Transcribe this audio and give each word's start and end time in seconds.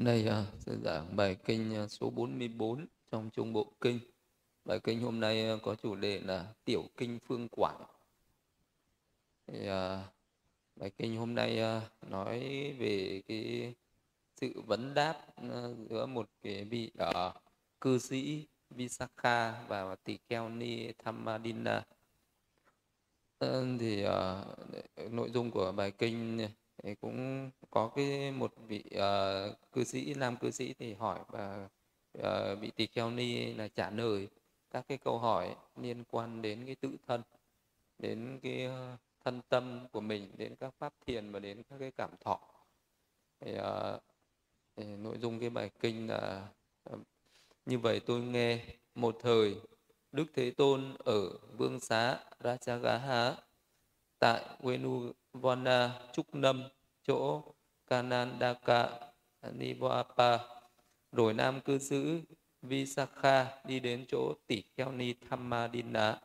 Đây 0.00 0.26
à, 0.26 0.44
sẽ 0.58 0.72
giảng 0.84 1.16
bài 1.16 1.36
kinh 1.44 1.74
à, 1.74 1.86
số 1.86 2.10
44 2.10 2.86
trong 3.10 3.30
Trung 3.30 3.52
Bộ 3.52 3.72
Kinh. 3.80 4.00
Bài 4.64 4.80
kinh 4.84 5.00
hôm 5.00 5.20
nay 5.20 5.48
à, 5.48 5.56
có 5.62 5.74
chủ 5.74 5.94
đề 5.94 6.20
là 6.20 6.54
Tiểu 6.64 6.82
Kinh 6.96 7.18
Phương 7.26 7.48
Quảng. 7.48 7.82
Thì, 9.46 9.66
à, 9.66 10.04
bài 10.76 10.90
kinh 10.98 11.16
hôm 11.16 11.34
nay 11.34 11.60
nói 12.10 12.38
về 12.78 13.22
cái 13.28 13.74
sự 14.36 14.60
vấn 14.66 14.94
đáp 14.94 15.26
giữa 15.90 16.06
một 16.06 16.28
cái 16.42 16.64
vị 16.64 16.90
uh, 17.02 17.34
cư 17.80 17.98
sĩ 17.98 18.46
Visakha 18.70 19.64
và 19.68 19.96
tỳ 20.04 20.18
kheo 20.28 20.48
Ni 20.48 20.92
Thamadina. 20.92 21.84
Thì 23.80 24.06
uh, 24.06 25.10
nội 25.10 25.30
dung 25.30 25.50
của 25.50 25.72
bài 25.72 25.90
kinh 25.90 26.48
thì 26.82 26.94
cũng 26.94 27.50
có 27.70 27.88
cái 27.96 28.32
một 28.32 28.54
vị 28.68 28.84
uh, 28.96 29.72
cư 29.72 29.84
sĩ 29.84 30.14
nam 30.14 30.36
cư 30.36 30.50
sĩ 30.50 30.74
thì 30.78 30.94
hỏi 30.94 31.20
và 31.28 31.68
uh, 32.18 32.22
ờ, 32.22 32.56
vị 32.56 32.70
tỳ 32.76 32.86
kheo 32.86 33.10
ni 33.10 33.54
là 33.54 33.68
trả 33.68 33.90
lời 33.90 34.28
các 34.70 34.84
cái 34.88 34.98
câu 34.98 35.18
hỏi 35.18 35.56
liên 35.76 36.04
quan 36.04 36.42
đến 36.42 36.66
cái 36.66 36.74
tự 36.74 36.90
thân 37.06 37.22
đến 37.98 38.38
cái 38.42 38.64
ờ, 38.64 38.96
thân 39.24 39.40
tâm 39.48 39.86
của 39.92 40.00
mình 40.00 40.30
đến 40.36 40.54
các 40.56 40.74
pháp 40.78 40.94
thiền 41.06 41.32
và 41.32 41.38
đến 41.38 41.62
các 41.62 41.76
cái 41.78 41.90
cảm 41.90 42.10
thọ. 42.20 42.40
Thì, 43.40 43.58
uh, 43.58 44.02
thì 44.76 44.84
nội 44.84 45.18
dung 45.18 45.40
cái 45.40 45.50
bài 45.50 45.70
kinh 45.80 46.08
là 46.08 46.48
uh, 46.90 46.98
như 47.66 47.78
vậy 47.78 48.00
tôi 48.06 48.20
nghe 48.20 48.64
một 48.94 49.16
thời 49.20 49.56
đức 50.12 50.26
thế 50.34 50.50
tôn 50.50 50.96
ở 51.04 51.38
vương 51.58 51.80
xá 51.80 52.24
rajagaha 52.40 53.34
tại 54.24 54.44
Venuvana 54.62 56.00
Trúc 56.12 56.34
Nâm 56.34 56.64
chỗ 57.06 57.42
Kanandaka 57.86 58.88
Nivapa 59.52 60.38
rồi 61.12 61.34
nam 61.34 61.60
cư 61.60 61.78
sĩ 61.78 62.22
Visakha 62.62 63.46
đi 63.64 63.80
đến 63.80 64.04
chỗ 64.08 64.32
tỷ 64.46 64.62
kheo 64.76 64.92
ni 64.92 65.14
Thammadina. 65.30 66.20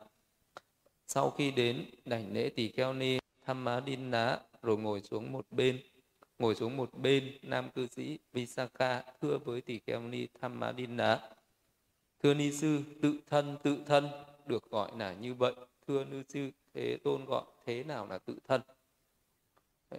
Sau 1.06 1.30
khi 1.30 1.50
đến 1.50 1.84
đảnh 2.04 2.32
lễ 2.32 2.48
tỷ 2.48 2.68
kheo 2.68 2.92
ni 2.92 3.18
Thammadina, 3.46 4.38
rồi 4.62 4.76
ngồi 4.76 5.00
xuống 5.00 5.32
một 5.32 5.46
bên, 5.50 5.80
ngồi 6.38 6.54
xuống 6.54 6.76
một 6.76 6.90
bên, 6.94 7.38
nam 7.42 7.70
cư 7.70 7.86
sĩ 7.86 8.18
Visakha 8.32 9.02
thưa 9.20 9.38
với 9.38 9.60
tỷ 9.60 9.78
kheo 9.78 10.00
ni 10.00 10.26
Thammadina. 10.40 11.20
Thưa 12.22 12.34
ni 12.34 12.52
sư, 12.52 12.82
tự 13.02 13.14
thân 13.26 13.56
tự 13.62 13.78
thân, 13.86 14.08
được 14.46 14.70
gọi 14.70 14.90
là 14.98 15.12
như 15.12 15.34
vậy. 15.34 15.54
Thưa 15.86 16.04
nữ 16.04 16.22
sư, 16.28 16.50
thế 16.74 16.98
tôn 17.04 17.24
gọi 17.24 17.44
thế 17.74 17.84
nào 17.84 18.06
là 18.06 18.18
tự 18.18 18.38
thân? 18.48 18.62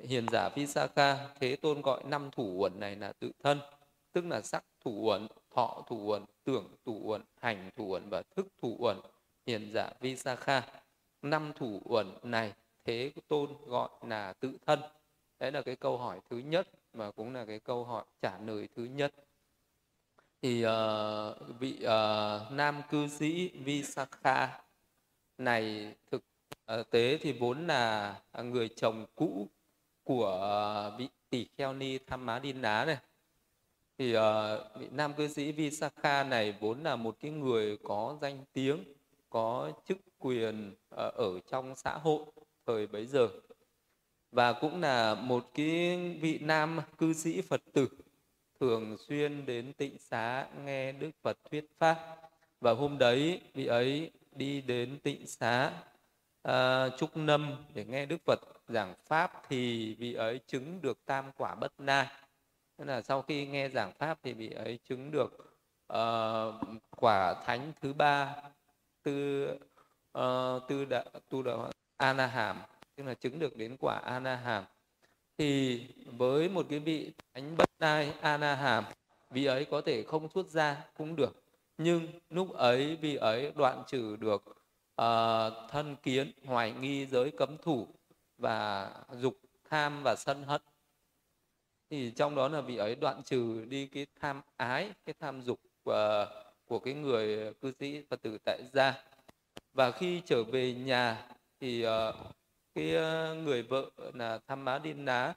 Hiền 0.04 0.26
giả 0.32 0.50
Visakha 0.56 1.28
thế 1.40 1.56
tôn 1.56 1.82
gọi 1.82 2.04
năm 2.04 2.30
thủ 2.32 2.54
uẩn 2.58 2.80
này 2.80 2.96
là 2.96 3.14
tự 3.14 3.32
thân 3.44 3.60
tức 4.12 4.26
là 4.26 4.42
sắc 4.42 4.64
thủ 4.80 4.92
uẩn 5.02 5.28
thọ 5.56 5.84
thủ 5.88 6.06
uẩn 6.06 6.26
tưởng 6.44 6.76
thủ 6.86 7.02
uẩn 7.04 7.22
hành 7.42 7.70
thủ 7.76 7.88
uẩn 7.88 8.10
và 8.10 8.22
thức 8.36 8.48
thủ 8.62 8.76
uẩn. 8.80 8.98
Hiền 9.46 9.72
giả 9.74 9.90
Visakha 10.00 10.62
năm 11.22 11.52
thủ 11.56 11.82
uẩn 11.86 12.08
này 12.24 12.54
thế 12.86 13.12
tôn 13.28 13.50
gọi 13.66 13.90
là 14.02 14.34
tự 14.34 14.58
thân. 14.66 14.80
Đấy 15.40 15.52
là 15.52 15.62
cái 15.62 15.76
câu 15.76 15.98
hỏi 15.98 16.20
thứ 16.30 16.38
nhất 16.38 16.68
và 16.94 17.12
cũng 17.12 17.34
là 17.34 17.46
cái 17.46 17.60
câu 17.60 17.86
hỏi 17.86 18.04
trả 18.22 18.40
lời 18.40 18.68
thứ 18.76 18.84
nhất. 18.84 19.14
Thì 20.42 20.66
uh, 20.66 21.60
vị 21.60 21.74
uh, 21.80 22.52
nam 22.52 22.82
cư 22.90 23.08
sĩ 23.08 23.50
Visakha 23.50 24.62
này 25.38 25.96
thực 26.12 26.24
à, 26.66 26.84
tế 26.92 27.18
thì 27.18 27.32
vốn 27.32 27.68
là 27.68 28.16
à, 28.32 28.42
người 28.42 28.70
chồng 28.70 29.06
cũ 29.16 29.48
của 30.04 30.42
à, 30.42 30.98
vị 30.98 31.08
tỷ 31.30 31.48
kheo 31.58 31.74
ni 31.74 31.98
tham 31.98 32.26
má 32.26 32.40
đi 32.40 32.54
ná 32.54 32.86
này. 32.86 32.98
Thì 33.98 34.18
uh, 34.18 34.22
vị 34.80 34.88
nam 34.92 35.14
cư 35.14 35.28
sĩ 35.28 35.52
Visakha 35.52 36.24
này 36.24 36.56
vốn 36.60 36.84
là 36.84 36.96
một 36.96 37.18
cái 37.20 37.32
người 37.32 37.78
có 37.84 38.18
danh 38.22 38.46
tiếng 38.54 38.84
có 39.30 39.72
chức 39.88 39.98
quyền 40.20 40.72
uh, 40.72 40.98
ở 40.98 41.40
trong 41.52 41.76
xã 41.76 41.98
hội 41.98 42.26
thời 42.66 42.88
bấy 42.88 43.06
giờ. 43.06 43.30
Và 44.32 44.54
cũng 44.54 44.82
là 44.82 45.16
một 45.16 45.50
cái 45.54 45.98
vị 46.22 46.40
nam 46.42 46.80
cư 46.98 47.14
sĩ 47.14 47.42
Phật 47.42 47.62
tử 47.74 47.88
thường 48.60 48.98
xuyên 48.98 49.46
đến 49.46 49.74
tịnh 49.74 49.98
xá 50.00 50.48
nghe 50.66 50.92
Đức 50.92 51.12
Phật 51.22 51.38
thuyết 51.52 51.66
pháp. 51.78 52.18
Và 52.62 52.74
hôm 52.74 52.98
đấy 52.98 53.42
vị 53.54 53.66
ấy 53.66 54.12
đi 54.32 54.62
đến 54.62 55.00
tịnh 55.04 55.28
xá 55.28 55.72
uh, 56.48 56.98
trúc 56.98 57.10
để 57.74 57.86
nghe 57.86 58.06
Đức 58.06 58.18
Phật 58.26 58.40
giảng 58.68 58.96
pháp 59.08 59.44
thì 59.50 59.94
vị 60.00 60.14
ấy 60.14 60.40
chứng 60.48 60.82
được 60.82 61.06
tam 61.06 61.32
quả 61.38 61.56
bất 61.56 61.74
na. 61.78 62.12
Tức 62.78 62.86
là 62.86 63.02
sau 63.02 63.22
khi 63.22 63.46
nghe 63.46 63.70
giảng 63.70 63.92
pháp 63.94 64.20
thì 64.24 64.34
vị 64.34 64.50
ấy 64.50 64.80
chứng 64.90 65.12
được 65.12 65.58
uh, 65.94 66.56
quả 66.98 67.34
thánh 67.46 67.72
thứ 67.82 67.94
ba 67.94 68.36
tư 69.04 69.48
uh, 70.18 70.62
tư 70.68 70.86
đạo 70.86 71.06
tu 71.30 71.44
đạo 71.44 71.72
anaham 71.98 72.58
tức 72.96 73.04
là 73.04 73.14
chứng 73.14 73.40
được 73.40 73.58
đến 73.58 73.78
quả 73.80 73.96
ana 73.96 74.36
hàm 74.36 74.64
thì 75.38 75.82
với 76.06 76.50
một 76.50 76.66
cái 76.70 76.80
vị 76.80 77.12
thánh 77.34 77.58
bất 77.58 77.70
nai 77.80 78.14
anaham 78.22 78.84
vị 79.30 79.46
ấy 79.46 79.66
có 79.66 79.82
thể 79.82 80.04
không 80.04 80.30
xuất 80.30 80.48
gia 80.48 80.78
cũng 80.98 81.16
được. 81.16 81.44
Nhưng 81.78 82.08
lúc 82.30 82.54
ấy 82.54 82.96
vị 82.96 83.16
ấy 83.16 83.52
đoạn 83.56 83.84
trừ 83.88 84.16
được 84.16 84.61
uh, 85.02 85.70
thân 85.70 85.96
kiến 86.04 86.32
hoài 86.46 86.72
nghi 86.72 87.06
giới 87.06 87.32
cấm 87.32 87.58
thủ 87.58 87.88
và 88.38 88.92
dục 89.12 89.38
tham 89.70 90.02
và 90.04 90.16
sân 90.16 90.44
hận. 90.44 90.62
Thì 91.90 92.12
trong 92.12 92.36
đó 92.36 92.48
là 92.48 92.62
vị 92.62 92.78
ấy 92.78 92.96
đoạn 92.96 93.24
trừ 93.24 93.66
đi 93.66 93.88
cái 93.88 94.06
tham 94.20 94.42
ái 94.58 94.92
cái 95.06 95.16
tham 95.20 95.42
dục 95.42 95.60
của 95.84 96.28
của 96.66 96.80
cái 96.80 96.94
người 96.94 97.54
cư 97.54 97.72
sĩ 97.80 98.04
phật 98.10 98.22
tử 98.22 98.38
tại 98.46 98.62
gia. 98.74 99.04
Và 99.74 99.92
khi 99.92 100.22
trở 100.26 100.44
về 100.44 100.74
nhà 100.74 101.28
thì 101.60 101.86
uh, 101.88 102.16
cái 102.76 102.96
uh, 102.96 103.38
người 103.38 103.64
vợ 103.64 103.86
là 104.14 104.40
tham 104.48 104.66
má 104.66 104.80
điên 104.80 105.06
ná 105.06 105.34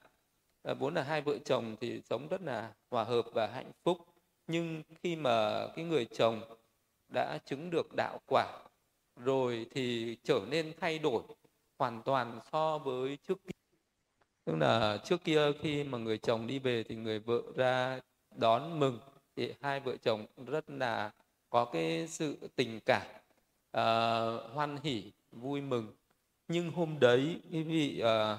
uh, 0.71 0.79
vốn 0.79 0.95
là 0.95 1.03
hai 1.03 1.21
vợ 1.21 1.39
chồng 1.45 1.77
thì 1.81 2.01
sống 2.05 2.29
rất 2.29 2.43
là 2.43 2.73
hòa 2.91 3.05
hợp 3.05 3.25
và 3.33 3.47
hạnh 3.47 3.73
phúc. 3.85 3.99
Nhưng 4.47 4.83
khi 5.03 5.17
mà 5.17 5.67
cái 5.77 5.85
người 5.85 6.05
chồng 6.05 6.43
đã 7.09 7.39
chứng 7.45 7.71
được 7.71 7.95
đạo 7.97 8.21
quả 8.27 8.47
rồi 9.17 9.67
thì 9.71 10.17
trở 10.25 10.41
nên 10.49 10.73
thay 10.81 10.99
đổi 10.99 11.23
hoàn 11.79 12.03
toàn 12.03 12.41
so 12.53 12.79
với 12.79 13.19
trước 13.29 13.43
kia. 13.43 13.59
Tức 14.45 14.57
là 14.57 14.99
trước 15.05 15.25
kia 15.25 15.53
khi 15.61 15.85
mà 15.85 15.99
người 15.99 16.19
chồng 16.19 16.47
đi 16.47 16.59
về 16.59 16.83
thì 16.83 16.95
người 16.97 17.19
vợ 17.19 17.43
ra 17.57 18.01
đón 18.37 18.81
mừng 18.81 18.99
thì 19.37 19.55
hai 19.61 19.81
vợ 19.81 19.97
chồng 20.03 20.27
rất 20.47 20.71
là 20.71 21.11
có 21.51 21.65
cái 21.65 22.09
sự 22.09 22.37
tình 22.57 22.81
cảm 22.87 23.07
uh, 23.77 24.53
hoan 24.55 24.77
hỉ 24.83 25.13
vui 25.31 25.61
mừng. 25.61 25.95
Nhưng 26.49 26.71
hôm 26.71 26.99
đấy 27.01 27.41
cái 27.53 27.63
vị 27.63 28.03
uh, 28.03 28.39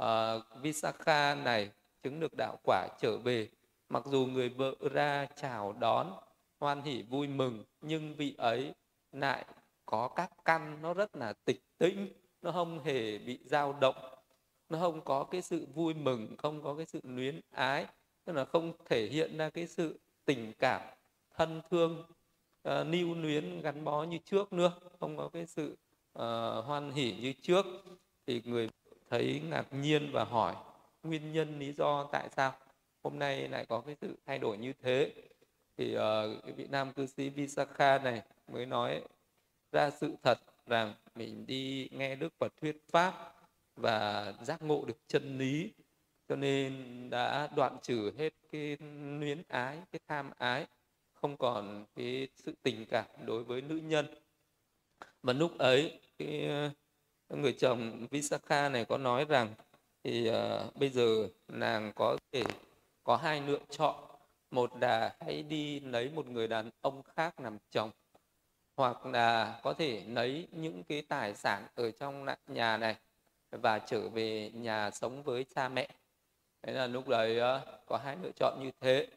uh, 0.00 0.62
Visakha 0.62 1.34
này 1.34 1.70
chứng 2.02 2.20
được 2.20 2.32
đạo 2.38 2.58
quả 2.64 2.88
trở 3.00 3.18
về. 3.18 3.48
Mặc 3.88 4.02
dù 4.06 4.26
người 4.26 4.48
vợ 4.48 4.74
ra 4.92 5.26
chào 5.36 5.72
đón 5.72 6.12
hoan 6.60 6.82
hỉ 6.82 7.02
vui 7.02 7.26
mừng 7.26 7.64
nhưng 7.80 8.14
vị 8.14 8.34
ấy 8.38 8.74
lại 9.12 9.44
có 9.92 10.08
các 10.08 10.30
căn 10.44 10.78
nó 10.82 10.94
rất 10.94 11.16
là 11.16 11.32
tịch 11.32 11.60
tĩnh 11.78 12.08
nó 12.42 12.52
không 12.52 12.84
hề 12.84 13.18
bị 13.18 13.38
dao 13.44 13.72
động 13.72 13.96
nó 14.68 14.78
không 14.78 15.00
có 15.04 15.24
cái 15.24 15.42
sự 15.42 15.66
vui 15.74 15.94
mừng 15.94 16.36
không 16.36 16.62
có 16.62 16.74
cái 16.74 16.86
sự 16.86 17.00
luyến 17.02 17.40
ái 17.50 17.86
tức 18.24 18.32
là 18.32 18.44
không 18.44 18.72
thể 18.88 19.06
hiện 19.06 19.38
ra 19.38 19.50
cái 19.50 19.66
sự 19.66 20.00
tình 20.24 20.52
cảm 20.58 20.80
thân 21.36 21.62
thương 21.70 22.04
ờ, 22.62 22.80
uh, 22.80 22.86
níu 22.86 23.14
luyến 23.14 23.60
gắn 23.60 23.84
bó 23.84 24.02
như 24.02 24.18
trước 24.18 24.52
nữa 24.52 24.72
không 25.00 25.16
có 25.16 25.28
cái 25.32 25.46
sự 25.46 25.76
uh, 26.18 26.64
hoan 26.64 26.90
hỉ 26.90 27.12
như 27.20 27.32
trước. 27.42 27.66
Thì 28.26 28.42
người 28.44 28.68
thấy 29.10 29.42
ngạc 29.48 29.66
nhiên 29.72 30.10
và 30.12 30.24
hỏi 30.24 30.56
nguyên 31.02 31.32
nhân 31.32 31.58
lý 31.58 31.72
do 31.72 32.08
tại 32.12 32.28
sao 32.36 32.52
hôm 33.02 33.18
nay 33.18 33.48
lại 33.48 33.66
có 33.68 33.80
cái 33.80 33.96
sự 34.00 34.18
thay 34.26 34.38
đổi 34.38 34.58
như 34.58 34.72
thế? 34.82 35.12
Thì 35.76 35.96
uh, 35.96 36.00
cái 36.44 36.52
vị 36.56 36.66
nam 36.70 36.92
cư 36.92 37.06
sĩ 37.06 37.30
Visakha 37.30 37.98
này 37.98 38.22
mới 38.52 38.66
nói 38.66 39.02
ra 39.72 39.90
sự 39.90 40.14
thật 40.22 40.38
rằng 40.66 40.94
mình 41.14 41.46
đi 41.46 41.88
nghe 41.92 42.16
Đức 42.16 42.32
Phật 42.38 42.52
thuyết 42.60 42.76
pháp 42.90 43.34
và 43.76 44.32
giác 44.42 44.62
ngộ 44.62 44.84
được 44.84 44.98
chân 45.06 45.38
lý. 45.38 45.72
Cho 46.28 46.36
nên 46.36 47.10
đã 47.10 47.48
đoạn 47.56 47.76
trừ 47.82 48.12
hết 48.18 48.32
cái 48.52 48.76
luyến 49.20 49.42
ái 49.48 49.78
cái 49.92 50.00
tham 50.08 50.30
ái 50.38 50.66
không 51.14 51.36
còn 51.36 51.84
cái 51.96 52.28
sự 52.34 52.54
tình 52.62 52.86
cảm 52.86 53.06
đối 53.26 53.44
với 53.44 53.62
nữ 53.62 53.76
nhân. 53.76 54.06
Và 55.22 55.32
lúc 55.32 55.58
ấy 55.58 56.00
cái 56.18 56.50
người 57.28 57.52
chồng 57.52 58.06
Visakha 58.10 58.68
này 58.68 58.84
có 58.84 58.98
nói 58.98 59.24
rằng 59.24 59.54
thì 60.04 60.30
uh, 60.30 60.76
bây 60.76 60.88
giờ 60.88 61.28
nàng 61.48 61.92
có 61.94 62.16
thể 62.32 62.42
có 63.04 63.16
hai 63.16 63.40
lựa 63.40 63.60
chọn. 63.70 64.04
Một 64.50 64.70
là 64.80 65.16
hãy 65.20 65.42
đi 65.42 65.80
lấy 65.80 66.10
một 66.10 66.26
người 66.26 66.48
đàn 66.48 66.70
ông 66.80 67.02
khác 67.02 67.40
làm 67.40 67.58
chồng 67.70 67.90
hoặc 68.76 69.06
là 69.06 69.60
có 69.62 69.74
thể 69.74 70.02
lấy 70.08 70.48
những 70.52 70.84
cái 70.84 71.02
tài 71.02 71.34
sản 71.34 71.66
ở 71.74 71.90
trong 71.90 72.26
nhà 72.46 72.76
này 72.76 72.96
và 73.50 73.78
trở 73.78 74.08
về 74.08 74.50
nhà 74.54 74.90
sống 74.90 75.22
với 75.22 75.44
cha 75.54 75.68
mẹ. 75.68 75.88
Đấy 76.62 76.74
là 76.74 76.86
lúc 76.86 77.08
đấy 77.08 77.38
ờ, 77.38 77.80
có 77.86 77.96
hai 77.96 78.16
lựa 78.22 78.30
chọn 78.36 78.58
như 78.62 78.70
thế. 78.80 79.08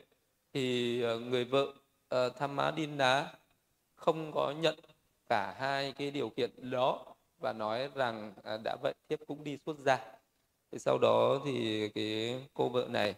Thì 0.54 1.02
ờ, 1.02 1.20
người 1.20 1.46
vợ 1.46 1.74
uh, 2.16 2.98
đá 2.98 3.34
không 3.96 4.32
có 4.32 4.52
nhận 4.52 4.76
cả 5.30 5.56
hai 5.60 5.92
cái 5.92 6.12
điều 6.12 6.30
kiện 6.30 6.70
đó 6.72 7.06
và 7.38 7.54
nói 7.54 7.90
rằng 7.96 8.34
đã 8.64 8.76
vậy 8.82 8.94
thiếp 9.10 9.20
cũng 9.28 9.44
đi 9.44 9.58
xuất 9.66 9.78
gia. 9.78 10.00
Thì 10.72 10.80
sau 10.80 10.98
đó 10.98 11.40
thì 11.46 11.90
cái 11.90 12.42
cô 12.54 12.70
vợ 12.70 12.88
này 12.90 13.16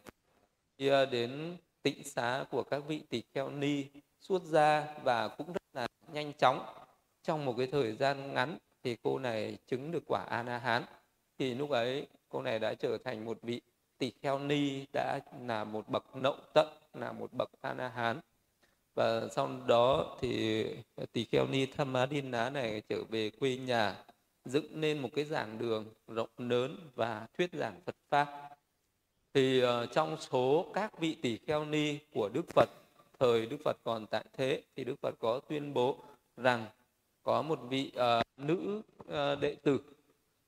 đi 0.78 0.90
đến 1.12 1.58
tịnh 1.82 2.04
xá 2.04 2.46
của 2.52 2.64
các 2.64 2.84
vị 2.88 3.04
tỳ 3.10 3.24
kheo 3.34 3.50
ni 3.50 3.86
xuất 4.20 4.44
gia 4.44 4.96
và 5.04 5.28
cũng 5.28 5.54
nhanh 6.18 6.34
chóng. 6.34 6.66
Trong 7.24 7.46
một 7.46 7.56
cái 7.58 7.68
thời 7.68 7.96
gian 7.96 8.34
ngắn 8.34 8.58
thì 8.84 8.98
cô 9.04 9.20
này 9.20 9.58
chứng 9.68 9.92
được 9.92 10.04
quả 10.08 10.26
a 10.30 10.44
la 10.44 10.58
hán 10.58 10.84
thì 11.40 11.56
lúc 11.56 11.70
ấy 11.70 12.08
cô 12.30 12.42
này 12.42 12.60
đã 12.60 12.74
trở 12.74 12.98
thành 13.04 13.26
một 13.26 13.38
vị 13.42 13.62
tỳ 13.98 14.12
kheo 14.22 14.40
ni 14.40 14.86
đã 14.94 15.20
là 15.48 15.64
một 15.64 15.90
bậc 15.90 16.16
nậu 16.16 16.36
tận 16.54 16.68
là 16.94 17.12
một 17.12 17.34
bậc 17.34 17.50
a 17.62 17.74
la 17.74 17.88
hán 17.88 18.20
và 18.96 19.28
sau 19.32 19.50
đó 19.68 20.18
thì 20.22 20.66
tỳ 21.12 21.26
kheo 21.26 21.48
ni 21.48 21.68
ná 22.24 22.50
này 22.50 22.82
trở 22.90 23.04
về 23.10 23.30
quê 23.30 23.58
nhà 23.58 23.96
dựng 24.46 24.82
nên 24.82 25.00
một 25.00 25.10
cái 25.16 25.26
giảng 25.26 25.58
đường 25.58 25.86
rộng 26.08 26.30
lớn 26.38 26.90
và 26.96 27.28
thuyết 27.38 27.50
giảng 27.54 27.82
Phật 27.86 27.96
pháp. 28.10 28.50
Thì 29.34 29.64
uh, 29.64 29.70
trong 29.92 30.18
số 30.20 30.66
các 30.74 31.00
vị 31.00 31.18
tỷ 31.22 31.38
kheo 31.38 31.66
ni 31.66 31.98
của 32.14 32.30
Đức 32.34 32.46
Phật 32.56 32.70
thời 33.20 33.46
Đức 33.46 33.58
Phật 33.64 33.78
còn 33.84 34.08
tại 34.08 34.26
thế 34.34 34.64
thì 34.76 34.84
Đức 34.84 34.96
Phật 35.02 35.16
có 35.20 35.40
tuyên 35.50 35.74
bố 35.74 35.98
rằng 36.38 36.66
có 37.24 37.42
một 37.42 37.60
vị 37.70 37.92
uh, 37.96 38.24
nữ 38.38 38.82
uh, 39.00 39.40
đệ 39.42 39.56
tử 39.64 39.82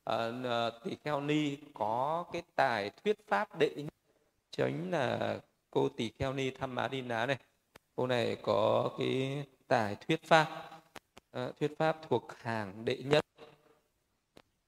ờ, 0.03 0.33
uh, 0.68 0.83
tỷ 0.83 0.97
kheo 1.03 1.21
ni 1.21 1.57
có 1.74 2.25
cái 2.33 2.41
tài 2.56 2.89
thuyết 2.89 3.18
pháp 3.27 3.57
đệ 3.57 3.69
nhất 3.75 3.94
chính 4.51 4.91
là 4.91 5.39
cô 5.71 5.89
tỷ 5.89 6.12
kheo 6.19 6.33
ni 6.33 6.51
tham 6.51 6.75
má 6.75 6.88
đi 6.88 7.01
ná 7.01 7.25
này. 7.25 7.38
Cô 7.95 8.07
này 8.07 8.38
có 8.44 8.91
cái 9.00 9.44
tài 9.68 9.95
thuyết 9.95 10.24
pháp 10.24 10.47
uh, 11.38 11.57
thuyết 11.59 11.77
pháp 11.77 11.97
thuộc 12.09 12.33
hàng 12.38 12.86
đệ 12.86 12.97
nhất. 12.97 13.25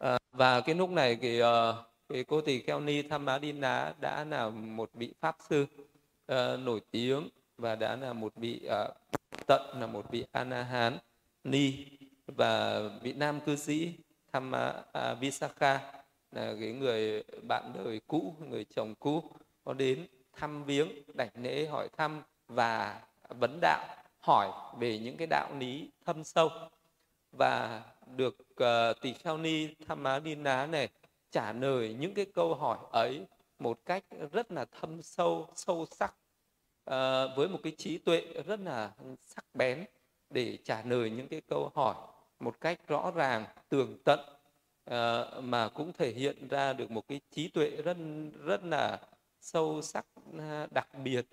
Uh, 0.05 0.17
và 0.31 0.61
cái 0.61 0.75
lúc 0.75 0.89
này 0.89 1.17
thì 1.21 1.43
uh, 1.43 1.47
cái 2.09 2.23
cô 2.23 2.41
tỷ 2.41 2.61
kheo 2.61 2.79
ni 2.79 3.01
tham 3.01 3.25
má 3.25 3.37
đi 3.37 3.51
ná 3.51 3.93
đã 3.99 4.23
là 4.23 4.49
một 4.49 4.89
vị 4.93 5.13
pháp 5.19 5.37
sư 5.49 5.65
uh, 6.31 6.59
nổi 6.59 6.81
tiếng 6.91 7.29
và 7.57 7.75
đã 7.75 7.95
là 7.95 8.13
một 8.13 8.35
vị 8.35 8.61
uh, 8.65 8.95
tận 9.47 9.79
là 9.79 9.87
một 9.87 10.11
vị 10.11 10.25
a 10.31 10.43
la 10.43 10.63
hán 10.63 10.97
ni 11.43 11.85
và 12.27 12.81
vị 13.01 13.13
nam 13.13 13.39
cư 13.45 13.55
sĩ 13.55 13.93
tham 14.33 14.55
à, 14.55 14.83
à, 14.93 15.13
Visakha 15.13 15.93
là 16.31 16.55
cái 16.59 16.71
người 16.71 17.23
bạn 17.47 17.73
đời 17.75 18.01
cũ 18.07 18.35
người 18.49 18.65
chồng 18.75 18.95
cũ 18.95 19.23
có 19.63 19.73
đến 19.73 20.07
thăm 20.33 20.63
viếng 20.63 20.87
đảnh 21.13 21.29
lễ 21.41 21.67
hỏi 21.67 21.89
thăm 21.97 22.21
và 22.47 23.01
vấn 23.29 23.59
đạo 23.61 24.01
hỏi 24.19 24.51
về 24.79 24.99
những 24.99 25.17
cái 25.17 25.27
đạo 25.27 25.55
lý 25.59 25.91
thâm 26.05 26.23
sâu. 26.23 26.49
Và 27.31 27.83
được 28.15 28.37
uh, 28.39 29.01
tỳ 29.01 29.13
kheo 29.13 29.37
ni 29.37 29.67
tham 29.87 30.03
má 30.03 30.19
đi 30.19 30.35
ná 30.35 30.65
này 30.65 30.89
trả 31.31 31.53
lời 31.53 31.95
những 31.99 32.13
cái 32.13 32.25
câu 32.33 32.55
hỏi 32.55 32.77
ấy 32.91 33.25
một 33.59 33.79
cách 33.85 34.03
rất 34.31 34.51
là 34.51 34.65
thâm 34.65 35.01
sâu 35.01 35.47
sâu 35.55 35.85
sắc 35.91 36.13
uh, 36.89 37.37
với 37.37 37.47
một 37.47 37.59
cái 37.63 37.73
trí 37.77 37.97
tuệ 37.97 38.21
rất 38.45 38.59
là 38.59 38.91
sắc 39.25 39.45
bén 39.53 39.85
để 40.31 40.57
trả 40.63 40.81
lời 40.81 41.09
những 41.09 41.27
cái 41.27 41.41
câu 41.49 41.71
hỏi 41.75 41.95
một 42.39 42.61
cách 42.61 42.87
rõ 42.87 43.11
ràng 43.15 43.45
tường 43.69 43.97
tận 44.03 44.19
uh, 44.89 45.43
mà 45.43 45.69
cũng 45.69 45.93
thể 45.93 46.11
hiện 46.11 46.47
ra 46.47 46.73
được 46.73 46.91
một 46.91 47.07
cái 47.07 47.21
trí 47.31 47.47
tuệ 47.47 47.69
rất 47.69 47.97
rất 48.45 48.63
là 48.63 48.99
sâu 49.41 49.81
sắc 49.81 50.05
à, 50.39 50.67
đặc 50.71 50.87
biệt. 51.03 51.25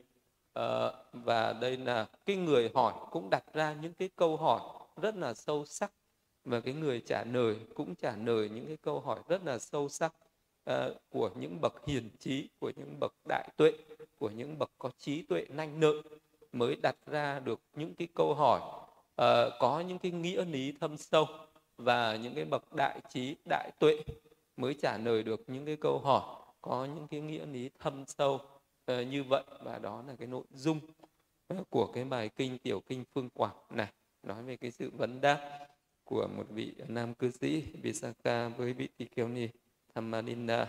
Uh, 0.58 0.94
và 1.12 1.52
đây 1.52 1.76
là 1.76 2.06
cái 2.26 2.36
người 2.36 2.70
hỏi 2.74 2.94
cũng 3.10 3.30
đặt 3.30 3.44
ra 3.54 3.76
những 3.80 3.92
cái 3.94 4.08
câu 4.16 4.36
hỏi 4.36 4.60
rất 5.02 5.16
là 5.16 5.34
sâu 5.34 5.64
sắc 5.64 5.92
và 6.44 6.60
cái 6.60 6.74
người 6.74 7.02
trả 7.06 7.24
lời 7.24 7.56
cũng 7.74 7.94
trả 7.94 8.16
lời 8.16 8.48
những 8.48 8.66
cái 8.66 8.76
câu 8.76 9.00
hỏi 9.00 9.20
rất 9.28 9.44
là 9.44 9.58
sâu 9.58 9.88
sắc 9.88 10.14
uh, 10.70 10.76
của 11.10 11.30
những 11.34 11.60
bậc 11.60 11.86
hiền 11.86 12.10
trí 12.18 12.48
của 12.60 12.72
những 12.76 13.00
bậc 13.00 13.12
đại 13.28 13.48
tuệ 13.56 13.72
của 14.18 14.30
những 14.30 14.58
bậc 14.58 14.70
có 14.78 14.90
trí 14.98 15.22
tuệ 15.22 15.46
nanh 15.48 15.80
nợ 15.80 15.92
mới 16.52 16.76
đặt 16.82 16.96
ra 17.06 17.40
được 17.40 17.60
những 17.74 17.94
cái 17.94 18.08
câu 18.14 18.34
hỏi 18.34 18.87
uh, 19.22 19.52
có 19.58 19.80
những 19.80 19.98
cái 19.98 20.12
nghĩa 20.12 20.44
lý 20.44 20.72
thâm 20.80 20.96
sâu 20.96 21.26
và 21.78 22.16
những 22.16 22.34
cái 22.34 22.44
bậc 22.44 22.74
đại 22.74 23.00
trí 23.08 23.36
đại 23.48 23.70
tuệ 23.78 24.02
mới 24.56 24.74
trả 24.74 24.98
lời 24.98 25.22
được 25.22 25.44
những 25.46 25.66
cái 25.66 25.76
câu 25.76 25.98
hỏi. 25.98 26.22
Có 26.62 26.84
những 26.84 27.08
cái 27.08 27.20
nghĩa 27.20 27.46
lý 27.46 27.70
thâm 27.78 28.04
sâu 28.06 28.34
uh, 28.34 29.06
như 29.08 29.24
vậy 29.24 29.42
và 29.62 29.78
đó 29.78 30.04
là 30.06 30.14
cái 30.18 30.28
nội 30.28 30.44
dung 30.50 30.80
ờ, 31.48 31.56
của 31.70 31.86
cái 31.94 32.04
bài 32.04 32.28
kinh 32.36 32.58
tiểu 32.58 32.80
kinh 32.80 33.04
phương 33.14 33.28
quảng 33.30 33.56
này. 33.70 33.88
Nói 34.22 34.42
về 34.42 34.56
cái 34.56 34.70
sự 34.70 34.90
vấn 34.98 35.20
đáp 35.20 35.68
của 36.04 36.28
một 36.36 36.44
vị 36.50 36.74
nam 36.88 37.14
cư 37.14 37.30
sĩ 37.30 37.60
Visakha 37.82 38.48
với 38.48 38.72
vị 38.72 38.88
tỳ 38.96 39.06
kheo 39.16 39.28
ni 39.28 39.48
thamalinda 39.94 40.66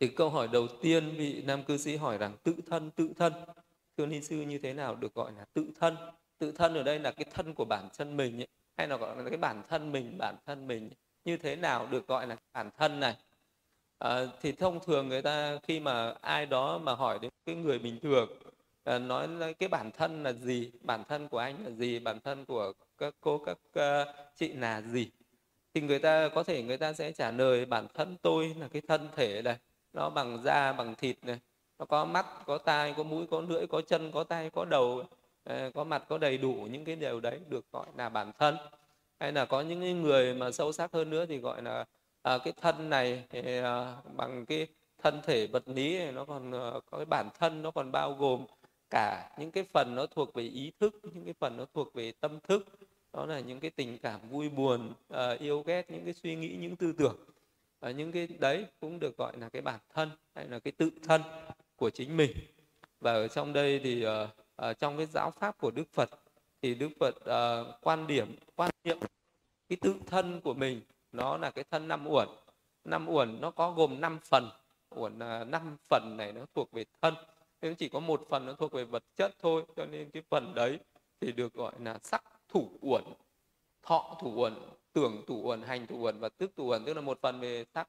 thì 0.00 0.08
câu 0.08 0.30
hỏi 0.30 0.48
đầu 0.52 0.66
tiên 0.82 1.14
vị 1.16 1.42
nam 1.46 1.64
cư 1.64 1.76
sĩ 1.76 1.96
hỏi 1.96 2.18
rằng 2.18 2.36
tự 2.42 2.54
thân 2.66 2.90
tự 2.90 3.10
thân 3.16 3.32
thưa 3.96 4.06
ni 4.06 4.20
sư 4.22 4.36
như 4.36 4.58
thế 4.58 4.74
nào 4.74 4.94
được 4.94 5.14
gọi 5.14 5.32
là 5.32 5.44
tự 5.52 5.66
thân? 5.80 5.96
Tự 6.40 6.52
thân 6.52 6.74
ở 6.74 6.82
đây 6.82 6.98
là 6.98 7.10
cái 7.10 7.24
thân 7.34 7.54
của 7.54 7.64
bản 7.64 7.88
thân 7.98 8.16
mình 8.16 8.40
ấy, 8.40 8.48
hay 8.76 8.88
là 8.88 8.96
gọi 8.96 9.16
là 9.16 9.28
cái 9.28 9.38
bản 9.38 9.62
thân 9.68 9.92
mình 9.92 10.18
bản 10.18 10.36
thân 10.46 10.66
mình 10.66 10.82
ấy. 10.82 10.96
như 11.24 11.36
thế 11.36 11.56
nào 11.56 11.86
được 11.90 12.06
gọi 12.06 12.26
là 12.26 12.36
bản 12.52 12.70
thân 12.78 13.00
này? 13.00 13.16
À, 13.98 14.26
thì 14.42 14.52
thông 14.52 14.80
thường 14.86 15.08
người 15.08 15.22
ta 15.22 15.58
khi 15.62 15.80
mà 15.80 16.14
ai 16.20 16.46
đó 16.46 16.78
mà 16.78 16.94
hỏi 16.94 17.18
đến 17.22 17.30
cái 17.46 17.54
người 17.54 17.78
bình 17.78 18.00
thường 18.00 18.28
à, 18.84 18.98
nói 18.98 19.28
cái 19.58 19.68
bản 19.68 19.90
thân 19.90 20.22
là 20.22 20.32
gì? 20.32 20.72
Bản 20.80 21.04
thân 21.08 21.28
của 21.28 21.38
anh 21.38 21.64
là 21.64 21.70
gì? 21.70 21.98
Bản 21.98 22.20
thân 22.20 22.44
của 22.44 22.72
các 22.98 23.14
cô 23.20 23.38
các 23.46 23.58
uh, 23.78 24.14
chị 24.36 24.52
là 24.52 24.80
gì? 24.80 25.10
Thì 25.74 25.80
người 25.80 25.98
ta 25.98 26.28
có 26.34 26.42
thể 26.42 26.62
người 26.62 26.78
ta 26.78 26.92
sẽ 26.92 27.12
trả 27.12 27.30
lời 27.30 27.64
bản 27.64 27.86
thân 27.94 28.16
tôi 28.22 28.54
là 28.58 28.68
cái 28.68 28.82
thân 28.88 29.08
thể 29.16 29.42
này 29.42 29.56
nó 29.92 30.10
bằng 30.10 30.42
da 30.42 30.72
bằng 30.72 30.94
thịt 30.94 31.16
này. 31.24 31.38
Nó 31.78 31.84
có 31.84 32.04
mắt 32.04 32.26
có 32.46 32.58
tai 32.58 32.94
có 32.96 33.02
mũi 33.02 33.26
có 33.30 33.40
lưỡi 33.40 33.66
có 33.66 33.80
chân 33.80 34.12
có 34.12 34.24
tay 34.24 34.50
có 34.50 34.64
đầu 34.64 35.04
Ờ, 35.50 35.70
có 35.74 35.84
mặt 35.84 36.04
có 36.08 36.18
đầy 36.18 36.38
đủ 36.38 36.68
những 36.70 36.84
cái 36.84 36.96
điều 36.96 37.20
đấy 37.20 37.40
được 37.48 37.72
gọi 37.72 37.86
là 37.96 38.08
bản 38.08 38.32
thân. 38.38 38.56
Hay 39.20 39.32
là 39.32 39.44
có 39.44 39.60
những 39.60 40.02
người 40.02 40.34
mà 40.34 40.50
sâu 40.50 40.72
sắc 40.72 40.92
hơn 40.92 41.10
nữa 41.10 41.26
thì 41.26 41.38
gọi 41.38 41.62
là 41.62 41.84
à, 42.22 42.38
cái 42.44 42.52
thân 42.60 42.90
này 42.90 43.24
thì, 43.30 43.58
à, 43.58 43.96
bằng 44.16 44.46
cái 44.46 44.66
thân 45.02 45.20
thể 45.22 45.46
vật 45.46 45.68
lý 45.68 45.98
này, 45.98 46.12
nó 46.12 46.24
còn 46.24 46.52
à, 46.52 46.70
có 46.90 46.98
cái 46.98 47.04
bản 47.04 47.28
thân 47.38 47.62
nó 47.62 47.70
còn 47.70 47.92
bao 47.92 48.12
gồm 48.12 48.46
cả 48.90 49.30
những 49.38 49.50
cái 49.50 49.64
phần 49.64 49.94
nó 49.94 50.06
thuộc 50.06 50.34
về 50.34 50.42
ý 50.42 50.72
thức 50.80 51.00
những 51.02 51.24
cái 51.24 51.34
phần 51.40 51.56
nó 51.56 51.64
thuộc 51.74 51.94
về 51.94 52.12
tâm 52.20 52.40
thức. 52.40 52.66
Đó 53.12 53.26
là 53.26 53.40
những 53.40 53.60
cái 53.60 53.70
tình 53.70 53.98
cảm 53.98 54.20
vui 54.30 54.48
buồn 54.48 54.92
à, 55.08 55.30
yêu 55.30 55.62
ghét 55.62 55.90
những 55.90 56.04
cái 56.04 56.14
suy 56.14 56.36
nghĩ 56.36 56.56
những 56.60 56.76
tư 56.76 56.92
tưởng. 56.98 57.16
Và 57.80 57.90
những 57.90 58.12
cái 58.12 58.28
đấy 58.38 58.66
cũng 58.80 59.00
được 59.00 59.16
gọi 59.16 59.32
là 59.40 59.48
cái 59.48 59.62
bản 59.62 59.80
thân 59.94 60.10
hay 60.34 60.48
là 60.48 60.58
cái 60.58 60.72
tự 60.72 60.90
thân 61.08 61.22
của 61.76 61.90
chính 61.90 62.16
mình. 62.16 62.30
Và 63.00 63.12
ở 63.12 63.28
trong 63.28 63.52
đây 63.52 63.80
thì 63.84 64.06
uh, 64.06 64.10
uh, 64.70 64.78
trong 64.78 64.96
cái 64.96 65.06
giáo 65.06 65.30
pháp 65.30 65.58
của 65.58 65.70
Đức 65.70 65.92
Phật 65.92 66.10
thì 66.62 66.74
Đức 66.74 66.88
Phật 67.00 67.14
uh, 67.16 67.76
quan 67.80 68.06
điểm 68.06 68.36
quan 68.56 68.70
niệm 68.84 68.98
cái 69.68 69.78
tự 69.80 69.94
thân 70.06 70.40
của 70.40 70.54
mình 70.54 70.80
nó 71.12 71.36
là 71.36 71.50
cái 71.50 71.64
thân 71.70 71.88
năm 71.88 72.06
uẩn. 72.06 72.28
Năm 72.84 73.08
uẩn 73.08 73.40
nó 73.40 73.50
có 73.50 73.72
gồm 73.72 74.00
năm 74.00 74.18
phần. 74.24 74.50
Uẩn 74.94 75.14
uh, 75.14 75.48
năm 75.48 75.76
phần 75.88 76.14
này 76.16 76.32
nó 76.32 76.40
thuộc 76.54 76.72
về 76.72 76.84
thân. 77.00 77.14
Nhưng 77.62 77.74
chỉ 77.74 77.88
có 77.88 78.00
một 78.00 78.26
phần 78.28 78.46
nó 78.46 78.52
thuộc 78.52 78.72
về 78.72 78.84
vật 78.84 79.04
chất 79.16 79.34
thôi 79.38 79.64
cho 79.76 79.86
nên 79.86 80.10
cái 80.10 80.22
phần 80.30 80.54
đấy 80.54 80.78
thì 81.20 81.32
được 81.32 81.54
gọi 81.54 81.72
là 81.78 81.98
sắc 82.02 82.24
thủ 82.48 82.70
uẩn 82.80 83.04
thọ 83.82 84.16
thủ 84.20 84.32
uẩn 84.36 84.54
tưởng 84.92 85.24
thủ 85.26 85.42
uẩn 85.44 85.62
hành 85.62 85.86
thủ 85.86 85.98
uẩn 85.98 86.18
và 86.20 86.28
tức 86.28 86.50
thủ 86.56 86.66
uẩn. 86.66 86.84
Tức 86.84 86.94
là 86.94 87.00
một 87.00 87.18
phần 87.22 87.40
về 87.40 87.64
sắc 87.74 87.88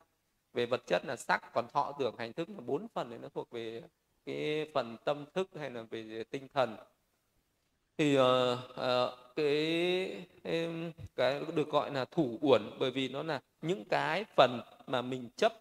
về 0.54 0.66
vật 0.66 0.82
chất 0.88 1.06
là 1.06 1.16
sắc 1.16 1.54
còn 1.54 1.68
thọ 1.68 1.92
tưởng 2.00 2.16
hành 2.18 2.34
thức 2.34 2.50
là 2.50 2.60
bốn 2.66 2.88
phần 2.94 3.10
đấy 3.10 3.20
nó 3.22 3.30
thuộc 3.30 3.50
về 3.52 3.82
cái 4.26 4.66
phần 4.74 4.98
tâm 5.06 5.26
thức 5.34 5.50
hay 5.56 5.70
là 5.70 5.82
về 5.82 6.24
tinh 6.30 6.48
thần. 6.54 6.76
Thì 7.98 8.18
uh, 8.20 8.24
uh, 8.70 9.36
cái 9.36 10.26
cái 11.16 11.42
được 11.56 11.70
gọi 11.70 11.92
là 11.92 12.06
thủ 12.06 12.38
uẩn 12.42 12.62
bởi 12.80 12.92
vì 12.92 13.10
nó 13.10 13.24
là 13.24 13.42
những 13.62 13.86
cái 13.86 14.26
phần 14.36 14.62
mà 14.88 15.02
mình 15.02 15.30
chấp 15.36 15.54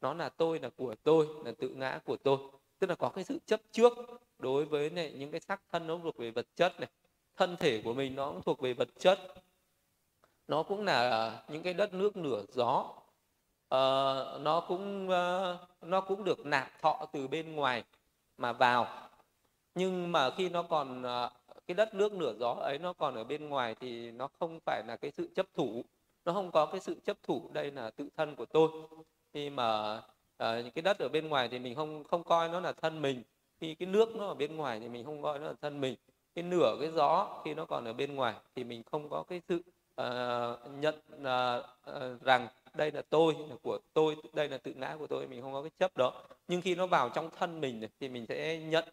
nó 0.00 0.14
là 0.14 0.28
tôi 0.28 0.58
là 0.60 0.70
của 0.76 0.94
tôi 1.02 1.26
là 1.44 1.52
tự 1.58 1.68
ngã 1.68 2.00
của 2.04 2.16
tôi. 2.16 2.38
Tức 2.78 2.90
là 2.90 2.94
có 2.94 3.08
cái 3.08 3.24
sự 3.24 3.38
chấp 3.46 3.60
trước 3.72 3.92
đối 4.38 4.64
với 4.64 4.90
này, 4.90 5.12
những 5.12 5.30
cái 5.30 5.40
sắc 5.40 5.62
thân 5.72 5.86
nó 5.86 5.98
thuộc 6.02 6.16
về 6.16 6.30
vật 6.30 6.46
chất 6.56 6.80
này. 6.80 6.88
Thân 7.36 7.56
thể 7.56 7.82
của 7.84 7.94
mình 7.94 8.14
nó 8.14 8.32
cũng 8.32 8.42
thuộc 8.42 8.60
về 8.60 8.74
vật 8.74 8.88
chất. 8.98 9.18
Nó 10.48 10.62
cũng 10.62 10.84
là 10.84 11.32
những 11.48 11.62
cái 11.62 11.74
đất 11.74 11.94
nước 11.94 12.16
nửa 12.16 12.42
gió 12.52 12.94
uh, 13.74 14.40
nó 14.40 14.64
cũng 14.68 15.08
uh, 15.08 15.84
nó 15.88 16.00
cũng 16.00 16.24
được 16.24 16.46
nạp 16.46 16.82
thọ 16.82 17.06
từ 17.12 17.28
bên 17.28 17.56
ngoài 17.56 17.84
mà 18.38 18.52
vào. 18.52 18.86
Nhưng 19.74 20.12
mà 20.12 20.30
khi 20.30 20.48
nó 20.48 20.62
còn 20.62 21.02
uh, 21.02 21.32
cái 21.66 21.74
đất 21.74 21.94
nước 21.94 22.12
nửa 22.12 22.32
gió 22.40 22.50
ấy 22.60 22.78
nó 22.78 22.92
còn 22.92 23.14
ở 23.14 23.24
bên 23.24 23.48
ngoài 23.48 23.74
thì 23.80 24.10
nó 24.10 24.28
không 24.38 24.58
phải 24.66 24.82
là 24.86 24.96
cái 24.96 25.10
sự 25.10 25.28
chấp 25.34 25.46
thủ. 25.54 25.84
Nó 26.24 26.32
không 26.32 26.50
có 26.50 26.66
cái 26.66 26.80
sự 26.80 26.96
chấp 27.04 27.16
thủ 27.22 27.50
đây 27.52 27.70
là 27.70 27.90
tự 27.90 28.08
thân 28.16 28.36
của 28.36 28.46
tôi. 28.46 28.68
Khi 29.34 29.50
mà 29.50 29.96
uh, 29.96 30.02
những 30.38 30.70
cái 30.70 30.82
đất 30.82 30.98
ở 30.98 31.08
bên 31.08 31.28
ngoài 31.28 31.48
thì 31.48 31.58
mình 31.58 31.74
không 31.74 32.04
không 32.04 32.24
coi 32.24 32.48
nó 32.48 32.60
là 32.60 32.72
thân 32.72 33.02
mình. 33.02 33.22
Khi 33.60 33.74
cái 33.74 33.88
nước 33.88 34.16
nó 34.16 34.26
ở 34.26 34.34
bên 34.34 34.56
ngoài 34.56 34.80
thì 34.80 34.88
mình 34.88 35.04
không 35.04 35.22
coi 35.22 35.38
nó 35.38 35.46
là 35.46 35.54
thân 35.62 35.80
mình. 35.80 35.94
Cái 36.34 36.44
nửa 36.44 36.76
cái 36.80 36.90
gió 36.90 37.40
khi 37.44 37.54
nó 37.54 37.64
còn 37.64 37.84
ở 37.84 37.92
bên 37.92 38.14
ngoài 38.14 38.34
thì 38.54 38.64
mình 38.64 38.82
không 38.90 39.08
có 39.10 39.24
cái 39.28 39.40
sự 39.48 39.62
uh, 40.00 40.70
nhận 40.80 40.94
uh, 41.20 41.64
uh, 41.90 42.22
rằng 42.22 42.48
đây 42.74 42.90
là 42.92 43.02
tôi 43.10 43.36
là 43.48 43.56
của 43.62 43.78
tôi 43.92 44.16
đây 44.32 44.48
là 44.48 44.58
tự 44.58 44.74
ngã 44.74 44.96
của 44.98 45.06
tôi 45.06 45.26
mình 45.26 45.42
không 45.42 45.52
có 45.52 45.62
cái 45.62 45.70
chấp 45.78 45.96
đó. 45.96 46.22
Nhưng 46.48 46.60
khi 46.60 46.74
nó 46.74 46.86
vào 46.86 47.08
trong 47.08 47.30
thân 47.38 47.60
mình 47.60 47.88
thì 48.00 48.08
mình 48.08 48.26
sẽ 48.28 48.58
nhận 48.58 48.84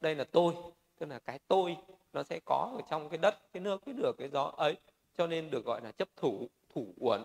đây 0.00 0.14
là 0.14 0.24
tôi 0.24 0.54
tức 0.98 1.06
là 1.08 1.18
cái 1.18 1.38
tôi 1.48 1.76
nó 2.12 2.22
sẽ 2.22 2.40
có 2.44 2.72
ở 2.76 2.80
trong 2.90 3.08
cái 3.08 3.18
đất 3.18 3.52
cái 3.52 3.60
nước 3.60 3.82
cái 3.86 3.94
được 3.94 4.12
cái 4.18 4.28
gió 4.28 4.52
ấy 4.56 4.76
cho 5.18 5.26
nên 5.26 5.50
được 5.50 5.64
gọi 5.64 5.80
là 5.80 5.92
chấp 5.92 6.08
thủ 6.16 6.48
thủ 6.74 6.94
uẩn. 7.00 7.22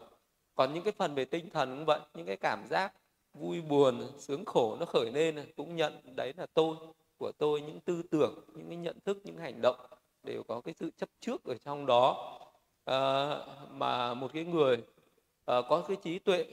Còn 0.56 0.74
những 0.74 0.84
cái 0.84 0.94
phần 0.98 1.16
về 1.16 1.26
tinh 1.26 1.50
thần 1.50 1.76
cũng 1.78 1.86
vậy 1.86 2.00
những 2.14 2.26
cái 2.26 2.38
cảm 2.38 2.66
giác 2.70 2.94
vui 3.34 3.62
buồn 3.62 4.12
sướng 4.18 4.46
khổ 4.46 4.78
nó 4.80 4.86
khởi 4.86 5.12
lên 5.12 5.52
cũng 5.56 5.76
nhận 5.76 6.16
đấy 6.16 6.34
là 6.38 6.46
tôi 6.54 6.76
của 7.18 7.32
tôi. 7.38 7.62
Những 7.62 7.80
tư 7.80 8.04
tưởng 8.12 8.44
những 8.56 8.68
cái 8.68 8.78
nhận 8.78 9.00
thức 9.00 9.18
những 9.24 9.38
hành 9.38 9.62
động 9.62 9.78
đều 10.24 10.44
có 10.44 10.62
cái 10.62 10.74
sự 10.74 10.92
chấp 10.98 11.10
trước 11.20 11.44
ở 11.44 11.56
trong 11.56 11.86
đó. 11.86 12.36
À, 12.86 13.30
mà 13.72 14.14
một 14.14 14.32
cái 14.34 14.44
người 14.44 14.78
Ờ, 15.50 15.62
có 15.62 15.84
cái 15.88 15.98
trí 15.98 16.20
tuệ 16.20 16.46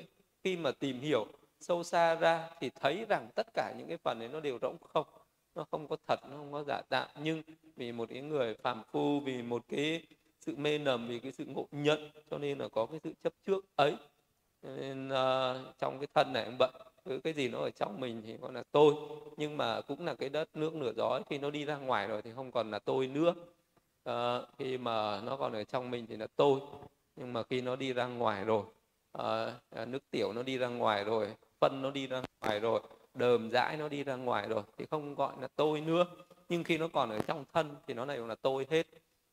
khi 0.44 0.56
mà 0.56 0.72
tìm 0.72 1.00
hiểu 1.00 1.26
sâu 1.60 1.82
xa 1.82 2.14
ra 2.14 2.50
thì 2.60 2.70
thấy 2.80 3.04
rằng 3.08 3.28
tất 3.34 3.46
cả 3.54 3.74
những 3.78 3.88
cái 3.88 3.96
phần 3.96 4.18
đấy 4.18 4.28
nó 4.32 4.40
đều 4.40 4.58
rỗng 4.62 4.76
không 4.94 5.06
nó 5.54 5.64
không 5.70 5.88
có 5.88 5.96
thật 6.06 6.20
nó 6.30 6.36
không 6.36 6.52
có 6.52 6.64
giả 6.68 6.82
tạo. 6.88 7.08
Nhưng 7.22 7.42
vì 7.76 7.92
một 7.92 8.08
cái 8.08 8.22
người 8.22 8.54
phàm 8.54 8.82
phu 8.92 9.20
vì 9.20 9.42
một 9.42 9.62
cái 9.68 10.02
sự 10.40 10.56
mê 10.56 10.78
nầm 10.78 11.08
vì 11.08 11.18
cái 11.18 11.32
sự 11.32 11.44
ngộ 11.44 11.66
nhận 11.72 12.10
cho 12.30 12.38
nên 12.38 12.58
là 12.58 12.68
có 12.68 12.86
cái 12.86 13.00
sự 13.04 13.12
chấp 13.22 13.32
trước 13.46 13.64
ấy. 13.76 13.96
Nên 14.62 15.08
uh, 15.08 15.78
trong 15.78 15.98
cái 15.98 16.08
thân 16.14 16.32
này 16.32 16.44
cũng 16.44 16.58
bận 16.58 16.74
cứ 17.04 17.20
cái 17.24 17.32
gì 17.32 17.48
nó 17.48 17.58
ở 17.58 17.70
trong 17.70 18.00
mình 18.00 18.22
thì 18.26 18.36
gọi 18.36 18.52
là 18.52 18.62
tôi. 18.72 18.94
Nhưng 19.36 19.56
mà 19.56 19.80
cũng 19.80 20.04
là 20.06 20.14
cái 20.14 20.28
đất 20.28 20.48
nước 20.54 20.74
nửa 20.74 20.92
gió 20.96 21.20
khi 21.30 21.38
nó 21.38 21.50
đi 21.50 21.64
ra 21.64 21.76
ngoài 21.76 22.08
rồi 22.08 22.22
thì 22.22 22.30
không 22.34 22.50
còn 22.50 22.70
là 22.70 22.78
tôi 22.78 23.06
nữa. 23.06 23.34
Uh, 24.10 24.48
khi 24.58 24.78
mà 24.78 25.20
nó 25.20 25.36
còn 25.36 25.52
ở 25.52 25.64
trong 25.64 25.90
mình 25.90 26.06
thì 26.06 26.16
là 26.16 26.26
tôi. 26.36 26.60
Nhưng 27.16 27.32
mà 27.32 27.42
khi 27.42 27.60
nó 27.60 27.76
đi 27.76 27.92
ra 27.92 28.06
ngoài 28.06 28.44
rồi 28.44 28.64
Ờ, 29.16 29.54
ờ, 29.70 29.86
nước 29.86 30.10
tiểu 30.10 30.32
nó 30.32 30.42
đi 30.42 30.58
ra 30.58 30.68
ngoài 30.68 31.04
rồi 31.04 31.34
phân 31.60 31.82
nó 31.82 31.90
đi 31.90 32.06
ra 32.06 32.22
ngoài 32.40 32.60
rồi 32.60 32.80
đờm 33.14 33.50
dãi 33.50 33.76
nó 33.76 33.88
đi 33.88 34.04
ra 34.04 34.16
ngoài 34.16 34.48
rồi 34.48 34.62
thì 34.78 34.86
không 34.90 35.14
gọi 35.14 35.34
là 35.40 35.48
tôi 35.56 35.80
nữa. 35.80 36.04
Nhưng 36.48 36.64
khi 36.64 36.78
nó 36.78 36.88
còn 36.88 37.10
ở 37.10 37.18
trong 37.18 37.44
thân 37.52 37.76
thì 37.86 37.94
nó 37.94 38.04
đều 38.04 38.26
là 38.26 38.34
tôi 38.34 38.66
hết. 38.70 38.86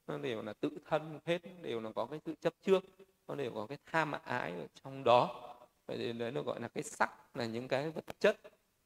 Nó 0.08 0.18
đều 0.18 0.42
là 0.42 0.54
tự 0.54 0.70
thân 0.90 1.20
hết 1.26 1.42
đều 1.62 1.82
là 1.82 1.92
có 1.96 2.06
cái 2.06 2.20
tự 2.24 2.34
chấp 2.42 2.54
trước 2.66 2.84
nó 3.28 3.36
đều 3.36 3.52
có 3.56 3.66
cái 3.70 3.78
tham 3.92 4.12
ái 4.24 4.52
ở 4.52 4.68
trong 4.84 5.04
đó. 5.04 5.54
Vậy 5.88 5.98
thì 5.98 6.14
đấy 6.14 6.32
nó 6.32 6.42
gọi 6.42 6.60
là 6.60 6.68
cái 6.68 6.84
sắc 6.84 7.38
là 7.38 7.46
những 7.46 7.68
cái 7.68 7.90
vật 7.90 8.06
chất. 8.20 8.38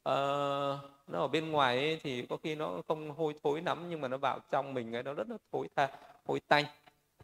À, 0.03 0.15
nó 1.07 1.19
ở 1.19 1.27
bên 1.27 1.51
ngoài 1.51 1.77
ấy, 1.77 1.99
thì 2.03 2.25
có 2.29 2.37
khi 2.43 2.55
nó 2.55 2.81
không 2.87 3.11
hôi 3.11 3.33
thối 3.43 3.61
lắm 3.61 3.89
nhưng 3.89 4.01
mà 4.01 4.07
nó 4.07 4.17
vào 4.17 4.39
trong 4.51 4.73
mình 4.73 4.91
cái 4.91 5.03
nó 5.03 5.13
rất 5.13 5.29
là 5.29 5.37
thối 5.51 5.69
tha 5.75 5.89
hôi 6.25 6.39
tanh 6.39 6.65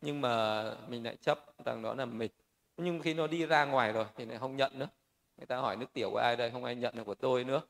nhưng 0.01 0.21
mà 0.21 0.63
mình 0.87 1.03
lại 1.03 1.15
chấp 1.21 1.65
rằng 1.65 1.81
đó 1.81 1.93
là 1.93 2.05
mình 2.05 2.31
nhưng 2.77 2.99
khi 2.99 3.13
nó 3.13 3.27
đi 3.27 3.45
ra 3.45 3.65
ngoài 3.65 3.93
rồi 3.93 4.05
thì 4.15 4.25
lại 4.25 4.37
không 4.37 4.55
nhận 4.55 4.79
nữa. 4.79 4.87
Người 5.37 5.45
ta 5.45 5.57
hỏi 5.57 5.75
nước 5.75 5.93
tiểu 5.93 6.09
của 6.11 6.17
ai 6.17 6.35
đây? 6.35 6.51
Không 6.51 6.63
ai 6.63 6.75
nhận 6.75 6.95
được 6.95 7.03
của 7.03 7.15
tôi 7.15 7.43
nữa. 7.43 7.61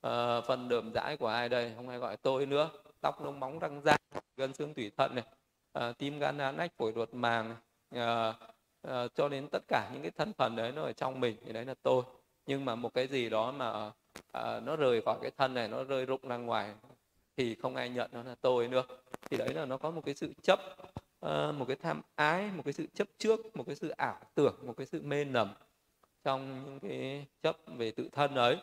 À, 0.00 0.40
phần 0.40 0.68
đờm 0.68 0.92
dãi 0.94 1.16
của 1.16 1.26
ai 1.26 1.48
đây? 1.48 1.72
Không 1.76 1.88
ai 1.88 1.98
gọi 1.98 2.16
tôi 2.16 2.46
nữa. 2.46 2.70
Tóc 3.00 3.24
lông 3.24 3.40
móng 3.40 3.58
răng 3.58 3.80
da 3.84 3.96
gân 4.36 4.54
xương 4.54 4.74
tủy 4.74 4.90
thận 4.96 5.14
này. 5.14 5.24
Ờ, 5.72 5.88
à, 5.88 5.92
tim 5.92 6.18
gan 6.18 6.38
lá 6.38 6.52
nách 6.52 6.76
phổi 6.76 6.92
ruột 6.94 7.14
màng 7.14 7.56
à, 7.90 8.34
à, 8.82 9.08
cho 9.14 9.28
đến 9.28 9.48
tất 9.52 9.62
cả 9.68 9.90
những 9.92 10.02
cái 10.02 10.10
thân 10.10 10.32
phần 10.32 10.56
đấy 10.56 10.72
nó 10.72 10.82
ở 10.82 10.92
trong 10.92 11.20
mình 11.20 11.36
thì 11.46 11.52
đấy 11.52 11.64
là 11.64 11.74
tôi. 11.82 12.02
Nhưng 12.46 12.64
mà 12.64 12.74
một 12.74 12.94
cái 12.94 13.06
gì 13.06 13.28
đó 13.28 13.52
mà 13.52 13.92
à, 14.32 14.60
nó 14.60 14.76
rời 14.76 15.02
khỏi 15.02 15.18
cái 15.22 15.30
thân 15.36 15.54
này 15.54 15.68
nó 15.68 15.84
rơi 15.84 16.06
rụng 16.06 16.28
ra 16.28 16.36
ngoài 16.36 16.74
thì 17.36 17.54
không 17.54 17.76
ai 17.76 17.88
nhận 17.88 18.10
nó 18.12 18.22
là 18.22 18.34
tôi 18.40 18.68
nữa. 18.68 18.82
Thì 19.30 19.36
đấy 19.36 19.54
là 19.54 19.64
nó 19.64 19.76
có 19.76 19.90
một 19.90 20.02
cái 20.04 20.14
sự 20.14 20.32
chấp 20.42 20.60
uh, 21.26 21.54
một 21.54 21.64
cái 21.68 21.76
tham 21.76 22.02
ái 22.14 22.50
một 22.56 22.62
cái 22.64 22.72
sự 22.72 22.86
chấp 22.94 23.08
trước 23.18 23.56
một 23.56 23.64
cái 23.66 23.76
sự 23.76 23.88
ảo 23.88 24.20
tưởng 24.34 24.54
một 24.62 24.74
cái 24.76 24.86
sự 24.86 25.02
mê 25.02 25.24
nầm 25.24 25.48
trong 26.24 26.64
những 26.64 26.80
cái 26.80 27.26
chấp 27.42 27.56
về 27.76 27.90
tự 27.90 28.08
thân 28.12 28.34
ấy. 28.34 28.56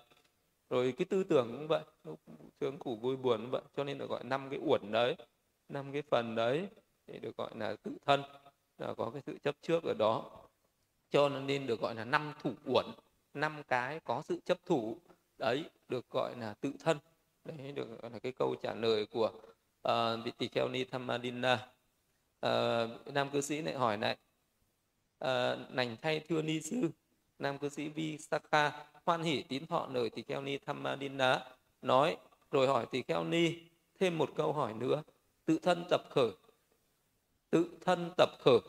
Rồi 0.70 0.94
cái 0.98 1.06
tư 1.06 1.24
tưởng 1.24 1.48
cũng 1.52 1.68
vậy 1.68 1.84
sướng 2.60 2.78
củ 2.78 2.96
vui 2.96 3.16
buồn 3.16 3.42
cũng 3.42 3.52
vậy 3.52 3.62
cho 3.78 3.84
nên 3.84 3.98
được 3.98 4.10
gọi 4.10 4.24
năm 4.24 4.50
cái 4.50 4.60
uẩn 4.66 4.92
đấy 4.92 5.16
năm 5.70 5.92
cái 5.94 6.02
phần 6.02 6.36
đấy 6.36 6.68
thì 7.08 7.20
được 7.20 7.38
gọi 7.38 7.52
là 7.56 7.76
tự 7.84 7.92
thân 8.06 8.24
là 8.78 8.94
có 8.94 9.10
cái 9.10 9.22
sự 9.26 9.38
chấp 9.44 9.56
trước 9.62 9.84
ở 9.84 9.94
đó. 9.94 10.32
Cho 11.10 11.30
nên 11.30 11.68
được 11.68 11.82
gọi 11.82 11.96
là 11.96 12.06
năm 12.06 12.34
thủ 12.42 12.52
uẩn 12.66 12.86
năm 13.34 13.64
cái 13.68 14.00
có 14.00 14.22
sự 14.22 14.40
chấp 14.46 14.58
thủ 14.66 14.98
đấy 15.38 15.70
được 15.90 16.10
gọi 16.10 16.36
là 16.40 16.54
tự 16.54 16.72
thân. 16.84 16.98
Đấy 17.44 17.72
được 17.72 18.02
gọi 18.02 18.12
là 18.12 18.20
cái 18.20 18.32
câu 18.32 18.56
trả 18.62 18.74
lời 18.74 19.06
của 19.06 19.32
uh, 19.88 20.26
vị 20.26 20.32
tỳ 20.38 20.48
kheo 20.48 20.70
ni 20.70 20.84
thamadina 20.84 21.68
uh, 22.48 23.14
nam 23.14 23.30
cư 23.30 23.42
sĩ 23.42 23.62
lại 23.62 23.74
hỏi 23.74 23.98
lại 23.98 24.18
uh, 25.26 25.72
nành 25.72 25.96
thay 26.02 26.20
thưa 26.20 26.42
ni 26.42 26.62
sư. 26.62 26.90
Nam 27.40 27.58
cư 27.58 27.70
sĩ 27.70 27.88
vi 27.88 28.18
saka 28.18 28.86
hoan 29.06 29.24
hỷ 29.24 29.44
tín 29.44 29.66
thọ 29.66 29.88
lời 29.94 30.10
tỳ 30.10 30.22
kheo 30.22 30.42
ni 30.42 30.58
đá. 31.18 31.46
Nói 31.82 32.18
rồi 32.52 32.68
hỏi 32.68 32.86
tỳ 32.92 33.02
kheo 33.02 33.24
ni 33.24 33.56
thêm 34.00 34.18
một 34.18 34.30
câu 34.36 34.54
hỏi 34.54 34.74
nữa. 34.74 35.04
Tự 35.46 35.60
thân 35.60 35.86
tập 35.90 36.02
khởi 36.10 36.32
tự 37.56 37.70
thân 37.86 38.12
tập 38.18 38.30
khởi 38.40 38.60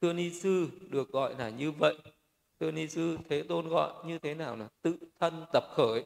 thưa 0.00 0.12
ni 0.12 0.30
sư 0.30 0.68
được 0.80 1.12
gọi 1.12 1.34
là 1.34 1.48
như 1.48 1.72
vậy. 1.72 1.96
Thưa 2.60 2.70
ni 2.70 2.88
sư 2.88 3.18
thế 3.28 3.42
tôn 3.42 3.68
gọi 3.68 3.92
như 4.04 4.18
thế 4.18 4.34
nào 4.34 4.56
là 4.56 4.68
tự 4.82 4.96
thân 5.20 5.44
tập 5.52 5.64
khởi. 5.70 6.04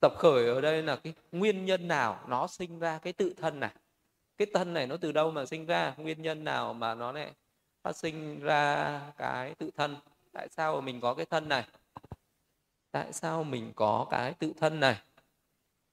Tập 0.00 0.12
khởi 0.18 0.46
ở 0.46 0.60
đây 0.60 0.82
là 0.82 0.96
cái 0.96 1.14
nguyên 1.32 1.64
nhân 1.64 1.88
nào 1.88 2.24
nó 2.28 2.46
sinh 2.46 2.78
ra 2.78 2.98
cái 2.98 3.12
tự 3.12 3.34
thân 3.36 3.60
này? 3.60 3.74
Cái 4.40 4.46
thân 4.54 4.74
này 4.74 4.86
nó 4.86 4.96
từ 4.96 5.12
đâu 5.12 5.30
mà 5.30 5.46
sinh 5.46 5.66
ra? 5.66 5.94
Nguyên 5.96 6.22
nhân 6.22 6.44
nào 6.44 6.74
mà 6.74 6.94
nó 6.94 7.12
lại 7.12 7.32
phát 7.82 7.96
sinh 7.96 8.40
ra 8.40 9.00
cái 9.16 9.54
tự 9.54 9.70
thân? 9.76 9.96
Tại 10.32 10.48
sao 10.50 10.80
mình 10.80 11.00
có 11.00 11.14
cái 11.14 11.26
thân 11.26 11.48
này? 11.48 11.64
Tại 12.90 13.12
sao 13.12 13.44
mình 13.44 13.72
có 13.76 14.06
cái 14.10 14.32
tự 14.32 14.52
thân 14.60 14.80
này? 14.80 14.96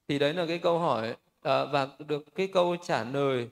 Thì 0.07 0.19
đấy 0.19 0.33
là 0.33 0.45
cái 0.47 0.59
câu 0.59 0.79
hỏi 0.79 1.15
à, 1.41 1.65
và 1.65 1.87
được 1.99 2.35
cái 2.35 2.47
câu 2.53 2.75
trả 2.77 3.03
lời 3.03 3.49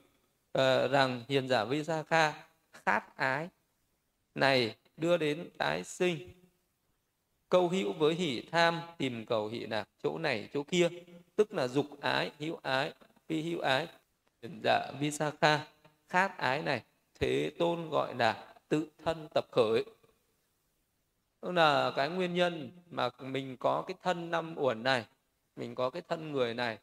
uh, 0.58 0.90
rằng 0.90 1.24
hiền 1.28 1.48
giả 1.48 1.64
Visakha 1.64 2.46
khát 2.72 3.16
ái 3.16 3.48
này 4.34 4.76
đưa 4.96 5.16
đến 5.16 5.50
tái 5.58 5.84
sinh. 5.84 6.30
Câu 7.48 7.68
hữu 7.68 7.92
với 7.92 8.14
hỷ 8.14 8.42
tham 8.52 8.80
tìm 8.98 9.26
cầu 9.26 9.48
hỷ 9.48 9.58
lạc 9.58 9.88
chỗ 10.02 10.18
này 10.18 10.48
chỗ 10.54 10.62
kia 10.62 10.88
tức 11.36 11.52
là 11.52 11.68
dục 11.68 11.86
ái 12.00 12.30
hữu 12.38 12.58
ái 12.62 12.92
phi 13.28 13.42
hữu 13.42 13.60
ái 13.60 13.88
hiền 14.42 14.60
giả 14.64 14.80
dạ 14.86 14.92
Visakha, 15.00 15.66
khát 16.08 16.38
ái 16.38 16.62
này, 16.62 16.82
thế 17.20 17.52
tôn 17.58 17.90
gọi 17.90 18.14
là 18.14 18.54
tự 18.68 18.88
thân 19.04 19.28
tập 19.34 19.46
khởi. 19.52 19.84
Tức 21.40 21.52
là 21.52 21.92
cái 21.96 22.08
nguyên 22.08 22.34
nhân 22.34 22.70
mà 22.90 23.08
mình 23.18 23.56
có 23.56 23.82
cái 23.86 23.96
thân 24.02 24.30
năm 24.30 24.54
uẩn 24.56 24.82
này, 24.82 25.06
mình 25.56 25.74
có 25.74 25.90
cái 25.90 26.02
thân 26.08 26.32
người 26.32 26.54
này 26.54 26.78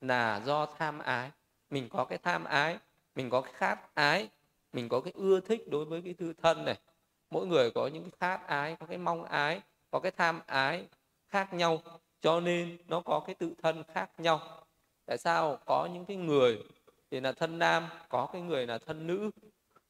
là 0.00 0.42
do 0.44 0.66
tham 0.66 0.98
ái. 0.98 1.30
Mình 1.70 1.88
có 1.88 2.04
cái 2.04 2.18
tham 2.18 2.44
ái, 2.44 2.78
mình 3.14 3.30
có 3.30 3.40
cái 3.40 3.52
khát 3.52 3.94
ái, 3.94 4.28
mình 4.72 4.88
có 4.88 5.00
cái 5.00 5.12
ưa 5.16 5.40
thích 5.40 5.68
đối 5.68 5.84
với 5.84 6.02
cái 6.02 6.14
thư 6.14 6.32
thân 6.42 6.64
này. 6.64 6.78
Mỗi 7.30 7.46
người 7.46 7.70
có 7.70 7.86
những 7.86 8.02
cái 8.02 8.12
khát 8.20 8.46
ái, 8.46 8.76
có 8.80 8.86
cái 8.86 8.98
mong 8.98 9.24
ái, 9.24 9.60
có 9.90 10.00
cái 10.00 10.12
tham 10.12 10.40
ái 10.46 10.86
khác 11.28 11.54
nhau, 11.54 11.82
cho 12.20 12.40
nên 12.40 12.78
nó 12.88 13.00
có 13.00 13.22
cái 13.26 13.34
tự 13.34 13.54
thân 13.62 13.82
khác 13.94 14.10
nhau. 14.18 14.66
Tại 15.06 15.18
sao 15.18 15.58
có 15.66 15.88
những 15.92 16.04
cái 16.04 16.16
người 16.16 16.58
thì 17.14 17.20
là 17.20 17.32
thân 17.32 17.58
nam 17.58 17.86
có 18.08 18.28
cái 18.32 18.42
người 18.42 18.66
là 18.66 18.78
thân 18.78 19.06
nữ. 19.06 19.30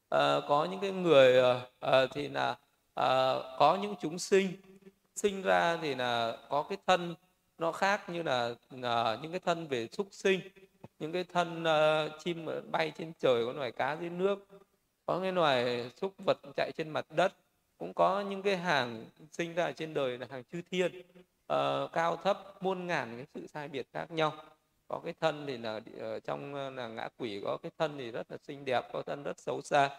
À, 0.08 0.40
có 0.48 0.64
những 0.70 0.80
cái 0.80 0.90
người 0.90 1.58
à, 1.80 2.06
thì 2.14 2.28
là 2.28 2.56
à, 2.94 3.34
có 3.58 3.78
những 3.82 3.94
chúng 4.00 4.18
sinh. 4.18 4.52
Sinh 5.16 5.42
ra 5.42 5.78
thì 5.82 5.94
là 5.94 6.36
có 6.48 6.62
cái 6.62 6.78
thân 6.86 7.14
nó 7.58 7.72
khác 7.72 8.08
như 8.08 8.22
là, 8.22 8.54
là 8.70 9.18
những 9.22 9.30
cái 9.30 9.40
thân 9.40 9.66
về 9.68 9.88
súc 9.92 10.08
sinh 10.10 10.40
những 10.98 11.12
cái 11.12 11.24
thân 11.24 11.62
uh, 11.62 12.24
chim 12.24 12.46
bay 12.70 12.92
trên 12.98 13.12
trời 13.18 13.46
có 13.46 13.52
loài 13.52 13.72
cá 13.72 13.96
dưới 14.00 14.10
nước 14.10 14.46
có 15.06 15.20
cái 15.22 15.32
loài 15.32 15.90
súc 15.96 16.14
vật 16.26 16.38
chạy 16.56 16.72
trên 16.76 16.90
mặt 16.90 17.06
đất. 17.10 17.32
Cũng 17.78 17.94
có 17.94 18.20
những 18.20 18.42
cái 18.42 18.56
hàng 18.56 19.04
sinh 19.30 19.54
ra 19.54 19.72
trên 19.72 19.94
đời 19.94 20.18
là 20.18 20.26
hàng 20.30 20.42
chư 20.52 20.62
thiên 20.70 21.02
uh, 21.52 21.92
cao 21.92 22.16
thấp 22.16 22.62
muôn 22.62 22.86
ngàn 22.86 23.16
cái 23.16 23.26
sự 23.34 23.46
sai 23.46 23.68
biệt 23.68 23.86
khác 23.92 24.10
nhau 24.10 24.32
có 24.88 25.00
cái 25.04 25.14
thân 25.20 25.44
thì 25.46 25.58
là 25.58 25.72
ở 25.72 25.80
ờ, 25.98 26.20
trong 26.20 26.54
ờ, 26.54 26.70
là 26.70 26.88
ngã 26.88 27.08
quỷ 27.16 27.40
có 27.44 27.56
cái 27.62 27.72
thân 27.78 27.98
thì 27.98 28.10
rất 28.10 28.30
là 28.30 28.38
xinh 28.42 28.64
đẹp 28.64 28.84
có 28.92 29.02
thân 29.02 29.22
rất 29.22 29.40
xấu 29.40 29.60
xa. 29.62 29.90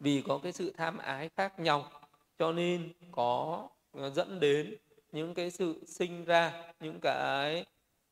Vì 0.00 0.22
có 0.28 0.40
cái 0.42 0.52
sự 0.52 0.72
tham 0.76 0.98
ái 0.98 1.30
khác 1.36 1.60
nhau 1.60 1.90
cho 2.38 2.52
nên 2.52 2.92
có 3.12 3.68
ờ, 3.92 4.10
dẫn 4.10 4.40
đến 4.40 4.76
những 5.12 5.34
cái 5.34 5.50
sự 5.50 5.84
sinh 5.86 6.24
ra 6.24 6.72
những 6.80 6.98
cái 7.02 7.66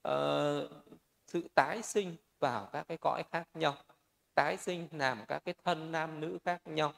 uh, 0.09 0.71
sự 1.27 1.49
tái 1.55 1.83
sinh 1.83 2.17
vào 2.41 2.69
các 2.73 2.89
cái 2.89 2.99
cõi 2.99 3.23
khác 3.33 3.49
nhau. 3.55 3.75
Tái 4.35 4.57
sinh 4.57 4.89
làm 4.93 5.19
các 5.29 5.45
cái 5.45 5.55
thân 5.65 5.93
nam 5.93 6.21
nữ 6.21 6.39
khác 6.45 6.61
nhau. 6.65 6.93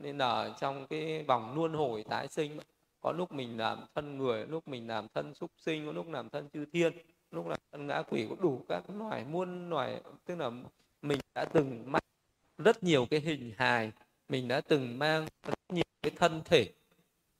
Nên 0.00 0.18
là 0.18 0.54
trong 0.60 0.86
cái 0.86 1.22
vòng 1.22 1.54
luân 1.54 1.72
hồi 1.72 2.04
tái 2.08 2.28
sinh 2.28 2.58
có 3.00 3.12
lúc 3.12 3.32
mình 3.32 3.58
làm 3.58 3.84
thân 3.94 4.18
người 4.18 4.46
lúc 4.46 4.68
mình 4.68 4.88
làm 4.88 5.08
thân 5.08 5.34
súc 5.34 5.50
sinh 5.56 5.86
có 5.86 5.92
lúc 5.92 6.08
làm 6.10 6.30
thân 6.30 6.48
chư 6.48 6.64
thiên 6.72 6.92
lúc 7.34 7.46
là 7.46 7.56
thân 7.72 7.86
ngã 7.86 8.02
quỷ 8.02 8.26
có 8.30 8.36
đủ 8.40 8.64
các 8.68 8.84
loài 8.98 9.24
muôn 9.24 9.70
loài, 9.70 10.00
tức 10.24 10.38
là 10.38 10.50
mình 11.02 11.20
đã 11.34 11.44
từng 11.44 11.92
mang 11.92 12.02
rất 12.58 12.82
nhiều 12.82 13.06
cái 13.10 13.20
hình 13.20 13.52
hài, 13.56 13.92
mình 14.28 14.48
đã 14.48 14.60
từng 14.60 14.98
mang 14.98 15.26
rất 15.46 15.58
nhiều 15.68 15.84
cái 16.02 16.12
thân 16.16 16.42
thể, 16.44 16.72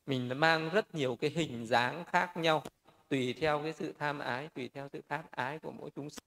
mình 0.05 0.29
đã 0.29 0.35
mang 0.35 0.69
rất 0.69 0.95
nhiều 0.95 1.15
cái 1.15 1.29
hình 1.29 1.65
dáng 1.65 2.03
khác 2.05 2.37
nhau, 2.37 2.63
tùy 3.09 3.33
theo 3.33 3.59
cái 3.63 3.73
sự 3.73 3.93
tham 3.99 4.19
ái, 4.19 4.49
tùy 4.53 4.69
theo 4.73 4.89
sự 4.93 5.01
khát 5.09 5.31
ái 5.31 5.59
của 5.59 5.71
mỗi 5.71 5.89
chúng 5.95 6.09
sinh. 6.09 6.23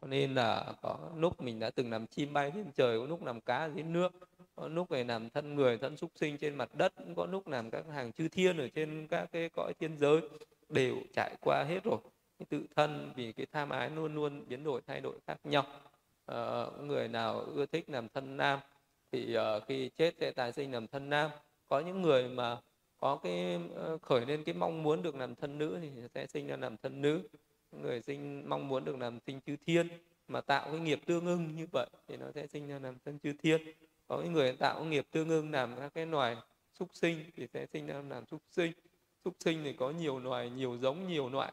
Cho 0.00 0.06
nên 0.06 0.34
là 0.34 0.72
có 0.82 0.98
lúc 1.16 1.42
mình 1.42 1.60
đã 1.60 1.70
từng 1.70 1.90
làm 1.90 2.06
chim 2.06 2.32
bay 2.32 2.52
trên 2.54 2.72
trời, 2.72 3.00
có 3.00 3.06
lúc 3.06 3.24
làm 3.24 3.40
cá 3.40 3.68
dưới 3.74 3.82
nước, 3.82 4.12
có 4.56 4.68
lúc 4.68 4.90
này 4.90 5.04
làm 5.04 5.30
thân 5.30 5.54
người, 5.54 5.78
thân 5.78 5.96
súc 5.96 6.10
sinh 6.14 6.38
trên 6.38 6.54
mặt 6.54 6.74
đất 6.74 6.92
có 7.16 7.26
lúc 7.26 7.48
làm 7.48 7.70
các 7.70 7.84
hàng 7.94 8.12
chư 8.12 8.28
thiên 8.28 8.58
ở 8.58 8.68
trên 8.68 9.06
các 9.06 9.26
cái 9.32 9.48
cõi 9.48 9.72
thiên 9.78 9.98
giới, 9.98 10.20
đều 10.68 10.96
trải 11.14 11.34
qua 11.40 11.64
hết 11.68 11.84
rồi 11.84 11.98
cái 12.38 12.46
tự 12.50 12.66
thân 12.76 13.12
vì 13.16 13.32
cái 13.32 13.46
tham 13.52 13.70
ái 13.70 13.90
luôn 13.90 14.14
luôn 14.14 14.44
biến 14.48 14.64
đổi 14.64 14.80
thay 14.86 15.00
đổi 15.00 15.14
khác 15.26 15.36
nhau. 15.44 15.66
À, 16.26 16.64
người 16.80 17.08
nào 17.08 17.40
ưa 17.40 17.66
thích 17.66 17.90
làm 17.90 18.08
thân 18.08 18.36
nam 18.36 18.58
thì 19.12 19.36
uh, 19.38 19.62
khi 19.68 19.88
chết 19.88 20.14
sẽ 20.20 20.30
tái 20.30 20.52
sinh 20.52 20.72
làm 20.72 20.86
thân 20.86 21.10
nam. 21.10 21.30
Có 21.68 21.80
những 21.80 22.02
người 22.02 22.28
mà 22.28 22.58
có 22.98 23.16
cái 23.16 23.60
uh, 23.94 24.02
khởi 24.02 24.26
lên 24.26 24.44
cái 24.44 24.54
mong 24.54 24.82
muốn 24.82 25.02
được 25.02 25.16
làm 25.16 25.34
thân 25.34 25.58
nữ 25.58 25.78
thì 25.82 25.90
sẽ 26.14 26.26
sinh 26.26 26.46
ra 26.46 26.56
làm 26.56 26.76
thân 26.76 27.02
nữ. 27.02 27.28
Người 27.72 28.02
sinh 28.02 28.48
mong 28.48 28.68
muốn 28.68 28.84
được 28.84 28.96
làm 28.96 29.20
sinh 29.20 29.40
chư 29.46 29.56
thiên 29.66 29.88
mà 30.28 30.40
tạo 30.40 30.70
cái 30.70 30.80
nghiệp 30.80 31.00
tương 31.06 31.26
ưng 31.26 31.56
như 31.56 31.66
vậy 31.72 31.86
thì 32.08 32.16
nó 32.16 32.26
sẽ 32.34 32.46
sinh 32.46 32.68
ra 32.68 32.78
làm 32.78 32.94
thân 33.04 33.18
chư 33.18 33.32
thiên. 33.42 33.60
Có 34.08 34.20
những 34.22 34.32
người 34.32 34.56
tạo 34.56 34.84
nghiệp 34.84 35.06
tương 35.10 35.28
ưng 35.28 35.50
làm 35.50 35.76
các 35.76 35.94
cái 35.94 36.06
loài 36.06 36.36
súc 36.78 36.88
sinh 36.92 37.30
thì 37.36 37.46
sẽ 37.46 37.66
sinh 37.66 37.86
ra 37.86 38.02
làm 38.08 38.26
súc 38.26 38.42
sinh. 38.50 38.72
Súc 39.24 39.34
sinh 39.40 39.64
thì 39.64 39.72
có 39.72 39.90
nhiều 39.90 40.18
loài 40.18 40.50
nhiều 40.50 40.78
giống 40.78 41.08
nhiều 41.08 41.28
loại 41.28 41.52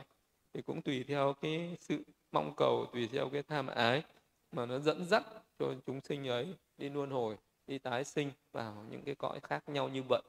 thì 0.53 0.61
cũng 0.61 0.81
tùy 0.81 1.03
theo 1.07 1.33
cái 1.41 1.77
sự 1.79 2.03
mong 2.31 2.53
cầu 2.57 2.85
tùy 2.93 3.09
theo 3.11 3.29
cái 3.29 3.43
tham 3.43 3.67
ái 3.67 4.03
mà 4.51 4.65
nó 4.65 4.79
dẫn 4.79 5.05
dắt 5.05 5.23
cho 5.59 5.65
chúng 5.85 6.01
sinh 6.01 6.27
ấy 6.27 6.47
đi 6.77 6.89
luân 6.89 7.09
hồi 7.09 7.37
đi 7.67 7.77
tái 7.77 8.03
sinh 8.03 8.31
vào 8.51 8.85
những 8.89 9.01
cái 9.01 9.15
cõi 9.15 9.39
khác 9.39 9.69
nhau 9.69 9.89
như 9.89 10.03
vậy. 10.09 10.21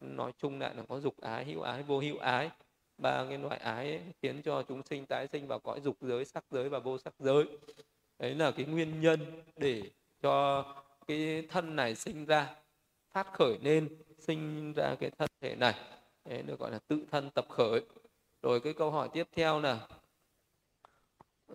Nói 0.00 0.32
chung 0.38 0.60
lại 0.60 0.74
là 0.74 0.82
có 0.88 1.00
dục 1.00 1.20
ái 1.20 1.44
hữu 1.44 1.62
ái 1.62 1.82
vô 1.82 1.98
hữu 1.98 2.18
ái. 2.18 2.50
Ba 2.98 3.24
cái 3.28 3.38
loại 3.38 3.58
ái 3.58 3.90
ấy, 3.90 4.00
khiến 4.22 4.42
cho 4.42 4.62
chúng 4.62 4.82
sinh 4.82 5.06
tái 5.06 5.26
sinh 5.32 5.46
vào 5.46 5.58
cõi 5.58 5.80
dục 5.80 5.96
giới 6.00 6.24
sắc 6.24 6.44
giới 6.50 6.68
và 6.68 6.78
vô 6.78 6.98
sắc 6.98 7.14
giới. 7.18 7.44
Đấy 8.18 8.34
là 8.34 8.50
cái 8.50 8.66
nguyên 8.66 9.00
nhân 9.00 9.42
để 9.56 9.82
cho 10.22 10.64
cái 11.06 11.46
thân 11.48 11.76
này 11.76 11.94
sinh 11.94 12.24
ra 12.24 12.54
phát 13.12 13.32
khởi 13.32 13.58
lên 13.62 13.88
sinh 14.18 14.72
ra 14.72 14.94
cái 15.00 15.10
thân 15.10 15.28
thể 15.40 15.56
này. 15.56 15.74
Đấy 16.24 16.42
được 16.42 16.58
gọi 16.58 16.70
là 16.70 16.78
tự 16.78 17.04
thân 17.10 17.30
tập 17.30 17.46
khởi 17.48 17.80
rồi 18.42 18.60
cái 18.60 18.72
câu 18.72 18.90
hỏi 18.90 19.08
tiếp 19.12 19.28
theo 19.32 19.60
là 19.60 19.88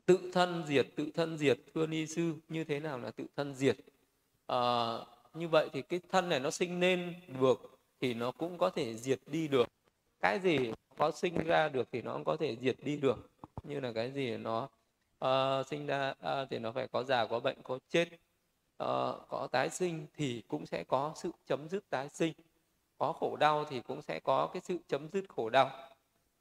tự 0.06 0.32
thân 0.34 0.64
diệt 0.68 0.88
tự 0.96 1.12
thân 1.14 1.38
diệt 1.38 1.60
thưa 1.74 1.88
ni 1.88 2.08
sư 2.08 2.34
như 2.50 2.64
thế 2.64 2.80
nào 2.80 3.00
là 3.00 3.12
tự 3.12 3.26
thân 3.36 3.56
diệt? 3.56 3.78
À, 4.48 4.94
như 5.34 5.48
vậy 5.48 5.70
thì 5.74 5.82
cái 5.82 6.00
thân 6.10 6.30
này 6.30 6.40
nó 6.40 6.52
sinh 6.52 6.80
nên 6.80 7.14
được 7.40 7.80
thì 8.02 8.14
nó 8.14 8.32
cũng 8.32 8.58
có 8.58 8.70
thể 8.70 8.96
diệt 8.98 9.20
đi 9.28 9.48
được. 9.48 9.68
Cái 10.20 10.40
gì 10.40 10.58
có 10.98 11.12
sinh 11.12 11.38
ra 11.44 11.70
được 11.70 11.88
thì 11.92 12.02
nó 12.02 12.14
cũng 12.14 12.24
có 12.24 12.38
thể 12.38 12.56
diệt 12.62 12.76
đi 12.84 12.98
được. 12.98 13.30
Như 13.64 13.80
là 13.80 13.92
cái 13.94 14.12
gì 14.12 14.38
nó 14.38 14.70
uh, 15.26 15.68
sinh 15.68 15.86
ra 15.86 16.10
uh, 16.10 16.48
thì 16.50 16.60
nó 16.60 16.72
phải 16.72 16.88
có 16.88 17.04
già 17.04 17.26
có 17.26 17.40
bệnh 17.40 17.58
có 17.64 17.80
chết. 17.90 18.08
Uh, 18.84 19.28
có 19.30 19.48
tái 19.52 19.70
sinh 19.70 20.08
thì 20.14 20.44
cũng 20.48 20.66
sẽ 20.66 20.84
có 20.84 21.14
sự 21.16 21.32
chấm 21.46 21.70
dứt 21.70 21.90
tái 21.90 22.10
sinh. 22.10 22.34
Có 22.98 23.14
khổ 23.14 23.36
đau 23.36 23.66
thì 23.66 23.82
cũng 23.82 24.02
sẽ 24.02 24.20
có 24.20 24.48
cái 24.48 24.62
sự 24.66 24.78
chấm 24.88 25.08
dứt 25.14 25.26
khổ 25.30 25.50
đau 25.50 25.72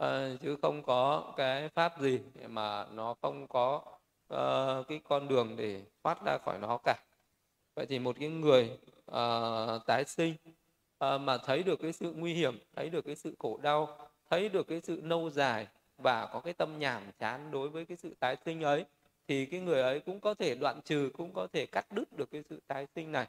uh, 0.02 0.40
chứ 0.40 0.56
không 0.62 0.82
có 0.82 1.32
cái 1.36 1.68
pháp 1.68 2.00
gì 2.00 2.20
mà 2.48 2.86
nó 2.92 3.14
không 3.22 3.46
có 3.48 3.82
uh, 4.34 4.88
cái 4.88 5.00
con 5.04 5.28
đường 5.28 5.56
để 5.56 5.82
thoát 6.04 6.24
ra 6.24 6.38
khỏi 6.44 6.58
nó 6.58 6.78
cả. 6.84 6.96
Vậy 7.74 7.86
thì 7.86 7.98
một 7.98 8.16
cái 8.20 8.28
người 8.28 8.78
uh, 9.10 9.86
tái 9.86 10.04
sinh 10.06 10.34
uh, 11.04 11.20
mà 11.20 11.38
thấy 11.38 11.62
được 11.62 11.80
cái 11.82 11.92
sự 11.92 12.12
nguy 12.16 12.34
hiểm 12.34 12.58
thấy 12.76 12.90
được 12.90 13.04
cái 13.04 13.16
sự 13.16 13.34
khổ 13.38 13.58
đau 13.62 13.98
thấy 14.30 14.48
được 14.48 14.68
cái 14.68 14.80
sự 14.80 15.00
lâu 15.00 15.30
dài 15.30 15.66
và 15.98 16.26
có 16.32 16.40
cái 16.40 16.52
tâm 16.52 16.78
nhàm 16.78 17.02
chán 17.18 17.50
đối 17.50 17.68
với 17.68 17.84
cái 17.84 17.96
sự 17.96 18.14
tái 18.20 18.36
sinh 18.44 18.62
ấy 18.62 18.84
thì 19.28 19.46
cái 19.46 19.60
người 19.60 19.82
ấy 19.82 20.00
cũng 20.00 20.20
có 20.20 20.34
thể 20.34 20.54
đoạn 20.54 20.80
trừ 20.84 21.10
cũng 21.16 21.32
có 21.34 21.46
thể 21.52 21.66
cắt 21.66 21.86
đứt 21.92 22.12
được 22.12 22.30
cái 22.30 22.42
sự 22.48 22.60
tái 22.66 22.86
sinh 22.94 23.12
này. 23.12 23.26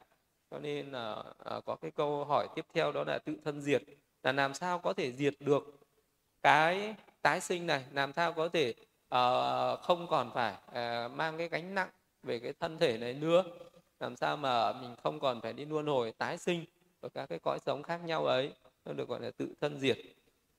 Cho 0.51 0.59
nên 0.59 0.91
là 0.91 1.23
uh, 1.57 1.65
có 1.65 1.75
cái 1.75 1.91
câu 1.91 2.25
hỏi 2.25 2.47
tiếp 2.55 2.65
theo 2.73 2.91
đó 2.91 3.03
là 3.07 3.17
tự 3.17 3.37
thân 3.45 3.61
diệt. 3.61 3.83
Là 4.23 4.31
làm 4.31 4.53
sao 4.53 4.79
có 4.79 4.93
thể 4.93 5.11
diệt 5.11 5.33
được 5.39 5.84
cái 6.45 6.95
tái 7.21 7.41
sinh 7.41 7.67
này 7.67 7.83
làm 7.91 8.13
sao 8.13 8.33
có 8.33 8.49
thể 8.49 8.73
uh, 9.15 9.81
không 9.81 10.07
còn 10.09 10.31
phải 10.33 10.53
uh, 10.53 11.11
mang 11.11 11.37
cái 11.37 11.49
gánh 11.49 11.75
nặng 11.75 11.89
về 12.23 12.39
cái 12.39 12.53
thân 12.59 12.77
thể 12.77 12.97
này 12.97 13.13
nữa? 13.13 13.43
Làm 13.99 14.15
sao 14.15 14.37
mà 14.37 14.73
mình 14.73 14.95
không 15.03 15.19
còn 15.19 15.41
phải 15.41 15.53
đi 15.53 15.65
luân 15.65 15.87
hồi 15.87 16.13
tái 16.17 16.37
sinh 16.37 16.65
ở 17.01 17.09
các 17.09 17.25
cái 17.29 17.39
cõi 17.39 17.59
sống 17.65 17.83
khác 17.83 17.97
nhau 18.05 18.25
ấy 18.25 18.51
nó 18.85 18.93
được 18.93 19.09
gọi 19.09 19.19
là 19.21 19.31
tự 19.37 19.47
thân 19.61 19.79
diệt? 19.79 19.97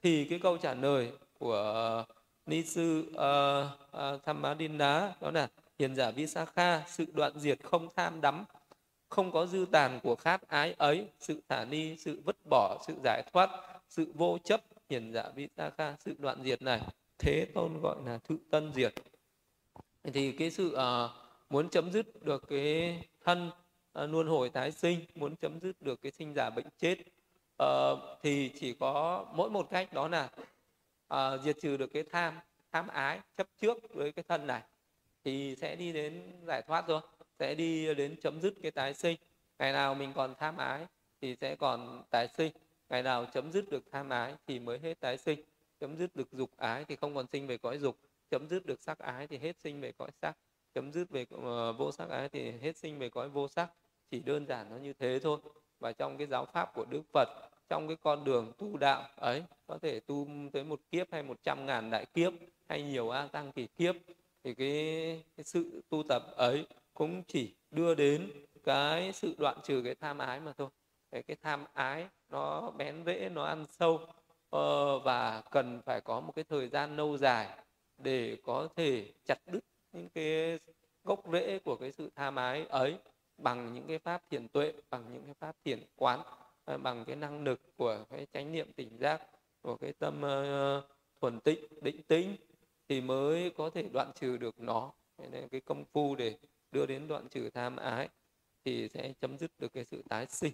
Thì 0.03 0.25
cái 0.25 0.39
câu 0.43 0.59
trả 0.59 0.75
lời 0.75 1.13
của 1.39 2.05
ni 2.47 2.63
sư 2.63 3.05
ờ, 3.15 3.63
uh, 3.63 4.15
uh, 4.17 4.23
Thammadinda 4.25 5.15
đó 5.21 5.31
là 5.31 5.49
hiền 5.79 5.95
giả 5.95 6.11
Visakha 6.11 6.83
sự 6.87 7.07
đoạn 7.13 7.33
diệt 7.39 7.59
không 7.63 7.89
tham 7.97 8.21
đắm 8.21 8.45
không 9.09 9.33
có 9.33 9.47
dư 9.47 9.67
tàn 9.73 10.01
của 10.03 10.17
khát 10.17 10.49
ái 10.49 10.75
ấy 10.79 11.07
sự 11.21 11.41
thả 11.49 11.65
ni 11.65 11.97
sự 11.97 12.21
vứt 12.25 12.37
bỏ 12.51 12.79
sự 12.87 12.95
giải 13.05 13.23
thoát 13.33 13.51
sự 13.89 14.13
vô 14.15 14.39
chấp 14.45 14.61
hiền 14.91 15.13
dạ 15.13 15.23
giả 15.23 15.31
Visakha 15.35 15.97
sự 15.99 16.15
đoạn 16.19 16.43
diệt 16.45 16.63
này. 16.63 16.81
Thế 17.19 17.47
tôn 17.55 17.81
gọi 17.83 17.97
là 18.07 18.19
thự 18.19 18.37
tân 18.51 18.73
diệt. 18.73 18.95
Thì 20.03 20.33
cái 20.33 20.51
sự 20.51 20.77
uh, 20.77 21.11
muốn 21.51 21.69
chấm 21.69 21.93
dứt 21.93 22.23
được 22.25 22.49
cái 22.49 22.99
thân 23.25 23.49
uh, 23.49 24.11
luân 24.11 24.27
hồi 24.27 24.49
tái 24.49 24.73
sinh 24.73 25.01
muốn 25.15 25.37
chấm 25.37 25.61
dứt 25.61 25.83
được 25.83 26.03
cái 26.03 26.13
sinh 26.13 26.33
giả 26.37 26.51
bệnh 26.51 26.67
chết 26.79 26.99
uh, 27.63 27.99
thì 28.23 28.51
chỉ 28.61 28.75
có 28.75 29.27
mỗi 29.35 29.51
một 29.51 29.71
cách 29.71 29.93
đó 29.93 30.09
là 30.09 30.31
uh, 31.15 31.41
diệt 31.43 31.57
trừ 31.61 31.77
được 31.77 31.91
cái 31.93 32.03
tham 32.13 32.35
tham 32.73 32.89
ái 32.89 33.21
chấp 33.37 33.47
trước 33.61 33.95
với 33.95 34.13
cái 34.13 34.25
thân 34.29 34.47
này. 34.47 34.63
Thì 35.25 35.57
sẽ 35.59 35.77
đi 35.77 35.93
đến 35.93 36.33
giải 36.47 36.63
thoát 36.63 36.89
rồi 36.89 37.01
sẽ 37.39 37.55
đi 37.55 37.95
đến 37.95 38.17
chấm 38.23 38.41
dứt 38.41 38.55
cái 38.63 38.71
tái 38.71 38.95
sinh. 38.95 39.17
Ngày 39.59 39.73
nào 39.73 39.95
mình 39.95 40.13
còn 40.15 40.35
tham 40.39 40.57
ái 40.57 40.87
thì 41.21 41.37
sẽ 41.41 41.57
còn 41.57 42.03
tái 42.11 42.29
sinh 42.37 42.53
ngày 42.89 43.03
nào 43.03 43.25
chấm 43.25 43.53
dứt 43.53 43.71
được 43.71 43.85
tham 43.93 44.11
ái 44.11 44.35
thì 44.47 44.59
mới 44.59 44.79
hết 44.79 45.01
tái 45.01 45.19
sinh. 45.19 45.41
Chấm 45.81 45.97
dứt 45.97 46.17
được 46.17 46.33
dục 46.33 46.51
ái 46.57 46.85
thì 46.85 46.97
không 46.97 47.15
còn 47.15 47.27
sinh 47.33 47.47
về 47.47 47.59
cõi 47.59 47.79
dục. 47.79 47.97
Chấm 48.31 48.49
dứt 48.49 48.67
được 48.67 48.83
sắc 48.83 48.99
ái 48.99 49.27
thì 49.27 49.39
hết 49.39 49.57
sinh 49.59 49.81
về 49.81 49.93
cõi 49.93 50.11
sắc. 50.23 50.37
Chấm 50.75 50.93
dứt 50.93 51.11
về 51.11 51.23
uh, 51.23 51.79
vô 51.79 51.93
sắc 51.93 52.09
ái 52.09 52.29
thì 52.29 52.51
hết 52.51 52.77
sinh 52.77 52.99
về 52.99 53.09
cõi 53.09 53.29
vô 53.29 53.49
sắc. 53.49 53.71
Chỉ 54.11 54.21
đơn 54.21 54.47
giản 54.47 54.71
nó 54.71 54.77
như 54.77 54.93
thế 54.93 55.19
thôi. 55.23 55.39
Và 55.81 55.93
trong 55.93 56.19
cái 56.19 56.27
giáo 56.27 56.47
pháp 56.47 56.75
của 56.75 56.85
đức 56.85 57.03
phật 57.13 57.29
trong 57.69 57.89
cái 57.89 57.97
con 58.03 58.25
đường 58.25 58.53
tu 58.59 58.77
đạo 58.77 59.09
ấy 59.17 59.45
có 59.67 59.79
thể 59.79 60.01
tu 60.01 60.29
tới 60.53 60.65
một 60.65 60.81
kiếp 60.91 61.13
hay 61.13 61.23
một 61.23 61.43
trăm 61.43 61.67
ngàn 61.67 61.91
đại 61.91 62.07
kiếp 62.07 62.33
hay 62.69 62.83
nhiều 62.83 63.11
a 63.11 63.27
tăng 63.27 63.53
kỳ 63.53 63.67
kiếp 63.67 63.95
thì 64.45 64.55
cái, 64.55 65.23
cái 65.37 65.45
sự 65.45 65.83
tu 65.89 66.03
tập 66.09 66.23
ấy 66.37 66.67
cũng 66.95 67.23
chỉ 67.27 67.55
đưa 67.71 67.95
đến 67.95 68.31
cái 68.65 69.13
sự 69.13 69.35
đoạn 69.39 69.59
trừ 69.65 69.83
cái 69.85 69.95
tham 69.95 70.19
ái 70.19 70.41
mà 70.41 70.53
thôi 70.53 70.69
cái, 71.11 71.23
cái 71.23 71.37
tham 71.43 71.65
ái 71.73 72.09
nó 72.29 72.71
bén 72.71 73.05
rễ 73.07 73.29
nó 73.29 73.45
ăn 73.45 73.65
sâu. 73.69 74.01
Ờ, 74.51 74.99
và 74.99 75.43
cần 75.51 75.83
phải 75.85 76.01
có 76.01 76.21
một 76.21 76.33
cái 76.37 76.45
thời 76.45 76.69
gian 76.69 76.97
lâu 76.97 77.19
dài 77.19 77.59
để 77.99 78.37
có 78.43 78.69
thể 78.77 79.13
chặt 79.27 79.39
đứt 79.47 79.61
những 79.93 80.09
cái 80.09 80.59
gốc 81.05 81.23
rễ 81.33 81.59
của 81.59 81.77
cái 81.77 81.93
sự 81.93 82.11
tham 82.15 82.37
ái 82.37 82.67
ấy 82.69 82.99
bằng 83.39 83.75
những 83.75 83.87
cái 83.87 83.99
pháp 83.99 84.31
thiền 84.31 84.49
tuệ 84.49 84.73
bằng 84.91 85.13
những 85.13 85.25
cái 85.25 85.35
pháp 85.35 85.57
thiền 85.65 85.83
quán 85.97 86.21
ờ, 86.65 86.79
bằng 86.79 87.05
cái 87.05 87.17
năng 87.17 87.45
lực 87.45 87.61
của 87.77 88.05
cái 88.11 88.27
chánh 88.33 88.53
niệm 88.53 88.73
tỉnh 88.73 88.99
giác 88.99 89.23
của 89.63 89.77
cái 89.77 89.93
tâm 89.93 90.23
uh, 90.23 90.85
thuần 91.21 91.41
tịnh 91.41 91.65
định 91.83 92.03
tĩnh 92.03 92.37
thì 92.89 93.01
mới 93.01 93.51
có 93.57 93.71
thể 93.71 93.89
đoạn 93.93 94.13
trừ 94.15 94.37
được 94.37 94.61
nó. 94.61 94.93
Nên 95.19 95.49
cái 95.49 95.61
công 95.61 95.85
phu 95.85 96.15
để 96.15 96.39
đưa 96.73 96.87
đến 96.87 97.09
đoạn 97.09 97.29
trừ 97.29 97.51
tham 97.51 97.77
ái 97.77 98.09
thì 98.65 98.89
sẽ 98.89 99.13
chấm 99.21 99.39
dứt 99.39 99.51
được 99.59 99.73
cái 99.73 99.85
sự 99.85 100.03
tái 100.09 100.27
sinh 100.27 100.53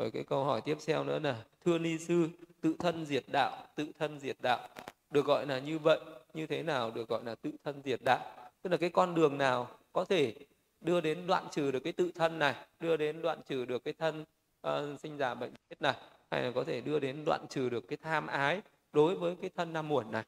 rồi 0.00 0.10
cái 0.10 0.24
câu 0.24 0.44
hỏi 0.44 0.60
tiếp 0.60 0.78
theo 0.86 1.04
nữa 1.04 1.18
là 1.18 1.44
thưa 1.64 1.78
ni 1.78 1.98
sư 1.98 2.28
tự 2.60 2.74
thân 2.78 3.06
diệt 3.06 3.24
đạo 3.32 3.66
tự 3.74 3.86
thân 3.98 4.20
diệt 4.20 4.36
đạo 4.42 4.68
được 5.10 5.26
gọi 5.26 5.46
là 5.46 5.58
như 5.58 5.78
vậy 5.78 6.00
như 6.34 6.46
thế 6.46 6.62
nào 6.62 6.90
được 6.90 7.08
gọi 7.08 7.24
là 7.24 7.34
tự 7.34 7.50
thân 7.64 7.82
diệt 7.84 8.00
đạo? 8.04 8.50
Tức 8.62 8.70
là 8.70 8.76
cái 8.76 8.90
con 8.90 9.14
đường 9.14 9.38
nào 9.38 9.68
có 9.92 10.04
thể 10.04 10.34
đưa 10.80 11.00
đến 11.00 11.26
đoạn 11.26 11.44
trừ 11.50 11.70
được 11.70 11.80
cái 11.80 11.92
tự 11.92 12.10
thân 12.14 12.38
này 12.38 12.54
đưa 12.80 12.96
đến 12.96 13.22
đoạn 13.22 13.40
trừ 13.46 13.64
được 13.64 13.84
cái 13.84 13.94
thân 13.94 14.24
uh, 14.66 15.00
sinh 15.00 15.18
già 15.18 15.34
bệnh 15.34 15.52
chết 15.70 15.82
này 15.82 15.94
hay 16.30 16.42
là 16.42 16.50
có 16.54 16.64
thể 16.64 16.80
đưa 16.80 16.98
đến 16.98 17.24
đoạn 17.26 17.46
trừ 17.50 17.68
được 17.68 17.88
cái 17.88 17.98
tham 18.02 18.26
ái 18.26 18.62
đối 18.92 19.16
với 19.16 19.36
cái 19.40 19.50
thân 19.56 19.72
nam 19.72 19.88
muộn 19.88 20.10
này? 20.10 20.24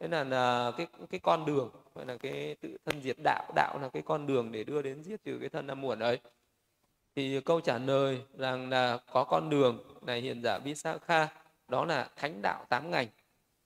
Thế 0.00 0.08
là, 0.08 0.24
là 0.24 0.72
cái 0.76 0.86
cái 1.10 1.20
con 1.20 1.46
đường 1.46 1.70
gọi 1.94 2.06
là 2.06 2.16
cái 2.16 2.56
tự 2.60 2.76
thân 2.84 3.02
diệt 3.02 3.16
đạo 3.24 3.52
đạo 3.54 3.78
là 3.82 3.88
cái 3.88 4.02
con 4.02 4.26
đường 4.26 4.52
để 4.52 4.64
đưa 4.64 4.82
đến 4.82 5.02
diệt 5.02 5.24
trừ 5.24 5.38
cái 5.40 5.48
thân 5.48 5.66
nam 5.66 5.80
muộn 5.80 5.98
ấy 5.98 6.20
thì 7.16 7.40
câu 7.40 7.60
trả 7.60 7.78
lời 7.78 8.22
rằng 8.38 8.70
là 8.70 8.98
có 9.12 9.24
con 9.24 9.50
đường 9.50 9.78
này 10.02 10.20
hiền 10.20 10.42
giả 10.42 10.58
Visakha 10.58 11.28
đó 11.68 11.84
là 11.84 12.10
thánh 12.16 12.42
đạo 12.42 12.64
tám 12.68 12.90
ngành. 12.90 13.08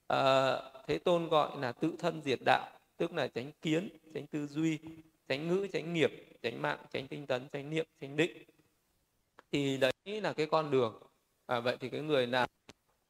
À, 0.07 0.55
thế 0.87 0.97
tôn 0.97 1.27
gọi 1.27 1.49
là 1.59 1.71
tự 1.71 1.93
thân 1.99 2.21
diệt 2.21 2.39
đạo 2.45 2.69
tức 2.97 3.13
là 3.13 3.27
tránh 3.27 3.51
kiến 3.61 3.89
tránh 4.13 4.27
tư 4.27 4.47
duy 4.47 4.79
tránh 5.27 5.47
ngữ 5.47 5.67
tránh 5.73 5.93
nghiệp 5.93 6.11
tránh 6.41 6.61
mạng 6.61 6.79
tránh 6.89 7.07
tinh 7.07 7.27
tấn 7.27 7.47
tránh 7.51 7.69
niệm 7.69 7.85
tránh 8.01 8.15
định. 8.15 8.43
Thì 9.51 9.77
đấy 9.77 9.93
là 10.05 10.33
cái 10.33 10.45
con 10.45 10.71
đường. 10.71 11.01
À, 11.45 11.59
vậy 11.59 11.77
thì 11.79 11.89
cái 11.89 12.01
người 12.01 12.27
nào 12.27 12.47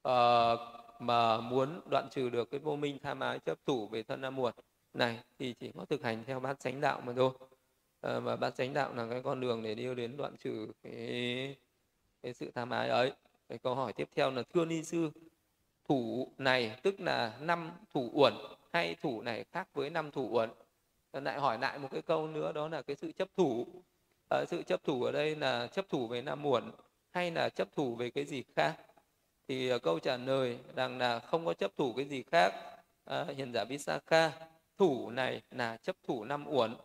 uh, 0.07 0.59
mà 0.99 1.37
muốn 1.37 1.81
đoạn 1.89 2.07
trừ 2.11 2.29
được 2.29 2.51
cái 2.51 2.59
vô 2.59 2.75
minh 2.75 2.97
tham 3.03 3.19
ái 3.19 3.39
chấp 3.39 3.57
thủ 3.65 3.87
về 3.87 4.03
thân 4.03 4.21
nam 4.21 4.35
muội 4.35 4.51
này 4.93 5.19
thì 5.39 5.53
chỉ 5.59 5.71
có 5.77 5.85
thực 5.85 6.03
hành 6.03 6.23
theo 6.27 6.39
bát 6.39 6.59
chánh 6.59 6.81
đạo 6.81 7.01
mà 7.05 7.13
thôi. 7.15 7.31
Ờ, 8.01 8.19
và 8.19 8.35
bát 8.35 8.55
chánh 8.55 8.73
đạo 8.73 8.93
là 8.93 9.07
cái 9.09 9.21
con 9.21 9.39
đường 9.39 9.63
để 9.63 9.75
đi 9.75 9.95
đến 9.95 10.17
đoạn 10.17 10.35
trừ 10.37 10.67
cái, 10.83 11.55
cái 12.23 12.33
sự 12.33 12.51
tham 12.55 12.69
ái 12.69 12.89
ấy. 12.89 13.11
Cái 13.49 13.57
câu 13.57 13.75
hỏi 13.75 13.93
tiếp 13.93 14.09
theo 14.15 14.31
là 14.31 14.43
thưa 14.53 14.65
ni 14.65 14.83
sư 14.83 15.11
thủ 15.87 16.31
này 16.37 16.79
tức 16.83 16.99
là 16.99 17.33
năm 17.39 17.71
thủ 17.93 18.09
uẩn 18.13 18.33
hay 18.73 18.95
thủ 19.01 19.21
này 19.21 19.45
khác 19.51 19.67
với 19.73 19.89
năm 19.89 20.11
thủ 20.11 20.27
uẩn? 20.31 20.49
Lại 21.13 21.39
hỏi 21.39 21.59
lại 21.59 21.79
một 21.79 21.87
cái 21.91 22.01
câu 22.01 22.27
nữa 22.27 22.51
đó 22.51 22.67
là 22.67 22.81
cái 22.81 22.95
sự 22.95 23.11
chấp 23.11 23.27
thủ. 23.37 23.67
À, 24.29 24.45
sự 24.47 24.63
chấp 24.63 24.83
thủ 24.83 25.03
ở 25.03 25.11
đây 25.11 25.35
là 25.35 25.67
chấp 25.67 25.89
thủ 25.89 26.07
về 26.07 26.21
năm 26.21 26.45
uẩn 26.45 26.71
hay 27.09 27.31
là 27.31 27.49
chấp 27.49 27.67
thủ 27.75 27.95
về 27.95 28.09
cái 28.09 28.25
gì 28.25 28.43
khác? 28.55 28.75
Thì 29.47 29.73
uh, 29.73 29.81
câu 29.83 29.99
trả 29.99 30.17
lời 30.17 30.59
rằng 30.75 30.97
là 30.97 31.19
không 31.19 31.45
có 31.45 31.53
chấp 31.53 31.71
thủ 31.77 31.93
cái 31.93 32.05
gì 32.05 32.23
khác. 32.23 32.53
À, 33.05 33.25
hiền 33.37 33.53
giả 33.53 33.63
Visakha 33.63 34.31
thủ 34.77 35.09
này 35.09 35.41
là 35.51 35.77
chấp 35.77 35.95
thủ 36.03 36.23
năm 36.23 36.45
uẩn 36.47 36.75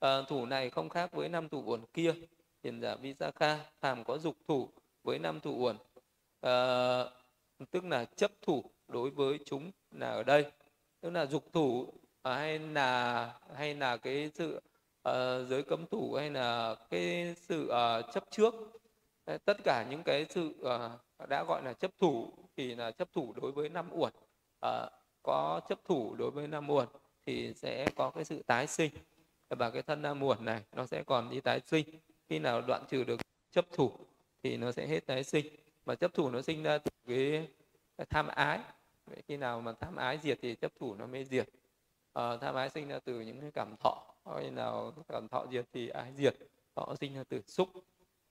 à, 0.00 0.22
thủ 0.28 0.46
này 0.46 0.70
không 0.70 0.88
khác 0.88 1.12
với 1.12 1.28
năm 1.28 1.48
thủ 1.48 1.62
uẩn 1.66 1.80
kia. 1.92 2.14
Hiền 2.62 2.80
giả 2.80 2.94
Visakha 2.94 3.58
phàm 3.80 4.04
có 4.04 4.18
dục 4.18 4.36
thủ 4.48 4.68
với 5.02 5.18
năm 5.18 5.40
thủ 5.40 5.56
uẩn. 5.58 5.76
À, 6.40 7.04
tức 7.70 7.84
là 7.84 8.04
chấp 8.04 8.30
thủ 8.42 8.64
đối 8.88 9.10
với 9.10 9.38
chúng 9.44 9.70
là 9.90 10.10
ở 10.10 10.22
đây. 10.22 10.44
Tức 11.00 11.10
là 11.10 11.26
dục 11.26 11.52
thủ 11.52 11.92
à, 12.22 12.34
hay 12.34 12.58
là 12.58 13.32
hay 13.56 13.74
là 13.74 13.96
cái 13.96 14.30
sự 14.34 14.60
uh, 15.08 15.48
giới 15.48 15.62
cấm 15.62 15.86
thủ 15.86 16.14
hay 16.14 16.30
là 16.30 16.74
cái 16.90 17.34
sự 17.48 17.64
uh, 17.64 18.14
chấp 18.14 18.24
trước. 18.30 18.54
Tất 19.44 19.56
cả 19.64 19.86
những 19.90 20.02
cái 20.02 20.26
sự 20.30 20.54
uh, 20.60 21.28
đã 21.28 21.44
gọi 21.44 21.62
là 21.62 21.72
chấp 21.72 21.90
thủ 21.98 22.32
thì 22.56 22.74
là 22.74 22.90
chấp 22.90 23.12
thủ 23.12 23.34
đối 23.42 23.52
với 23.52 23.68
năm 23.68 23.88
uẩn. 23.90 24.12
Uh, 24.66 24.92
có 25.22 25.60
chấp 25.68 25.78
thủ 25.84 26.14
đối 26.14 26.30
với 26.30 26.48
năm 26.48 26.70
uẩn 26.70 26.88
thì 27.26 27.54
sẽ 27.56 27.86
có 27.96 28.10
cái 28.10 28.24
sự 28.24 28.42
tái 28.42 28.66
sinh 28.66 28.90
và 29.54 29.70
cái 29.70 29.82
thân 29.82 30.18
muộn 30.18 30.44
này 30.44 30.62
nó 30.72 30.86
sẽ 30.86 31.02
còn 31.02 31.30
đi 31.30 31.40
tái 31.40 31.60
sinh. 31.66 31.86
Khi 32.28 32.38
nào 32.38 32.62
đoạn 32.62 32.84
trừ 32.88 33.04
được 33.04 33.20
chấp 33.50 33.64
thủ 33.72 33.92
thì 34.42 34.56
nó 34.56 34.72
sẽ 34.72 34.86
hết 34.86 35.06
tái 35.06 35.24
sinh. 35.24 35.46
Mà 35.86 35.94
chấp 35.94 36.14
thủ 36.14 36.30
nó 36.30 36.42
sinh 36.42 36.62
ra 36.62 36.78
từ 36.78 36.90
cái 37.06 37.48
tham 38.10 38.28
ái. 38.28 38.60
Vậy 39.06 39.22
khi 39.28 39.36
nào 39.36 39.60
mà 39.60 39.72
tham 39.72 39.96
ái 39.96 40.18
diệt 40.22 40.38
thì 40.42 40.54
chấp 40.54 40.72
thủ 40.80 40.94
nó 40.94 41.06
mới 41.06 41.24
diệt. 41.24 41.48
À, 42.12 42.36
tham 42.36 42.54
ái 42.54 42.70
sinh 42.70 42.88
ra 42.88 42.98
từ 42.98 43.20
những 43.20 43.40
cái 43.40 43.50
cảm 43.50 43.76
thọ. 43.80 44.14
Khi 44.40 44.50
nào 44.50 44.92
cảm 45.08 45.28
thọ 45.28 45.46
diệt 45.52 45.66
thì 45.72 45.88
ái 45.88 46.12
diệt? 46.16 46.36
Thọ 46.74 46.94
sinh 47.00 47.14
ra 47.14 47.24
từ 47.28 47.40
xúc. 47.46 47.68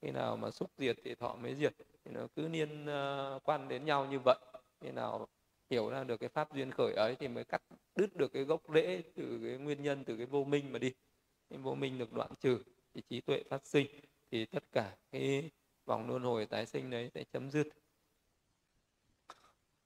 Khi 0.02 0.12
nào 0.12 0.38
mà 0.38 0.52
xúc 0.52 0.72
diệt 0.78 0.96
thì 1.04 1.16
thọ 1.16 1.36
mới 1.36 1.56
diệt. 1.56 1.74
Thì 2.06 2.12
nó 2.12 2.28
cứ 2.36 2.48
liên 2.48 2.84
uh, 2.84 2.88
ờ, 2.88 3.40
quan 3.44 3.68
đến 3.68 3.86
nhau 3.86 4.06
như 4.06 4.20
vậy. 4.26 4.38
Khi 4.82 4.92
nào 4.92 5.28
hiểu 5.70 5.90
ra 5.90 6.04
được 6.04 6.18
cái 6.18 6.30
pháp 6.30 6.54
duyên 6.54 6.72
khởi 6.72 6.94
ấy 6.94 7.16
thì 7.16 7.28
mới 7.28 7.44
cắt 7.44 7.62
đứt 7.96 8.16
được 8.16 8.34
cái 8.34 8.44
gốc 8.44 8.62
rễ 8.74 9.02
từ 9.16 9.40
cái 9.44 9.58
nguyên 9.58 9.84
nhân 9.84 10.04
từ 10.06 10.18
cái 10.18 10.26
vô 10.26 10.44
minh 10.44 10.74
mà 10.74 10.80
đi 10.80 10.92
cái 11.54 11.62
vô 11.62 11.76
minh 11.76 11.98
được 11.98 12.14
đoạn 12.14 12.32
trừ 12.40 12.60
thì 12.94 13.02
trí 13.10 13.22
tuệ 13.22 13.44
phát 13.50 13.68
sinh 13.68 13.88
thì 14.32 14.46
tất 14.46 14.64
cả 14.72 14.96
cái 15.12 15.52
vòng 15.86 16.10
luân 16.10 16.24
hồi 16.24 16.46
tái 16.46 16.66
sinh 16.66 16.90
đấy 16.90 17.12
sẽ 17.14 17.24
chấm 17.34 17.52
dứt. 17.52 17.68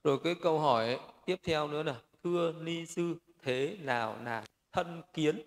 Rồi 0.04 0.20
cái 0.24 0.36
câu 0.42 0.60
hỏi 0.60 1.00
tiếp 1.26 1.36
theo 1.44 1.68
nữa 1.68 1.84
là 1.84 2.02
thưa 2.24 2.52
ni 2.52 2.86
sư 2.86 3.16
thế 3.42 3.78
nào 3.82 4.18
là 4.24 4.44
thân 4.72 5.02
kiến? 5.14 5.42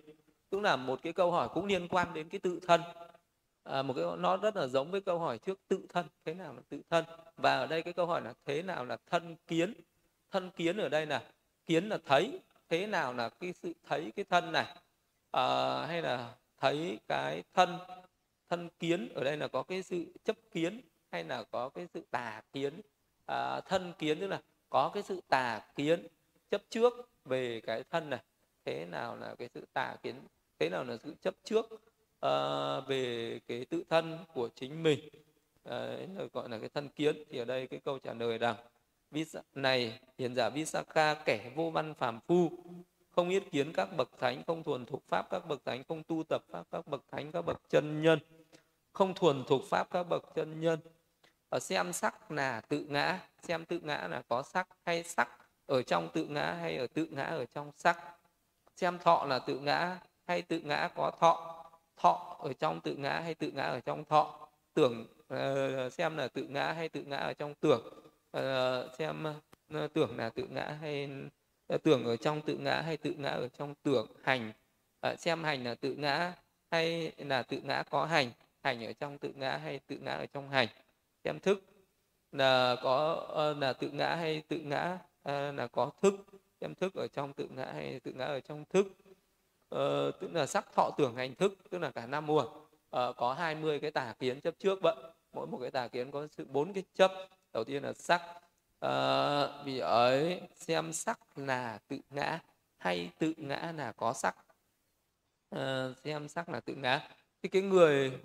Cũng 0.51 0.63
là 0.63 0.77
một 0.77 1.03
cái 1.03 1.13
câu 1.13 1.31
hỏi 1.31 1.49
cũng 1.55 1.67
liên 1.67 1.89
quan 1.89 2.15
đến 2.15 2.29
cái 2.29 2.41
tự 2.41 2.61
thân. 2.67 2.81
À, 3.63 3.83
một 3.83 3.95
cái 3.97 4.05
nó 4.19 4.37
rất 4.37 4.57
là 4.57 4.67
giống 4.67 4.91
với 4.91 5.01
câu 5.01 5.19
hỏi 5.19 5.39
trước 5.39 5.59
tự 5.69 5.87
thân 5.89 6.07
thế 6.25 6.35
nào 6.35 6.55
là 6.55 6.61
tự 6.69 6.83
thân? 6.91 7.05
Và 7.37 7.57
ở 7.57 7.67
đây 7.67 7.83
cái 7.83 7.93
câu 7.93 8.07
hỏi 8.07 8.23
là 8.23 8.35
thế 8.45 8.63
nào 8.63 8.85
là 8.85 8.97
thân 9.07 9.37
kiến? 9.47 9.75
Thân 10.31 10.51
kiến 10.51 10.77
ở 10.77 10.89
đây 10.89 11.07
là 11.07 11.33
kiến 11.67 11.89
là 11.89 11.99
thấy 12.05 12.41
thế 12.69 12.87
nào 12.87 13.15
là 13.15 13.29
cái 13.29 13.53
sự 13.53 13.73
thấy 13.89 14.13
cái 14.17 14.25
thân 14.25 14.53
này? 14.53 14.77
À, 15.31 15.87
hay 15.87 16.03
là 16.03 16.35
thấy 16.59 16.99
cái 17.09 17.43
thân 17.55 17.79
thân 18.49 18.69
kiến 18.79 19.09
ở 19.15 19.25
đây 19.25 19.37
là 19.37 19.49
có 19.49 19.63
cái 19.63 19.83
sự 19.83 20.05
chấp 20.25 20.37
kiến 20.51 20.81
hay 21.13 21.25
là 21.25 21.43
có 21.43 21.69
cái 21.69 21.87
sự 21.95 22.03
tà 22.11 22.43
kiến? 22.53 22.81
À, 23.27 23.61
thân 23.61 23.93
kiến 23.99 24.21
tức 24.21 24.27
là 24.27 24.41
có 24.71 24.91
cái 24.95 25.03
sự 25.03 25.21
tà 25.29 25.61
kiến 25.75 26.07
chấp 26.51 26.63
trước 26.71 27.11
về 27.25 27.61
cái 27.61 27.85
thân 27.91 28.11
này. 28.11 28.21
Thế 28.65 28.87
nào 28.87 29.17
là 29.17 29.35
cái 29.35 29.49
sự 29.55 29.67
tà 29.73 29.97
kiến? 30.03 30.15
Thế 30.59 30.69
nào 30.69 30.85
là 30.85 30.97
sự 31.05 31.15
chấp 31.23 31.35
trước 31.45 31.67
uh, 31.73 32.89
về 32.89 33.41
cái 33.47 33.65
tự 33.65 33.83
thân 33.89 34.19
của 34.35 34.49
chính 34.55 34.83
mình? 34.83 35.09
Uh, 35.69 36.33
gọi 36.33 36.49
là 36.49 36.59
cái 36.59 36.69
thân 36.69 36.89
kiến. 36.89 37.25
Thì 37.31 37.39
ở 37.39 37.45
đây 37.45 37.67
cái 37.67 37.81
câu 37.85 37.99
trả 37.99 38.15
lời 38.15 38.39
rằng 38.39 38.57
này 39.55 40.01
hiền 40.19 40.35
giả 40.35 40.49
Visakha 40.49 41.15
kẻ 41.15 41.53
vô 41.55 41.71
văn 41.71 41.95
phàm 41.95 42.21
phu 42.21 42.51
không 43.11 43.29
yết 43.29 43.43
kiến 43.51 43.73
các 43.73 43.89
bậc 43.97 44.11
thánh 44.19 44.43
không 44.47 44.63
thuần 44.63 44.87
thuộc 44.87 45.03
pháp 45.09 45.31
các 45.31 45.47
bậc 45.49 45.65
thánh 45.65 45.83
không 45.89 46.03
tu 46.03 46.23
tập 46.29 46.45
pháp 46.51 46.67
các 46.71 46.87
bậc 46.87 47.05
thánh 47.11 47.33
các 47.33 47.43
bậc 47.43 47.61
chân 47.69 48.03
nhân 48.03 48.19
không 48.93 49.15
thuần 49.15 49.45
thuộc 49.49 49.63
pháp 49.71 49.91
các 49.91 50.03
bậc 50.03 50.23
chân 50.35 50.61
nhân 50.61 50.81
ở 51.49 51.59
xem 51.61 51.93
sắc 51.93 52.31
là 52.31 52.61
tự 52.61 52.87
ngã 52.89 53.19
xem 53.43 53.65
tự 53.65 53.81
ngã 53.83 54.09
là 54.11 54.23
có 54.29 54.43
sắc 54.43 54.69
hay 54.85 55.05
sắc 55.05 55.29
ở 55.67 55.83
trong 55.83 56.09
tự 56.13 56.25
ngã 56.25 56.53
hay 56.53 56.77
ở 56.77 56.87
tự 56.87 57.07
ngã 57.11 57.25
ở 57.25 57.45
trong 57.45 57.71
sắc 57.77 57.99
xem 58.77 58.99
thọ 58.99 59.27
là 59.27 59.39
tự 59.39 59.59
ngã 59.59 59.99
hay 60.27 60.43
tự 60.43 60.61
ngã 60.61 60.89
có 60.97 61.11
thọ 61.21 61.65
thọ 61.97 62.37
ở 62.41 62.53
trong 62.53 62.81
tự 62.81 62.97
ngã 62.97 63.21
hay 63.21 63.35
tự 63.35 63.51
ngã 63.51 63.63
ở 63.63 63.81
trong 63.81 64.05
thọ 64.05 64.49
tưởng 64.75 65.07
uh, 65.35 65.93
xem 65.93 66.17
là 66.17 66.29
tự 66.29 66.43
ngã 66.43 66.73
hay 66.73 66.89
tự 66.89 67.03
ngã 67.03 67.17
ở 67.17 67.33
trong 67.33 67.55
tưởng 67.55 67.83
uh, 68.37 68.95
xem 68.99 69.25
uh, 69.85 69.93
tưởng 69.93 70.17
là 70.17 70.29
tự 70.29 70.47
ngã 70.51 70.77
hay 70.81 71.09
Ờ, 71.71 71.79
tưởng 71.79 72.05
ở 72.05 72.17
trong 72.17 72.43
tự 72.43 72.57
ngã 72.57 72.81
hay 72.81 72.97
tự 72.97 73.15
ngã 73.19 73.29
ở 73.29 73.49
trong 73.49 73.75
tưởng 73.83 74.07
hành? 74.23 74.53
À, 75.01 75.15
xem 75.17 75.45
hành 75.45 75.65
là 75.65 75.75
tự 75.75 75.95
ngã 75.95 76.33
hay 76.71 77.13
là 77.17 77.43
tự 77.43 77.61
ngã 77.61 77.83
có 77.91 78.05
hành? 78.05 78.31
Hành 78.63 78.85
ở 78.87 78.93
trong 78.93 79.19
tự 79.19 79.33
ngã 79.37 79.57
hay 79.57 79.79
tự 79.87 79.97
ngã 79.99 80.13
ở 80.13 80.27
trong 80.27 80.51
hành? 80.51 80.69
Xem 81.25 81.39
thức 81.41 81.63
là 82.33 82.77
có 82.83 83.27
ờ, 83.29 83.55
là 83.55 83.73
tự 83.73 83.91
ngã 83.91 84.15
hay 84.15 84.43
tự 84.49 84.57
ngã 84.57 84.99
à, 85.23 85.53
là 85.53 85.67
có 85.67 85.91
thức. 86.03 86.15
Xem 86.61 86.75
thức 86.75 86.95
ở 86.95 87.07
trong 87.13 87.33
tự 87.33 87.49
ngã 87.51 87.73
hay 87.75 88.01
tự 88.01 88.13
ngã 88.13 88.25
ở 88.25 88.41
trong 88.41 88.65
thức. 88.65 88.87
Uh, 89.75 90.21
tức 90.21 90.33
là 90.33 90.47
sắc 90.47 90.73
thọ 90.75 90.91
tưởng 90.99 91.17
hành 91.17 91.35
thức 91.35 91.55
tức 91.71 91.79
là 91.79 91.91
cả 91.91 92.07
năm 92.07 92.27
mùa. 92.27 92.43
Uh, 92.43 93.17
có 93.17 93.35
20 93.39 93.81
cái 93.81 93.91
tà 93.91 94.15
kiến 94.19 94.41
chấp 94.41 94.55
trước 94.59 94.79
vậy. 94.83 94.97
Mỗi 95.33 95.47
một 95.47 95.59
cái 95.61 95.71
tà 95.71 95.89
kiến 95.89 96.11
có 96.11 96.29
sự 96.31 96.45
bốn 96.45 96.73
cái 96.73 96.85
chấp. 96.95 97.13
Đầu 97.53 97.65
tiên 97.65 97.83
là 97.83 97.93
sắc 97.93 98.23
à, 98.81 99.63
vì 99.65 99.79
ấy 99.79 100.41
xem 100.55 100.93
sắc 100.93 101.19
là 101.37 101.79
tự 101.89 101.99
ngã 102.11 102.39
hay 102.79 103.11
tự 103.19 103.35
ngã 103.37 103.73
là 103.77 103.93
có 103.93 104.13
sắc? 104.13 104.37
À, 105.51 105.89
xem 106.05 106.29
sắc 106.29 106.49
là 106.49 106.61
tự 106.61 106.75
ngã. 106.75 107.09
Thì 107.43 107.49
cái 107.49 107.63
người 107.63 108.21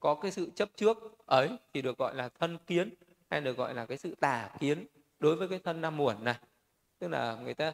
có 0.00 0.14
cái 0.14 0.30
sự 0.30 0.50
chấp 0.54 0.68
trước 0.76 0.98
ấy 1.26 1.50
thì 1.72 1.82
được 1.82 1.98
gọi 1.98 2.14
là 2.14 2.28
thân 2.28 2.58
kiến 2.66 2.94
hay 3.30 3.40
được 3.40 3.56
gọi 3.56 3.74
là 3.74 3.86
cái 3.86 3.98
sự 3.98 4.14
tà 4.20 4.50
kiến 4.58 4.86
đối 5.18 5.36
với 5.36 5.48
cái 5.48 5.58
thân 5.58 5.80
năm 5.80 5.96
muộn 5.96 6.24
này. 6.24 6.36
Tức 6.98 7.08
là 7.08 7.34
người 7.34 7.54
ta 7.54 7.72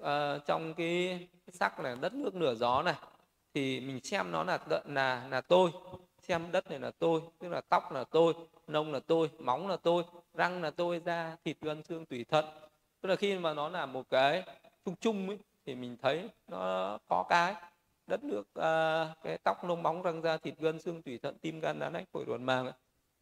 uh, 0.00 0.46
trong 0.46 0.74
cái 0.74 1.28
sắc 1.52 1.80
là 1.80 1.94
đất 1.94 2.14
nước 2.14 2.34
nửa 2.34 2.54
gió 2.54 2.82
này 2.82 2.94
thì 3.54 3.80
mình 3.80 4.00
xem 4.02 4.30
nó 4.30 4.44
là 4.44 4.58
là 4.84 5.28
là 5.30 5.40
tôi 5.40 5.70
xem 6.22 6.52
đất 6.52 6.70
này 6.70 6.78
là 6.78 6.90
tôi 6.98 7.20
tức 7.38 7.48
là 7.48 7.60
tóc 7.60 7.92
là 7.92 8.04
tôi 8.04 8.34
nông 8.66 8.92
là 8.92 9.00
tôi 9.06 9.30
móng 9.38 9.68
là 9.68 9.76
tôi 9.76 10.04
răng 10.34 10.62
là 10.62 10.70
tôi 10.70 11.00
da 11.06 11.36
thịt 11.44 11.56
gân 11.60 11.82
xương 11.82 12.06
tủy 12.06 12.24
thận. 12.24 12.44
Tức 13.00 13.08
là 13.08 13.16
khi 13.16 13.38
mà 13.38 13.54
nó 13.54 13.68
là 13.68 13.86
một 13.86 14.10
cái 14.10 14.42
chung 14.84 14.94
chung 15.00 15.28
ấy, 15.28 15.38
thì 15.66 15.74
mình 15.74 15.96
thấy 16.02 16.28
nó 16.48 16.98
có 17.08 17.24
cái. 17.28 17.54
Đất 18.06 18.24
nước 18.24 18.40
uh, 18.40 19.22
cái 19.22 19.38
tóc 19.44 19.64
lông 19.64 19.82
móng 19.82 20.02
răng 20.02 20.22
da 20.22 20.36
thịt 20.36 20.54
gân 20.58 20.80
xương 20.80 21.02
tủy 21.02 21.18
thận 21.18 21.36
tim 21.40 21.60
gan 21.60 21.78
đá 21.78 21.90
nách 21.90 22.08
phổi 22.12 22.24
ruột 22.26 22.40
màng 22.40 22.66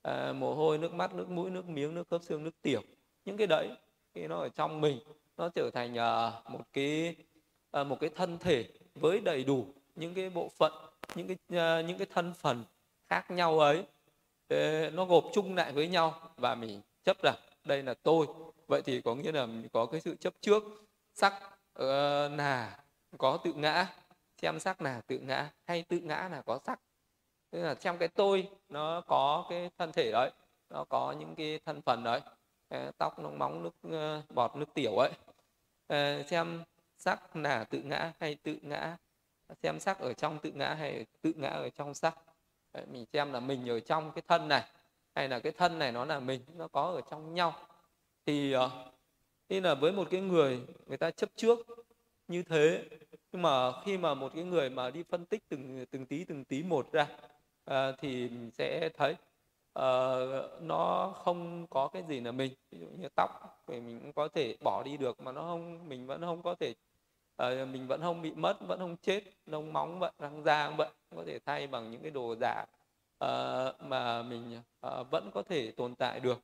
uh, 0.09 0.37
mồ 0.37 0.55
hôi 0.55 0.79
nước 0.79 0.93
mắt 0.93 1.15
nước 1.15 1.29
mũi 1.29 1.51
nước 1.51 1.69
miếng 1.69 1.95
nước 1.95 2.09
khớp 2.11 2.23
xương 2.23 2.45
nước 2.45 2.63
tiểu. 2.63 2.81
Những 3.25 3.37
cái 3.37 3.47
đấy 3.47 3.69
khi 4.15 4.27
nó 4.27 4.37
ở 4.37 4.49
trong 4.49 4.81
mình 4.81 4.99
nó 5.37 5.49
trở 5.55 5.71
thành 5.75 5.93
uh, 5.93 6.51
một 6.51 6.61
cái 6.73 7.17
uh, 7.81 7.87
một 7.87 8.01
cái 8.01 8.11
thân 8.11 8.39
thể 8.39 8.69
với 8.95 9.21
đầy 9.21 9.45
đủ 9.45 9.67
những 9.95 10.15
cái 10.15 10.31
bộ 10.31 10.49
phận 10.49 10.73
những 11.15 11.27
cái 11.27 11.37
uh, 11.81 11.87
những 11.87 11.99
cái 11.99 12.07
thân 12.15 12.33
phần 12.35 12.65
khác 13.11 13.31
nhau 13.31 13.59
ấy. 13.59 13.85
Nó 14.93 15.05
gộp 15.05 15.25
chung 15.33 15.55
lại 15.55 15.73
với 15.73 15.89
nhau 15.89 16.21
và 16.37 16.55
mình 16.55 16.81
chấp 17.05 17.17
rằng 17.23 17.37
đây 17.65 17.83
là 17.83 17.95
tôi. 18.03 18.27
Vậy 18.67 18.83
thì 18.85 19.01
có 19.01 19.15
nghĩa 19.15 19.33
là 19.33 19.47
mình 19.47 19.69
có 19.73 19.87
cái 19.87 20.01
sự 20.01 20.15
chấp 20.15 20.35
trước. 20.41 20.63
Sắc 21.15 21.35
ờ, 21.73 22.27
uh, 22.27 22.39
là 22.39 22.79
có 23.19 23.39
tự 23.45 23.53
ngã. 23.53 23.87
Xem 24.43 24.61
sắc 24.61 24.83
là 24.83 25.01
tự 25.07 25.19
ngã 25.19 25.51
hay 25.67 25.83
tự 25.83 26.01
ngã 26.01 26.29
là 26.33 26.43
có 26.47 26.59
sắc. 26.67 26.81
Tức 27.51 27.63
là 27.63 27.75
xem 27.75 27.99
cái 27.99 28.09
tôi 28.09 28.49
nó 28.69 29.01
có 29.01 29.47
cái 29.51 29.71
thân 29.79 29.93
thể 29.93 30.11
đấy 30.13 30.31
nó 30.71 30.85
có 30.85 31.15
những 31.19 31.35
cái 31.35 31.61
thân 31.65 31.83
phần 31.83 32.05
đấy. 32.05 32.21
Ờ, 32.69 32.91
tóc 32.99 33.19
nó 33.19 33.31
móng 33.31 33.63
nước 33.63 33.75
ờ, 33.93 34.23
bọt 34.35 34.57
nước 34.57 34.75
tiểu 34.75 34.97
ấy. 34.97 35.13
Xem 36.27 36.63
sắc 36.97 37.37
là 37.37 37.65
tự 37.65 37.83
ngã 37.83 38.13
hay 38.21 38.35
tự 38.43 38.59
ngã. 38.63 38.97
Xem 39.63 39.81
sắc 39.81 39.99
ở 39.99 40.13
trong 40.13 40.39
tự 40.39 40.51
ngã 40.55 40.75
hay 40.75 41.07
tự 41.23 41.33
ngã 41.37 41.49
ở 41.49 41.71
trong 41.71 41.95
sắc. 41.95 42.19
Đấy, 42.75 42.87
mình 42.93 43.05
xem 43.13 43.33
là 43.33 43.41
mình 43.41 43.69
ở 43.69 43.81
trong 43.81 44.13
cái 44.15 44.23
thân 44.29 44.49
này 44.49 44.63
hay 45.15 45.29
là 45.29 45.39
cái 45.39 45.53
thân 45.53 45.79
này 45.79 45.93
nó 45.93 46.05
là 46.05 46.21
mình 46.21 46.41
nó 46.55 46.69
có 46.69 46.83
ở 46.83 47.01
trong 47.11 47.35
nhau. 47.35 47.55
Thì 48.27 48.53
ờ, 48.53 48.91
khi 49.49 49.61
là 49.61 49.75
với 49.75 49.93
một 49.93 50.09
cái 50.11 50.21
người 50.21 50.61
người 50.87 50.97
ta 50.97 51.11
chấp 51.11 51.31
trước 51.37 51.59
như 52.29 52.43
thế 52.43 52.85
nhưng 53.33 53.43
mà 53.43 53.83
khi 53.85 53.99
mà 53.99 54.15
một 54.15 54.33
cái 54.35 54.45
người 54.45 54.71
mà 54.71 54.91
đi 54.91 55.03
phân 55.03 55.27
tích 55.27 55.43
từng 55.49 55.87
từng 55.91 56.07
tí 56.07 56.25
từng 56.25 56.45
tí 56.45 56.63
một 56.63 56.93
ra 56.93 57.07
à, 57.65 57.93
thì 57.93 58.29
mình 58.29 58.51
sẽ 58.51 58.89
thấy 58.97 59.15
à, 59.73 59.85
nó 60.61 61.13
không 61.25 61.67
có 61.71 61.89
cái 61.89 62.03
gì 62.09 62.21
là 62.21 62.33
mình 62.33 62.53
ví 62.71 62.79
dụ 62.81 62.87
như 62.87 63.09
tóc 63.17 63.31
thì 63.67 63.81
mình 63.81 64.01
cũng 64.01 64.13
có 64.13 64.29
thể 64.29 64.57
bỏ 64.61 64.83
đi 64.83 64.97
được 64.97 65.21
mà 65.21 65.33
nó 65.33 65.43
không 65.43 65.89
mình 65.89 66.07
vẫn 66.07 66.21
không 66.21 66.43
có 66.43 66.55
thể 66.61 66.75
uh, 67.47 67.69
mình 67.69 67.87
vẫn 67.87 68.01
không 68.01 68.23
bị 68.23 68.33
mất 68.33 68.61
vẫn 68.61 68.79
không 68.79 68.97
chết 68.97 69.25
lông 69.47 69.73
móng 69.73 69.99
vẫn 69.99 70.15
răng 70.19 70.43
da 70.45 70.71
vẫn 70.71 70.93
có 71.17 71.25
thể 71.27 71.39
thay 71.47 71.67
bằng 71.67 71.91
những 71.91 72.03
cái 72.03 72.11
đồ 72.11 72.35
giả 72.41 72.65
uh, 73.25 73.83
mà 73.83 74.23
mình 74.23 74.61
uh, 74.87 75.11
vẫn 75.11 75.31
có 75.35 75.43
thể 75.43 75.71
tồn 75.71 75.95
tại 75.95 76.21
được. 76.21 76.41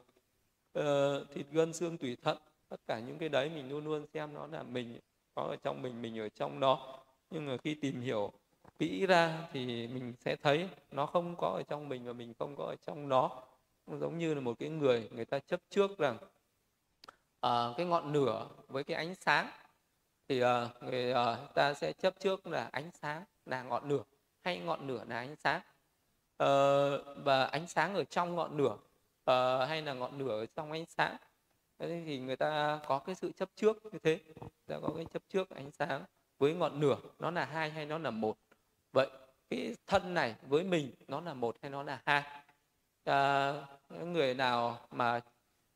Uh, 0.79 1.31
thịt 1.35 1.47
gân 1.53 1.73
xương 1.73 1.99
tủy 1.99 2.17
thận 2.23 2.39
tất 2.69 2.81
cả 2.87 2.99
những 2.99 3.19
cái 3.19 3.29
đấy 3.29 3.51
mình 3.55 3.71
luôn 3.71 3.85
luôn 3.85 4.07
xem 4.15 4.35
nó 4.35 4.47
là 4.47 4.63
mình 4.63 4.99
có 5.35 5.43
ở 5.43 5.57
trong 5.57 5.83
mình 5.83 6.03
mình 6.03 6.19
ở 6.19 6.29
trong 6.29 6.61
nó 6.61 6.99
nhưng 7.31 7.47
mà 7.47 7.57
khi 7.57 7.75
tìm 7.75 8.01
hiểu 8.01 8.33
kỹ 8.79 9.07
ra 9.07 9.49
thì 9.53 9.87
mình 9.87 10.13
sẽ 10.21 10.37
thấy 10.37 10.69
nó 10.91 11.07
không 11.07 11.35
có 11.39 11.49
ở 11.49 11.63
trong 11.63 11.89
mình 11.89 12.05
và 12.05 12.13
mình 12.13 12.35
không 12.39 12.57
có 12.57 12.65
ở 12.65 12.77
trong 12.87 13.09
nó. 13.09 13.31
Giống 13.87 14.19
như 14.19 14.35
là 14.35 14.41
một 14.41 14.59
cái 14.59 14.69
người 14.69 15.09
người 15.13 15.25
ta 15.25 15.39
chấp 15.39 15.61
trước 15.71 15.99
rằng 15.99 16.19
à, 17.41 17.75
cái 17.77 17.87
ngọn 17.87 18.13
lửa 18.13 18.49
với 18.69 18.85
cái 18.85 18.97
ánh 18.97 19.15
sáng 19.15 19.51
thì 20.29 20.43
uh, 20.45 20.49
người 20.81 21.13
uh, 21.13 21.55
ta 21.55 21.75
sẽ 21.75 21.93
chấp 21.93 22.21
trước 22.21 22.47
là 22.47 22.69
ánh 22.73 22.91
sáng 22.93 23.25
là 23.47 23.63
ngọn 23.63 23.89
lửa 23.89 24.03
hay 24.41 24.59
ngọn 24.59 24.87
lửa 24.87 25.05
là 25.09 25.17
ánh 25.17 25.37
sáng. 25.37 25.61
Uh, 26.43 27.01
và 27.25 27.45
ánh 27.45 27.67
sáng 27.67 27.95
ở 27.95 28.05
trong 28.05 28.35
ngọn 28.35 28.57
lửa 28.57 28.77
uh, 29.31 29.69
hay 29.69 29.83
là 29.83 29.93
ngọn 29.93 30.19
lửa 30.19 30.41
ở 30.41 30.47
trong 30.47 30.73
ánh 30.73 30.87
sáng. 30.87 31.17
Thế 31.79 32.03
thì 32.07 32.19
người 32.19 32.37
ta 32.37 32.81
có 32.87 32.99
cái 32.99 33.15
sự 33.15 33.33
chấp 33.33 33.49
trước 33.55 33.85
như 33.93 33.99
thế. 33.99 34.21
Ta 34.67 34.79
có 34.83 34.89
cái 34.97 35.05
chấp 35.05 35.23
trước 35.29 35.51
ánh 35.51 35.71
sáng 35.71 36.05
với 36.39 36.55
ngọn 36.55 36.81
lửa 36.81 36.97
nó 37.19 37.31
là 37.31 37.45
hai 37.45 37.71
hay 37.71 37.87
nó 37.87 37.99
là 37.99 38.11
một. 38.11 38.39
Vậy 38.93 39.09
cái 39.51 39.77
thân 39.87 40.15
này 40.15 40.35
với 40.43 40.65
mình 40.65 40.95
nó 41.09 41.21
là 41.21 41.35
một 41.35 41.57
hay 41.63 41.71
nó 41.71 41.83
là 41.83 42.03
hai? 42.07 42.23
À, 43.05 43.53
người 43.89 44.35
nào 44.35 44.87
mà 44.91 45.21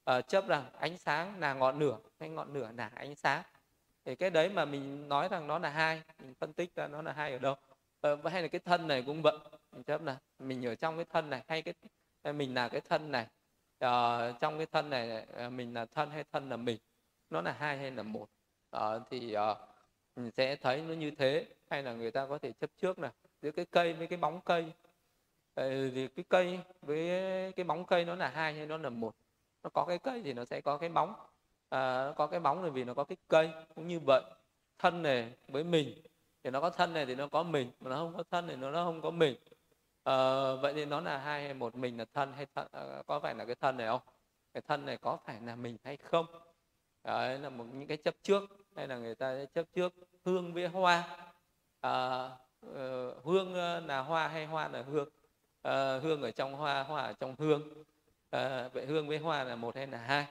à, 0.05 0.21
chấp 0.21 0.49
rằng 0.49 0.71
ánh 0.79 0.99
sáng 0.99 1.41
là 1.41 1.55
ngọn 1.55 1.79
lửa 1.79 1.99
hay 2.21 2.29
ngọn 2.29 2.53
lửa 2.53 2.71
là 2.77 2.91
ánh 2.95 3.15
sáng? 3.15 3.43
Thì 4.05 4.15
cái 4.17 4.31
đấy 4.31 4.49
mà 4.49 4.65
mình 4.65 5.09
nói 5.09 5.29
rằng 5.29 5.47
nó 5.47 5.59
là 5.59 5.71
hai 5.71 6.03
mình 6.19 6.35
phân 6.35 6.53
tích 6.53 6.75
ra 6.75 6.87
nó 6.87 7.03
là 7.03 7.13
hai 7.13 7.33
ở 7.33 7.39
đâu. 7.39 7.55
Ờ, 8.01 8.17
hay 8.25 8.43
là 8.43 8.49
cái 8.49 8.61
thân 8.65 8.89
này 8.89 9.03
cũng 9.07 9.23
vậy. 9.23 9.39
Mình 9.73 9.83
chấp 9.83 10.03
là 10.03 10.19
mình 10.39 10.67
ở 10.67 10.75
trong 10.75 10.97
cái 10.97 11.05
thân 11.05 11.31
này 11.31 11.43
hay 11.49 11.63
cái 11.63 11.75
mình 12.33 12.55
là 12.55 12.69
cái 12.69 12.81
thân 12.81 13.11
này. 13.13 13.27
Ờ, 13.79 14.33
trong 14.41 14.57
cái 14.57 14.67
thân 14.67 14.91
này 14.91 15.27
ờ, 15.33 15.51
mình 15.51 15.75
là 15.75 15.87
thân 15.87 16.11
hay 16.11 16.25
thân 16.33 16.51
là 16.51 16.57
mình 16.57 16.79
nó 17.31 17.41
là 17.41 17.53
hai 17.53 17.79
hay 17.79 17.91
là 17.91 18.03
một. 18.03 18.29
Ờ, 18.71 19.03
thì 19.11 19.35
à, 19.35 19.55
mình 20.17 20.31
sẽ 20.31 20.57
thấy 20.57 20.83
nó 20.83 20.95
như 20.95 21.11
thế. 21.11 21.47
Hay 21.71 21.83
là 21.83 21.93
người 21.93 22.11
ta 22.11 22.27
có 22.27 22.39
thể 22.39 22.53
chấp 22.53 22.71
trước 22.77 22.99
này 22.99 23.11
giữa 23.43 23.51
cái 23.51 23.67
cây 23.71 23.93
với 23.93 24.07
cái 24.07 24.19
bóng 24.19 24.41
cây. 24.41 24.73
Ờ, 25.55 25.91
thì 25.95 26.09
cái 26.09 26.25
cây 26.29 26.61
với 26.83 27.53
cái 27.53 27.65
bóng 27.65 27.85
cây 27.87 28.05
nó 28.05 28.15
là 28.15 28.29
hai 28.29 28.55
hay 28.55 28.67
nó 28.67 28.77
là 28.77 28.91
một. 28.91 29.15
Nó 29.63 29.71
có 29.71 29.85
cái 29.89 29.99
cây 29.99 30.23
thì 30.25 30.33
nó 30.33 30.45
sẽ 30.45 30.61
có 30.61 30.79
cái 30.79 30.89
bóng 30.89 31.15
à, 31.71 32.05
nó 32.07 32.13
có 32.13 32.27
cái 32.27 32.41
bóng 32.41 32.63
này 32.63 32.71
vì 32.71 32.85
nó 32.85 32.95
có 32.95 33.05
cái 33.05 33.17
cây 33.29 33.51
cũng 33.75 33.89
như 33.89 34.01
vậy. 34.07 34.23
Thân 34.79 35.03
này 35.03 35.33
với 35.49 35.65
mình 35.65 36.03
thì 36.45 36.51
nó 36.51 36.61
có 36.61 36.71
thân 36.71 36.93
này 36.95 37.07
thì 37.07 37.15
nó 37.15 37.29
có 37.29 37.43
mình 37.43 37.71
mà 37.81 37.91
nó 37.91 37.97
không 37.97 38.17
có 38.17 38.23
thân 38.31 38.49
thì 38.49 38.57
nó 38.57 38.71
nó 38.71 38.85
không 38.85 39.03
có 39.03 39.11
mình. 39.11 39.37
À, 40.05 40.15
vậy 40.63 40.75
thì 40.75 40.85
nó 40.85 41.01
là 41.01 41.19
hai 41.19 41.43
hay 41.43 41.55
một 41.55 41.75
mình 41.75 41.99
là 41.99 42.05
thân 42.15 42.33
hay 42.33 42.47
thân, 42.55 42.67
à, 42.73 43.03
có 43.07 43.21
phải 43.21 43.35
là 43.35 43.45
cái 43.45 43.55
thân 43.55 43.77
này 43.77 43.87
không? 43.87 44.01
Cái 44.55 44.63
thân 44.69 44.87
này 44.87 44.97
có 44.97 45.19
phải 45.25 45.41
là 45.41 45.57
mình 45.57 45.77
hay 45.85 45.97
không? 45.97 46.27
Đấy 47.05 47.39
là 47.39 47.49
một 47.49 47.65
những 47.73 47.89
cái 47.89 47.97
chấp 47.97 48.15
trước 48.23 48.43
hay 48.77 48.89
là 48.89 48.97
người 48.97 49.15
ta 49.15 49.45
chấp 49.55 49.67
trước 49.75 49.95
hương 50.25 50.55
với 50.55 50.67
hoa. 50.67 51.05
À, 51.81 52.25
uh, 52.67 53.25
hương 53.25 53.55
là 53.87 54.01
hoa 54.01 54.29
hay 54.29 54.47
hoa 54.47 54.69
là 54.69 54.83
hương? 54.83 55.09
À, 55.63 55.99
hương 56.03 56.23
ở 56.23 56.31
trong 56.31 56.55
hoa 56.55 56.83
hoa 56.83 57.03
ở 57.03 57.13
trong 57.13 57.35
hương. 57.39 57.85
À, 58.31 58.69
vậy 58.73 58.87
hương 58.87 59.09
với 59.09 59.19
hoa 59.19 59.45
là 59.45 59.57
một 59.57 59.77
hay 59.77 59.87
là 59.87 59.99
hai? 59.99 60.27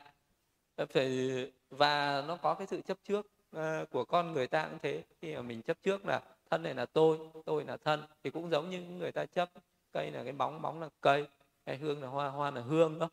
Ờ, 0.80 0.86
phải 0.86 1.52
và 1.70 2.24
nó 2.28 2.36
có 2.36 2.54
cái 2.54 2.68
sự 2.68 2.82
chấp 2.82 2.98
trước 3.04 3.28
uh, 3.58 3.89
của 3.92 4.06
con 4.06 4.34
người 4.34 4.48
ta 4.48 4.68
cũng 4.70 4.80
thế. 4.82 5.04
Khi 5.22 5.36
mà 5.36 5.42
mình 5.42 5.62
chấp 5.62 5.78
trước 5.84 6.06
là 6.06 6.22
thân 6.50 6.63
này 6.63 6.74
là 6.74 6.86
tôi 6.86 7.20
tôi 7.46 7.65
là 7.65 7.78
thân 7.78 8.04
thì 8.24 8.30
cũng 8.30 8.50
giống 8.52 8.70
như 8.70 8.82
người 8.82 9.12
ta 9.12 9.26
chấp. 9.26 9.50
Cây 9.92 10.12
là 10.12 10.24
cái 10.24 10.34
bóng 10.34 10.62
bóng 10.62 10.82
là 10.82 10.89
cây 11.02 11.28
hay 11.65 11.78
hương 11.78 12.02
là 12.02 12.08
hoa 12.08 12.30
hoa 12.30 12.52
là 12.52 12.62
hương 12.62 13.00
đó. 13.00 13.10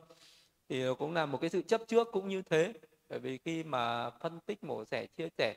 Thì 0.68 0.85
cũng 0.98 1.14
là 1.14 1.26
một 1.26 1.38
cái 1.40 1.50
sự 1.50 1.62
chấp 1.62 1.81
trước 1.87 2.09
cũng 2.12 2.29
như 2.29 2.42
thế. 2.42 2.72
Bởi 3.09 3.18
vì 3.18 3.38
khi 3.38 3.64
mà 3.64 4.11
phân 4.11 4.40
tích 4.40 4.64
mổ 4.64 4.85
xẻ 4.85 5.07
chia 5.07 5.29
sẻ 5.38 5.55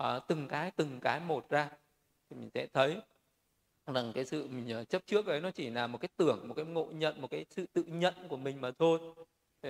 uh, 0.00 0.22
từng 0.28 0.48
cái 0.48 0.70
từng 0.76 1.00
cái 1.00 1.20
một 1.20 1.50
ra 1.50 1.70
thì 2.30 2.36
mình 2.36 2.50
sẽ 2.54 2.66
thấy 2.66 3.00
rằng 3.86 4.12
cái 4.14 4.24
sự 4.24 4.48
mình 4.48 4.84
chấp 4.88 5.06
trước 5.06 5.26
ấy 5.26 5.40
nó 5.40 5.50
chỉ 5.50 5.70
là 5.70 5.86
một 5.86 5.98
cái 5.98 6.08
tưởng 6.16 6.48
một 6.48 6.54
cái 6.54 6.64
ngộ 6.64 6.84
nhận 6.84 7.20
một 7.20 7.30
cái 7.30 7.46
sự 7.50 7.66
tự 7.72 7.82
nhận 7.82 8.14
của 8.28 8.36
mình 8.36 8.60
mà 8.60 8.70
thôi 8.78 9.00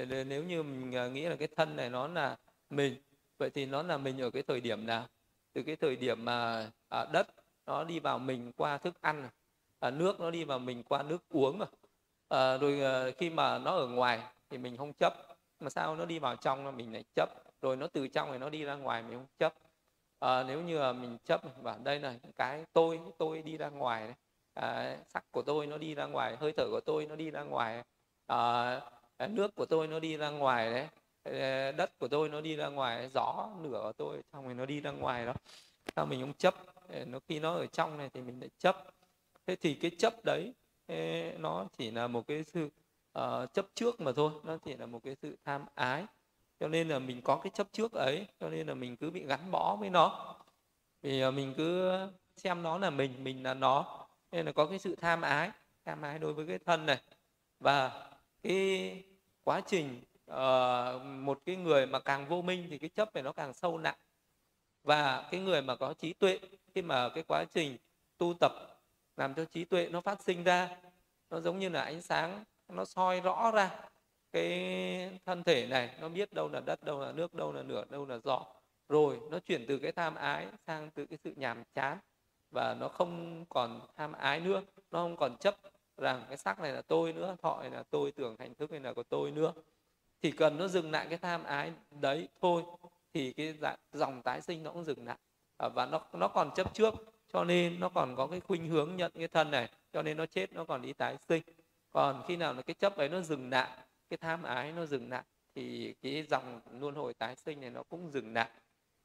nếu 0.02 0.44
như 0.44 0.62
mình 0.62 0.96
à, 0.96 1.08
nghĩ 1.08 1.22
là 1.28 1.36
cái 1.36 1.48
thân 1.56 1.76
này 1.76 1.90
nó 1.90 2.08
là 2.08 2.36
mình 2.70 2.96
vậy 3.38 3.50
thì 3.50 3.66
nó 3.66 3.82
là 3.82 3.96
mình 3.98 4.20
ở 4.20 4.30
cái 4.30 4.42
thời 4.42 4.60
điểm 4.60 4.86
nào? 4.86 5.06
Từ 5.52 5.62
cái 5.62 5.76
thời 5.76 5.96
điểm 5.96 6.24
mà 6.24 6.70
à, 6.88 7.04
đất 7.12 7.26
nó 7.66 7.84
đi 7.84 8.00
vào 8.00 8.18
mình 8.18 8.52
qua 8.56 8.78
thức 8.78 9.00
ăn 9.00 9.28
à, 9.80 9.90
nước 9.90 10.20
nó 10.20 10.30
đi 10.30 10.44
vào 10.44 10.58
mình 10.58 10.82
qua 10.82 11.02
nước 11.02 11.28
uống 11.28 11.60
à, 11.60 11.66
à 12.28 12.58
rồi 12.58 12.80
à, 12.80 13.10
khi 13.18 13.30
mà 13.30 13.58
nó 13.58 13.70
ở 13.76 13.88
ngoài 13.88 14.20
thì 14.50 14.58
mình 14.58 14.76
không 14.76 14.92
chấp. 14.92 15.14
Mà 15.60 15.70
sao 15.70 15.96
nó 15.96 16.04
đi 16.04 16.18
vào 16.18 16.36
trong 16.36 16.64
là 16.64 16.70
mình 16.70 16.92
lại 16.92 17.04
chấp? 17.14 17.28
Rồi 17.62 17.76
nó 17.76 17.86
từ 17.86 18.08
trong 18.08 18.30
này 18.30 18.38
nó 18.38 18.50
đi 18.50 18.64
ra 18.64 18.74
ngoài 18.74 19.02
mình 19.02 19.18
không 19.18 19.26
chấp. 19.38 19.54
À, 20.18 20.42
nếu 20.42 20.62
như 20.62 20.78
là 20.78 20.92
mình 20.92 21.18
chấp 21.24 21.40
và 21.62 21.78
đây 21.84 21.98
này 21.98 22.18
cái 22.36 22.64
tôi 22.72 23.00
tôi 23.18 23.42
đi 23.42 23.56
ra 23.56 23.68
ngoài 23.68 24.06
đấy 24.06 24.14
à, 24.54 24.96
sắc 25.08 25.24
của 25.30 25.42
tôi 25.42 25.66
nó 25.66 25.78
đi 25.78 25.94
ra 25.94 26.06
ngoài 26.06 26.36
hơi 26.36 26.52
thở 26.56 26.64
của 26.70 26.80
tôi 26.86 27.06
nó 27.06 27.16
đi 27.16 27.30
ra 27.30 27.42
ngoài 27.42 27.82
à, 28.26 28.80
nước 29.18 29.54
của 29.54 29.66
tôi 29.66 29.86
nó 29.86 30.00
đi 30.00 30.16
ra 30.16 30.30
ngoài 30.30 30.70
đấy. 30.70 30.88
Ờ, 31.22 31.72
đất 31.72 31.98
của 31.98 32.08
tôi 32.08 32.28
nó 32.28 32.40
đi 32.40 32.56
ra 32.56 32.68
ngoài 32.68 33.08
gió 33.14 33.48
lửa 33.62 33.80
của 33.82 33.92
tôi 33.92 34.22
trong 34.32 34.46
này 34.46 34.54
nó 34.54 34.66
đi 34.66 34.80
ra 34.80 34.90
ngoài 34.90 35.26
đó. 35.26 35.34
Sao 35.96 36.06
mình 36.06 36.20
không 36.20 36.32
chấp. 36.32 36.54
Ờ, 36.88 37.04
nó 37.04 37.18
khi 37.28 37.40
nó 37.40 37.54
ở 37.54 37.66
trong 37.66 37.98
này 37.98 38.10
thì 38.14 38.20
mình 38.20 38.40
lại 38.40 38.50
chấp. 38.58 38.84
Thế 39.46 39.56
thì 39.56 39.74
cái 39.74 39.90
chấp 39.98 40.24
đấy 40.24 40.52
nó 41.38 41.66
chỉ 41.78 41.90
là 41.90 42.06
một 42.06 42.26
cái 42.26 42.44
sự 42.44 42.68
uh, 43.18 43.52
chấp 43.52 43.66
trước 43.74 44.00
mà 44.00 44.12
thôi. 44.12 44.30
Nó 44.42 44.56
chỉ 44.64 44.76
là 44.76 44.86
một 44.86 45.00
cái 45.04 45.16
sự 45.22 45.36
tham 45.44 45.64
ái. 45.74 46.06
Cho 46.60 46.68
nên 46.68 46.88
là 46.88 46.98
mình 46.98 47.20
có 47.22 47.36
cái 47.36 47.50
chấp 47.54 47.66
trước 47.72 47.92
ấy 47.92 48.26
cho 48.40 48.48
nên 48.48 48.66
là 48.66 48.74
mình 48.74 48.96
cứ 48.96 49.10
bị 49.10 49.24
gắn 49.26 49.50
bó 49.50 49.76
với 49.76 49.90
nó. 49.90 50.36
Vì 51.02 51.30
mình 51.30 51.54
cứ 51.56 51.92
xem 52.36 52.62
nó 52.62 52.78
là 52.78 52.90
mình 52.90 53.24
mình 53.24 53.42
là 53.42 53.54
nó. 53.54 54.06
Nên 54.32 54.46
là 54.46 54.52
có 54.52 54.66
cái 54.66 54.78
sự 54.78 54.96
tham 54.96 55.22
ái. 55.22 55.50
Tham 55.84 56.02
ái 56.02 56.18
đối 56.18 56.32
với 56.32 56.46
cái 56.46 56.58
thân 56.58 56.86
này. 56.86 57.00
Và 57.60 58.10
cái 58.44 59.04
quá 59.44 59.60
trình 59.66 60.00
uh, 60.30 61.02
một 61.04 61.40
cái 61.44 61.56
người 61.56 61.86
mà 61.86 62.00
càng 62.00 62.26
vô 62.28 62.42
minh 62.42 62.66
thì 62.70 62.78
cái 62.78 62.90
chấp 62.90 63.14
này 63.14 63.22
nó 63.22 63.32
càng 63.32 63.54
sâu 63.54 63.78
nặng. 63.78 63.96
Và 64.82 65.28
cái 65.30 65.40
người 65.40 65.62
mà 65.62 65.76
có 65.76 65.94
trí 65.94 66.12
tuệ 66.12 66.38
khi 66.74 66.82
mà 66.82 67.08
cái 67.08 67.24
quá 67.28 67.44
trình 67.54 67.76
tu 68.18 68.34
tập 68.40 68.52
làm 69.16 69.34
cho 69.34 69.44
trí 69.44 69.64
tuệ 69.64 69.88
nó 69.88 70.00
phát 70.00 70.22
sinh 70.22 70.44
ra 70.44 70.68
nó 71.30 71.40
giống 71.40 71.58
như 71.58 71.68
là 71.68 71.82
ánh 71.82 72.02
sáng 72.02 72.44
nó 72.68 72.84
soi 72.84 73.20
rõ 73.20 73.50
ra 73.54 73.70
cái 74.32 75.20
thân 75.24 75.44
thể 75.44 75.66
này 75.66 75.96
nó 76.00 76.08
biết 76.08 76.32
đâu 76.32 76.48
là 76.48 76.60
đất 76.60 76.82
đâu 76.82 77.00
là 77.00 77.12
nước 77.12 77.34
đâu 77.34 77.52
là 77.52 77.62
lửa 77.62 77.84
đâu 77.90 78.06
là 78.06 78.18
gió. 78.24 78.46
Rồi 78.88 79.20
nó 79.30 79.38
chuyển 79.38 79.64
từ 79.68 79.78
cái 79.78 79.92
tham 79.92 80.14
ái 80.14 80.46
sang 80.66 80.90
từ 80.90 81.06
cái 81.06 81.18
sự 81.24 81.32
nhàm 81.36 81.62
chán 81.74 81.98
và 82.50 82.76
nó 82.80 82.88
không 82.88 83.44
còn 83.48 83.80
tham 83.96 84.12
ái 84.12 84.40
nữa 84.40 84.62
nó 84.90 84.98
không 84.98 85.16
còn 85.16 85.36
chấp 85.36 85.56
rằng 85.96 86.24
cái 86.28 86.36
sắc 86.36 86.60
này 86.60 86.72
là 86.72 86.82
tôi 86.82 87.12
nữa 87.12 87.36
thọ 87.42 87.60
này 87.60 87.70
là 87.70 87.82
tôi 87.90 88.12
tưởng 88.12 88.36
hành 88.38 88.54
thức 88.54 88.70
này 88.70 88.80
là 88.80 88.92
của 88.92 89.02
tôi 89.02 89.30
nữa. 89.30 89.52
Thì 90.22 90.30
cần 90.30 90.58
nó 90.58 90.68
dừng 90.68 90.90
lại 90.90 91.06
cái 91.08 91.18
tham 91.18 91.44
ái 91.44 91.72
đấy 92.00 92.28
thôi 92.40 92.62
thì 93.14 93.32
cái 93.32 93.54
dạ, 93.60 93.76
dòng 93.92 94.22
tái 94.22 94.40
sinh 94.40 94.62
nó 94.62 94.70
cũng 94.70 94.84
dừng 94.84 95.06
lại. 95.06 95.16
À, 95.58 95.68
và 95.68 95.86
nó 95.86 96.00
nó 96.12 96.28
còn 96.28 96.50
chấp 96.54 96.74
trước 96.74 96.94
cho 97.32 97.44
nên 97.44 97.80
nó 97.80 97.88
còn 97.88 98.16
có 98.16 98.26
cái 98.26 98.40
khuynh 98.40 98.68
hướng 98.68 98.96
nhận 98.96 99.12
cái 99.14 99.28
thân 99.28 99.50
này 99.50 99.68
cho 99.92 100.02
nên 100.02 100.16
nó 100.16 100.26
chết 100.26 100.52
nó 100.52 100.64
còn 100.64 100.82
đi 100.82 100.92
tái 100.92 101.16
sinh. 101.28 101.42
Còn 101.90 102.24
khi 102.28 102.36
nào 102.36 102.54
là 102.54 102.62
cái 102.62 102.74
chấp 102.74 102.96
ấy 102.96 103.08
nó 103.08 103.20
dừng 103.20 103.50
lại 103.50 103.68
cái 104.10 104.16
tham 104.16 104.42
ái 104.42 104.72
nó 104.72 104.86
dừng 104.86 105.10
lại 105.10 105.22
thì 105.54 105.94
cái 106.02 106.22
dòng 106.30 106.60
luân 106.80 106.94
hồi 106.94 107.14
tái 107.14 107.36
sinh 107.36 107.60
này 107.60 107.70
nó 107.70 107.82
cũng 107.82 108.10
dừng 108.10 108.34
lại. 108.34 108.48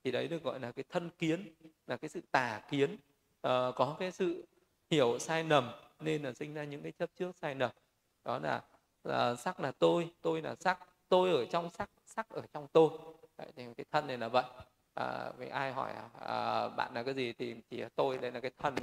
Thì 0.03 0.11
đấy 0.11 0.27
được 0.27 0.43
gọi 0.43 0.59
là 0.59 0.71
cái 0.71 0.85
thân 0.89 1.09
kiến 1.17 1.53
là 1.87 1.97
cái 1.97 2.09
sự 2.09 2.21
tà 2.31 2.61
kiến. 2.71 2.93
Uh, 2.93 3.75
có 3.75 3.95
cái 3.99 4.11
sự 4.11 4.45
hiểu 4.89 5.19
sai 5.19 5.43
lầm 5.43 5.71
nên 5.99 6.23
là 6.23 6.33
sinh 6.33 6.53
ra 6.53 6.63
những 6.63 6.83
cái 6.83 6.91
chấp 6.91 7.09
trước 7.15 7.35
sai 7.35 7.55
lầm. 7.55 7.71
Đó 8.25 8.39
là, 8.39 8.61
là 9.03 9.35
sắc 9.35 9.59
là 9.59 9.71
tôi 9.71 10.09
tôi 10.21 10.41
là 10.41 10.55
sắc 10.59 10.79
tôi 11.09 11.31
ở 11.31 11.45
trong 11.45 11.69
sắc 11.69 11.89
sắc 12.05 12.29
ở 12.29 12.41
trong 12.53 12.67
tôi. 12.67 12.89
Đấy, 13.37 13.47
thì 13.55 13.63
cái 13.77 13.85
thân 13.91 14.07
này 14.07 14.17
là 14.17 14.27
vậy. 14.27 14.43
À, 14.93 15.31
vì 15.37 15.47
ai 15.47 15.73
hỏi 15.73 15.93
à, 16.19 16.67
bạn 16.67 16.93
là 16.93 17.03
cái 17.03 17.13
gì 17.13 17.33
thì 17.33 17.55
chỉ 17.69 17.77
là 17.77 17.89
tôi 17.95 18.17
đây 18.17 18.31
là 18.31 18.39
cái 18.39 18.51
thân. 18.57 18.75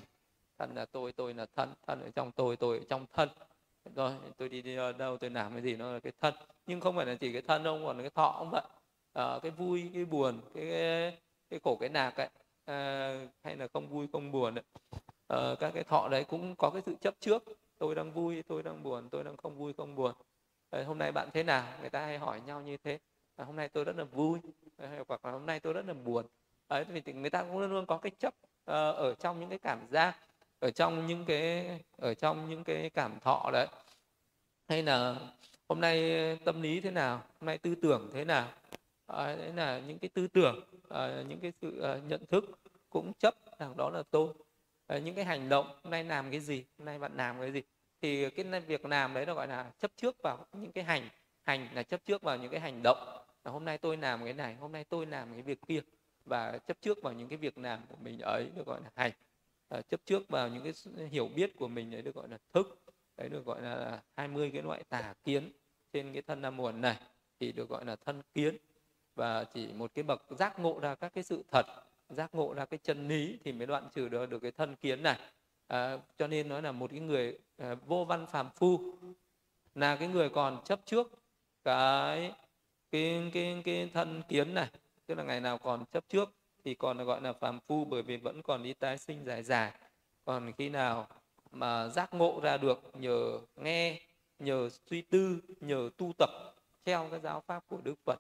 Thân 0.59 0.75
là 0.75 0.85
tôi 0.85 1.13
tôi 1.13 1.35
là 1.35 1.47
thân. 1.57 1.75
Thân 1.87 2.01
ở 2.01 2.11
trong 2.15 2.33
tôi 2.33 2.57
tôi 2.57 2.79
ở 2.79 2.85
trong 2.89 3.07
thân. 3.13 3.29
Rồi 3.95 4.13
tôi 4.37 4.49
đi, 4.49 4.63
đi 4.63 4.77
đâu 4.77 5.17
tôi 5.17 5.31
làm 5.31 5.53
cái 5.53 5.63
gì 5.63 5.77
nó 5.77 5.93
là 5.93 6.01
cái 6.01 6.13
thân. 6.21 6.35
Nhưng 6.67 6.81
không 6.81 6.97
phải 6.97 7.07
là 7.07 7.15
chỉ 7.15 7.33
cái 7.33 7.43
thân 7.43 7.63
đâu 7.63 7.81
còn 7.87 8.01
cái 8.01 8.11
thọ 8.11 8.37
cũng 8.39 8.51
vậy. 8.51 8.63
À, 9.13 9.39
cái 9.43 9.51
vui 9.51 9.91
cái 9.95 10.05
buồn 10.05 10.41
cái 10.55 10.67
cái, 11.51 11.61
khổ 11.65 11.77
cái 11.81 11.89
nạc 11.89 12.17
ấy 12.17 12.29
à, 12.65 13.27
hay 13.43 13.57
là 13.57 13.69
không 13.73 13.89
vui 13.89 14.07
không 14.13 14.33
buồn 14.33 14.55
ấy. 14.55 14.65
À, 15.29 15.55
các 15.61 15.71
cái 15.75 15.85
thọ 15.85 16.09
đấy 16.09 16.25
cũng 16.25 16.55
có 16.57 16.71
cái 16.71 16.83
sự 16.87 16.95
chấp 17.01 17.15
trước. 17.21 17.45
Tôi 17.79 17.95
đang 17.95 18.13
vui 18.13 18.43
tôi 18.49 18.63
đang 18.63 18.83
buồn 18.83 19.09
tôi 19.11 19.25
đang 19.25 19.37
không 19.37 19.59
vui 19.59 19.73
không 19.73 19.95
buồn. 19.95 20.13
À, 20.71 20.83
hôm 20.87 20.99
nay 20.99 21.13
bạn 21.13 21.29
thế 21.33 21.43
nào? 21.43 21.65
Người 21.81 21.91
ta 21.91 22.01
hay 22.01 22.19
hỏi 22.19 22.41
nhau 22.47 22.63
như 22.63 22.77
thế. 22.77 22.99
À, 23.37 23.45
hôm 23.45 23.57
nay 23.57 23.69
tôi 23.69 23.85
rất 23.85 23.97
là 23.97 24.05
vui. 24.05 24.39
Hoặc 25.09 25.25
là 25.25 25.31
hôm 25.31 25.47
nay 25.47 25.61
tôi 25.61 25.73
rất 25.73 25.87
là 25.87 25.95
buồn. 25.95 26.27
Đấy 26.69 26.85
thì 27.05 27.13
người 27.13 27.31
ta 27.31 27.43
cũng 27.43 27.59
luôn 27.59 27.71
luôn 27.71 27.87
có 27.87 27.99
cái 27.99 28.13
chấp 28.19 28.35
uh, 28.35 28.97
ở 28.97 29.15
trong 29.19 29.41
những 29.41 29.49
cái 29.49 29.59
cảm 29.59 29.79
giác 29.91 30.17
ở 30.61 30.71
trong 30.71 31.07
những 31.07 31.25
cái 31.25 31.81
ở 31.97 32.15
trong 32.15 32.51
những 32.51 32.65
cái 32.65 32.91
cảm 32.91 33.21
thọ 33.21 33.51
đấy. 33.53 33.67
Hay 34.69 34.83
là 34.83 35.17
hôm 35.69 35.81
nay 35.81 36.37
tâm 36.45 36.63
lý 36.63 36.81
thế 36.81 36.91
nào? 36.91 37.17
Hôm 37.17 37.47
nay 37.47 37.59
tư 37.59 37.75
tưởng 37.75 38.11
thế 38.13 38.25
nào? 38.25 38.49
À, 39.07 39.37
đấy 39.37 39.53
là 39.57 39.79
những 39.79 39.99
cái 39.99 40.09
tư 40.09 40.27
tưởng 40.27 40.61
à, 40.89 41.23
những 41.29 41.41
cái 41.41 41.53
sự 41.61 41.81
à, 41.81 41.99
nhận 42.09 42.27
thức 42.27 42.45
cũng 42.91 43.13
chấp 43.19 43.35
rằng 43.59 43.77
đó 43.77 43.91
là 43.91 44.03
tôi 44.11 44.29
Ờ, 44.87 44.99
những 44.99 45.15
cái 45.15 45.25
hành 45.25 45.49
động 45.49 45.67
hôm 45.67 45.91
nay 45.91 46.05
làm 46.05 46.31
cái 46.31 46.41
gì 46.41 46.65
hôm 46.79 46.87
nay 46.87 46.99
bạn 46.99 47.17
làm 47.17 47.41
cái 47.41 47.53
gì. 47.53 47.63
Thì 48.03 48.31
cái 48.31 48.61
việc 48.61 48.85
làm 48.85 49.15
đấy 49.15 49.27
nó 49.27 49.35
gọi 49.35 49.49
là 49.49 49.71
chấp 49.79 49.91
trước 49.97 50.23
vào 50.23 50.47
những 50.53 50.73
cái 50.73 50.85
hành 50.85 51.09
hành 51.43 51.69
là 51.75 51.83
chấp 51.83 52.05
trước 52.05 52.23
vào 52.23 52.37
những 52.37 52.51
cái 52.51 52.61
hành 52.61 52.81
động. 52.83 52.99
Là 53.45 53.51
hôm 53.51 53.65
nay 53.65 53.79
tôi 53.79 53.97
làm 53.97 54.25
cái 54.25 54.33
này 54.33 54.55
hôm 54.55 54.73
nay 54.73 54.85
tôi 54.85 55.07
làm 55.07 55.33
cái 55.33 55.43
việc 55.43 55.59
kia. 55.69 55.81
Và 56.25 56.59
chấp 56.59 56.77
trước 56.81 57.03
vào 57.03 57.13
những 57.13 57.29
cái 57.29 57.39
việc 57.39 57.59
làm 57.59 57.81
của 57.89 57.97
mình 57.97 58.19
ấy 58.19 58.51
được 58.57 58.67
gọi 58.67 58.81
là 58.81 58.91
hành. 58.95 59.13
À, 59.69 59.81
chấp 59.81 60.01
trước 60.05 60.29
vào 60.29 60.49
những 60.49 60.63
cái 60.63 60.73
hiểu 61.09 61.29
biết 61.35 61.57
của 61.57 61.69
mình 61.69 61.95
ấy 61.95 62.03
được 62.03 62.15
gọi 62.15 62.29
là 62.29 62.39
thức. 62.55 62.83
Đấy 63.17 63.29
được 63.29 63.45
gọi 63.45 63.63
là 63.63 64.03
20 64.17 64.51
cái 64.53 64.63
loại 64.63 64.85
tà 64.89 65.15
kiến 65.25 65.53
trên 65.93 66.13
cái 66.13 66.23
thân 66.23 66.43
nam 66.43 66.57
muộn 66.57 66.81
này 66.81 66.97
thì 67.41 67.53
được 67.53 67.69
gọi 67.69 67.85
là 67.85 67.97
thân 67.97 68.23
kiến. 68.35 68.57
Và 69.15 69.45
chỉ 69.45 69.73
một 69.73 69.95
cái 69.95 70.03
bậc 70.03 70.23
giác 70.31 70.59
ngộ 70.59 70.81
ra 70.81 70.95
các 70.95 71.15
cái 71.15 71.25
sự 71.25 71.45
thật 71.53 71.67
giác 72.09 72.35
ngộ 72.35 72.55
ra 72.55 72.65
cái 72.65 72.79
chân 72.83 73.09
lý 73.09 73.39
thì 73.45 73.53
mới 73.53 73.67
đoạn 73.67 73.89
trừ 73.95 74.09
được 74.09 74.31
được 74.31 74.39
cái 74.39 74.51
thân 74.51 74.77
kiến 74.77 75.03
này. 75.03 75.19
À, 75.67 75.99
cho 76.19 76.27
nên 76.27 76.49
nói 76.49 76.63
là 76.63 76.73
một 76.73 76.91
cái 76.91 77.01
người 77.01 77.39
à, 77.59 77.75
vô 77.87 78.05
văn 78.05 78.27
phàm 78.27 78.51
phu 78.51 78.95
là 79.75 79.97
cái 79.97 80.09
người 80.09 80.29
còn 80.29 80.65
chấp 80.65 80.81
trước 80.85 81.13
cái 81.65 82.33
cái 82.91 83.31
cái 83.35 83.63
cái 83.65 83.91
thân 83.95 84.23
kiến 84.29 84.55
này. 84.55 84.69
Tức 85.07 85.15
là 85.15 85.25
ngày 85.25 85.41
nào 85.41 85.59
còn 85.59 85.85
chấp 85.93 86.09
trước 86.09 86.33
thì 86.65 86.75
còn 86.75 87.05
gọi 87.05 87.21
là 87.21 87.33
phàm 87.33 87.61
phu 87.61 87.85
bởi 87.85 88.03
vì 88.03 88.17
vẫn 88.17 88.43
còn 88.43 88.63
đi 88.63 88.73
tái 88.73 88.99
sinh 88.99 89.25
dài 89.25 89.43
dài. 89.43 89.73
Còn 90.25 90.53
khi 90.59 90.69
nào 90.69 91.09
mà 91.53 91.89
giác 91.89 92.15
ngộ 92.15 92.41
ra 92.43 92.57
được 92.57 92.83
nhờ 92.95 93.39
nghe 93.57 94.01
nhờ 94.39 94.69
suy 94.91 95.03
tư 95.03 95.41
nhờ 95.61 95.91
tu 95.97 96.13
tập 96.19 96.31
theo 96.85 97.09
cái 97.11 97.21
giáo 97.21 97.41
pháp 97.41 97.65
của 97.69 97.79
đức 97.85 97.95
phật 98.05 98.19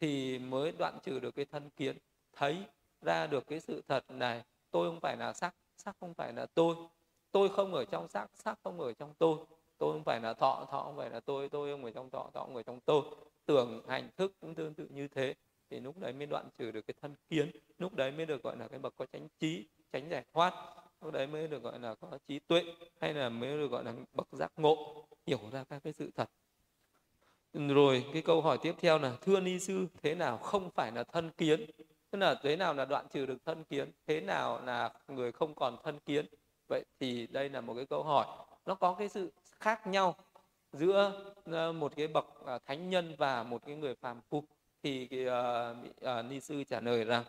thì 0.00 0.38
mới 0.38 0.72
đoạn 0.78 0.98
trừ 1.02 1.20
được 1.20 1.34
cái 1.34 1.44
thân 1.44 1.70
kiến 1.76 1.96
thấy 2.32 2.64
ra 3.04 3.26
được 3.26 3.46
cái 3.46 3.60
sự 3.60 3.82
thật 3.88 4.04
này 4.08 4.42
tôi 4.70 4.90
không 4.90 5.00
phải 5.00 5.16
là 5.16 5.32
sắc 5.32 5.54
sắc 5.76 5.96
không 6.00 6.14
phải 6.14 6.32
là 6.32 6.46
tôi. 6.54 6.76
Tôi 7.32 7.48
không 7.48 7.74
ở 7.74 7.84
trong 7.84 8.08
sắc 8.08 8.30
sắc 8.34 8.58
không 8.64 8.80
ở 8.80 8.92
trong 8.92 9.14
tôi. 9.18 9.38
Tôi 9.78 9.92
không 9.92 10.04
phải 10.04 10.20
là 10.20 10.34
thọ 10.34 10.66
thọ 10.70 10.82
không 10.82 10.96
phải 10.96 11.10
là 11.10 11.20
tôi. 11.20 11.48
Tôi 11.48 11.72
không 11.72 11.84
ở 11.84 11.90
trong 11.90 12.10
thọ 12.10 12.30
thọ 12.34 12.40
không 12.40 12.56
ở 12.56 12.62
trong 12.62 12.80
tôi. 12.80 13.02
Tưởng, 13.46 13.82
hành, 13.88 14.08
thức 14.16 14.32
cũng 14.40 14.54
tương 14.54 14.74
tự 14.74 14.86
như 14.90 15.08
thế. 15.08 15.34
Thì 15.70 15.80
lúc 15.80 15.98
đấy 15.98 16.12
mới 16.12 16.26
đoạn 16.26 16.48
trừ 16.58 16.70
được 16.70 16.86
cái 16.86 16.94
thân 17.02 17.14
kiến. 17.28 17.50
Lúc 17.78 17.94
đấy 17.94 18.10
mới 18.12 18.26
được 18.26 18.42
gọi 18.42 18.56
là 18.56 18.68
cái 18.68 18.78
bậc 18.78 18.96
có 18.96 19.06
chánh 19.12 19.28
trí 19.38 19.66
tránh 19.92 20.08
giải 20.10 20.24
thoát. 20.32 20.54
Lúc 21.00 21.12
đấy 21.12 21.26
mới 21.26 21.48
được 21.48 21.62
gọi 21.62 21.78
là 21.78 21.94
có 21.94 22.18
trí 22.28 22.38
tuệ, 22.38 22.62
hay 23.00 23.14
là 23.14 23.28
mới 23.28 23.58
được 23.58 23.70
gọi 23.70 23.84
là 23.84 23.92
bậc 24.12 24.28
giác 24.32 24.52
ngộ. 24.56 25.04
Hiểu 25.26 25.40
ra 25.52 25.64
các 25.64 25.82
cái 25.84 25.92
sự 25.92 26.10
thật. 26.16 26.30
Rồi 27.52 28.04
cái 28.12 28.22
câu 28.22 28.40
hỏi 28.40 28.58
tiếp 28.62 28.74
theo 28.78 28.98
là, 28.98 29.16
thưa 29.20 29.40
ni 29.40 29.58
sư, 29.58 29.86
thế 30.02 30.14
nào 30.14 30.38
không 30.38 30.70
phải 30.70 30.92
là 30.92 31.04
thân 31.04 31.30
kiến? 31.30 31.70
Tức 32.14 32.20
là 32.20 32.34
thế 32.42 32.56
nào 32.56 32.74
là 32.74 32.84
đoạn 32.84 33.06
trừ 33.12 33.26
được 33.26 33.44
thân 33.44 33.64
kiến? 33.64 33.90
Thế 34.06 34.20
nào 34.20 34.60
là 34.64 34.92
người 35.08 35.32
không 35.32 35.54
còn 35.54 35.76
thân 35.84 35.98
kiến? 36.06 36.26
Vậy 36.68 36.84
thì 37.00 37.26
đây 37.26 37.48
là 37.48 37.60
một 37.60 37.74
cái 37.74 37.86
câu 37.86 38.02
hỏi. 38.02 38.26
Nó 38.66 38.74
có 38.74 38.94
cái 38.98 39.08
sự 39.08 39.32
khác 39.60 39.86
nhau 39.86 40.14
giữa 40.72 41.24
ờ, 41.44 41.72
một 41.72 41.92
cái 41.96 42.08
bậc 42.08 42.26
ờ, 42.44 42.58
thánh 42.66 42.90
nhân 42.90 43.14
và 43.18 43.42
một 43.42 43.62
cái 43.66 43.74
người 43.74 43.94
phàm 43.94 44.20
phu. 44.30 44.44
Thì 44.82 45.06
cái, 45.06 45.26
uh, 45.26 45.76
uh, 46.18 46.24
ni 46.30 46.40
sư 46.40 46.64
trả 46.64 46.80
lời 46.80 47.04
rằng 47.04 47.24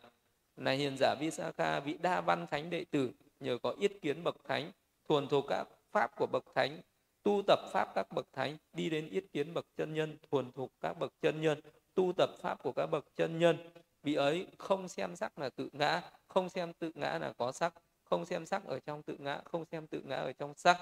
này 0.57 0.77
hiền 0.77 0.95
giả 0.99 1.15
Visakha 1.19 1.79
vị 1.79 1.97
đa 2.01 2.21
văn 2.21 2.47
thánh 2.51 2.69
đệ 2.69 2.85
tử 2.91 3.11
nhờ 3.39 3.57
có 3.63 3.73
yết 3.79 3.91
kiến 4.01 4.23
bậc 4.23 4.35
thánh 4.43 4.71
thuần 5.09 5.27
thuộc 5.27 5.45
các 5.47 5.67
pháp 5.91 6.15
của 6.17 6.27
bậc 6.31 6.43
thánh 6.55 6.81
tu 7.23 7.41
tập 7.47 7.59
pháp 7.71 7.95
các 7.95 8.11
bậc 8.11 8.27
thánh 8.33 8.57
đi 8.73 8.89
đến 8.89 9.09
yết 9.09 9.25
kiến 9.33 9.53
bậc 9.53 9.65
chân 9.77 9.93
nhân 9.93 10.17
thuần 10.31 10.51
thuộc 10.51 10.71
các 10.81 10.99
bậc 10.99 11.13
chân 11.21 11.41
nhân 11.41 11.59
tu 11.95 12.13
tập 12.17 12.29
pháp 12.41 12.63
của 12.63 12.71
các 12.71 12.85
bậc 12.85 13.05
chân 13.15 13.39
nhân 13.39 13.57
vị 14.05 14.13
ấy 14.13 14.47
không 14.57 14.87
xem 14.87 15.15
sắc 15.15 15.39
là 15.39 15.49
tự 15.49 15.69
ngã 15.73 16.01
không 16.27 16.49
xem 16.49 16.73
tự 16.73 16.91
ngã 16.95 17.17
là 17.21 17.33
có 17.37 17.51
sắc 17.51 17.73
không 18.03 18.25
xem 18.25 18.45
sắc 18.45 18.65
ở 18.65 18.79
trong 18.79 19.03
tự 19.03 19.15
ngã 19.19 19.41
không 19.45 19.65
xem 19.65 19.87
tự 19.87 20.01
ngã 20.05 20.15
ở 20.15 20.33
trong 20.33 20.53
sắc 20.55 20.77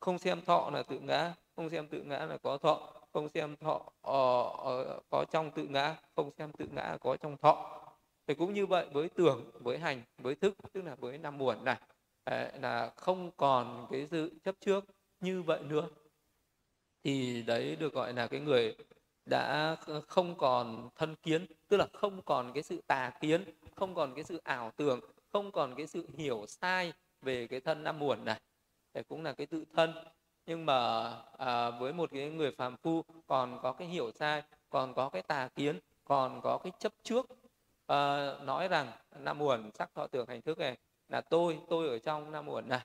không 0.00 0.18
xem 0.18 0.40
thọ 0.44 0.70
là 0.70 0.82
tự 0.82 0.98
ngã 0.98 1.34
không 1.56 1.70
xem 1.70 1.88
tự 1.88 2.02
ngã 2.02 2.26
là 2.26 2.38
có 2.42 2.58
thọ 2.58 3.00
không 3.12 3.28
xem 3.28 3.56
thọ 3.56 3.92
ở, 4.02 4.42
ở, 4.64 5.00
có 5.10 5.24
trong 5.32 5.50
tự 5.50 5.64
ngã 5.64 5.96
không 6.16 6.30
xem 6.38 6.52
tự 6.52 6.66
ngã 6.72 6.96
có 7.00 7.16
trong 7.16 7.36
thọ. 7.36 7.80
Thì 8.26 8.34
cũng 8.34 8.54
như 8.54 8.66
vậy 8.66 8.86
với 8.92 9.08
tưởng 9.08 9.50
với 9.60 9.78
hành 9.78 10.02
với 10.18 10.34
thức 10.34 10.54
tức 10.72 10.84
là 10.84 10.94
với 10.94 11.18
năm 11.18 11.38
muộn 11.38 11.64
này 11.64 11.80
à, 12.24 12.50
là 12.60 12.92
không 12.96 13.30
còn 13.36 13.86
cái 13.90 14.06
sự 14.06 14.32
chấp 14.44 14.54
trước 14.60 14.84
như 15.20 15.42
vậy 15.42 15.60
nữa. 15.62 15.88
Thì 17.04 17.42
đấy 17.42 17.76
được 17.76 17.92
gọi 17.92 18.12
là 18.12 18.26
cái 18.26 18.40
người 18.40 18.76
đã 19.26 19.76
ờ, 19.86 20.00
không 20.00 20.38
còn 20.38 20.88
thân 20.96 21.14
kiến 21.22 21.46
tức 21.68 21.76
là 21.76 21.86
không 21.92 22.22
còn 22.22 22.52
cái 22.54 22.62
sự 22.62 22.80
tà 22.86 23.10
kiến 23.20 23.44
không 23.76 23.94
còn 23.94 24.14
cái 24.14 24.24
sự 24.24 24.40
ảo 24.44 24.72
tưởng 24.76 25.00
không 25.32 25.52
còn 25.52 25.74
cái 25.74 25.86
sự 25.86 26.06
hiểu 26.16 26.44
sai 26.48 26.92
về 27.22 27.46
cái 27.46 27.60
thân 27.60 27.84
năm 27.84 27.98
muộn 27.98 28.24
này. 28.24 28.40
Đấy 28.94 29.04
cũng 29.08 29.22
là 29.22 29.32
cái 29.32 29.46
tự 29.46 29.64
thân. 29.74 29.94
Nhưng 30.46 30.66
mà 30.66 31.10
à, 31.38 31.70
với 31.70 31.92
một 31.92 32.10
cái 32.12 32.30
người 32.30 32.52
phàm 32.52 32.76
phu 32.76 33.04
còn 33.26 33.58
có 33.62 33.72
cái 33.72 33.88
hiểu 33.88 34.10
sai 34.12 34.42
còn 34.70 34.94
có 34.94 35.08
cái 35.08 35.22
tà 35.22 35.48
kiến 35.56 35.78
còn 36.04 36.40
có 36.42 36.58
cái 36.64 36.72
chấp 36.78 36.92
trước 37.02 37.26
à, 37.86 38.32
nói 38.42 38.68
rằng 38.68 38.92
năm 39.16 39.38
muộn 39.38 39.70
sắc 39.74 39.94
thọ 39.94 40.06
tưởng 40.06 40.28
hành 40.28 40.42
thức 40.42 40.58
này 40.58 40.76
là 41.08 41.20
tôi 41.20 41.58
tôi 41.68 41.88
ở 41.88 41.98
trong 41.98 42.32
năm 42.32 42.46
muộn 42.46 42.68
này. 42.68 42.80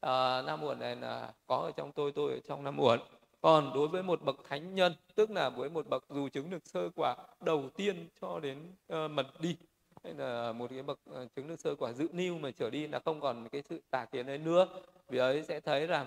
Ờ, 0.00 0.38
à, 0.38 0.42
năm 0.42 0.60
muộn 0.60 0.78
này 0.78 0.96
là 0.96 1.32
có 1.46 1.56
ở 1.56 1.70
trong 1.76 1.92
tôi 1.92 2.12
tôi 2.12 2.32
ở 2.32 2.38
trong 2.48 2.64
năm 2.64 2.76
muộn 2.76 2.98
còn 3.40 3.70
đối 3.74 3.88
với 3.88 4.02
một 4.02 4.22
bậc 4.22 4.36
thánh 4.48 4.74
nhân 4.74 4.92
tức 5.14 5.30
là 5.30 5.50
với 5.50 5.70
một 5.70 5.88
bậc 5.88 6.04
dù 6.08 6.28
chứng 6.28 6.50
được 6.50 6.66
sơ 6.66 6.90
quả 6.96 7.16
đầu 7.40 7.70
tiên 7.76 8.08
cho 8.20 8.40
đến 8.40 8.58
uh, 8.92 9.10
mật 9.10 9.26
đi 9.40 9.56
hay 10.04 10.14
là 10.14 10.52
một 10.52 10.70
cái 10.70 10.82
bậc 10.82 10.98
uh, 11.10 11.34
chứng 11.36 11.48
được 11.48 11.60
sơ 11.60 11.74
quả 11.74 11.92
dự 11.92 12.08
niu 12.12 12.38
mà 12.38 12.50
trở 12.50 12.70
đi 12.70 12.86
là 12.86 12.98
không 13.04 13.20
còn 13.20 13.48
cái 13.48 13.62
sự 13.62 13.82
tà 13.90 14.04
kiến 14.04 14.26
ấy 14.26 14.38
nữa. 14.38 14.66
Vì 15.08 15.18
ấy 15.18 15.42
sẽ 15.42 15.60
thấy 15.60 15.86
rằng 15.86 16.06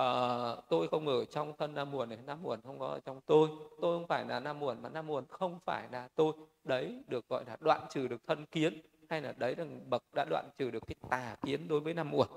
uh, 0.00 0.64
tôi 0.68 0.88
không 0.88 1.08
ở 1.08 1.24
trong 1.24 1.52
thân 1.58 1.74
nam 1.74 1.90
muộn 1.90 2.08
này 2.08 2.18
nam 2.26 2.42
muộn 2.42 2.60
không 2.64 2.78
có 2.78 2.86
ở 2.86 3.00
trong 3.00 3.20
tôi. 3.26 3.48
Tôi 3.80 3.98
không 3.98 4.06
phải 4.06 4.24
là 4.24 4.40
nam 4.40 4.60
muộn 4.60 4.82
mà 4.82 4.88
nam 4.88 5.06
muộn 5.06 5.24
không 5.28 5.58
phải 5.64 5.88
là 5.92 6.08
tôi. 6.14 6.32
Đấy 6.64 7.02
được 7.06 7.28
gọi 7.28 7.44
là 7.46 7.56
đoạn 7.60 7.80
trừ 7.90 8.08
được 8.08 8.26
thân 8.26 8.46
kiến 8.46 8.80
hay 9.08 9.20
là 9.20 9.34
đấy 9.38 9.56
là 9.56 9.64
bậc 9.88 10.02
đã 10.14 10.24
đoạn 10.30 10.48
trừ 10.58 10.70
được 10.70 10.82
cái 10.86 10.96
tà 11.10 11.36
kiến 11.42 11.68
đối 11.68 11.80
với 11.80 11.94
nam 11.94 12.10
muộn 12.10 12.28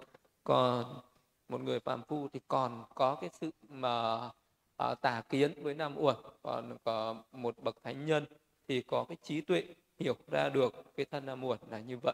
còn 0.43 0.86
một 1.50 1.62
người 1.62 1.80
phàm 1.80 2.04
phu 2.04 2.28
thì 2.34 2.40
còn 2.48 2.84
có 2.96 3.16
cái 3.16 3.30
sự 3.42 3.52
mà 3.70 4.30
à, 4.78 4.96
tà 4.96 5.22
kiến 5.30 5.64
với 5.64 5.74
nam 5.74 5.96
uẩn 5.98 6.16
còn 6.41 6.78
có 6.84 7.16
một 7.32 7.56
bậc 7.58 7.84
thánh 7.84 8.06
nhân 8.06 8.26
thì 8.68 8.82
có 8.82 9.06
cái 9.10 9.18
trí 9.22 9.41
tuệ 9.41 9.64
hiểu 10.00 10.16
ra 10.28 10.50
được 10.50 10.74
cái 10.96 11.06
thân 11.06 11.26
nam 11.26 11.43
uẩn 11.43 11.60
là 11.70 11.80
như 11.80 11.98
vậy. 11.98 12.14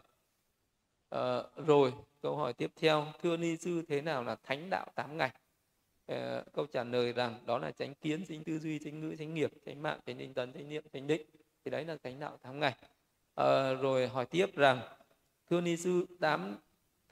À, 1.10 1.42
rồi 1.56 1.94
câu 2.22 2.36
hỏi 2.36 2.52
tiếp 2.52 2.70
theo 2.76 3.06
thưa 3.22 3.36
ni 3.36 3.56
sư 3.56 3.82
thế 3.88 4.00
nào 4.00 4.24
là 4.24 4.36
thánh 4.42 4.70
đạo 4.70 4.86
tám 4.94 5.16
ngày 5.16 5.30
à, 6.06 6.16
ờ, 6.16 6.44
câu 6.52 6.66
trả 6.66 6.84
lời 6.84 7.12
rằng 7.12 7.40
đó 7.46 7.58
là 7.58 7.70
tránh 7.70 7.94
kiến 7.94 8.24
tránh 8.28 8.44
tư 8.44 8.58
duy 8.58 8.78
tránh 8.78 9.00
ngữ 9.00 9.16
tránh 9.18 9.34
nghiệp 9.34 9.52
tránh 9.66 9.82
mạng 9.82 10.00
tránh 10.06 10.18
tinh 10.18 10.34
tấn 10.34 10.52
tránh 10.52 10.68
niệm 10.68 10.84
tránh 10.92 11.06
định. 11.06 11.26
Thì 11.64 11.70
đấy 11.70 11.84
là 11.84 11.96
thánh 12.02 12.20
đạo 12.20 12.38
tám 12.42 12.60
ngày 12.60 12.74
à, 12.80 12.88
ờ, 13.34 13.74
rồi 13.74 14.08
hỏi 14.08 14.26
tiếp 14.26 14.56
rằng 14.56 14.80
thưa 15.50 15.60
ni 15.60 15.76
sư 15.76 16.06
tám 16.20 16.56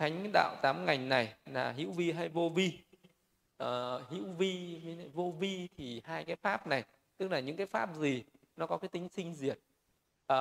thánh 0.00 0.30
đạo 0.32 0.56
tám 0.62 0.86
ngành 0.86 1.08
này 1.08 1.34
là 1.46 1.72
hữu 1.72 1.92
vi 1.92 2.12
hay 2.12 2.28
vô 2.28 2.48
vi? 2.48 2.78
Uh, 3.62 3.68
hữu 4.08 4.24
vi 4.38 4.80
với 4.84 5.08
vô 5.14 5.34
vi 5.38 5.68
thì 5.76 6.02
hai 6.04 6.24
cái 6.24 6.36
pháp 6.36 6.66
này 6.66 6.84
tức 7.16 7.30
là 7.30 7.40
những 7.40 7.56
cái 7.56 7.66
pháp 7.66 7.96
gì 7.96 8.24
nó 8.56 8.66
có 8.66 8.76
cái 8.76 8.88
tính 8.88 9.08
sinh 9.08 9.34
diệt. 9.34 9.58
Uh, 10.32 10.36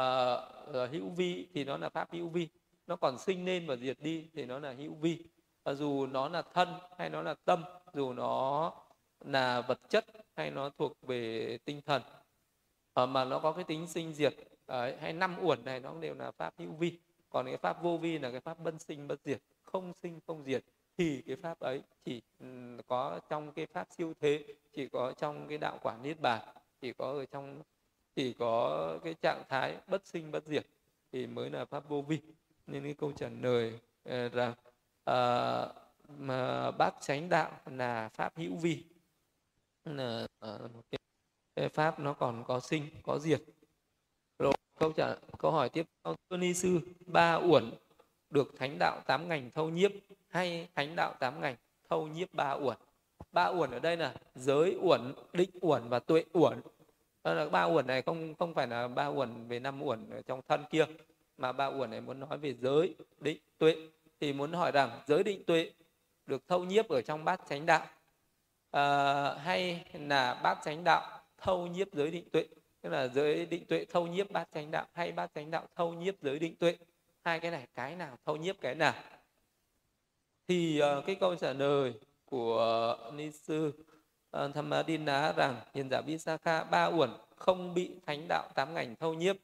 uh, 0.69 0.91
hữu 0.91 1.09
vi 1.09 1.47
thì 1.53 1.63
nó 1.63 1.77
là 1.77 1.89
pháp 1.89 2.11
hữu 2.11 2.29
vi 2.29 2.47
nó 2.87 2.95
còn 2.95 3.17
sinh 3.17 3.45
lên 3.45 3.67
và 3.67 3.75
diệt 3.75 3.97
đi 4.01 4.29
thì 4.33 4.45
nó 4.45 4.59
là 4.59 4.73
hữu 4.73 4.93
vi. 4.93 5.23
Uh, 5.71 5.77
dù 5.77 6.05
nó 6.05 6.29
là 6.29 6.41
thân 6.53 6.69
hay 6.97 7.09
nó 7.09 7.21
là 7.21 7.35
tâm 7.45 7.63
dù 7.93 8.13
nó 8.13 8.73
là 9.19 9.61
vật 9.61 9.79
chất 9.89 10.05
hay 10.35 10.51
nó 10.51 10.69
thuộc 10.69 10.97
về 11.01 11.57
tinh 11.65 11.81
thần 11.85 12.01
uh, 13.03 13.09
mà 13.09 13.25
nó 13.25 13.39
có 13.39 13.51
cái 13.51 13.63
tính 13.63 13.87
sinh 13.87 14.13
diệt 14.13 14.35
Đấy, 14.67 14.95
hay 15.01 15.13
năm 15.13 15.37
uẩn 15.41 15.65
này 15.65 15.79
nó 15.79 15.93
đều 15.99 16.15
là 16.15 16.31
pháp 16.31 16.53
hữu 16.57 16.71
vi 16.71 16.99
còn 17.29 17.45
cái 17.45 17.57
pháp 17.57 17.83
vô 17.83 17.97
vi 17.97 18.19
là 18.19 18.31
cái 18.31 18.39
pháp 18.39 18.59
bất 18.59 18.81
sinh 18.81 19.07
bất 19.07 19.19
diệt 19.25 19.41
không 19.63 19.93
sinh 19.93 20.19
không 20.27 20.43
diệt 20.43 20.63
thì 20.97 21.21
cái 21.27 21.35
pháp 21.35 21.59
ấy 21.59 21.81
chỉ 22.05 22.21
ừ, 22.39 22.77
có 22.87 23.19
trong 23.29 23.51
cái 23.51 23.65
pháp 23.65 23.87
siêu 23.97 24.13
thế 24.19 24.45
chỉ 24.73 24.87
có 24.87 25.13
trong 25.17 25.47
cái 25.47 25.57
đạo 25.57 25.79
quả 25.81 25.97
niết 26.03 26.21
bàn 26.21 26.41
chỉ 26.81 26.93
có 26.93 27.05
ở 27.05 27.25
trong 27.25 27.61
chỉ 28.15 28.33
có 28.33 28.97
cái 29.03 29.13
trạng 29.13 29.43
thái 29.49 29.77
bất 29.87 30.07
sinh 30.07 30.31
bất 30.31 30.45
diệt 30.45 30.65
thì 31.11 31.27
mới 31.27 31.49
là 31.49 31.65
pháp 31.65 31.89
vô 31.89 32.01
vi. 32.01 32.19
Nên 32.67 32.83
cái 32.83 32.93
câu 32.93 33.11
trả 33.11 33.29
lời 33.41 33.79
ờ, 34.03 34.29
rằng 34.29 34.53
à, 35.05 35.13
ờ, 35.13 35.73
mà 36.17 36.71
bát 36.71 36.93
chánh 37.01 37.29
đạo 37.29 37.51
là 37.65 38.09
pháp 38.09 38.37
hữu 38.37 38.55
vi. 38.55 38.83
Là 39.85 40.27
ờ, 40.39 40.69
một 40.73 40.81
cái, 40.91 41.69
pháp 41.69 41.99
nó 41.99 42.13
còn 42.13 42.43
có 42.47 42.59
sinh 42.59 42.85
có 43.03 43.19
diệt 43.19 43.41
câu 44.79 44.91
trả 44.91 45.15
câu 45.37 45.51
hỏi 45.51 45.69
tiếp. 45.69 45.85
Theo 46.03 46.15
thưa 46.29 46.37
ni 46.37 46.53
sư 46.53 46.79
ba 47.05 47.35
uẩn 47.35 47.71
được 48.29 48.53
thánh 48.59 48.79
đạo 48.79 49.01
tám 49.05 49.27
ngành 49.27 49.51
thâu 49.51 49.69
nhiếp 49.69 49.91
hay 50.27 50.67
thánh 50.75 50.95
đạo 50.95 51.13
tám 51.19 51.41
ngành 51.41 51.55
thâu 51.89 52.07
nhiếp 52.07 52.33
ba 52.33 52.51
uẩn? 52.51 52.77
Ba 53.31 53.45
uẩn 53.45 53.71
ở 53.71 53.79
đây 53.79 53.97
là 53.97 54.13
giới 54.35 54.77
uẩn 54.81 55.13
định 55.33 55.49
uẩn 55.61 55.89
và 55.89 55.99
tuệ 55.99 56.23
uẩn. 56.33 56.61
Vâng, 57.23 57.37
là 57.37 57.49
ba 57.49 57.63
uẩn 57.63 57.87
này 57.87 58.01
không 58.01 58.35
không 58.35 58.53
phải 58.53 58.67
là 58.67 58.87
ba 58.87 59.07
uẩn 59.07 59.47
về 59.47 59.59
năm 59.59 59.83
uẩn 59.83 60.09
ở 60.09 60.21
trong 60.21 60.41
thân 60.47 60.63
kia 60.69 60.85
mà 61.37 61.51
ba 61.51 61.65
uẩn 61.65 61.89
này 61.89 62.01
muốn 62.01 62.19
nói 62.19 62.37
về 62.37 62.53
giới 62.53 62.95
định 63.19 63.37
tuệ. 63.57 63.75
Thì 64.19 64.33
muốn 64.33 64.53
hỏi 64.53 64.71
rằng 64.71 65.01
giới 65.07 65.23
định 65.23 65.43
tuệ 65.43 65.71
được 66.25 66.47
thâu 66.47 66.63
nhiếp 66.63 66.89
ở 66.89 67.01
trong 67.01 67.25
bát 67.25 67.41
chánh 67.49 67.65
đạo 67.65 67.85
à, 68.71 69.33
hay 69.33 69.85
là 69.93 70.33
bát 70.43 70.57
chánh 70.65 70.83
đạo 70.83 71.19
thâu 71.37 71.67
nhiếp 71.67 71.93
giới 71.93 72.11
định 72.11 72.29
tuệ? 72.29 72.45
Tức 72.81 72.89
là 72.89 73.07
giới 73.07 73.45
định 73.45 73.65
tuệ 73.65 73.85
thâu 73.85 74.07
nhiếp 74.07 74.31
bát 74.31 74.47
chánh 74.53 74.71
đạo 74.71 74.85
hay 74.93 75.11
bát 75.11 75.31
chánh 75.35 75.51
đạo 75.51 75.67
thâu 75.75 75.93
nhiếp 75.93 76.21
giới 76.21 76.39
định 76.39 76.55
tuệ. 76.55 76.77
Hai 77.23 77.39
cái 77.39 77.51
này 77.51 77.67
cái 77.75 77.95
nào 77.95 78.17
thâu 78.25 78.37
nhiếp 78.37 78.61
cái 78.61 78.75
nào. 78.75 78.93
Thì 80.47 80.81
uh, 80.81 81.05
cái 81.05 81.15
câu 81.15 81.35
trả 81.35 81.53
lời 81.53 81.93
của 82.25 82.95
uh, 83.07 83.13
ni 83.13 83.31
sư 83.31 83.71
ờ, 84.31 84.45
uh, 84.45 84.55
Thammadina 84.55 85.33
rằng 85.33 85.61
hiền 85.73 85.89
giả 85.89 86.01
Visakha 86.01 86.63
ba 86.63 86.85
uẩn 86.85 87.09
không 87.35 87.73
bị 87.73 87.91
thánh 88.05 88.25
đạo 88.29 88.49
tám 88.55 88.73
ngành 88.73 88.95
thâu 88.95 89.13
nhiếp. 89.13 89.35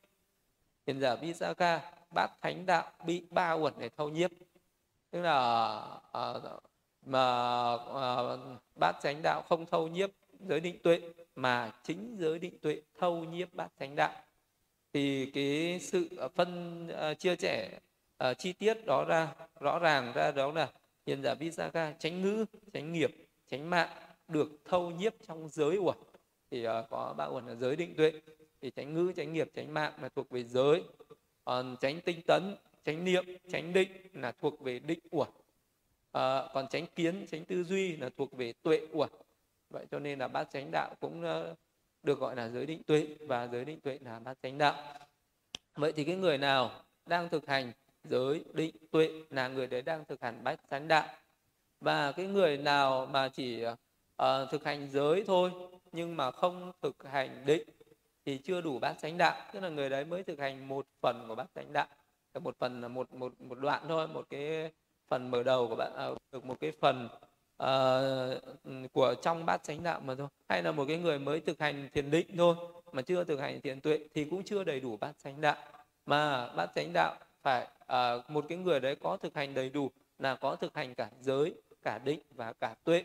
Hiền 0.88 1.00
giả 1.00 1.16
Visakha 1.16 1.92
bát 2.16 2.32
thánh 2.42 2.66
đạo 2.66 2.92
bị 3.06 3.24
ba 3.30 3.52
uẩn 3.52 3.74
để 3.80 3.90
thâu 3.90 4.10
nhiếp. 4.10 4.32
Tức 5.12 5.22
là 5.22 5.78
uh, 6.18 6.44
mà 7.06 7.74
uh, 7.74 8.40
bát 8.80 8.96
chánh 9.02 9.22
đạo 9.24 9.42
không 9.50 9.66
thâu 9.66 9.88
nhiếp 9.88 10.10
giới 10.40 10.60
định 10.60 10.80
tuệ 10.84 11.02
mà 11.36 11.72
chính 11.84 12.18
giới 12.20 12.40
định 12.40 12.60
tuệ 12.62 12.82
thâu 13.00 13.24
nhiếp 13.24 13.54
bát 13.54 13.68
chánh 13.80 13.96
đạo. 13.96 14.14
Thì 14.94 15.32
cái 15.34 15.80
sự 15.82 16.08
ờ, 16.18 16.30
phân 16.30 16.84
uh, 16.88 17.20
chia 17.20 17.36
sẻ 17.36 17.80
uh, 18.30 18.38
chi 18.38 18.54
tiết 18.54 18.86
đó 18.86 19.06
ra 19.08 19.36
rõ 19.60 19.80
ràng 19.80 20.12
ra 20.16 20.32
đó 20.32 20.52
là 20.52 20.72
hiền 21.06 21.24
giả 21.24 21.34
Visakha 21.34 21.94
tránh 22.00 22.22
ngữ 22.22 22.46
tránh 22.74 22.94
nghiệp 22.94 23.16
tránh 23.48 23.70
mạng 23.70 23.90
được 24.28 24.52
thâu 24.66 24.92
nhiếp 24.92 25.14
trong 25.28 25.50
giới 25.50 25.78
uẩn. 25.78 25.98
Thì 26.52 26.68
uh, 26.68 26.72
có 26.90 27.14
ba 27.18 27.26
uẩn 27.26 27.48
là 27.48 27.56
giới 27.56 27.76
định 27.76 27.96
tuệ 27.96 28.12
thì 28.62 28.72
tránh 28.72 28.94
ngữ 28.94 29.12
tránh 29.16 29.34
nghiệp 29.34 29.52
tránh 29.56 29.74
mạng 29.74 29.94
là 30.02 30.10
thuộc 30.10 30.30
về 30.30 30.44
giới. 30.44 30.84
Còn 31.44 31.76
tránh 31.82 32.02
tinh 32.02 32.22
tấn 32.28 32.56
tránh 32.86 33.04
niệm 33.04 33.26
tránh 33.52 33.74
định 33.74 33.92
là 34.14 34.32
thuộc 34.32 34.62
về 34.62 34.80
định 34.80 35.00
uẩn. 35.12 35.30
À, 36.12 36.48
còn 36.54 36.68
tránh 36.70 36.86
kiến 36.96 37.26
tránh 37.32 37.46
tư 37.46 37.64
duy 37.64 37.98
là 37.98 38.10
thuộc 38.18 38.38
về 38.38 38.54
tuệ 38.64 38.82
uẩn 38.92 39.10
vậy 39.70 39.86
cho 39.92 40.00
nên 40.00 40.20
là 40.20 40.28
bát 40.28 40.48
chánh 40.52 40.72
đạo 40.72 40.96
cũng 41.00 41.24
ờ, 41.24 41.56
được 42.04 42.20
gọi 42.20 42.36
là 42.36 42.50
giới 42.50 42.66
định 42.66 42.84
tuệ 42.84 43.08
và 43.20 43.48
giới 43.48 43.66
định 43.66 43.80
tuệ 43.80 44.00
là 44.02 44.20
bát 44.20 44.38
chánh 44.44 44.58
đạo. 44.58 44.76
Vậy 45.76 45.94
thì 45.96 46.04
cái 46.04 46.16
người 46.16 46.38
nào 46.38 46.72
đang 47.06 47.30
thực 47.30 47.48
hành 47.48 47.72
giới 48.04 48.44
định 48.54 48.76
tuệ 48.92 49.10
là 49.30 49.48
người 49.48 49.68
đấy 49.68 49.82
đang 49.82 50.06
thực 50.06 50.22
hành 50.22 50.44
bát 50.44 50.60
chánh 50.70 50.88
đạo? 50.88 51.08
Và 51.80 52.12
cái 52.12 52.28
người 52.28 52.58
nào 52.58 53.06
mà 53.06 53.30
chỉ 53.30 53.66
uh, 53.66 54.50
thực 54.52 54.64
hành 54.64 54.90
giới 54.90 55.24
thôi 55.28 55.52
nhưng 55.92 56.18
mà 56.18 56.32
không 56.32 56.72
thực 56.82 57.04
hành 57.04 57.46
định 57.46 57.70
thì 58.26 58.38
chưa 58.38 58.62
đủ 58.62 58.80
bát 58.80 58.96
chánh 59.02 59.18
đạo. 59.18 59.36
Tức 59.54 59.60
là 59.60 59.70
người 59.70 59.90
đấy 59.90 60.06
mới 60.06 60.24
thực 60.24 60.40
hành 60.40 60.68
một 60.68 60.86
phần 61.02 61.26
của 61.28 61.36
bát 61.36 61.48
chánh 61.56 61.74
đạo. 61.74 61.88
Một 62.42 62.56
phần 62.60 62.82
là 62.82 62.88
một 62.88 63.14
một 63.14 63.42
một 63.42 63.60
đoạn 63.60 63.84
thôi 63.88 64.08
một 64.08 64.26
cái 64.30 64.72
phần 65.08 65.32
mở 65.32 65.44
đầu 65.44 65.68
của 65.68 65.76
bạn 65.76 65.92
ờ, 65.96 66.16
được 66.32 66.46
một 66.46 66.60
cái 66.60 66.72
phần 66.72 67.10
uh, 67.64 68.92
của 68.94 69.16
trong 69.22 69.46
bát 69.46 69.64
chánh 69.64 69.84
đạo 69.84 70.00
mà 70.00 70.16
thôi. 70.16 70.28
Hay 70.50 70.64
là 70.64 70.72
một 70.72 70.86
cái 70.88 70.98
người 70.98 71.20
mới 71.20 71.40
thực 71.40 71.60
hành 71.60 71.90
thiền 71.94 72.12
định 72.12 72.38
thôi 72.38 72.56
mà 72.92 73.02
chưa 73.02 73.24
thực 73.24 73.40
hành 73.40 73.62
thiền 73.62 73.82
tuệ 73.82 74.00
thì 74.14 74.26
cũng 74.26 74.44
chưa 74.44 74.64
đầy 74.64 74.80
đủ 74.80 74.98
bát 74.98 75.12
chánh 75.24 75.42
đạo. 75.42 75.56
Mà 76.06 76.48
bát 76.48 76.70
chánh 76.76 76.94
đạo 76.94 77.16
phải 77.44 77.68
uh, 77.84 78.30
một 78.30 78.46
cái 78.50 78.58
người 78.58 78.80
đấy 78.80 78.96
có 78.96 79.18
thực 79.18 79.36
hành 79.36 79.54
đầy 79.54 79.70
đủ 79.70 79.92
là 80.20 80.36
có 80.36 80.56
thực 80.56 80.76
hành 80.76 80.96
cả 80.96 81.10
giới 81.22 81.54
cả 81.82 82.00
định 82.04 82.20
và 82.30 82.54
cả 82.54 82.76
tuệ. 82.84 83.04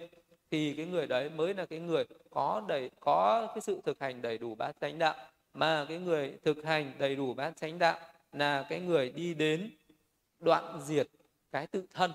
Thì 0.50 0.74
cái 0.76 0.86
người 0.86 1.06
đấy 1.06 1.30
mới 1.30 1.54
là 1.54 1.66
cái 1.66 1.78
người 1.78 2.04
có 2.30 2.62
đầy 2.68 2.90
có 3.00 3.46
cái 3.46 3.60
sự 3.60 3.80
thực 3.84 4.00
hành 4.00 4.22
đầy 4.22 4.38
đủ 4.38 4.54
bát 4.54 4.72
chánh 4.80 4.98
đạo. 4.98 5.14
Mà 5.54 5.86
cái 5.88 5.98
người 5.98 6.38
thực 6.44 6.64
hành 6.64 6.92
đầy 6.98 7.16
đủ 7.16 7.34
bát 7.34 7.56
chánh 7.56 7.78
đạo 7.78 7.98
là 8.32 8.66
cái 8.68 8.80
người 8.80 9.10
đi 9.10 9.34
đến 9.34 9.70
đoạn 10.38 10.80
diệt 10.84 11.08
cái 11.52 11.66
tự 11.66 11.86
thân. 11.94 12.12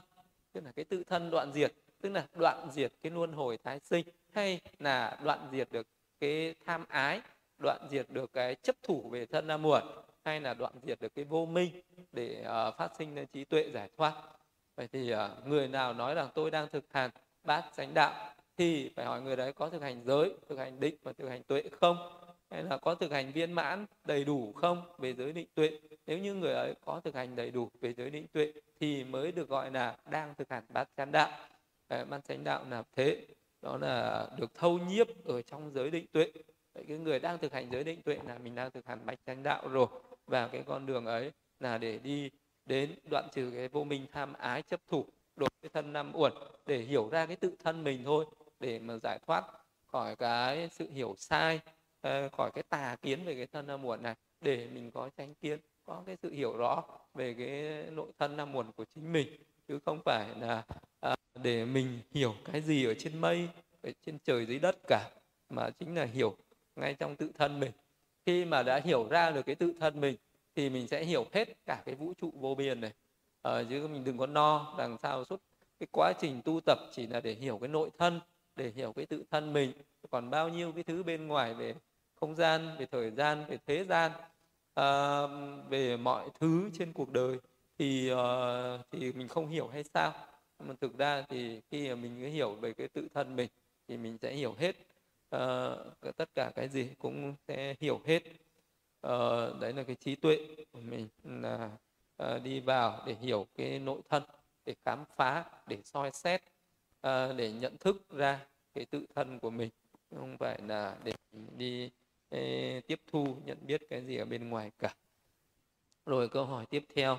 Tức 0.54 0.64
là 0.64 0.72
cái 0.72 0.86
tự 0.86 1.04
thân 1.04 1.30
đoạn 1.30 1.52
diệt 1.54 1.74
tức 2.06 2.12
là 2.12 2.28
đoạn 2.36 2.72
diệt 2.72 2.94
cái 3.02 3.12
luân 3.12 3.34
hồi 3.34 3.58
tái 3.58 3.80
sinh 3.80 4.06
hay 4.34 4.62
là 4.80 5.18
đoạn 5.24 5.48
diệt 5.52 5.68
được 5.72 5.88
cái 6.20 6.56
tham 6.66 6.86
ái 6.88 7.22
đoạn 7.58 7.88
diệt 7.90 8.06
được 8.10 8.34
cái 8.34 8.56
chấp 8.56 8.76
thủ 8.84 9.10
về 9.10 9.26
thân 9.26 9.48
nam 9.48 9.62
muội 9.62 9.82
hay 10.26 10.42
là 10.42 10.54
đoạn 10.54 10.74
diệt 10.84 11.02
được 11.02 11.16
cái 11.16 11.26
vô 11.26 11.46
minh 11.46 11.82
để 12.12 12.46
uh, 12.68 12.78
phát 12.78 12.92
sinh 12.98 13.16
lên 13.16 13.28
trí 13.28 13.44
tuệ 13.44 13.70
giải 13.74 13.90
thoát. 13.98 14.14
Vậy 14.76 14.88
thì 14.92 15.14
uh, 15.14 15.20
người 15.46 15.68
nào 15.68 15.94
nói 15.94 16.16
rằng 16.16 16.30
tôi 16.36 16.52
đang 16.52 16.68
thực 16.70 16.94
hành 16.94 17.10
bát 17.44 17.64
chánh 17.78 17.94
đạo 17.94 18.34
thì 18.58 18.92
phải 18.96 19.06
hỏi 19.06 19.22
người 19.22 19.36
đấy 19.36 19.54
có 19.54 19.70
thực 19.70 19.82
hành 19.82 20.04
giới 20.06 20.34
thực 20.50 20.60
hành 20.60 20.80
định 20.80 20.96
và 21.04 21.14
thực 21.14 21.30
hành 21.30 21.44
tuệ 21.44 21.64
không? 21.82 21.98
Hay 22.50 22.64
là 22.64 22.78
có 22.78 22.96
thực 22.96 23.12
hành 23.12 23.32
viên 23.32 23.52
mãn 23.52 23.86
đầy 24.06 24.24
đủ 24.24 24.54
không 24.54 24.82
về 24.98 25.14
giới 25.14 25.34
định 25.34 25.48
tuệ? 25.56 25.80
Nếu 26.08 26.18
như 26.18 26.34
người 26.34 26.54
ấy 26.54 26.74
có 26.86 27.02
thực 27.04 27.16
hành 27.16 27.36
đầy 27.36 27.52
đủ 27.52 27.70
về 27.82 27.94
giới 27.94 28.10
định 28.10 28.28
tuệ 28.34 28.54
thì 28.80 29.04
mới 29.04 29.32
được 29.32 29.50
gọi 29.50 29.72
là 29.72 29.98
đang 30.10 30.36
thực 30.36 30.50
hành 30.50 30.64
bát 30.70 30.90
chánh 30.98 31.12
đạo 31.12 31.32
bát 31.90 32.26
chánh 32.28 32.44
đạo 32.44 32.66
là 32.70 32.84
thế. 32.96 33.28
Đó 33.62 33.78
là 33.78 34.28
được 34.38 34.54
thâu 34.54 34.78
nhiếp 34.78 35.26
ở 35.26 35.42
trong 35.42 35.72
giới 35.74 35.92
định 35.92 36.06
tuệ. 36.12 36.32
Vậy 36.74 36.86
cái 36.88 36.98
người 36.98 37.20
đang 37.20 37.38
thực 37.38 37.54
hành 37.54 37.70
giới 37.72 37.84
định 37.84 38.02
tuệ 38.02 38.20
là 38.28 38.38
mình 38.38 38.56
đang 38.56 38.72
thực 38.72 38.86
hành 38.86 39.06
bạch 39.06 39.20
chánh 39.26 39.44
đạo 39.44 39.68
rồi. 39.68 39.88
Và 40.26 40.48
cái 40.48 40.64
con 40.68 40.86
đường 40.86 41.06
ấy 41.06 41.32
là 41.60 41.78
để 41.78 41.98
đi 41.98 42.30
đến 42.66 42.96
đoạn 43.10 43.28
trừ 43.34 43.52
cái 43.56 43.68
vô 43.68 43.84
minh 43.84 44.06
tham 44.12 44.34
ái 44.34 44.62
chấp 44.62 44.80
thủ 44.88 45.06
đối 45.36 45.50
với 45.62 45.70
thân 45.70 45.94
năm 45.94 46.12
uẩn 46.16 46.34
để 46.66 46.78
hiểu 46.78 47.10
ra 47.10 47.26
cái 47.26 47.36
tự 47.36 47.56
thân 47.64 47.84
mình 47.84 48.04
thôi 48.04 48.26
để 48.60 48.80
mà 48.80 48.98
giải 49.04 49.20
thoát 49.28 49.46
khỏi 49.86 50.16
cái 50.16 50.70
sự 50.72 50.90
hiểu 50.92 51.16
sai 51.18 51.60
ờ, 52.02 52.30
khỏi 52.30 52.52
cái 52.54 52.64
tà 52.70 52.96
kiến 53.02 53.26
về 53.26 53.36
cái 53.36 53.48
thân 53.48 53.68
năm 53.68 53.86
uẩn 53.86 54.04
này 54.04 54.16
để 54.42 54.68
mình 54.74 54.92
có 54.92 55.10
tránh 55.18 55.34
kiến 55.36 55.60
có 55.84 56.04
cái 56.06 56.16
sự 56.22 56.32
hiểu 56.32 56.58
rõ 56.58 56.84
về 57.14 57.34
cái 57.34 57.84
nội 57.92 58.12
thân 58.20 58.38
năm 58.38 58.56
uẩn 58.56 58.72
của 58.72 58.86
chính 58.86 59.14
mình. 59.14 59.28
Chứ 59.68 59.80
không 59.86 60.00
phải 60.06 60.30
là 60.40 60.64
à, 61.00 61.16
để 61.44 61.66
mình 61.66 62.00
hiểu 62.12 62.36
cái 62.52 62.62
gì 62.62 62.86
ở 62.86 62.94
trên 62.94 63.22
mây 63.22 63.50
ở 63.84 63.92
trên 64.06 64.18
trời 64.20 64.46
dưới 64.46 64.60
đất 64.60 64.76
cả 64.88 65.10
mà 65.50 65.70
chính 65.70 65.96
là 65.96 66.04
hiểu 66.04 66.36
ngay 66.76 66.94
trong 66.94 67.16
tự 67.16 67.32
thân 67.38 67.60
mình. 67.60 67.72
Khi 68.26 68.46
mà 68.46 68.64
đã 68.64 68.80
hiểu 68.80 69.08
ra 69.10 69.32
được 69.32 69.46
cái 69.46 69.56
tự 69.56 69.74
thân 69.80 70.02
mình 70.02 70.16
thì 70.56 70.70
mình 70.70 70.88
sẽ 70.88 71.04
hiểu 71.06 71.26
hết 71.34 71.48
cả 71.66 71.84
cái 71.86 71.96
vũ 71.96 72.14
trụ 72.22 72.32
vô 72.36 72.56
biên 72.56 72.82
này. 72.82 72.92
À, 73.42 73.64
chứ 73.70 73.88
mình 73.88 74.04
đừng 74.04 74.18
có 74.18 74.28
no 74.28 74.76
đằng 74.78 74.98
sau 74.98 75.26
suốt 75.26 75.42
cái 75.80 75.88
quá 75.92 76.14
trình 76.20 76.42
tu 76.46 76.60
tập 76.66 76.80
chỉ 76.92 77.08
là 77.08 77.20
để 77.22 77.34
hiểu 77.34 77.58
cái 77.58 77.68
nội 77.68 77.90
thân 77.98 78.20
để 78.56 78.72
hiểu 78.76 78.94
cái 78.94 79.06
tự 79.06 79.24
thân 79.32 79.54
mình. 79.54 79.72
Còn 80.10 80.30
bao 80.30 80.50
nhiêu 80.50 80.72
cái 80.72 80.84
thứ 80.84 81.04
bên 81.04 81.28
ngoài 81.28 81.54
về 81.54 81.76
không 82.16 82.36
gian 82.36 82.76
về 82.80 82.86
thời 82.86 83.12
gian 83.12 83.46
về 83.48 83.58
thế 83.66 83.86
gian 83.86 84.12
à, 84.74 85.22
về 85.70 85.98
mọi 85.98 86.30
thứ 86.40 86.70
trên 86.74 86.94
cuộc 86.94 87.12
đời 87.12 87.38
thì 87.78 88.12
uh, 88.14 88.18
thì 88.92 89.14
mình 89.14 89.28
không 89.28 89.48
hiểu 89.48 89.68
hay 89.68 89.84
sao 89.84 90.14
mà 90.60 90.74
thực 90.82 90.98
ra 90.98 91.26
thì 91.30 91.62
khi 91.72 91.90
mà 91.90 91.96
mình 91.96 92.32
hiểu 92.32 92.56
về 92.56 92.74
cái 92.74 92.88
tự 92.88 93.08
thân 93.14 93.36
mình 93.36 93.50
thì 93.88 93.98
mình 93.98 94.18
sẽ 94.22 94.34
hiểu 94.34 94.54
hết 94.54 94.76
uh, 95.36 96.16
tất 96.18 96.30
cả 96.36 96.52
cái 96.56 96.70
gì 96.70 96.90
cũng 97.00 97.36
sẽ 97.48 97.76
hiểu 97.80 98.02
hết. 98.06 98.24
Uh, 99.08 99.62
đấy 99.62 99.74
là 99.74 99.84
cái 99.84 99.96
trí 99.96 100.16
tuệ 100.16 100.48
của 100.72 100.80
mình 100.80 101.08
là 101.24 101.70
uh, 102.24 102.44
đi 102.44 102.60
vào 102.60 103.04
để 103.08 103.16
hiểu 103.22 103.48
cái 103.56 103.80
nội 103.80 104.02
thân 104.10 104.24
để 104.66 104.76
khám 104.86 105.04
phá 105.16 105.46
để 105.68 105.78
soi 105.84 106.12
xét 106.12 106.42
uh, 107.08 107.36
để 107.38 107.52
nhận 107.52 107.78
thức 107.78 108.10
ra 108.10 108.46
cái 108.74 108.86
tự 108.86 109.06
thân 109.16 109.40
của 109.40 109.50
mình. 109.50 109.70
Không 110.16 110.38
phải 110.38 110.60
là 110.68 110.96
để 111.04 111.14
đi 111.58 111.90
ê, 112.30 112.82
tiếp 112.88 113.02
thu 113.12 113.38
nhận 113.46 113.58
biết 113.62 113.82
cái 113.90 114.06
gì 114.06 114.18
ở 114.18 114.26
bên 114.26 114.50
ngoài 114.50 114.72
cả. 114.80 114.96
Rồi 116.06 116.30
câu 116.30 116.46
hỏi 116.46 116.66
tiếp 116.66 116.86
theo. 116.96 117.18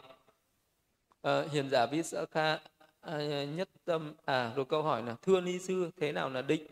À, 1.23 1.45
hiền 1.53 1.71
giả 1.71 1.87
Visakha 1.87 2.61
à, 3.07 3.45
nhất 3.45 3.69
tâm 3.85 4.15
à 4.25 4.53
rồi 4.57 4.65
câu 4.65 4.83
hỏi 4.83 5.03
là 5.03 5.17
thưa 5.23 5.41
ni 5.41 5.59
sư 5.59 5.91
thế 5.97 6.13
nào 6.13 6.31
là 6.31 6.43
định? 6.43 6.67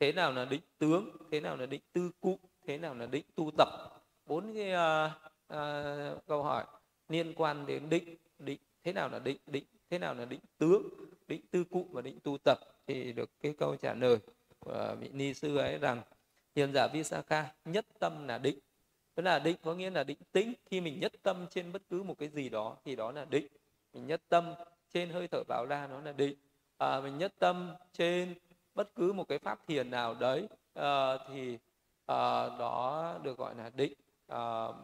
Thế 0.00 0.12
nào 0.12 0.32
là 0.32 0.44
định 0.44 0.62
tướng? 0.78 1.10
Thế 1.30 1.40
nào 1.40 1.56
là 1.56 1.66
định 1.66 1.82
tư 1.92 2.10
cụ? 2.20 2.38
Thế 2.66 2.78
nào 2.78 2.94
là 2.94 3.06
định 3.06 3.24
tu 3.34 3.50
tập? 3.58 3.68
Bốn 4.26 4.54
cái 4.54 4.72
à, 4.72 5.10
à, 5.48 6.14
câu 6.26 6.42
hỏi 6.42 6.64
liên 7.08 7.34
quan 7.34 7.66
đến 7.66 7.88
định 7.90 8.16
định 8.38 8.58
thế 8.84 8.92
nào 8.92 9.08
là 9.08 9.18
định 9.18 9.36
định 9.46 9.64
thế 9.90 9.98
nào 9.98 10.14
là 10.14 10.24
định 10.24 10.40
tướng 10.58 10.82
định 11.28 11.40
tư 11.50 11.64
cụ 11.64 11.86
và 11.90 12.02
định 12.02 12.18
tu 12.22 12.38
tập 12.44 12.58
thì 12.86 13.12
được 13.12 13.30
cái 13.40 13.54
câu 13.58 13.76
trả 13.76 13.94
lời 13.94 14.18
của 14.58 14.96
vị 15.00 15.08
ni 15.12 15.34
sư 15.34 15.56
ấy 15.56 15.78
rằng 15.78 16.02
hiền 16.56 16.72
giả 16.72 16.88
Visakha 16.92 17.52
nhất 17.64 17.86
tâm 17.98 18.28
là 18.28 18.38
định. 18.38 18.58
Tức 19.14 19.22
là 19.22 19.38
định 19.38 19.56
có 19.62 19.74
nghĩa 19.74 19.90
là 19.90 20.04
định 20.04 20.18
tĩnh. 20.32 20.52
Khi 20.66 20.80
mình 20.80 21.00
nhất 21.00 21.12
tâm 21.22 21.46
trên 21.50 21.72
bất 21.72 21.82
cứ 21.90 22.02
một 22.02 22.18
cái 22.18 22.28
gì 22.28 22.48
đó 22.48 22.76
thì 22.84 22.96
đó 22.96 23.12
là 23.12 23.24
định. 23.24 23.46
Mình 23.92 24.06
nhất 24.06 24.22
tâm 24.28 24.54
trên 24.94 25.10
hơi 25.10 25.28
thở 25.28 25.42
vào 25.48 25.66
ra 25.66 25.86
nó 25.86 26.00
là 26.00 26.12
định. 26.12 26.36
À, 26.78 27.00
mình 27.00 27.18
nhất 27.18 27.32
tâm 27.38 27.74
trên 27.92 28.34
bất 28.74 28.94
cứ 28.94 29.12
một 29.12 29.28
cái 29.28 29.38
pháp 29.38 29.66
thiền 29.66 29.90
nào 29.90 30.14
đấy 30.14 30.48
à, 30.74 31.18
thì 31.28 31.58
à, 32.06 32.48
đó 32.58 33.14
được 33.22 33.38
gọi 33.38 33.54
là 33.54 33.70
định. 33.74 33.92
Ờ, 34.26 34.74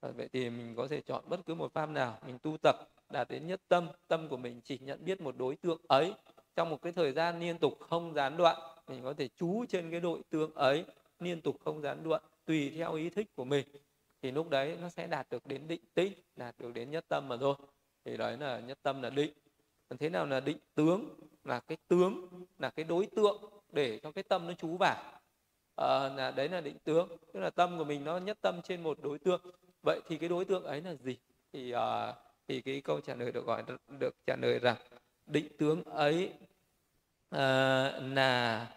à, 0.00 0.08
vậy 0.16 0.28
thì 0.32 0.50
mình 0.50 0.74
có 0.76 0.88
thể 0.88 1.00
chọn 1.00 1.24
bất 1.28 1.40
cứ 1.46 1.54
một 1.54 1.72
pháp 1.72 1.86
nào 1.86 2.18
mình 2.26 2.38
tu 2.38 2.56
tập 2.62 2.76
đạt 3.10 3.28
đến 3.30 3.46
nhất 3.46 3.60
tâm 3.68 3.88
tâm 4.08 4.28
của 4.28 4.36
mình 4.36 4.60
chỉ 4.64 4.78
nhận 4.78 5.04
biết 5.04 5.20
một 5.20 5.36
đối 5.38 5.56
tượng 5.56 5.80
ấy. 5.88 6.14
Trong 6.56 6.70
một 6.70 6.82
cái 6.82 6.92
thời 6.92 7.12
gian 7.12 7.40
liên 7.40 7.58
tục 7.58 7.78
không 7.80 8.14
gián 8.14 8.36
đoạn 8.36 8.56
mình 8.86 9.02
có 9.02 9.14
thể 9.14 9.28
chú 9.36 9.64
trên 9.68 9.90
cái 9.90 10.00
đối 10.00 10.20
tượng 10.30 10.54
ấy 10.54 10.84
liên 11.18 11.40
tục 11.40 11.56
không 11.64 11.82
gián 11.82 12.02
đoạn 12.04 12.22
tùy 12.44 12.72
theo 12.76 12.94
ý 12.94 13.10
thích 13.10 13.26
của 13.34 13.44
mình. 13.44 13.66
Thì 14.22 14.30
lúc 14.30 14.48
đấy 14.48 14.78
nó 14.80 14.88
sẽ 14.88 15.06
đạt 15.06 15.26
được 15.30 15.46
đến 15.46 15.68
định 15.68 15.84
tĩnh 15.94 16.12
đạt 16.36 16.54
được 16.58 16.72
đến 16.74 16.90
nhất 16.90 17.04
tâm 17.08 17.28
mà 17.28 17.36
thôi 17.36 17.54
thì 18.04 18.16
đấy 18.16 18.36
là 18.36 18.60
nhất 18.60 18.78
tâm 18.82 19.02
là 19.02 19.10
định. 19.10 19.32
Còn 19.88 19.98
thế 19.98 20.08
nào 20.10 20.26
là 20.26 20.40
định 20.40 20.58
tướng? 20.74 21.08
Là 21.44 21.60
cái 21.60 21.78
tướng 21.88 22.28
là 22.58 22.70
cái 22.70 22.84
đối 22.84 23.06
tượng 23.06 23.42
để 23.72 23.98
cho 24.02 24.12
cái 24.12 24.24
tâm 24.24 24.46
nó 24.46 24.52
chú 24.52 24.76
vào 24.76 25.02
à, 25.76 25.86
ờ, 25.86 26.14
là 26.16 26.30
đấy 26.30 26.48
là 26.48 26.60
định 26.60 26.78
tướng. 26.84 27.08
Tức 27.32 27.40
là 27.40 27.50
tâm 27.50 27.78
của 27.78 27.84
mình 27.84 28.04
nó 28.04 28.18
nhất 28.18 28.38
tâm 28.40 28.62
trên 28.62 28.82
một 28.82 28.98
đối 29.02 29.18
tượng. 29.18 29.40
Vậy 29.82 30.00
thì 30.08 30.18
cái 30.18 30.28
đối 30.28 30.44
tượng 30.44 30.64
ấy 30.64 30.80
là 30.80 30.94
gì? 30.94 31.18
Thì 31.52 31.74
uh, 31.74 31.80
thì 32.48 32.60
cái 32.60 32.80
câu 32.80 33.00
trả 33.00 33.14
lời 33.14 33.32
được 33.32 33.46
gọi 33.46 33.64
được 33.98 34.14
trả 34.26 34.36
lời 34.36 34.58
rằng 34.58 34.76
định 35.26 35.46
tướng 35.58 35.84
ấy 35.84 36.32
uh, 37.34 37.38
là 38.02 38.68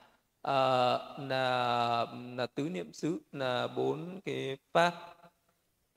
uh, 0.48 1.30
là 1.30 2.06
là 2.38 2.48
tứ 2.56 2.70
niệm 2.70 2.94
xứ 2.94 3.20
là 3.32 3.68
bốn 3.68 4.22
cái 4.26 4.58
pháp. 4.74 4.94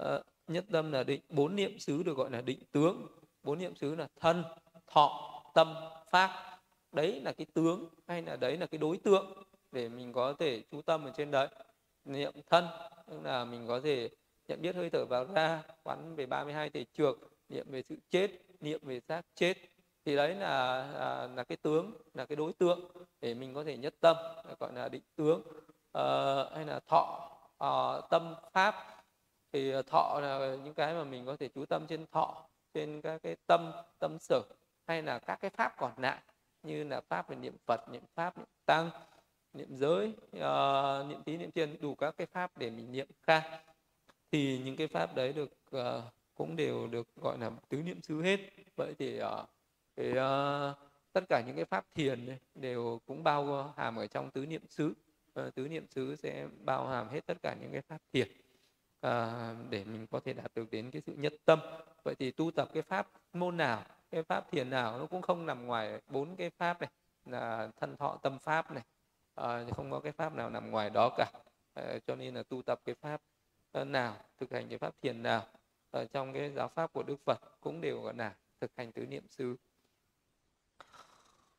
Uh, 0.02 0.26
nhất 0.48 0.64
tâm 0.72 0.92
là 0.92 1.02
định 1.02 1.20
bốn 1.28 1.56
niệm 1.56 1.78
xứ 1.78 2.02
được 2.02 2.16
gọi 2.16 2.30
là 2.30 2.40
định 2.40 2.58
tướng. 2.72 3.06
Bốn 3.42 3.58
niệm 3.58 3.76
xứ 3.76 3.94
là 3.94 4.08
thân 4.20 4.44
thọ 4.86 5.42
tâm 5.54 5.74
pháp 6.10 6.30
đấy 6.92 7.20
là 7.20 7.32
cái 7.32 7.46
tướng 7.54 7.88
hay 8.06 8.22
là 8.22 8.36
đấy 8.36 8.56
là 8.56 8.66
cái 8.66 8.78
đối 8.78 8.96
tượng 8.96 9.44
để 9.72 9.88
mình 9.88 10.12
có 10.12 10.34
thể 10.38 10.62
chú 10.70 10.82
tâm 10.82 11.04
ở 11.04 11.12
trên 11.16 11.30
đấy. 11.30 11.48
Niệm 12.04 12.32
thân 12.50 12.64
tức 13.06 13.20
là 13.22 13.44
mình 13.44 13.66
có 13.68 13.80
thể 13.80 14.10
nhận 14.48 14.62
biết 14.62 14.76
hơi 14.76 14.90
thở 14.90 15.04
vào 15.04 15.24
ra 15.34 15.62
quán 15.82 16.16
về 16.16 16.26
32 16.26 16.70
thể 16.70 16.84
trược 16.92 17.18
niệm 17.48 17.66
về 17.70 17.82
sự 17.82 17.96
chết 18.10 18.30
niệm 18.60 18.80
về 18.82 19.00
xác 19.00 19.22
chết. 19.34 19.54
Thì 20.04 20.16
đấy 20.16 20.34
là 20.34 20.86
là, 20.92 21.28
là 21.36 21.44
cái 21.44 21.56
tướng 21.56 21.92
là 22.14 22.26
cái 22.26 22.36
đối 22.36 22.52
tượng 22.52 22.80
để 23.20 23.34
mình 23.34 23.54
có 23.54 23.64
thể 23.64 23.76
nhất 23.76 23.94
tâm 24.00 24.16
gọi 24.60 24.72
là 24.72 24.88
định 24.88 25.02
tướng. 25.16 25.42
Uh, 25.98 26.52
hay 26.54 26.64
là 26.66 26.80
thọ 26.86 27.30
uh, 27.64 28.10
tâm 28.10 28.34
pháp 28.52 28.74
thì 29.56 29.70
ờ, 29.70 29.82
thọ 29.82 30.20
là 30.22 30.56
những 30.64 30.74
cái 30.74 30.94
mà 30.94 31.04
mình 31.04 31.26
có 31.26 31.36
thể 31.36 31.48
chú 31.54 31.66
tâm 31.66 31.86
trên 31.86 32.06
thọ 32.12 32.48
trên 32.74 33.00
các 33.00 33.22
cái 33.22 33.36
tâm 33.46 33.72
tâm 33.98 34.18
sở 34.20 34.42
hay 34.86 35.02
là 35.02 35.18
các 35.18 35.36
cái 35.36 35.50
pháp 35.50 35.74
còn 35.78 35.92
lại 35.96 36.18
như 36.62 36.84
là 36.84 37.00
pháp 37.00 37.28
về 37.28 37.36
niệm 37.36 37.56
phật 37.66 37.88
niệm 37.92 38.02
pháp 38.14 38.38
niệm 38.38 38.46
tăng 38.66 38.90
niệm 39.52 39.76
giới 39.76 40.12
uh, 40.36 41.08
niệm 41.08 41.22
tí 41.24 41.36
niệm 41.36 41.50
thiên 41.50 41.76
đủ 41.80 41.94
các 41.94 42.14
cái 42.16 42.26
pháp 42.26 42.58
để 42.58 42.70
mình 42.70 42.92
niệm 42.92 43.08
ca 43.26 43.62
thì 44.32 44.60
những 44.64 44.76
cái 44.76 44.86
pháp 44.86 45.14
đấy 45.14 45.32
được 45.32 45.50
uh, 45.76 45.82
cũng 46.34 46.56
đều 46.56 46.86
được 46.86 47.08
gọi 47.22 47.38
là 47.38 47.50
tứ 47.68 47.82
niệm 47.82 48.02
xứ 48.02 48.22
hết. 48.22 48.40
Vậy 48.76 48.94
thì, 48.98 49.20
uh, 49.22 49.48
cái, 49.96 50.10
uh, 50.10 50.76
tất 51.12 51.24
cả 51.28 51.42
những 51.46 51.56
cái 51.56 51.64
pháp 51.64 51.86
thiền 51.94 52.26
này 52.26 52.38
đều 52.54 53.00
cũng 53.06 53.24
bao 53.24 53.72
hàm 53.76 53.96
ở 53.96 54.06
trong 54.06 54.30
tứ 54.30 54.46
niệm 54.46 54.62
xứ. 54.68 54.94
Uh, 55.40 55.54
tứ 55.54 55.68
niệm 55.68 55.86
xứ 55.90 56.16
sẽ 56.16 56.46
bao 56.64 56.86
hàm 56.86 57.08
hết 57.08 57.26
tất 57.26 57.42
cả 57.42 57.56
những 57.60 57.72
cái 57.72 57.82
pháp 57.82 57.98
thiền 58.12 58.28
à, 59.06 59.54
để 59.70 59.84
mình 59.84 60.06
có 60.06 60.20
thể 60.20 60.32
đạt 60.32 60.54
được 60.54 60.70
đến 60.70 60.90
cái 60.90 61.02
sự 61.06 61.12
nhất 61.16 61.32
tâm. 61.44 61.60
Vậy 62.02 62.14
thì 62.18 62.30
tu 62.30 62.50
tập 62.50 62.68
cái 62.74 62.82
pháp 62.82 63.08
môn 63.32 63.56
nào 63.56 63.82
cái 64.10 64.22
pháp 64.22 64.50
thiền 64.50 64.70
nào 64.70 64.98
nó 64.98 65.06
cũng 65.06 65.22
không 65.22 65.46
nằm 65.46 65.66
ngoài 65.66 66.00
bốn 66.08 66.36
cái 66.36 66.50
pháp 66.50 66.80
này 66.80 66.90
là 67.24 67.68
thân 67.80 67.96
thọ 67.96 68.18
tâm 68.22 68.38
pháp 68.38 68.70
này. 68.70 68.84
À, 69.34 69.64
không 69.76 69.90
có 69.90 70.00
cái 70.00 70.12
pháp 70.12 70.34
nào 70.34 70.50
nằm 70.50 70.70
ngoài 70.70 70.90
đó 70.90 71.10
cả. 71.16 71.32
À, 71.74 71.98
cho 72.06 72.14
nên 72.14 72.34
là 72.34 72.42
tu 72.42 72.62
tập 72.62 72.80
cái 72.84 72.94
pháp 72.94 73.20
nào 73.72 74.16
thực 74.38 74.52
hành 74.52 74.68
cái 74.68 74.78
pháp 74.78 74.94
thiền 75.02 75.22
nào 75.22 75.46
ở 75.90 76.04
trong 76.04 76.32
cái 76.32 76.50
giáo 76.50 76.68
pháp 76.68 76.92
của 76.92 77.02
Đức 77.02 77.16
Phật 77.24 77.60
cũng 77.60 77.80
đều 77.80 78.02
gọi 78.02 78.14
là 78.14 78.34
thực 78.60 78.70
hành 78.76 78.92
tứ 78.92 79.06
niệm 79.06 79.28
xứ. 79.28 79.56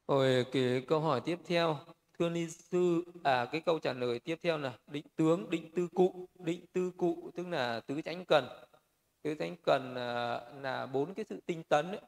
Rồi 0.07 0.45
cái 0.51 0.85
câu 0.87 0.99
hỏi 0.99 1.21
tiếp 1.25 1.39
theo, 1.45 1.77
thưa 2.20 2.30
ni 2.30 2.47
sư, 2.47 3.03
à 3.24 3.45
cái 3.51 3.61
câu 3.61 3.80
trả 3.80 3.93
lời 3.93 4.20
tiếp 4.20 4.39
theo 4.43 4.57
là 4.57 4.78
định 4.88 5.05
tướng, 5.15 5.49
định 5.49 5.72
tư 5.76 5.88
cụ, 5.95 6.28
định 6.39 6.65
tư 6.74 6.91
cụ 6.97 7.32
tức 7.36 7.47
là 7.47 7.80
tứ 7.80 8.01
chánh 8.01 8.26
cần. 8.26 8.47
Tứ 9.22 9.36
chánh 9.39 9.55
cần 9.63 9.93
là, 9.95 10.41
là 10.61 10.86
bốn 10.86 11.13
cái 11.13 11.26
sự 11.30 11.39
tinh 11.45 11.63
tấn 11.63 11.91
ấy, 11.91 12.01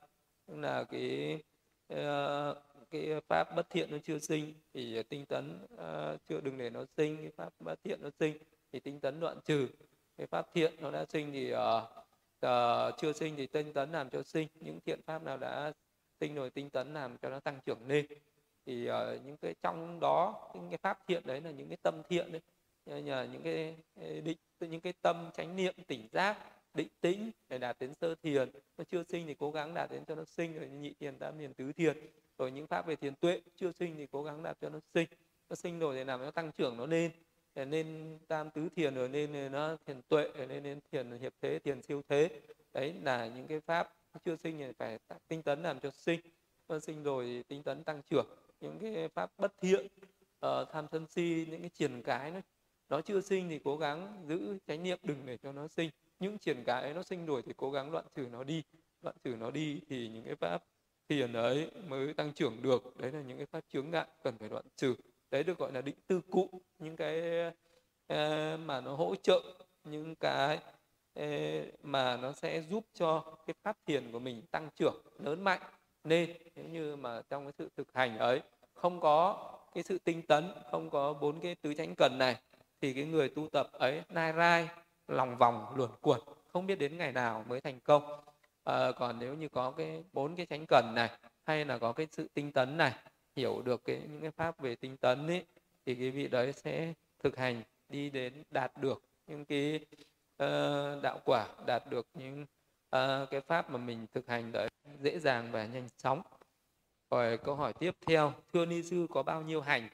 là 0.48 0.84
cái 0.84 1.40
ờ, 1.88 2.56
cái 2.92 3.22
pháp 3.28 3.56
bất 3.56 3.70
thiện 3.70 3.92
nó 3.92 3.98
chưa 4.04 4.20
sinh 4.20 4.54
thì 4.74 5.04
tinh 5.04 5.26
tấn 5.26 5.66
uh, 5.74 6.20
chưa 6.30 6.42
đừng 6.42 6.58
để 6.58 6.70
nó 6.70 6.86
sinh 6.98 7.18
cái 7.18 7.32
pháp 7.36 7.54
bất 7.60 7.84
thiện 7.84 8.02
nó 8.02 8.10
sinh 8.20 8.38
thì 8.72 8.80
tinh 8.80 9.00
tấn 9.00 9.20
đoạn 9.20 9.38
trừ 9.46 9.68
cái 10.18 10.28
pháp 10.28 10.48
thiện 10.54 10.74
nó 10.80 10.92
đã 10.92 11.06
sinh 11.06 11.32
thì 11.32 11.54
uh, 11.54 11.60
uh, 12.46 12.98
chưa 12.98 13.14
sinh 13.14 13.36
thì 13.38 13.48
tinh 13.48 13.74
tấn 13.74 13.92
làm 13.92 14.10
cho 14.10 14.24
sinh 14.24 14.48
những 14.60 14.80
thiện 14.86 15.02
pháp 15.02 15.24
nào 15.24 15.38
đã 15.38 15.74
sinh 16.20 16.36
rồi 16.36 16.50
tinh 16.50 16.70
tấn 16.70 16.94
làm 16.94 17.18
cho 17.18 17.30
nó 17.30 17.40
tăng 17.40 17.60
trưởng 17.66 17.88
lên 17.88 18.06
thì 18.66 18.90
uh, 18.90 19.26
những 19.26 19.38
cái 19.38 19.56
trong 19.62 20.00
đó 20.00 20.50
những 20.54 20.70
cái 20.70 20.78
pháp 20.78 21.00
thiện 21.08 21.24
đấy 21.26 21.42
là 21.42 21.52
những 21.52 21.68
cái 21.68 21.78
tâm 21.84 22.02
thiện 22.10 22.32
đấy. 22.32 22.42
Nhờ 23.02 23.28
những 23.32 23.42
cái 23.44 23.76
định 24.22 24.38
những 24.60 24.82
cái 24.82 24.94
tâm 25.02 25.30
chánh 25.34 25.56
niệm 25.56 25.74
tỉnh 25.88 26.08
giác 26.12 26.38
định 26.74 26.88
tĩnh 27.02 27.32
để 27.50 27.58
đạt 27.58 27.80
đến 27.80 27.94
sơ 27.94 28.16
thiền. 28.16 28.52
Nó 28.78 28.84
chưa 28.84 29.04
sinh 29.04 29.28
thì 29.28 29.34
cố 29.34 29.52
gắng 29.52 29.74
đạt 29.74 29.92
đến 29.92 30.06
cho 30.06 30.16
nó 30.16 30.26
sinh 30.26 30.58
rồi 30.58 30.68
nhị 30.68 30.94
thiền 31.00 31.18
tam 31.18 31.38
thiền 31.40 31.54
tứ 31.54 31.72
thiền. 31.72 31.98
Rồi 32.38 32.52
những 32.52 32.68
pháp 32.68 32.86
về 32.86 32.96
thiền 32.96 33.16
tuệ 33.16 33.42
chưa 33.56 33.72
sinh 33.72 33.96
thì 33.98 34.08
cố 34.12 34.24
gắng 34.24 34.44
đạt 34.44 34.58
cho 34.62 34.70
nó 34.70 34.80
sinh. 34.94 35.08
Nó 35.50 35.56
sinh 35.56 35.80
rồi 35.80 35.96
thì 35.96 36.04
làm 36.04 36.22
nó 36.22 36.32
tăng 36.32 36.52
trưởng 36.52 36.78
nó 36.78 36.86
lên. 36.86 37.12
Nên 37.56 38.18
tam 38.28 38.50
tứ 38.50 38.70
thiền 38.76 38.96
rồi 38.96 39.10
nên 39.10 39.52
nó 39.52 39.78
thiền 39.86 40.02
tuệ 40.02 40.30
rồi 40.38 40.48
nên 40.48 40.64
nên 40.64 40.80
thiền 40.92 41.12
hiệp 41.12 41.34
thế 41.42 41.60
thiền 41.60 41.82
siêu 41.82 42.02
thế. 42.08 42.42
Đấy 42.74 42.94
là 43.04 43.28
những 43.28 43.48
cái 43.48 43.60
pháp 43.60 43.94
chưa 44.26 44.36
sinh 44.36 44.58
thì 44.58 44.72
phải 44.78 45.00
tinh 45.28 45.42
tấn 45.42 45.64
làm 45.64 45.80
cho 45.80 45.92
sinh. 45.92 46.20
Nó 46.68 46.80
sinh 46.80 47.04
rồi 47.04 47.26
thì 47.26 47.44
tinh 47.44 47.64
tấn 47.64 47.84
tăng 47.84 48.02
trưởng 48.10 48.28
những 48.62 48.80
cái 48.80 49.08
pháp 49.08 49.32
bất 49.38 49.54
thiện 49.62 49.88
uh, 50.46 50.68
tham 50.72 50.86
sân 50.92 51.08
si 51.08 51.48
những 51.50 51.62
cái 51.62 51.70
triển 51.70 52.02
cái 52.04 52.32
nó 52.32 52.42
nó 52.90 53.02
chưa 53.02 53.22
sinh 53.22 53.50
thì 53.50 53.60
cố 53.64 53.78
gắng 53.78 54.26
giữ 54.28 54.58
chánh 54.68 54.84
niệm 54.84 55.00
đừng 55.04 55.26
để 55.26 55.38
cho 55.38 55.52
nó 55.52 55.68
sinh. 55.68 55.90
Những 56.20 56.38
triển 56.38 56.64
cái 56.66 56.82
ấy 56.82 56.94
nó 56.94 57.04
sinh 57.04 57.26
rồi 57.26 57.42
thì 57.46 57.54
cố 57.58 57.72
gắng 57.72 57.92
đoạn 57.92 58.06
trừ 58.16 58.28
nó 58.32 58.44
đi 58.44 58.64
đoạn 59.02 59.16
trừ 59.24 59.36
nó 59.40 59.52
đi 59.52 59.82
thì 59.90 60.08
những 60.08 60.24
cái 60.26 60.36
pháp 60.36 60.64
thiền 61.10 61.34
ấy 61.34 61.72
mới 61.88 62.14
tăng 62.14 62.34
trưởng 62.34 62.62
được. 62.62 62.98
Đấy 62.98 63.12
là 63.12 63.22
những 63.22 63.38
cái 63.38 63.46
pháp 63.46 63.64
chướng 63.70 63.92
ngại 63.92 64.08
cần 64.24 64.38
phải 64.38 64.50
đoạn 64.50 64.66
trừ. 64.76 64.96
Đấy 65.32 65.44
được 65.44 65.58
gọi 65.58 65.72
là 65.72 65.82
định 65.82 65.96
tư 66.08 66.22
cụ 66.32 66.62
những 66.78 66.96
cái 66.96 67.48
uh, 68.14 68.60
mà 68.60 68.82
nó 68.82 68.96
hỗ 68.96 69.16
trợ 69.16 69.42
những 69.84 70.16
cái 70.16 70.60
uh, 71.20 71.86
mà 71.86 72.18
nó 72.18 72.32
sẽ 72.32 72.62
giúp 72.62 72.86
cho 72.94 73.38
cái 73.48 73.54
pháp 73.64 73.78
thiền 73.86 74.12
của 74.12 74.20
mình 74.20 74.42
tăng 74.52 74.70
trưởng 74.76 75.02
lớn 75.20 75.44
mạnh 75.44 75.62
nên 76.04 76.30
nếu 76.56 76.66
như 76.66 76.96
mà 76.96 77.22
trong 77.30 77.46
cái 77.46 77.54
sự 77.58 77.70
thực 77.78 77.94
hành 77.94 78.18
ấy 78.18 78.42
không 78.74 79.00
có 79.00 79.50
cái 79.74 79.84
sự 79.84 79.98
tinh 80.00 80.22
tấn 80.22 80.52
không 80.72 80.90
có 80.90 81.14
bốn 81.14 81.40
cái 81.40 81.56
tứ 81.56 81.74
chánh 81.74 81.96
cần 81.96 82.18
này 82.18 82.38
thì 82.82 82.94
cái 82.94 83.04
người 83.06 83.30
tu 83.30 83.48
tập 83.52 83.72
ấy 83.72 84.02
nai 84.10 84.34
rai 84.34 84.70
lòng 85.08 85.38
vòng 85.38 85.74
luẩn 85.76 85.90
quẩn 86.02 86.22
không 86.48 86.68
biết 86.68 86.76
đến 86.76 86.98
ngày 86.98 87.12
nào 87.12 87.46
mới 87.48 87.62
thành 87.62 87.80
công. 87.80 88.04
À, 88.64 88.92
còn 88.92 89.20
nếu 89.20 89.34
như 89.34 89.50
có 89.50 89.72
cái 89.72 90.04
bốn 90.14 90.36
cái 90.36 90.46
chánh 90.46 90.66
cần 90.68 90.92
này 90.96 91.10
hay 91.46 91.66
là 91.66 91.78
có 91.78 91.94
cái 91.94 92.08
sự 92.12 92.28
tinh 92.34 92.52
tấn 92.52 92.78
này 92.78 92.94
hiểu 93.36 93.62
được 93.62 93.82
cái 93.86 94.02
những 94.10 94.22
cái 94.22 94.32
pháp 94.32 94.60
về 94.60 94.76
tinh 94.76 94.98
tấn 94.98 95.28
ấy 95.28 95.46
thì 95.86 95.96
cái 95.96 96.12
vị 96.12 96.28
đấy 96.28 96.54
sẽ 96.54 96.94
thực 97.24 97.38
hành 97.38 97.62
đi 97.90 98.10
đến 98.10 98.44
đạt 98.50 98.72
được 98.78 99.04
những 99.28 99.46
cái 99.46 99.80
uh, 100.44 101.04
đạo 101.04 101.20
quả 101.26 101.48
đạt 101.66 101.84
được 101.90 102.08
những 102.14 102.46
uh, 102.96 103.30
cái 103.30 103.42
pháp 103.42 103.70
mà 103.70 103.78
mình 103.78 104.08
thực 104.14 104.28
hành 104.28 104.52
đấy 104.52 104.70
dễ 105.02 105.20
dàng 105.20 105.52
và 105.52 105.66
nhanh 105.66 105.88
chóng. 105.98 106.22
Rồi 107.12 107.38
câu 107.38 107.56
hỏi 107.56 107.74
tiếp 107.74 107.92
theo 108.08 108.34
thưa 108.54 108.66
ni 108.66 108.84
sư 108.84 109.08
có 109.10 109.24
bao 109.24 109.42
nhiêu 109.42 109.62
hành? 109.62 109.90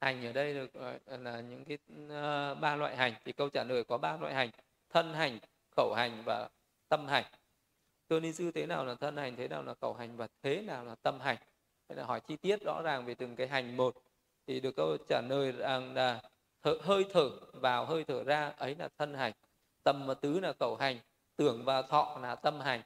Hành 0.00 0.26
ở 0.26 0.32
đây 0.32 0.54
được 0.54 0.72
gọi 0.72 0.98
là 1.06 1.40
những 1.40 1.64
cái 1.64 1.78
uh, 2.04 2.60
ba 2.60 2.76
loại 2.76 2.96
hành. 2.96 3.14
Thì 3.24 3.32
câu 3.32 3.48
trả 3.48 3.64
lời 3.64 3.84
có 3.84 3.98
ba 3.98 4.16
loại 4.16 4.34
hành 4.34 4.50
thân 4.90 5.14
hành 5.14 5.38
khẩu 5.76 5.94
hành 5.94 6.22
và 6.26 6.48
tâm 6.88 7.06
hành. 7.06 7.24
Thưa 8.08 8.20
ni 8.20 8.32
sư 8.32 8.50
thế 8.54 8.66
nào 8.66 8.84
là 8.84 8.94
thân 8.94 9.16
hành 9.16 9.36
thế 9.36 9.48
nào 9.48 9.62
là 9.62 9.74
khẩu 9.74 9.94
hành 9.94 10.16
và 10.16 10.28
thế 10.42 10.62
nào 10.62 10.84
là 10.84 10.94
tâm 10.94 11.20
hành? 11.20 11.36
Hay 11.88 11.96
là 11.96 12.04
hỏi 12.04 12.20
chi 12.20 12.36
tiết 12.36 12.62
rõ 12.62 12.82
ràng 12.82 13.06
về 13.06 13.14
từng 13.14 13.36
cái 13.36 13.48
hành 13.48 13.76
một. 13.76 13.94
Thì 14.46 14.60
được 14.60 14.76
câu 14.76 14.96
trả 15.08 15.20
lời 15.28 15.52
rằng 15.52 15.94
là 15.94 16.22
thở, 16.62 16.78
hơi 16.82 17.04
thở 17.12 17.30
vào 17.52 17.86
hơi 17.86 18.04
thở 18.04 18.24
ra 18.24 18.52
ấy 18.56 18.74
là 18.78 18.88
thân 18.98 19.14
hành. 19.14 19.32
Tầm 19.82 20.06
và 20.06 20.14
tứ 20.14 20.40
là 20.40 20.52
khẩu 20.60 20.76
hành 20.76 20.98
tưởng 21.36 21.64
và 21.64 21.82
thọ 21.82 22.18
là 22.22 22.34
tâm 22.34 22.60
hành. 22.60 22.82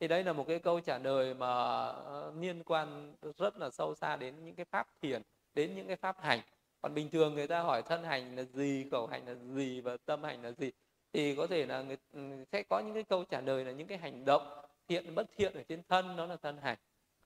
Thì 0.00 0.08
đây 0.08 0.24
là 0.24 0.32
một 0.32 0.44
cái 0.48 0.58
câu 0.58 0.80
trả 0.80 0.98
lời 0.98 1.34
mà 1.34 1.46
ờ, 1.86 2.32
liên 2.40 2.62
quan 2.64 3.14
rất 3.38 3.58
là 3.58 3.70
sâu 3.70 3.94
xa 3.94 4.16
đến 4.16 4.44
những 4.44 4.54
cái 4.54 4.66
pháp 4.70 4.86
thiền, 5.02 5.22
đến 5.54 5.74
những 5.74 5.86
cái 5.86 5.96
pháp 5.96 6.16
hành. 6.20 6.40
Còn 6.82 6.94
bình 6.94 7.10
thường 7.10 7.34
người 7.34 7.46
ta 7.46 7.60
hỏi 7.60 7.82
thân 7.82 8.04
hành 8.04 8.36
là 8.36 8.42
gì, 8.42 8.86
khẩu 8.90 9.06
hành 9.06 9.26
là 9.26 9.34
gì 9.34 9.80
và 9.80 9.96
tâm 10.06 10.22
hành 10.22 10.42
là 10.42 10.52
gì, 10.52 10.72
thì 11.12 11.36
có 11.36 11.46
thể 11.46 11.66
là 11.66 11.82
người 11.82 11.96
ừ, 12.12 12.20
sẽ 12.52 12.62
có 12.62 12.80
những 12.80 12.94
cái 12.94 13.02
câu 13.02 13.24
trả 13.24 13.40
lời 13.40 13.64
là 13.64 13.72
những 13.72 13.86
cái 13.86 13.98
hành 13.98 14.24
động 14.24 14.62
thiện 14.88 15.14
bất 15.14 15.26
thiện 15.36 15.54
ở 15.54 15.62
trên 15.68 15.82
thân 15.88 16.16
đó 16.16 16.26
là 16.26 16.36
thân 16.36 16.58
hành. 16.58 16.78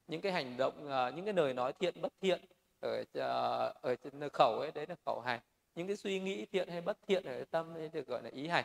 Những 0.07 0.21
cái 0.21 0.33
hành 0.33 0.57
động 0.57 0.87
ờ, 0.89 1.13
những 1.17 1.25
cái 1.25 1.35
lời 1.35 1.55
nói 1.55 1.73
thiện 1.73 2.03
bất 2.03 2.13
thiện 2.21 2.41
ở 2.81 3.05
ờ, 3.15 3.73
ở 3.83 3.97
trên 3.97 4.29
khẩu 4.33 4.59
ấy, 4.61 4.73
đấy 4.73 4.87
là 4.89 4.95
khẩu 5.07 5.21
hành. 5.21 5.41
Những 5.75 5.87
cái 5.87 5.97
suy 5.97 6.21
nghĩ 6.21 6.47
thiện 6.47 6.69
hay 6.69 6.81
bất 6.81 6.99
thiện 7.07 7.25
ở 7.25 7.45
tâm 7.51 7.75
ấy 7.75 7.89
được 7.89 8.07
gọi 8.07 8.23
là 8.23 8.31
ý 8.33 8.49
hành 8.49 8.65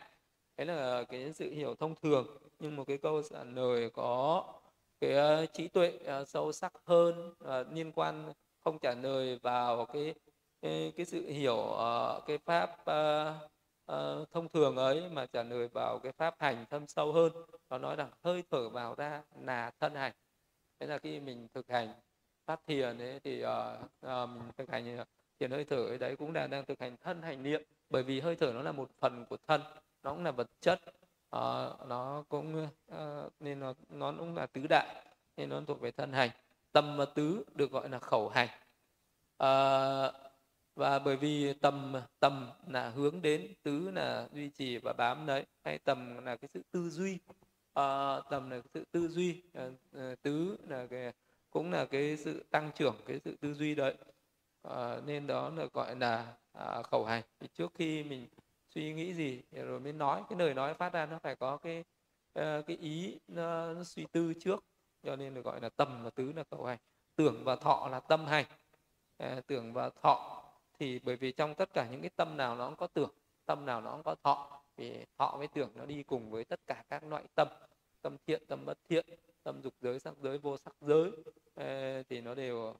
đấy 0.59 0.65
là 0.65 1.03
cái 1.03 1.33
sự 1.33 1.51
hiểu 1.51 1.75
thông 1.75 1.95
thường 1.95 2.27
nhưng 2.59 2.75
một 2.75 2.83
cái 2.87 2.97
câu 2.97 3.21
trả 3.23 3.43
lời 3.43 3.89
có 3.89 4.43
cái 4.99 5.13
ờ, 5.13 5.45
trí 5.45 5.67
tuệ 5.67 5.99
ờ, 6.05 6.25
sâu 6.25 6.51
sắc 6.51 6.73
hơn 6.85 7.33
ờ, 7.39 7.65
liên 7.71 7.91
quan 7.91 8.33
không 8.63 8.79
trả 8.79 8.95
lời 8.95 9.39
vào 9.41 9.85
cái 9.85 10.15
cái, 10.61 10.93
cái 10.97 11.05
sự 11.05 11.27
hiểu 11.27 11.75
cái 12.27 12.37
pháp 12.37 12.69
uh, 12.81 13.35
uh, 13.91 14.31
thông 14.31 14.49
thường 14.49 14.75
ấy 14.75 15.09
mà 15.09 15.25
trả 15.25 15.43
lời 15.43 15.67
vào 15.67 15.99
cái 16.03 16.11
pháp 16.11 16.35
hành 16.39 16.65
thâm 16.69 16.87
sâu 16.87 17.13
hơn. 17.13 17.31
Nó 17.69 17.77
nói 17.77 17.95
rằng 17.95 18.09
hơi 18.23 18.43
thở 18.51 18.69
vào 18.69 18.95
ra 18.95 19.23
là 19.41 19.71
thân 19.79 19.95
hành. 19.95 20.13
Thế 20.79 20.87
là 20.87 20.97
khi 20.97 21.19
mình 21.19 21.47
thực 21.53 21.69
hành 21.69 21.93
pháp 22.45 22.61
thiền 22.67 22.97
ấy 22.97 23.19
thì 23.23 23.43
uh, 23.43 23.49
uh, 24.05 24.29
mình 24.29 24.51
thực 24.57 24.69
hành 24.69 25.05
thiền 25.39 25.51
hơi 25.51 25.65
thở 25.65 25.85
ấy 25.85 25.97
đấy 25.97 26.15
cũng 26.15 26.33
là 26.33 26.47
đang 26.47 26.65
thực 26.65 26.79
hành 26.79 26.97
thân 27.03 27.21
hành 27.21 27.43
niệm. 27.43 27.61
Bởi 27.89 28.03
vì 28.03 28.19
hơi 28.19 28.35
thở 28.35 28.51
nó 28.53 28.61
là 28.61 28.71
một 28.71 28.89
phần 28.99 29.25
của 29.29 29.37
thân 29.47 29.61
nó 30.03 30.11
cũng 30.11 30.23
là 30.23 30.31
vật 30.31 30.47
chất. 30.61 30.81
Uh, 31.35 31.87
nó 31.87 32.23
cũng 32.29 32.67
uh, 32.91 33.33
nên 33.39 33.59
nó 33.59 33.73
nó 33.89 34.13
cũng 34.19 34.35
là 34.35 34.45
tứ 34.45 34.67
đại 34.69 35.05
nên 35.37 35.49
nó 35.49 35.61
thuộc 35.67 35.81
về 35.81 35.91
thân 35.91 36.13
hành. 36.13 36.29
Tâm 36.71 36.97
và 36.97 37.05
tứ 37.05 37.43
được 37.55 37.71
gọi 37.71 37.89
là 37.89 37.99
khẩu 37.99 38.29
hành. 38.29 38.47
Uh, 39.43 40.13
và 40.75 40.99
bởi 40.99 41.15
vì 41.17 41.53
tầm 41.53 41.95
tầm 42.19 42.51
là 42.67 42.89
hướng 42.89 43.21
đến 43.21 43.53
tứ 43.63 43.91
là 43.91 44.27
duy 44.33 44.49
trì 44.49 44.77
và 44.77 44.93
bám 44.93 45.25
đấy 45.25 45.45
hay 45.63 45.79
tầm 45.79 46.25
là 46.25 46.35
cái 46.35 46.49
sự 46.53 46.61
tư 46.71 46.89
duy. 46.89 47.19
Uh, 47.79 48.23
tầm 48.29 48.49
là 48.49 48.61
cái 48.61 48.69
sự 48.73 48.85
tư 48.91 49.07
duy 49.07 49.43
uh, 49.57 50.21
tứ 50.21 50.57
là 50.67 50.87
cái 50.87 51.13
cũng 51.51 51.71
là 51.71 51.85
cái 51.85 52.17
sự 52.17 52.43
tăng 52.51 52.71
trưởng 52.75 52.95
cái 53.05 53.19
sự 53.25 53.37
tư 53.41 53.53
duy 53.53 53.75
đấy. 53.75 53.95
À, 54.63 55.01
nên 55.05 55.27
đó 55.27 55.49
là 55.49 55.65
gọi 55.73 55.95
là 55.95 56.33
à, 56.53 56.83
khẩu 56.83 57.05
hành. 57.05 57.23
Thì 57.39 57.47
trước 57.53 57.71
khi 57.75 58.03
mình 58.03 58.27
suy 58.69 58.93
nghĩ 58.93 59.13
gì 59.13 59.41
rồi 59.51 59.79
mới 59.79 59.93
nói. 59.93 60.23
Cái 60.29 60.39
lời 60.39 60.53
nói 60.53 60.73
phát 60.73 60.93
ra 60.93 61.05
nó 61.05 61.19
phải 61.19 61.35
có 61.35 61.57
cái 61.57 61.83
uh, 62.39 62.65
cái 62.67 62.77
ý 62.77 63.19
nó, 63.27 63.73
nó 63.73 63.83
suy 63.83 64.05
tư 64.11 64.33
trước. 64.39 64.63
Cho 65.03 65.15
nên 65.15 65.33
được 65.33 65.45
gọi 65.45 65.61
là 65.61 65.69
tầm 65.69 66.03
và 66.03 66.09
tứ 66.09 66.33
là 66.35 66.43
cầu 66.43 66.65
hành. 66.65 66.77
Tưởng 67.15 67.43
và 67.43 67.55
thọ 67.55 67.87
là 67.91 67.99
tâm 67.99 68.25
hành. 68.25 68.45
Ờ, 69.17 69.41
tưởng 69.47 69.73
và 69.73 69.89
thọ 69.89 70.43
thì 70.79 70.99
bởi 70.99 71.15
vì 71.15 71.31
trong 71.31 71.55
tất 71.55 71.69
cả 71.73 71.87
những 71.91 72.01
cái 72.01 72.09
tâm 72.15 72.37
nào 72.37 72.55
nó 72.55 72.67
cũng 72.67 72.75
có 72.75 72.87
tưởng 72.87 73.09
tâm 73.45 73.65
nào 73.65 73.81
nó 73.81 73.91
cũng 73.91 74.03
có 74.03 74.15
thọ 74.23 74.61
vì 74.77 75.05
thọ 75.17 75.35
với 75.37 75.47
tưởng 75.47 75.71
nó 75.75 75.85
đi 75.85 76.03
cùng 76.03 76.31
với 76.31 76.45
tất 76.45 76.59
cả 76.67 76.83
các 76.89 77.03
loại 77.03 77.23
tâm. 77.35 77.47
Tâm 78.01 78.17
thiện 78.27 78.43
tâm 78.47 78.65
bất 78.65 78.77
thiện 78.89 79.05
tâm 79.43 79.61
dục 79.61 79.73
giới 79.81 79.99
sắc 79.99 80.13
giới 80.21 80.37
vô 80.37 80.57
sắc 80.57 80.75
giới. 80.81 81.11
Ờ, 81.55 82.03
thì 82.03 82.21
nó 82.21 82.35
đều 82.35 82.75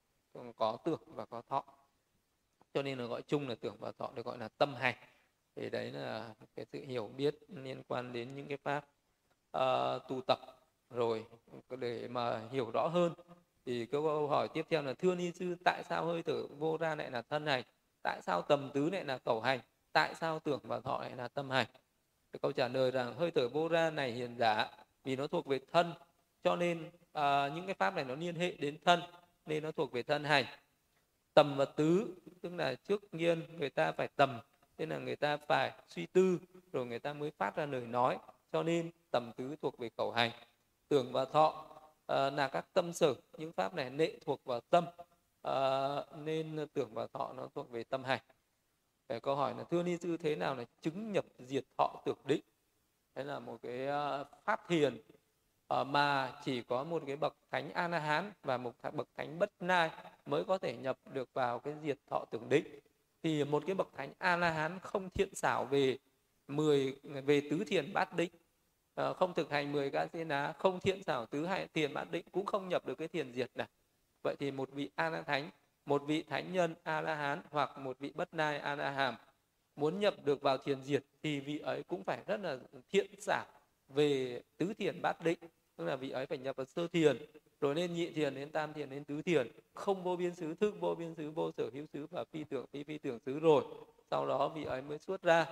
có 0.55 0.77
tưởng 0.83 1.01
và 1.05 1.25
có 1.25 1.41
thọ. 1.41 1.63
Cho 2.73 2.81
nên 2.81 2.97
là 2.97 3.05
gọi 3.05 3.21
chung 3.21 3.47
là 3.47 3.55
tưởng 3.55 3.75
và 3.79 3.91
thọ 3.91 4.11
được 4.15 4.25
gọi 4.25 4.37
là 4.37 4.47
tâm 4.47 4.75
hành 4.75 4.95
thì 5.55 5.69
đấy 5.69 5.91
là 5.91 6.33
cái 6.55 6.65
sự 6.65 6.79
hiểu 6.85 7.07
biết 7.17 7.35
liên 7.49 7.83
quan 7.87 8.13
đến 8.13 8.35
những 8.35 8.47
cái 8.47 8.57
pháp 8.57 8.85
uh, 9.57 10.01
tu 10.07 10.21
tập. 10.27 10.39
Rồi 10.89 11.25
để 11.79 12.07
mà 12.07 12.41
hiểu 12.51 12.71
rõ 12.71 12.87
hơn 12.87 13.13
thì 13.65 13.85
câu 13.85 14.27
hỏi 14.27 14.47
tiếp 14.53 14.65
theo 14.69 14.81
là 14.81 14.93
thưa 14.93 15.15
ni 15.15 15.31
sư 15.31 15.55
tại 15.65 15.83
sao 15.89 16.05
hơi 16.05 16.23
thở 16.23 16.47
vô 16.47 16.77
ra 16.77 16.95
lại 16.95 17.11
là 17.11 17.21
thân 17.21 17.45
hành? 17.45 17.63
Tại 18.03 18.21
sao 18.21 18.41
tầm 18.41 18.71
tứ 18.73 18.89
lại 18.89 19.05
là 19.05 19.17
khẩu 19.17 19.41
hành? 19.41 19.59
Tại 19.91 20.15
sao 20.15 20.39
tưởng 20.39 20.59
và 20.63 20.79
thọ 20.79 20.99
lại 21.01 21.15
là 21.15 21.27
tâm 21.27 21.49
hành? 21.49 21.67
Câu 22.41 22.51
trả 22.51 22.67
lời 22.67 22.91
rằng 22.91 23.15
hơi 23.15 23.31
thở 23.31 23.49
vô 23.49 23.67
ra 23.67 23.89
này 23.89 24.11
hiền 24.11 24.35
giả 24.37 24.71
vì 25.03 25.15
nó 25.15 25.27
thuộc 25.27 25.45
về 25.45 25.59
thân. 25.71 25.93
Cho 26.43 26.55
nên 26.55 26.91
à, 27.13 27.47
những 27.55 27.65
cái 27.65 27.75
pháp 27.75 27.95
này 27.95 28.05
nó 28.05 28.15
liên 28.15 28.35
hệ 28.35 28.51
đến 28.51 28.77
thân 28.85 29.01
nên 29.45 29.63
nó 29.63 29.71
thuộc 29.71 29.91
về 29.91 30.03
thân 30.03 30.23
hành. 30.23 30.45
Tầm 31.33 31.57
và 31.57 31.65
tứ 31.65 32.15
tức 32.41 32.53
là 32.53 32.75
trước 32.75 33.13
nhiên 33.13 33.41
người 33.57 33.69
ta 33.69 33.91
phải 33.91 34.07
tầm 34.15 34.39
nên 34.79 34.89
là 34.89 34.97
người 34.97 35.15
ta 35.15 35.37
phải 35.37 35.71
suy 35.87 36.05
tư 36.05 36.39
rồi 36.71 36.85
người 36.85 36.99
ta 36.99 37.13
mới 37.13 37.31
phát 37.31 37.55
ra 37.55 37.65
lời 37.65 37.81
nói. 37.81 38.17
Cho 38.51 38.63
nên 38.63 38.91
tầm 39.11 39.31
tứ 39.37 39.55
thuộc 39.61 39.77
về 39.77 39.89
khẩu 39.97 40.11
hành. 40.11 40.31
Tưởng 40.87 41.11
và 41.11 41.25
thọ 41.25 41.65
à, 42.07 42.29
là 42.29 42.47
các 42.47 42.65
tâm 42.73 42.93
sở. 42.93 43.15
Những 43.37 43.51
pháp 43.51 43.73
này 43.73 43.91
lệ 43.91 44.19
thuộc 44.25 44.45
vào 44.45 44.59
tâm 44.59 44.85
à, 45.41 45.55
nên 46.15 46.67
tưởng 46.73 46.93
và 46.93 47.07
thọ 47.07 47.33
nó 47.37 47.47
thuộc 47.55 47.69
về 47.71 47.83
tâm 47.83 48.03
hành. 48.03 48.21
Để 49.09 49.19
câu 49.19 49.35
hỏi 49.35 49.53
là 49.57 49.63
thưa 49.63 49.83
ni 49.83 49.97
sư 49.97 50.17
thế 50.17 50.35
nào 50.35 50.55
là 50.55 50.65
chứng 50.81 51.11
nhập 51.11 51.25
diệt 51.39 51.63
thọ 51.77 52.01
tưởng 52.05 52.17
định? 52.25 52.41
Đấy 53.15 53.25
là 53.25 53.39
một 53.39 53.57
cái 53.61 53.87
uh, 53.87 54.27
pháp 54.45 54.67
thiền 54.67 55.01
uh, 55.73 55.87
mà 55.87 56.33
chỉ 56.43 56.61
có 56.61 56.83
một 56.83 57.03
cái 57.07 57.15
bậc 57.15 57.35
thánh 57.51 57.73
a 57.73 57.87
la 57.87 57.99
hán 57.99 58.31
và 58.43 58.57
một 58.57 58.73
bậc 58.93 59.07
thánh 59.15 59.39
bất 59.39 59.51
nai 59.59 59.89
mới 60.25 60.43
có 60.43 60.57
thể 60.57 60.75
nhập 60.77 60.99
được 61.13 61.33
vào 61.33 61.59
cái 61.59 61.73
diệt 61.83 61.97
thọ 62.09 62.25
tưởng 62.31 62.49
định 62.49 62.79
thì 63.23 63.43
một 63.43 63.63
cái 63.67 63.75
bậc 63.75 63.87
thánh 63.97 64.13
a 64.17 64.35
la 64.35 64.51
hán 64.51 64.79
không 64.79 65.09
thiện 65.09 65.35
xảo 65.35 65.65
về 65.65 65.97
10 66.47 66.95
về 67.03 67.41
tứ 67.49 67.63
thiền 67.67 67.93
bát 67.93 68.13
định 68.13 68.31
ờ, 68.93 69.13
không 69.13 69.33
thực 69.33 69.51
hành 69.51 69.71
10 69.71 69.89
ca 69.89 70.07
di 70.13 70.23
ná, 70.23 70.53
không 70.59 70.79
thiện 70.79 71.03
xảo 71.03 71.25
tứ 71.25 71.45
hay 71.45 71.67
thiền 71.73 71.93
bát 71.93 72.11
định, 72.11 72.25
cũng 72.31 72.45
không 72.45 72.69
nhập 72.69 72.85
được 72.85 72.95
cái 72.97 73.07
thiền 73.07 73.33
diệt 73.33 73.51
này. 73.55 73.67
Vậy 74.23 74.35
thì 74.39 74.51
một 74.51 74.71
vị 74.71 74.89
a 74.95 75.09
la 75.09 75.21
thánh 75.21 75.49
một 75.89 76.03
vị 76.07 76.23
thánh 76.23 76.53
nhân 76.53 76.75
a 76.83 77.01
la 77.01 77.15
hán 77.15 77.41
hoặc 77.51 77.77
một 77.77 77.99
vị 77.99 78.11
bất 78.15 78.33
nai 78.33 78.59
a 78.59 78.75
la 78.75 78.91
hàm 78.91 79.15
muốn 79.75 79.99
nhập 79.99 80.15
được 80.25 80.41
vào 80.41 80.57
thiền 80.57 80.83
diệt 80.83 81.03
thì 81.23 81.39
vị 81.39 81.59
ấy 81.59 81.83
cũng 81.83 82.03
phải 82.03 82.19
rất 82.27 82.39
là 82.39 82.57
thiện 82.89 83.21
xảo 83.21 83.45
về 83.87 84.41
tứ 84.57 84.73
thiền 84.73 85.01
bát 85.01 85.23
định 85.23 85.39
tức 85.79 85.85
là 85.85 85.95
vị 85.95 86.09
ấy 86.09 86.25
phải 86.25 86.37
nhập 86.37 86.55
vào 86.55 86.65
sơ 86.65 86.87
thiền, 86.87 87.17
rồi 87.61 87.75
lên 87.75 87.93
nhị 87.93 88.09
thiền 88.09 88.35
đến 88.35 88.51
tam 88.51 88.73
thiền 88.73 88.89
đến 88.89 89.03
tứ 89.03 89.21
thiền. 89.21 89.51
Không 89.73 90.03
vô 90.03 90.15
biên 90.15 90.35
xứ 90.35 90.55
thức, 90.55 90.75
vô 90.79 90.95
biên 90.95 91.15
xứ, 91.15 91.31
vô 91.31 91.51
sở 91.51 91.69
hữu 91.73 91.85
xứ 91.93 92.07
và 92.11 92.23
phi 92.31 92.43
tưởng, 92.43 92.65
phi 92.71 92.83
phi 92.83 92.97
tưởng 92.97 93.19
xứ 93.25 93.39
rồi. 93.39 93.63
Sau 94.11 94.27
đó 94.27 94.51
vị 94.55 94.63
ấy 94.63 94.81
mới 94.81 94.97
xuất 94.97 95.21
ra. 95.21 95.45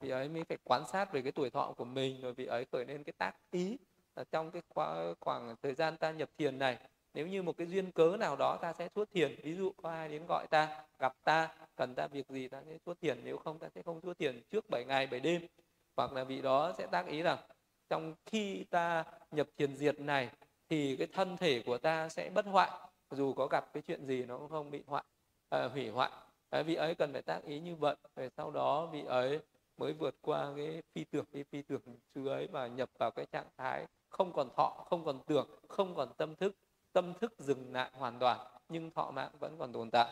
Vị 0.00 0.10
ấy 0.10 0.28
mới 0.28 0.44
phải 0.44 0.58
quan 0.64 0.82
sát 0.92 1.12
về 1.12 1.22
cái 1.22 1.32
tuổi 1.32 1.50
thọ 1.50 1.74
của 1.76 1.84
mình, 1.84 2.20
rồi 2.20 2.32
vị 2.32 2.46
ấy 2.46 2.66
khởi 2.72 2.84
lên 2.84 3.04
cái 3.04 3.12
tác 3.18 3.32
ý 3.50 3.78
là 4.16 4.24
trong 4.24 4.50
cái 4.50 4.62
khoảng 5.20 5.56
thời 5.62 5.74
gian 5.74 5.96
ta 5.96 6.10
nhập 6.10 6.30
thiền 6.38 6.58
này. 6.58 6.78
Nếu 7.14 7.26
như 7.26 7.42
một 7.42 7.56
cái 7.56 7.66
duyên 7.66 7.92
cớ 7.92 8.16
nào 8.20 8.36
đó 8.36 8.58
ta 8.62 8.72
sẽ 8.72 8.88
xuất 8.94 9.10
thiền, 9.12 9.36
ví 9.42 9.54
dụ 9.54 9.72
có 9.82 9.90
ai 9.90 10.08
đến 10.08 10.22
gọi 10.28 10.46
ta, 10.50 10.84
gặp 10.98 11.16
ta, 11.24 11.48
cần 11.76 11.94
ta 11.94 12.06
việc 12.06 12.28
gì 12.28 12.48
ta 12.48 12.62
sẽ 12.66 12.78
xuất 12.86 13.00
thiền, 13.00 13.18
nếu 13.24 13.36
không 13.36 13.58
ta 13.58 13.68
sẽ 13.74 13.82
không 13.82 14.00
xuất 14.00 14.18
thiền 14.18 14.40
trước 14.50 14.70
7 14.70 14.84
ngày 14.84 15.06
7 15.06 15.20
đêm. 15.20 15.42
Hoặc 15.96 16.12
là 16.12 16.24
vị 16.24 16.42
đó 16.42 16.72
sẽ 16.78 16.86
tác 16.86 17.06
ý 17.06 17.22
rằng 17.22 17.38
trong 17.92 18.14
khi 18.26 18.64
ta 18.70 19.04
nhập 19.30 19.48
thiền 19.56 19.76
diệt 19.76 20.00
này 20.00 20.30
thì 20.68 20.96
cái 20.96 21.06
thân 21.12 21.36
thể 21.36 21.62
của 21.66 21.78
ta 21.78 22.08
sẽ 22.08 22.30
bất 22.34 22.46
hoại. 22.46 22.70
Dù 23.10 23.32
có 23.34 23.46
gặp 23.46 23.72
cái 23.72 23.82
chuyện 23.86 24.06
gì 24.06 24.24
nó 24.24 24.38
cũng 24.38 24.48
không 24.48 24.70
bị 24.70 24.82
hoại 24.86 25.04
à, 25.48 25.68
hủy 25.68 25.88
hoại. 25.88 26.10
À, 26.50 26.62
vị 26.62 26.74
ấy 26.74 26.94
cần 26.94 27.12
phải 27.12 27.22
tác 27.22 27.44
ý 27.44 27.60
như 27.60 27.76
vậy. 27.76 27.96
Rồi 28.16 28.30
sau 28.36 28.50
đó 28.50 28.86
vị 28.86 29.02
ấy 29.06 29.40
mới 29.76 29.92
vượt 29.92 30.14
qua 30.20 30.52
cái 30.56 30.82
phi 30.94 31.04
tưởng 31.04 31.24
cái 31.32 31.44
phi 31.44 31.62
tưởng 31.62 31.80
xứ 32.14 32.28
ấy 32.28 32.46
và 32.52 32.66
nhập 32.66 32.90
vào 32.98 33.10
cái 33.10 33.26
trạng 33.32 33.46
thái 33.56 33.86
không 34.08 34.32
còn 34.32 34.48
thọ 34.56 34.84
không 34.88 35.04
còn 35.04 35.20
tưởng 35.26 35.48
không 35.68 35.94
còn 35.94 36.08
tâm 36.16 36.34
thức. 36.34 36.56
Tâm 36.92 37.12
thức 37.20 37.34
dừng 37.38 37.72
lại 37.72 37.90
hoàn 37.94 38.18
toàn 38.18 38.38
nhưng 38.68 38.90
thọ 38.90 39.10
mạng 39.10 39.30
vẫn 39.40 39.56
còn 39.58 39.72
tồn 39.72 39.90
tại. 39.90 40.10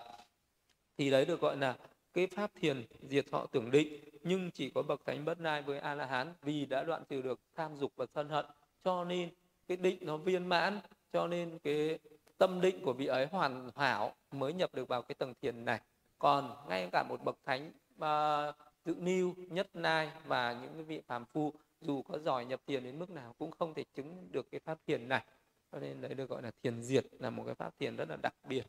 Thì 0.99 1.11
đấy 1.11 1.25
được 1.25 1.41
gọi 1.41 1.57
là 1.57 1.77
cái 2.15 2.27
pháp 2.27 2.51
thiền 2.55 2.85
diệt 3.03 3.27
thọ 3.31 3.47
tưởng 3.53 3.71
định 3.71 4.05
nhưng 4.23 4.51
chỉ 4.51 4.71
có 4.71 4.83
bậc 4.83 5.05
thánh 5.05 5.25
bất 5.25 5.41
nai 5.41 5.63
với 5.63 5.79
a 5.79 5.95
la 5.95 6.07
hán 6.07 6.35
vì 6.43 6.67
đã 6.67 6.85
đoạn 6.85 7.03
trừ 7.09 7.23
được 7.23 7.41
tham 7.55 7.77
dục 7.77 7.93
và 7.97 8.07
sân 8.15 8.29
hận. 8.29 8.47
Cho 8.85 9.05
nên 9.05 9.31
cái 9.69 9.77
định 9.77 9.99
nó 10.01 10.17
viên 10.17 10.47
mãn 10.47 10.81
cho 11.13 11.27
nên 11.27 11.59
cái 11.59 11.99
tâm 12.39 12.61
định 12.61 12.85
của 12.85 12.93
vị 12.93 13.07
ấy 13.07 13.27
hoàn 13.27 13.71
hảo 13.77 14.15
mới 14.33 14.53
nhập 14.53 14.75
được 14.75 14.89
vào 14.89 15.03
cái 15.03 15.15
tầng 15.15 15.35
thiền 15.43 15.65
này. 15.65 15.81
Còn 16.19 16.57
ngay 16.69 16.89
cả 16.93 17.05
một 17.09 17.23
bậc 17.25 17.39
thánh 17.45 17.73
uh, 17.95 18.55
dự 18.85 18.95
niu 18.99 19.35
nhất 19.37 19.69
nai 19.75 20.11
và 20.27 20.53
những 20.63 20.75
cái 20.75 20.83
vị 20.83 21.01
phàm 21.07 21.25
phu 21.25 21.53
dù 21.81 22.03
có 22.03 22.19
giỏi 22.19 22.45
nhập 22.45 22.61
thiền 22.67 22.85
đến 22.85 22.99
mức 22.99 23.11
nào 23.11 23.35
cũng 23.39 23.51
không 23.51 23.75
thể 23.75 23.85
chứng 23.95 24.29
được 24.33 24.51
cái 24.51 24.61
pháp 24.65 24.79
thiền 24.87 25.09
này. 25.09 25.25
Cho 25.73 25.79
nên 25.79 26.01
đấy 26.01 26.15
được 26.15 26.31
gọi 26.31 26.43
là 26.43 26.51
thiền 26.63 26.83
diệt 26.83 27.05
là 27.19 27.31
một 27.31 27.43
cái 27.47 27.55
pháp 27.55 27.79
thiền 27.79 27.97
rất 27.97 28.09
là 28.09 28.17
đặc 28.17 28.35
biệt. 28.49 28.65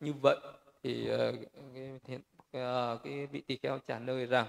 Như 0.00 0.12
vậy 0.12 0.36
thì 0.82 1.10
uh, 1.14 1.18
cái, 1.74 1.98
thiền, 2.04 2.20
uh, 2.58 3.02
cái 3.04 3.26
vị 3.26 3.40
tỳ 3.40 3.56
kheo 3.56 3.78
trả 3.86 3.98
lời 3.98 4.26
rằng 4.26 4.46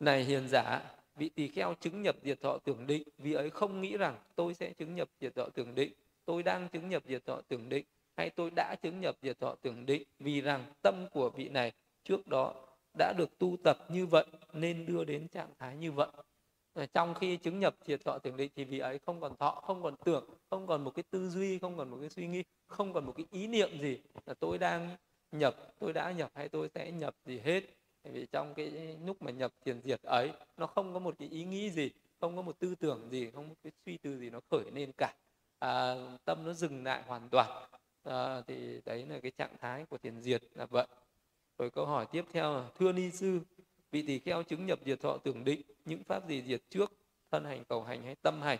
này 0.00 0.24
hiền 0.24 0.48
giả 0.48 0.82
vị 1.16 1.28
tỳ 1.28 1.48
kheo 1.48 1.74
chứng 1.80 2.02
nhập 2.02 2.16
diệt 2.22 2.40
thọ 2.40 2.58
tưởng 2.64 2.86
định 2.86 3.02
vì 3.18 3.32
ấy 3.32 3.50
không 3.50 3.80
nghĩ 3.80 3.96
rằng 3.96 4.18
tôi 4.36 4.54
sẽ 4.54 4.72
chứng 4.72 4.94
nhập 4.94 5.08
diệt 5.20 5.34
thọ 5.34 5.48
tưởng 5.54 5.74
định. 5.74 5.92
Tôi 6.24 6.42
đang 6.42 6.68
chứng 6.68 6.88
nhập 6.88 7.02
diệt 7.06 7.26
thọ 7.26 7.40
tưởng 7.48 7.68
định 7.68 7.84
hay 8.16 8.30
tôi 8.30 8.50
đã 8.56 8.76
chứng 8.82 9.00
nhập 9.00 9.16
diệt 9.22 9.40
thọ 9.40 9.54
tưởng 9.62 9.86
định 9.86 10.02
vì 10.18 10.40
rằng 10.40 10.64
tâm 10.82 11.06
của 11.12 11.30
vị 11.30 11.48
này 11.48 11.72
trước 12.04 12.26
đó 12.26 12.54
đã 12.98 13.12
được 13.18 13.38
tu 13.38 13.56
tập 13.64 13.78
như 13.88 14.06
vậy 14.06 14.26
nên 14.52 14.86
đưa 14.86 15.04
đến 15.04 15.28
trạng 15.28 15.50
thái 15.58 15.76
như 15.76 15.92
vậy. 15.92 16.08
Trong 16.94 17.14
khi 17.14 17.36
chứng 17.36 17.58
nhập 17.58 17.74
diệt 17.84 18.04
thọ 18.04 18.18
tưởng 18.18 18.36
định 18.36 18.50
thì 18.56 18.64
vị 18.64 18.78
ấy 18.78 18.98
không 18.98 19.20
còn 19.20 19.36
thọ 19.36 19.50
không 19.50 19.82
còn 19.82 19.94
tưởng 20.04 20.24
không 20.50 20.66
còn 20.66 20.84
một 20.84 20.90
cái 20.90 21.02
tư 21.10 21.28
duy 21.28 21.58
không 21.58 21.76
còn 21.76 21.90
một 21.90 21.96
cái 22.00 22.10
suy 22.10 22.26
nghĩ 22.26 22.42
không 22.66 22.92
còn 22.92 23.06
một 23.06 23.12
cái 23.16 23.26
ý 23.30 23.46
niệm 23.46 23.80
gì 23.80 23.98
là 24.26 24.34
tôi 24.34 24.58
đang 24.58 24.96
nhập 25.32 25.56
tôi 25.78 25.92
đã 25.92 26.12
nhập 26.12 26.30
hay 26.34 26.48
tôi 26.48 26.68
sẽ 26.74 26.90
nhập 26.90 27.14
gì 27.24 27.38
hết. 27.38 27.64
Vì 28.04 28.26
trong 28.32 28.54
cái 28.54 28.96
lúc 29.06 29.22
mà 29.22 29.30
nhập 29.30 29.52
thiền 29.64 29.80
diệt 29.82 30.02
ấy 30.02 30.32
nó 30.56 30.66
không 30.66 30.92
có 30.92 30.98
một 30.98 31.14
cái 31.18 31.28
ý 31.28 31.44
nghĩ 31.44 31.70
gì 31.70 31.90
không 32.20 32.36
có 32.36 32.42
một 32.42 32.58
tư 32.58 32.74
tưởng 32.74 33.08
gì 33.10 33.30
không 33.30 33.48
có 33.48 33.54
cái 33.62 33.72
suy 33.86 33.96
tư 33.96 34.18
gì 34.18 34.30
nó 34.30 34.40
khởi 34.50 34.70
lên 34.74 34.92
cả. 34.98 35.14
À, 35.58 35.94
tâm 36.24 36.44
nó 36.44 36.52
dừng 36.52 36.84
lại 36.84 37.02
hoàn 37.06 37.28
toàn. 37.28 37.68
À, 38.04 38.42
thì 38.46 38.80
đấy 38.84 39.06
là 39.06 39.20
cái 39.20 39.30
trạng 39.30 39.56
thái 39.60 39.84
của 39.84 39.98
thiền 39.98 40.20
diệt 40.20 40.42
là 40.54 40.66
vậy. 40.66 40.86
Rồi 41.58 41.70
câu 41.70 41.86
hỏi 41.86 42.06
tiếp 42.12 42.24
theo 42.32 42.54
là 42.54 42.68
thưa 42.78 42.92
ni 42.92 43.10
sư 43.10 43.40
vị 43.90 44.02
tỳ 44.06 44.18
kheo 44.18 44.42
chứng 44.42 44.66
nhập 44.66 44.78
diệt 44.84 45.00
thọ 45.00 45.16
tưởng 45.16 45.44
định 45.44 45.62
những 45.84 46.04
pháp 46.04 46.28
gì 46.28 46.42
diệt 46.42 46.60
trước 46.70 46.92
thân 47.30 47.44
hành 47.44 47.64
cầu 47.64 47.82
hành 47.82 48.02
hay 48.02 48.14
tâm 48.22 48.42
hành? 48.42 48.58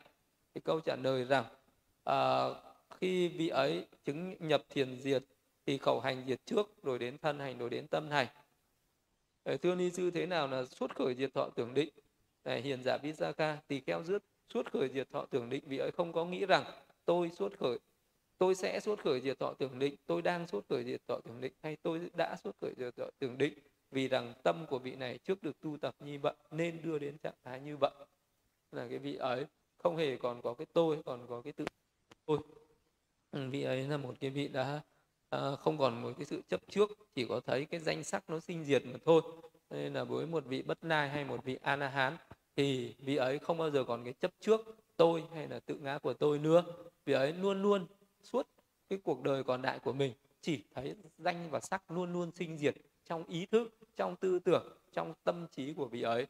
Thì 0.55 0.61
câu 0.65 0.81
trả 0.81 0.97
lời 0.97 1.25
rằng 1.25 1.45
à, 2.05 2.49
khi 2.91 3.29
vị 3.29 3.49
ấy 3.49 3.87
chứng 4.05 4.35
nhập 4.39 4.63
thiền 4.71 5.01
diệt 5.01 5.25
thì 5.71 5.79
khẩu 5.79 6.01
hành 6.01 6.25
diệt 6.27 6.47
trước 6.47 6.83
rồi 6.83 6.99
đến 6.99 7.19
thân 7.19 7.39
hành 7.39 7.59
rồi 7.59 7.71
đến 7.71 7.87
tâm 7.87 8.11
hành. 8.11 8.27
Ờ, 9.43 9.57
thưa 9.57 9.75
ni 9.75 9.91
sư 9.91 10.11
thế 10.11 10.27
nào 10.27 10.49
là 10.49 10.65
suốt 10.65 10.95
khởi 10.95 11.15
diệt 11.15 11.35
thọ 11.35 11.51
tưởng 11.57 11.75
định? 11.75 11.89
Đấy, 12.45 12.61
hiền 12.61 12.83
giả 12.83 12.99
visaka 13.03 13.59
tỳ 13.67 13.81
kheo 13.81 14.03
dứt 14.03 14.23
suốt 14.55 14.73
khởi 14.73 14.89
diệt 14.89 15.11
thọ 15.11 15.27
tưởng 15.31 15.51
định 15.51 15.65
vị 15.67 15.79
ấy 15.79 15.91
không 15.91 16.13
có 16.13 16.25
nghĩ 16.25 16.47
rằng 16.47 16.65
tôi 17.05 17.31
suốt 17.31 17.59
khởi 17.59 17.79
tôi 18.39 18.55
sẽ 18.55 18.81
suốt 18.81 18.99
khởi 19.05 19.21
diệt 19.21 19.39
thọ 19.39 19.55
tưởng 19.59 19.79
định 19.79 19.97
tôi 20.07 20.23
đang 20.23 20.47
suốt 20.47 20.65
khởi 20.69 20.85
diệt 20.85 21.01
thọ 21.09 21.21
tưởng 21.25 21.41
định 21.41 21.53
hay 21.63 21.77
tôi 21.83 22.11
đã 22.17 22.37
suốt 22.45 22.57
khởi 22.61 22.75
diệt 22.77 22.97
thọ 22.97 23.07
tưởng 23.19 23.39
định 23.39 23.55
vì 23.91 24.09
rằng 24.09 24.35
tâm 24.45 24.67
của 24.69 24.79
vị 24.79 24.97
này 24.97 25.19
trước 25.19 25.43
được 25.43 25.61
tu 25.61 25.77
tập 25.77 25.95
như 26.01 26.19
vậy 26.23 26.35
nên 26.51 26.83
đưa 26.83 26.99
đến 26.99 27.19
trạng 27.19 27.37
thái 27.45 27.61
như 27.61 27.77
vậy. 27.77 27.93
Là 28.73 28.87
cái 28.89 28.99
vị 28.99 29.17
ấy 29.17 29.47
không 29.79 29.97
hề 29.97 30.17
còn 30.17 30.43
có 30.43 30.55
cái 30.55 30.67
tôi 30.73 31.03
còn 31.05 31.27
có 31.29 31.43
cái 31.43 31.53
tự 31.53 31.65
tôi. 32.27 32.39
Ừ, 33.31 33.51
vị 33.51 33.63
ấy 33.63 33.89
là 33.89 33.97
một 33.97 34.15
cái 34.21 34.31
vị 34.31 34.49
đã 34.49 34.83
à, 35.31 35.57
không 35.57 35.79
còn 35.79 36.03
một 36.03 36.13
cái 36.19 36.25
sự 36.25 36.43
chấp 36.49 36.61
trước 36.69 36.91
chỉ 37.15 37.27
có 37.29 37.41
thấy 37.47 37.65
cái 37.65 37.81
danh 37.81 38.05
sắc 38.05 38.31
nó 38.31 38.41
sinh 38.41 38.65
diệt 38.65 38.83
mà 38.87 38.99
thôi. 39.05 39.23
Nên 39.71 39.95
là 39.95 40.05
với 40.05 40.27
một 40.27 40.45
vị 40.45 40.63
bất 40.63 40.85
nai 40.85 41.09
hay 41.09 41.25
một 41.25 41.45
vị 41.45 41.59
a 41.63 41.77
la 41.77 41.89
hán 41.89 42.17
thì 42.57 42.95
vị 42.99 43.17
ấy 43.17 43.39
không 43.39 43.59
bao 43.59 43.71
giờ 43.71 43.85
còn 43.85 44.05
cái 44.05 44.13
chấp 44.13 44.31
trước 44.41 44.61
tôi 44.97 45.25
hay 45.35 45.49
là 45.49 45.61
tự 45.61 45.75
ngã 45.75 45.99
của 45.99 46.13
tôi 46.13 46.39
nữa. 46.39 46.65
Vị 47.05 47.13
ấy 47.13 47.33
luôn 47.33 47.63
luôn 47.63 47.87
suốt 48.23 48.49
cái 48.89 48.99
cuộc 49.05 49.23
đời 49.23 49.45
còn 49.45 49.63
lại 49.63 49.79
của 49.79 49.93
mình 49.93 50.13
chỉ 50.41 50.63
thấy 50.75 50.95
danh 51.19 51.51
và 51.51 51.61
sắc 51.61 51.91
luôn 51.91 52.13
luôn 52.13 52.31
sinh 52.33 52.59
diệt 52.59 52.75
trong 53.05 53.25
ý 53.25 53.47
thức 53.47 53.79
trong 53.97 54.17
tư 54.17 54.39
tưởng 54.39 54.79
trong 54.93 55.15
tâm 55.25 55.47
trí 55.51 55.75
của 55.75 55.87
vị 55.87 56.03
ấy. 56.03 56.27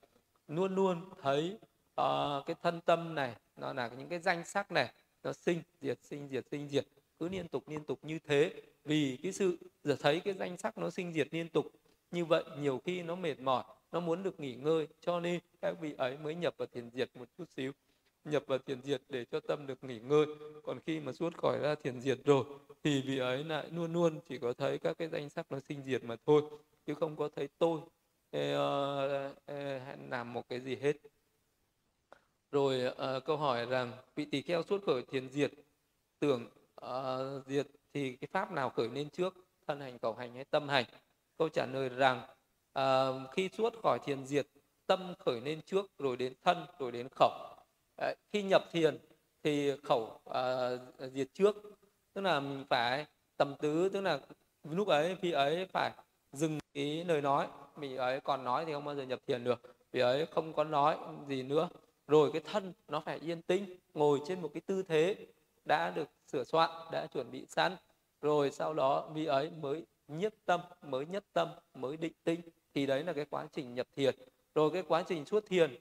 Luôn 0.48 0.74
luôn 0.74 1.10
thấy 1.22 1.58
uh, 2.00 2.46
cái 2.46 2.56
thân 2.62 2.80
tâm 2.80 3.14
này 3.14 3.36
nó 3.56 3.72
là 3.72 3.90
những 3.98 4.08
cái 4.08 4.18
danh 4.18 4.44
sắc 4.44 4.72
này 4.72 4.92
nó 5.22 5.32
sinh 5.32 5.62
diệt 5.80 5.98
sinh 6.02 6.28
diệt 6.28 6.44
sinh 6.50 6.68
diệt 6.68 6.86
cứ 7.20 7.28
liên 7.28 7.48
tục 7.48 7.68
liên 7.68 7.84
tục 7.84 7.98
như 8.02 8.18
thế. 8.18 8.52
Vì 8.84 9.18
cái 9.22 9.32
sự 9.32 9.58
giờ 9.84 9.96
thấy 10.00 10.20
cái 10.20 10.34
danh 10.34 10.56
sắc 10.56 10.78
nó 10.78 10.90
sinh 10.90 11.12
diệt 11.12 11.28
liên 11.30 11.48
tục 11.48 11.66
như 12.10 12.24
vậy 12.24 12.44
nhiều 12.58 12.80
khi 12.84 13.02
nó 13.02 13.14
mệt 13.14 13.40
mỏi 13.40 13.64
nó 13.92 14.00
muốn 14.00 14.22
được 14.22 14.40
nghỉ 14.40 14.54
ngơi. 14.54 14.88
Cho 15.00 15.20
nên 15.20 15.40
các 15.62 15.74
vị 15.80 15.94
ấy 15.98 16.18
mới 16.18 16.34
nhập 16.34 16.54
vào 16.56 16.66
thiền 16.66 16.90
diệt 16.90 17.10
một 17.16 17.28
chút 17.38 17.44
xíu 17.56 17.72
nhập 18.24 18.44
vào 18.46 18.58
thiền 18.58 18.82
diệt 18.82 19.02
để 19.08 19.24
cho 19.24 19.40
tâm 19.40 19.66
được 19.66 19.84
nghỉ 19.84 19.98
ngơi. 19.98 20.26
Còn 20.62 20.78
khi 20.86 21.00
mà 21.00 21.12
suốt 21.12 21.36
khỏi 21.36 21.58
ra 21.58 21.74
thiền 21.74 22.00
diệt 22.00 22.18
rồi 22.24 22.44
thì 22.84 23.02
vị 23.02 23.18
ấy 23.18 23.44
lại 23.44 23.66
luôn 23.70 23.92
luôn 23.92 24.20
chỉ 24.28 24.38
có 24.38 24.52
thấy 24.52 24.78
các 24.78 24.98
cái 24.98 25.08
danh 25.08 25.28
sắc 25.28 25.52
nó 25.52 25.60
sinh 25.60 25.82
diệt 25.82 26.04
mà 26.04 26.16
thôi 26.26 26.42
chứ 26.86 26.94
không 26.94 27.16
có 27.16 27.28
thấy 27.36 27.48
tôi. 27.58 27.80
Ờ, 28.30 29.34
làm 30.10 30.32
một 30.32 30.48
cái 30.48 30.60
gì 30.60 30.76
hết. 30.76 30.96
Rồi 32.52 32.92
à, 32.98 33.20
câu 33.24 33.36
hỏi 33.36 33.66
rằng 33.66 33.92
vị 34.16 34.24
tỳ 34.24 34.42
kheo 34.42 34.62
suốt 34.62 34.84
khỏi 34.86 35.02
thiền 35.10 35.28
diệt 35.28 35.52
tưởng 36.18 36.48
Ờ, 36.80 37.36
uh, 37.38 37.46
diệt 37.46 37.66
thì 37.94 38.16
cái 38.16 38.28
pháp 38.32 38.52
nào 38.52 38.70
khởi 38.70 38.88
lên 38.88 39.10
trước 39.10 39.34
thân 39.66 39.80
hành 39.80 39.98
cầu 39.98 40.14
hành 40.14 40.34
hay 40.34 40.44
tâm 40.44 40.68
hành? 40.68 40.84
Câu 41.38 41.48
trả 41.48 41.66
lời 41.66 41.88
rằng 41.88 42.22
uh, 42.78 43.30
khi 43.32 43.50
suốt 43.52 43.82
khỏi 43.82 43.98
thiền 43.98 44.26
diệt 44.26 44.46
tâm 44.86 45.14
khởi 45.18 45.40
lên 45.40 45.60
trước 45.66 45.86
rồi 45.98 46.16
đến 46.16 46.32
thân 46.44 46.66
rồi 46.78 46.92
đến 46.92 47.08
khẩu. 47.14 47.30
Đấy, 47.96 48.16
khi 48.32 48.42
nhập 48.42 48.64
thiền 48.72 48.98
thì 49.42 49.72
khẩu 49.82 50.20
uh, 50.30 51.12
diệt 51.12 51.28
trước. 51.34 51.56
Tức 52.12 52.20
là 52.20 52.40
mình 52.40 52.64
phải 52.70 53.06
tầm 53.36 53.54
tứ 53.60 53.88
tức 53.88 54.00
là 54.00 54.20
lúc 54.64 54.88
ấy 54.88 55.16
khi 55.22 55.32
ấy 55.32 55.66
phải 55.72 55.90
dừng 56.32 56.58
ý 56.72 57.04
lời 57.04 57.22
nói. 57.22 57.48
Mình 57.76 57.96
ấy 57.96 58.20
còn 58.20 58.44
nói 58.44 58.64
thì 58.64 58.72
không 58.72 58.84
bao 58.84 58.94
giờ 58.94 59.02
nhập 59.02 59.20
thiền 59.26 59.44
được. 59.44 59.76
Vì 59.92 60.00
ấy 60.00 60.26
không 60.26 60.52
có 60.52 60.64
nói 60.64 60.98
gì 61.28 61.42
nữa. 61.42 61.68
Rồi 62.06 62.30
cái 62.32 62.42
thân 62.52 62.72
nó 62.88 63.00
phải 63.00 63.18
yên 63.18 63.42
tĩnh 63.42 63.78
ngồi 63.94 64.20
trên 64.26 64.42
một 64.42 64.50
cái 64.54 64.60
tư 64.60 64.82
thế 64.82 65.16
đã 65.64 65.90
được 65.90 66.08
sửa 66.26 66.44
soạn 66.44 66.70
đã 66.92 67.06
chuẩn 67.06 67.30
bị 67.30 67.46
sẵn. 67.48 67.76
Rồi 68.20 68.50
sau 68.50 68.74
đó 68.74 69.10
vị 69.14 69.26
ấy 69.26 69.50
mới 69.50 69.86
nhất 70.08 70.34
tâm 70.44 70.60
mới 70.82 71.06
nhất 71.06 71.24
tâm 71.32 71.48
mới 71.74 71.96
định 71.96 72.12
tinh 72.24 72.40
thì 72.74 72.86
đấy 72.86 73.04
là 73.04 73.12
cái 73.12 73.24
quá 73.24 73.46
trình 73.52 73.74
nhập 73.74 73.86
thiền. 73.96 74.14
Rồi 74.54 74.70
cái 74.70 74.82
quá 74.88 75.02
trình 75.08 75.24
xuất 75.24 75.46
thiền 75.46 75.76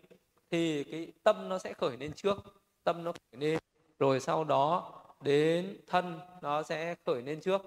thì 0.52 0.84
cái 0.84 1.12
tâm 1.24 1.50
nó 1.50 1.60
sẽ 1.60 1.74
khởi 1.74 1.98
lên 1.98 2.14
trước 2.14 2.38
tâm 2.84 3.04
nó 3.04 3.12
khởi 3.12 3.40
lên. 3.40 3.60
Rồi 4.00 4.20
sau 4.20 4.44
đó 4.44 4.96
đến 5.22 5.78
thân 5.88 6.20
nó 6.42 6.64
sẽ 6.64 6.96
khởi 7.06 7.22
lên 7.22 7.42
trước. 7.42 7.62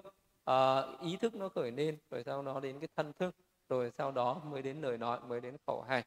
À, 0.45 0.81
ý 1.01 1.17
thức 1.17 1.35
nó 1.35 1.49
khởi 1.49 1.71
lên 1.71 1.97
rồi 2.09 2.23
sau 2.25 2.41
đó 2.41 2.59
đến 2.59 2.79
cái 2.79 2.87
thân 2.95 3.13
thức. 3.13 3.35
Rồi 3.69 3.91
sau 3.97 4.11
đó 4.11 4.41
mới 4.45 4.61
đến 4.61 4.81
lời 4.81 4.97
nói 4.97 5.19
mới 5.27 5.41
đến 5.41 5.57
khẩu 5.67 5.81
hành. 5.81 6.03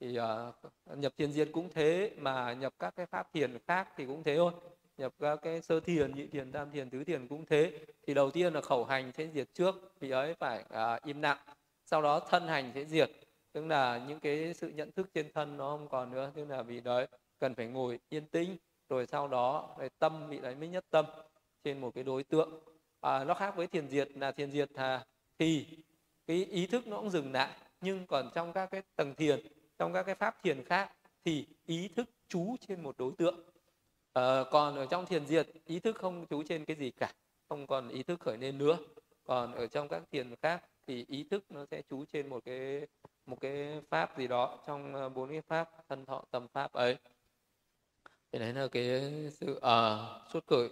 Thì 0.00 0.18
uh, 0.18 0.98
nhập 0.98 1.12
thiền 1.16 1.32
diệt 1.32 1.48
cũng 1.52 1.68
thế 1.70 2.14
mà 2.18 2.52
nhập 2.52 2.74
các 2.78 2.96
cái 2.96 3.06
pháp 3.06 3.32
thiền 3.32 3.58
khác 3.66 3.88
thì 3.96 4.06
cũng 4.06 4.22
thế 4.22 4.36
thôi 4.36 4.52
nhập 4.98 5.14
các 5.20 5.38
cái 5.42 5.62
sơ 5.62 5.80
thiền 5.80 6.14
nhị 6.14 6.26
thiền 6.26 6.52
tam 6.52 6.70
thiền 6.70 6.90
tứ 6.90 7.04
thiền 7.04 7.28
cũng 7.28 7.46
thế. 7.46 7.72
Thì 8.06 8.14
đầu 8.14 8.30
tiên 8.30 8.52
là 8.52 8.60
khẩu 8.60 8.84
hành 8.84 9.12
sẽ 9.12 9.28
diệt 9.34 9.48
trước 9.54 9.92
vì 10.00 10.10
ấy 10.10 10.34
phải 10.34 10.64
à, 10.70 11.00
im 11.04 11.22
lặng. 11.22 11.38
Sau 11.86 12.02
đó 12.02 12.20
thân 12.20 12.46
hành 12.46 12.72
sẽ 12.74 12.84
diệt. 12.84 13.10
Tức 13.52 13.66
là 13.66 14.04
những 14.08 14.20
cái 14.20 14.54
sự 14.54 14.68
nhận 14.68 14.92
thức 14.92 15.10
trên 15.14 15.32
thân 15.32 15.56
nó 15.56 15.70
không 15.70 15.88
còn 15.88 16.10
nữa 16.10 16.30
tức 16.34 16.44
là 16.44 16.62
vì 16.62 16.80
đấy 16.80 17.06
cần 17.38 17.54
phải 17.54 17.66
ngồi 17.66 17.98
yên 18.08 18.26
tĩnh. 18.26 18.56
Rồi 18.88 19.06
sau 19.06 19.28
đó 19.28 19.76
về 19.78 19.88
tâm 19.98 20.30
bị 20.30 20.38
đấy 20.38 20.54
mới 20.54 20.68
nhất 20.68 20.84
tâm 20.90 21.04
trên 21.64 21.80
một 21.80 21.94
cái 21.94 22.04
đối 22.04 22.24
tượng. 22.24 22.60
À, 23.00 23.24
nó 23.24 23.34
khác 23.34 23.56
với 23.56 23.66
thiền 23.66 23.88
diệt 23.88 24.08
là 24.14 24.32
thiền 24.32 24.50
diệt 24.50 24.70
à, 24.74 25.04
thì 25.38 25.66
cái 26.26 26.44
ý 26.44 26.66
thức 26.66 26.86
nó 26.86 26.96
cũng 26.96 27.10
dừng 27.10 27.32
lại. 27.32 27.56
Nhưng 27.80 28.06
còn 28.06 28.30
trong 28.34 28.52
các 28.52 28.66
cái 28.66 28.82
tầng 28.96 29.14
thiền 29.14 29.40
trong 29.78 29.92
các 29.92 30.02
cái 30.02 30.14
pháp 30.14 30.42
thiền 30.42 30.64
khác 30.64 30.92
thì 31.24 31.46
ý 31.66 31.88
thức 31.88 32.08
chú 32.28 32.56
trên 32.68 32.82
một 32.82 32.98
đối 32.98 33.12
tượng 33.18 33.53
à, 34.14 34.44
còn 34.50 34.76
ở 34.76 34.86
trong 34.86 35.06
thiền 35.06 35.26
diệt 35.26 35.48
ý 35.66 35.80
thức 35.80 35.96
không 35.96 36.26
chú 36.26 36.42
trên 36.42 36.64
cái 36.64 36.76
gì 36.76 36.90
cả 36.90 37.12
không 37.48 37.66
còn 37.66 37.88
ý 37.88 38.02
thức 38.02 38.20
khởi 38.20 38.38
lên 38.38 38.58
nữa. 38.58 38.78
Còn 39.24 39.54
ở 39.54 39.66
trong 39.66 39.88
các 39.88 40.02
thiền 40.12 40.34
khác 40.42 40.64
thì 40.86 41.04
ý 41.08 41.24
thức 41.30 41.44
nó 41.50 41.66
sẽ 41.70 41.82
chú 41.90 42.04
trên 42.04 42.28
một 42.28 42.44
cái 42.44 42.86
một 43.26 43.40
cái 43.40 43.80
pháp 43.90 44.18
gì 44.18 44.28
đó 44.28 44.58
trong 44.66 44.94
ờ, 44.94 45.08
bốn 45.08 45.30
cái 45.30 45.40
pháp 45.40 45.70
thân 45.88 46.04
thọ 46.04 46.24
tâm 46.30 46.48
pháp 46.48 46.72
ấy. 46.72 46.96
Thì 48.32 48.38
đấy 48.38 48.52
là 48.52 48.68
cái 48.68 49.02
sự 49.30 49.58
ờ, 49.60 49.96
à, 49.96 50.28
xuất 50.32 50.46
khởi 50.46 50.68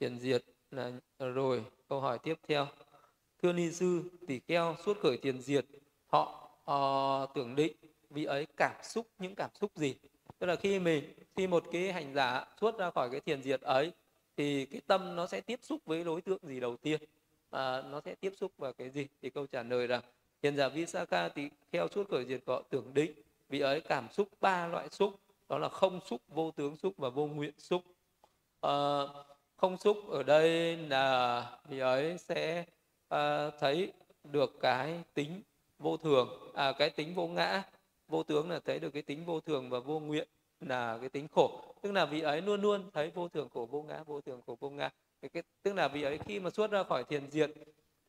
thiền 0.00 0.18
diệt 0.18 0.44
là 0.70 0.92
rồi 1.18 1.64
câu 1.88 2.00
hỏi 2.00 2.18
tiếp 2.18 2.34
theo. 2.48 2.66
Thưa 3.42 3.52
ni 3.52 3.72
sư 3.72 4.02
tỷ 4.26 4.40
kheo 4.48 4.76
xuất 4.84 4.96
khởi 5.02 5.16
thiền 5.16 5.42
diệt 5.42 5.66
thọ 6.12 6.50
uh, 6.70 7.34
tưởng 7.34 7.56
định 7.56 7.76
vì 8.10 8.24
ấy 8.24 8.46
cảm 8.56 8.74
xúc 8.82 9.06
những 9.18 9.34
cảm 9.34 9.50
xúc 9.54 9.70
gì? 9.76 9.94
Tức 10.40 10.46
là 10.46 10.56
khi 10.56 10.78
mình 10.78 11.04
khi 11.36 11.46
một 11.46 11.64
cái 11.72 11.92
hành 11.92 12.14
giả 12.14 12.44
xuất 12.60 12.78
ra 12.78 12.90
khỏi 12.90 13.10
cái 13.10 13.20
thiền 13.20 13.42
diệt 13.42 13.60
ấy 13.60 13.92
thì 14.36 14.66
cái 14.66 14.80
tâm 14.86 15.16
nó 15.16 15.26
sẽ 15.26 15.40
tiếp 15.40 15.60
xúc 15.62 15.80
với 15.86 16.04
đối 16.04 16.20
tượng 16.20 16.38
gì 16.42 16.60
đầu 16.60 16.76
tiên? 16.76 17.00
À, 17.50 17.82
nó 17.82 18.00
sẽ 18.00 18.14
tiếp 18.14 18.32
xúc 18.36 18.52
vào 18.58 18.72
cái 18.72 18.90
gì? 18.90 19.06
Thì 19.22 19.30
câu 19.30 19.46
trả 19.46 19.62
lời 19.62 19.88
là 19.88 20.02
thiền 20.42 20.56
giả 20.56 20.68
Visakha 20.68 21.28
thì 21.28 21.50
theo 21.72 21.88
suốt 21.88 22.10
khởi 22.10 22.24
diệt 22.24 22.40
có 22.46 22.62
tưởng 22.70 22.94
định 22.94 23.12
vì 23.48 23.60
ấy 23.60 23.80
cảm 23.80 24.08
xúc 24.12 24.28
ba 24.40 24.66
loại 24.66 24.88
xúc 24.88 25.20
đó 25.48 25.58
là 25.58 25.68
không 25.68 26.00
xúc 26.06 26.20
vô 26.28 26.50
tướng 26.50 26.76
xúc 26.76 26.94
và 26.96 27.08
vô 27.08 27.26
nguyện 27.26 27.54
xúc. 27.58 27.82
À, 28.60 28.72
không 29.56 29.76
xúc 29.76 29.96
ở 30.08 30.22
đây 30.22 30.76
là 30.76 31.44
vì 31.68 31.78
ấy 31.78 32.18
sẽ 32.18 32.64
à, 33.08 33.50
thấy 33.50 33.92
được 34.24 34.58
cái 34.60 35.02
tính 35.14 35.42
vô 35.78 35.96
thường 35.96 36.52
à, 36.54 36.72
cái 36.72 36.90
tính 36.90 37.14
vô 37.14 37.26
ngã 37.26 37.62
vô 38.10 38.22
tướng 38.22 38.50
là 38.50 38.60
thấy 38.60 38.78
được 38.78 38.90
cái 38.90 39.02
tính 39.02 39.24
vô 39.24 39.40
thường 39.40 39.70
và 39.70 39.80
vô 39.80 40.00
nguyện 40.00 40.28
là 40.60 40.98
cái 41.00 41.08
tính 41.08 41.28
khổ. 41.28 41.74
Tức 41.82 41.92
là 41.92 42.06
vị 42.06 42.20
ấy 42.20 42.42
luôn 42.42 42.60
luôn 42.60 42.90
thấy 42.92 43.10
vô 43.10 43.28
thường 43.28 43.48
khổ 43.48 43.68
vô 43.70 43.82
ngã 43.82 44.02
vô 44.02 44.20
thường 44.20 44.40
khổ 44.46 44.56
vô 44.60 44.70
ngã. 44.70 44.90
Cái, 45.22 45.28
cái 45.28 45.42
tức 45.62 45.74
là 45.74 45.88
vị 45.88 46.02
ấy 46.02 46.18
khi 46.18 46.40
mà 46.40 46.50
xuất 46.50 46.70
ra 46.70 46.82
khỏi 46.82 47.04
thiền 47.04 47.30
diệt 47.30 47.50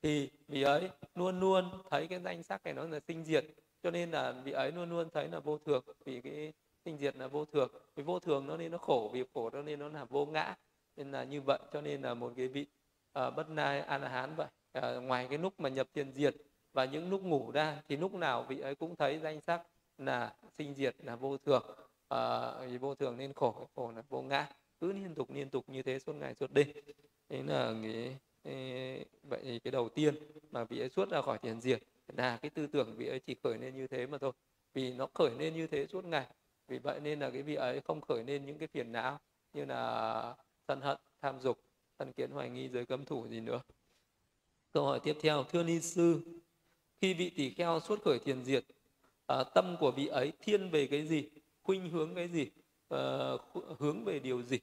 thì 0.02 0.30
vị 0.48 0.62
ấy 0.62 0.90
luôn 1.16 1.40
luôn 1.40 1.66
thấy 1.90 2.08
cái 2.08 2.20
danh 2.20 2.44
sắc 2.44 2.64
này 2.64 2.74
nó 2.74 2.84
là 2.84 3.00
sinh 3.08 3.24
diệt. 3.24 3.46
Cho 3.84 3.92
nên 3.92 4.12
là 4.12 4.32
vị 4.32 4.52
ấy 4.52 4.72
luôn 4.72 4.90
luôn 4.90 5.10
thấy 5.14 5.28
là 5.28 5.40
vô 5.40 5.58
thường 5.58 5.84
vì 6.06 6.22
cái 6.22 6.54
sinh 6.86 6.98
diệt 6.98 7.16
là 7.16 7.28
vô 7.28 7.46
thường. 7.46 7.70
Vì 7.96 8.04
vô 8.04 8.20
thường 8.20 8.48
nó 8.48 8.58
nên 8.58 8.72
nó 8.72 8.78
khổ 8.78 9.10
vì 9.14 9.24
khổ 9.34 9.50
nó 9.50 9.62
nên 9.62 9.80
nó 9.80 9.88
là 9.88 10.06
vô 10.06 10.26
ngã. 10.26 10.56
Nên 10.96 11.12
là 11.12 11.24
như 11.24 11.42
vậy 11.42 11.60
cho 11.74 11.82
nên 11.82 12.02
là 12.02 12.14
một 12.14 12.34
cái 12.38 12.48
vị 12.48 12.66
uh, 13.20 13.36
bất 13.36 13.50
nai 13.50 13.82
a 13.82 13.98
la 13.98 14.10
hán 14.10 14.36
vậy. 14.36 14.48
Uh, 14.78 15.04
ngoài 15.04 15.28
cái 15.30 15.38
lúc 15.38 15.60
mà 15.60 15.70
nhập 15.70 15.88
thiền 15.94 16.14
diệt 16.14 16.36
và 16.74 16.86
những 16.86 17.10
lúc 17.10 17.24
ngủ 17.24 17.52
ra 17.52 17.82
thì 17.88 17.98
lúc 17.98 18.14
nào 18.14 18.44
vị 18.44 18.60
ấy 18.60 18.76
cũng 18.76 18.96
thấy 18.96 19.20
danh 19.20 19.42
sắc 19.42 19.62
là 20.06 20.34
sinh 20.58 20.74
diệt 20.76 20.96
là 21.00 21.16
vô 21.16 21.38
thường. 21.38 21.64
Ờ, 22.08 22.68
vì 22.70 22.78
vô 22.78 22.96
thường 22.96 23.18
nên 23.18 23.34
khổ 23.34 23.68
khổ 23.76 23.92
là 23.92 24.04
vô 24.10 24.22
ngã. 24.22 24.50
Cứ 24.82 24.94
liên 24.94 25.16
tục 25.16 25.32
liên 25.32 25.50
tục 25.50 25.70
như 25.70 25.84
thế 25.84 26.00
suốt 26.00 26.14
ngày, 26.14 26.36
suốt 26.36 26.52
đêm. 26.52 26.68
Thế 27.30 27.44
là 27.44 27.74
cái 28.44 29.06
vậy 29.24 29.40
thì 29.44 29.60
cái 29.60 29.72
đầu 29.72 29.90
tiên 29.90 30.16
mà 30.52 30.64
vị 30.64 30.80
ấy 30.80 30.90
xuất 30.90 31.10
ra 31.10 31.22
khỏi 31.22 31.38
thiền 31.38 31.62
diệt 31.62 31.84
là 32.08 32.38
cái 32.38 32.50
tư 32.50 32.68
tưởng 32.68 32.96
vị 32.98 33.08
ấy 33.08 33.20
chỉ 33.20 33.36
khởi 33.44 33.58
lên 33.58 33.76
như 33.76 33.88
thế 33.88 34.08
mà 34.08 34.18
thôi. 34.18 34.32
Vì 34.74 34.94
nó 34.94 35.08
khởi 35.14 35.32
lên 35.40 35.54
như 35.54 35.68
thế 35.68 35.88
suốt 35.88 36.06
ngày. 36.06 36.28
Vì 36.68 36.80
vậy 36.80 37.00
nên 37.00 37.20
là 37.20 37.30
cái 37.30 37.42
vị 37.42 37.56
ấy 37.56 37.82
không 37.82 38.02
khởi 38.02 38.24
lên 38.24 38.46
những 38.46 38.58
cái 38.58 38.68
phiền 38.68 38.92
não 38.92 39.20
như 39.54 39.66
là 39.66 40.36
sân 40.68 40.82
hận, 40.82 40.98
tham 41.22 41.40
dục 41.40 41.60
thân 42.00 42.14
kiến, 42.14 42.32
hoài 42.32 42.50
nghi, 42.50 42.70
giới 42.70 42.86
cấm 42.86 43.06
thủ 43.06 43.28
gì 43.28 43.40
nữa. 43.40 43.62
Câu 44.72 44.86
hỏi 44.86 45.00
tiếp 45.04 45.18
theo, 45.22 45.44
thưa 45.44 45.64
ni 45.64 45.82
sư, 45.82 46.22
khi 47.02 47.14
vị 47.14 47.30
tỷ 47.30 47.50
kheo 47.50 47.80
xuất 47.80 48.02
khởi 48.02 48.20
thiền 48.20 48.46
diệt 48.46 48.66
à, 49.38 49.44
tâm 49.44 49.76
của 49.80 49.92
vị 49.92 50.08
ấy 50.08 50.32
thiên 50.42 50.70
về 50.70 50.88
cái 50.88 51.08
gì? 51.08 51.30
Khuynh 51.64 51.90
hướng 51.90 52.16
cái 52.16 52.28
gì? 52.28 52.48
À, 52.90 53.32
hướng 53.80 54.04
về 54.04 54.20
điều 54.20 54.42
gì? 54.42 54.60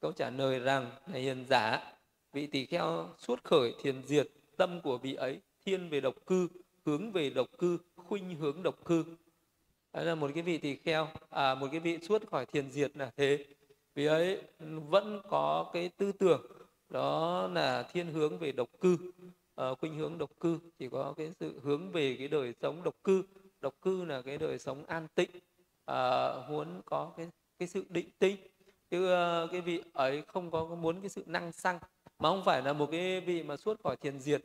Câu 0.00 0.12
trả 0.12 0.30
lời 0.30 0.58
rằng 0.58 0.90
này 1.06 1.22
hiền 1.22 1.44
giả 1.48 1.92
vị 2.32 2.46
tỷ 2.46 2.66
kheo 2.66 3.08
suốt 3.18 3.44
khởi 3.44 3.74
thiền 3.82 4.02
diệt 4.02 4.28
tâm 4.56 4.80
của 4.80 4.98
vị 4.98 5.14
ấy 5.14 5.40
thiên 5.66 5.88
về 5.88 6.00
độc 6.00 6.14
cư 6.26 6.48
hướng 6.86 7.12
về 7.12 7.30
độc 7.30 7.46
cư 7.58 7.78
khuynh 7.96 8.36
hướng 8.36 8.62
độc 8.62 8.84
cư. 8.84 9.04
Đó 9.92 10.02
là 10.02 10.14
một 10.14 10.30
cái 10.34 10.42
vị 10.42 10.58
tỷ 10.58 10.76
kheo 10.76 11.08
à, 11.30 11.54
một 11.54 11.68
cái 11.70 11.80
vị 11.80 11.98
suốt 12.02 12.30
khỏi 12.30 12.46
thiền 12.46 12.70
diệt 12.70 12.96
là 12.96 13.10
thế. 13.16 13.46
Vì 13.94 14.06
ấy 14.06 14.42
vẫn 14.88 15.20
có 15.28 15.70
cái 15.72 15.88
tư 15.96 16.12
tưởng 16.12 16.42
đó 16.88 17.48
là 17.48 17.82
thiên 17.82 18.12
hướng 18.12 18.38
về 18.38 18.52
độc 18.52 18.68
cư 18.80 18.96
à, 19.54 19.74
khuynh 19.80 19.94
hướng 19.98 20.18
độc 20.18 20.30
cư. 20.40 20.58
Chỉ 20.78 20.88
có 20.88 21.14
cái 21.16 21.32
sự 21.40 21.60
hướng 21.62 21.92
về 21.92 22.16
cái 22.18 22.28
đời 22.28 22.54
sống 22.62 22.82
độc 22.82 22.94
cư 23.04 23.22
độc 23.64 23.74
cư 23.82 24.04
là 24.04 24.22
cái 24.22 24.38
đời 24.38 24.58
sống 24.58 24.84
an 24.86 25.08
tịnh 25.14 25.30
à, 25.84 26.32
muốn 26.48 26.82
có 26.84 27.12
cái 27.16 27.26
cái 27.58 27.68
sự 27.68 27.84
định 27.88 28.08
tinh, 28.18 28.36
chứ 28.90 28.98
uh, 29.04 29.50
cái 29.52 29.60
vị 29.60 29.82
ấy 29.92 30.22
không 30.22 30.50
có 30.50 30.64
muốn 30.64 31.00
cái 31.00 31.08
sự 31.08 31.22
năng 31.26 31.52
xăng 31.52 31.78
mà 32.18 32.28
không 32.28 32.42
phải 32.44 32.62
là 32.62 32.72
một 32.72 32.88
cái 32.90 33.20
vị 33.20 33.42
mà 33.42 33.56
suốt 33.56 33.80
khỏi 33.82 33.96
thiền 33.96 34.20
diệt 34.20 34.42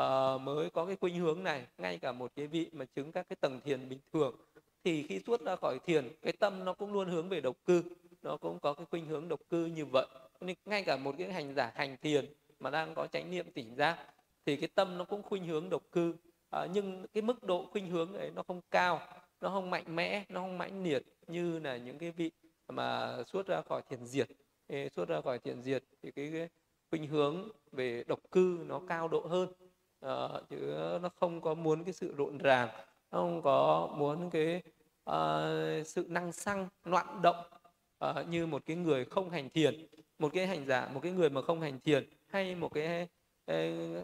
uh, 0.00 0.40
mới 0.40 0.70
có 0.70 0.86
cái 0.86 0.96
khuynh 1.00 1.16
hướng 1.16 1.44
này. 1.44 1.66
Ngay 1.78 1.98
cả 1.98 2.12
một 2.12 2.32
cái 2.36 2.46
vị 2.46 2.66
mà 2.72 2.84
chứng 2.84 3.12
các 3.12 3.28
cái 3.28 3.36
tầng 3.40 3.60
thiền 3.64 3.88
bình 3.88 3.98
thường 4.12 4.36
thì 4.84 5.02
khi 5.02 5.20
suốt 5.26 5.40
ra 5.40 5.56
khỏi 5.56 5.78
thiền 5.86 6.08
cái 6.22 6.32
tâm 6.32 6.64
nó 6.64 6.72
cũng 6.72 6.92
luôn 6.92 7.08
hướng 7.08 7.28
về 7.28 7.40
độc 7.40 7.56
cư. 7.64 7.82
Nó 8.22 8.36
cũng 8.36 8.58
có 8.58 8.72
cái 8.74 8.86
khuynh 8.90 9.06
hướng 9.06 9.28
độc 9.28 9.40
cư 9.50 9.66
như 9.66 9.84
vậy. 9.86 10.06
Nên 10.40 10.56
ngay 10.64 10.82
cả 10.82 10.96
một 10.96 11.14
cái 11.18 11.32
hành 11.32 11.54
giả 11.54 11.72
hành 11.74 11.96
thiền 12.02 12.24
mà 12.60 12.70
đang 12.70 12.94
có 12.94 13.06
chánh 13.06 13.30
niệm 13.30 13.46
tỉnh 13.54 13.74
giác 13.76 13.98
thì 14.46 14.56
cái 14.56 14.68
tâm 14.74 14.98
nó 14.98 15.04
cũng 15.04 15.22
khuynh 15.22 15.46
hướng 15.46 15.70
độc 15.70 15.82
cư 15.92 16.14
à, 16.50 16.66
nhưng 16.72 17.06
cái 17.12 17.22
mức 17.22 17.44
độ 17.44 17.66
khuynh 17.70 17.90
hướng 17.90 18.14
ấy 18.14 18.30
nó 18.30 18.42
không 18.42 18.60
cao 18.70 19.00
nó 19.40 19.48
không 19.48 19.70
mạnh 19.70 19.96
mẽ 19.96 20.24
nó 20.28 20.40
không 20.40 20.58
mãnh 20.58 20.84
liệt 20.84 21.02
như 21.26 21.58
là 21.58 21.76
những 21.76 21.98
cái 21.98 22.10
vị 22.10 22.30
mà 22.68 23.16
xuất 23.26 23.46
ra 23.46 23.62
khỏi 23.68 23.82
thiền 23.90 24.06
diệt. 24.06 24.28
Xuất 24.92 25.08
ra 25.08 25.20
khỏi 25.20 25.38
thiền 25.38 25.62
diệt 25.62 25.84
thì 26.02 26.10
cái, 26.10 26.30
cái 26.32 26.48
khuynh 26.90 27.06
hướng 27.06 27.48
về 27.72 28.04
độc 28.06 28.18
cư 28.30 28.64
nó 28.66 28.80
cao 28.88 29.08
độ 29.08 29.20
hơn. 29.20 29.52
À, 30.00 30.28
chứ 30.50 30.56
nó 31.02 31.08
không 31.20 31.40
có 31.40 31.54
muốn 31.54 31.84
cái 31.84 31.92
sự 31.92 32.14
rộn 32.16 32.38
ràng 32.38 32.68
nó 33.10 33.18
không 33.18 33.42
có 33.42 33.88
muốn 33.96 34.30
cái 34.30 34.62
uh, 35.10 35.86
sự 35.86 36.06
năng 36.08 36.32
xăng 36.32 36.68
loạn 36.84 37.22
động 37.22 37.44
uh, 38.04 38.28
như 38.28 38.46
một 38.46 38.62
cái 38.66 38.76
người 38.76 39.04
không 39.04 39.30
hành 39.30 39.50
thiền. 39.50 39.86
Một 40.18 40.32
cái 40.34 40.46
hành 40.46 40.66
giả 40.66 40.88
một 40.94 41.00
cái 41.02 41.12
người 41.12 41.30
mà 41.30 41.42
không 41.42 41.60
hành 41.60 41.80
thiền 41.80 42.08
hay 42.26 42.54
một 42.54 42.74
cái 42.74 43.08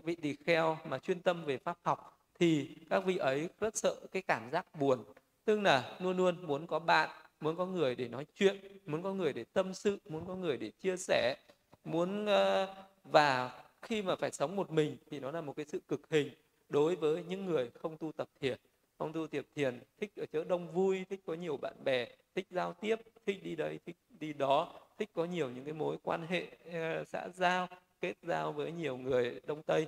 vị 0.03 0.15
tỳ 0.15 0.37
kheo 0.47 0.79
mà 0.89 0.99
chuyên 0.99 1.21
tâm 1.21 1.45
về 1.45 1.59
pháp 1.59 1.79
học 1.83 2.24
thì 2.35 2.69
các 2.91 3.05
vị 3.05 3.17
ấy 3.17 3.49
rất 3.61 3.77
sợ 3.77 3.95
cái 4.13 4.23
cảm 4.23 4.51
giác 4.51 4.67
buồn. 4.81 5.05
Tức 5.45 5.61
là 5.61 5.97
luôn 6.01 6.17
luôn 6.17 6.47
muốn 6.47 6.67
có 6.67 6.79
bạn, 6.79 7.11
muốn 7.41 7.57
có 7.57 7.67
người 7.67 7.95
để 7.95 8.09
nói 8.09 8.27
chuyện, 8.35 8.57
muốn 8.87 9.03
có 9.03 9.15
người 9.15 9.33
để 9.33 9.45
tâm 9.45 9.75
sự, 9.75 9.99
muốn 10.09 10.27
có 10.27 10.35
người 10.35 10.57
để 10.57 10.71
chia 10.71 10.97
sẻ, 10.97 11.37
muốn 11.85 12.27
ờ, 12.27 12.75
và 13.05 13.61
khi 13.83 14.03
mà 14.03 14.17
phải 14.17 14.31
sống 14.31 14.57
một 14.57 14.71
mình 14.71 14.97
thì 15.11 15.21
nó 15.21 15.31
là 15.31 15.41
một 15.41 15.57
cái 15.57 15.67
sự 15.69 15.81
cực 15.89 16.01
hình 16.11 16.31
đối 16.69 16.97
với 16.97 17.25
những 17.29 17.45
người 17.45 17.71
không 17.75 17.97
tu 17.97 18.13
tập 18.13 18.29
thiền. 18.41 18.59
Không 18.99 19.13
tu 19.13 19.27
tập 19.27 19.45
thiền 19.55 19.81
thích 20.01 20.13
ở 20.17 20.27
chỗ 20.33 20.45
đông 20.45 20.73
vui, 20.73 21.05
thích 21.11 21.21
có 21.27 21.35
nhiều 21.35 21.57
bạn 21.57 21.75
bè, 21.85 22.07
thích 22.35 22.47
giao 22.51 22.73
tiếp, 22.73 22.97
thích 23.27 23.43
đi 23.43 23.57
đây, 23.57 23.79
thích 23.87 23.97
đi 24.11 24.33
đó, 24.33 24.81
thích 24.99 25.11
có 25.15 25.25
nhiều 25.25 25.51
những 25.51 25.65
cái 25.65 25.75
mối 25.75 25.97
quan 26.03 26.27
hệ 26.27 26.47
ờ, 26.73 27.05
xã 27.05 27.29
giao, 27.35 27.69
kết 28.01 28.15
giao 28.23 28.53
với 28.53 28.73
nhiều 28.73 28.97
người 28.97 29.41
đông 29.47 29.63
tây 29.63 29.87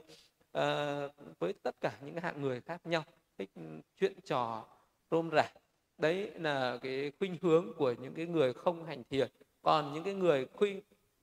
uh, 0.58 1.38
với 1.38 1.52
tất 1.62 1.80
cả 1.80 1.92
những 2.00 2.16
hạng 2.16 2.42
người 2.42 2.60
khác 2.60 2.80
nhau 2.84 3.02
thích 3.38 3.50
chuyện 4.00 4.12
trò 4.24 4.64
rôm 5.10 5.30
rả. 5.30 5.52
Đấy 5.98 6.30
là 6.34 6.78
cái 6.82 7.12
khuynh 7.18 7.36
hướng 7.42 7.72
của 7.76 7.92
những 7.92 8.14
cái 8.14 8.26
người 8.26 8.52
không 8.52 8.84
hành 8.84 9.02
thiền. 9.10 9.28
Còn 9.62 9.92
những 9.92 10.04
cái 10.04 10.14
người 10.14 10.46
khuynh 10.46 10.80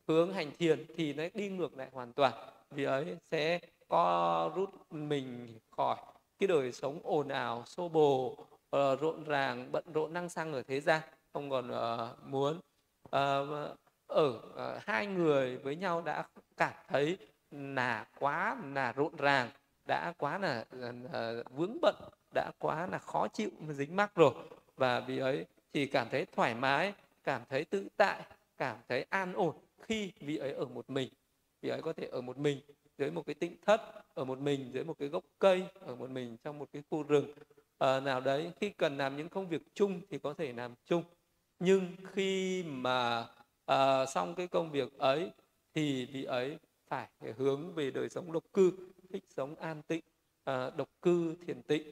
hướng 0.07 0.33
hành 0.33 0.51
thiền 0.57 0.85
thì 0.95 1.13
nó 1.13 1.23
đi 1.33 1.49
ngược 1.49 1.77
lại 1.77 1.89
hoàn 1.91 2.13
toàn. 2.13 2.33
Vì 2.71 2.83
ấy 2.83 3.17
sẽ 3.31 3.59
co 3.87 4.51
rút 4.55 4.69
mình 4.91 5.59
khỏi 5.77 5.97
cái 6.39 6.47
đời 6.47 6.71
sống 6.71 6.99
ồn 7.03 7.27
ào 7.27 7.63
xô 7.65 7.89
bồ 7.89 8.31
uh, 8.31 8.99
rộn 9.01 9.23
ràng 9.23 9.71
bận 9.71 9.83
rộn 9.93 10.13
năng 10.13 10.29
sang 10.29 10.53
ở 10.53 10.63
thế 10.63 10.79
gian. 10.81 11.01
Không 11.33 11.49
còn 11.49 11.71
uh, 11.71 12.27
muốn. 12.27 12.59
Uh, 13.05 13.77
ở 14.07 14.27
uh, 14.27 14.83
hai 14.83 15.07
người 15.07 15.57
với 15.57 15.75
nhau 15.75 16.01
đã 16.01 16.27
cảm 16.57 16.73
thấy 16.87 17.17
là 17.53 18.05
quá 18.19 18.57
là 18.73 18.91
rộn 18.91 19.15
ràng 19.17 19.49
đã 19.87 20.13
quá 20.17 20.37
là 20.37 20.65
uh, 20.75 21.51
vướng 21.51 21.77
bận 21.81 21.95
đã 22.33 22.51
quá 22.59 22.87
là 22.87 22.97
khó 22.97 23.27
chịu 23.27 23.49
dính 23.69 23.95
mắc 23.95 24.15
rồi. 24.15 24.33
Và 24.77 24.99
vì 24.99 25.17
ấy 25.17 25.45
thì 25.73 25.85
cảm 25.85 26.07
thấy 26.11 26.25
thoải 26.25 26.55
mái 26.55 26.93
cảm 27.23 27.41
thấy 27.49 27.65
tự 27.65 27.87
tại 27.97 28.21
cảm 28.57 28.77
thấy 28.89 29.05
an 29.09 29.33
ổn 29.33 29.55
khi 29.81 30.11
vị 30.19 30.37
ấy 30.37 30.53
ở 30.53 30.65
một 30.65 30.89
mình. 30.89 31.09
Vị 31.61 31.69
ấy 31.69 31.81
có 31.81 31.93
thể 31.93 32.07
ở 32.11 32.21
một 32.21 32.37
mình 32.37 32.59
dưới 32.97 33.11
một 33.11 33.25
cái 33.25 33.33
tĩnh 33.33 33.55
thất 33.65 33.81
ở 34.13 34.25
một 34.25 34.39
mình 34.39 34.69
dưới 34.73 34.83
một 34.83 34.99
cái 34.99 35.07
gốc 35.07 35.23
cây 35.39 35.65
ở 35.79 35.95
một 35.95 36.09
mình 36.09 36.37
trong 36.43 36.59
một 36.59 36.69
cái 36.73 36.83
khu 36.89 37.03
rừng. 37.03 37.33
À, 37.77 37.99
nào 37.99 38.21
đấy 38.21 38.51
khi 38.59 38.69
cần 38.69 38.97
làm 38.97 39.17
những 39.17 39.29
công 39.29 39.47
việc 39.47 39.61
chung 39.73 40.01
thì 40.09 40.19
có 40.19 40.33
thể 40.33 40.53
làm 40.53 40.75
chung. 40.85 41.03
Nhưng 41.59 41.95
khi 42.13 42.63
mà 42.63 43.27
à, 43.65 44.05
xong 44.05 44.35
cái 44.35 44.47
công 44.47 44.71
việc 44.71 44.97
ấy 44.97 45.31
thì 45.73 46.05
vị 46.05 46.23
ấy 46.23 46.57
phải 46.87 47.09
hướng 47.37 47.73
về 47.73 47.91
đời 47.91 48.09
sống 48.09 48.31
độc 48.31 48.43
cư 48.53 48.71
thích 49.09 49.23
sống 49.29 49.55
an 49.55 49.81
tịnh 49.87 50.01
à, 50.43 50.69
độc 50.69 50.89
cư 51.01 51.35
thiền 51.47 51.61
tịnh. 51.61 51.91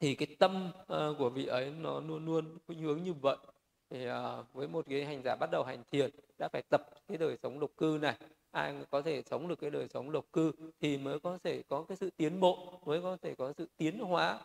Thì 0.00 0.14
cái 0.14 0.36
tâm 0.38 0.70
uh, 0.80 1.18
của 1.18 1.30
vị 1.30 1.46
ấy 1.46 1.70
nó 1.70 2.00
luôn 2.00 2.24
luôn 2.26 2.58
khuynh 2.66 2.82
hướng 2.82 3.02
như 3.02 3.12
vậy. 3.12 3.36
Thì 3.90 4.08
uh, 4.10 4.14
với 4.52 4.68
một 4.68 4.86
cái 4.88 5.04
hành 5.04 5.22
giả 5.22 5.36
bắt 5.40 5.50
đầu 5.52 5.64
hành 5.64 5.82
thiền 5.90 6.10
đã 6.38 6.48
phải 6.52 6.62
tập 6.68 6.90
cái 7.08 7.18
đời 7.18 7.36
sống 7.42 7.60
độc 7.60 7.70
cư 7.76 7.98
này. 8.02 8.16
Ai 8.50 8.74
có 8.90 9.02
thể 9.02 9.22
sống 9.22 9.48
được 9.48 9.58
cái 9.58 9.70
đời 9.70 9.88
sống 9.88 10.12
độc 10.12 10.24
cư 10.32 10.52
thì 10.80 10.98
mới 10.98 11.20
có 11.20 11.38
thể 11.42 11.62
có 11.68 11.84
cái 11.88 11.96
sự 11.96 12.10
tiến 12.16 12.40
bộ 12.40 12.80
mới 12.84 13.02
có 13.02 13.16
thể 13.22 13.34
có 13.34 13.52
sự 13.58 13.68
tiến 13.76 13.98
hóa. 13.98 14.40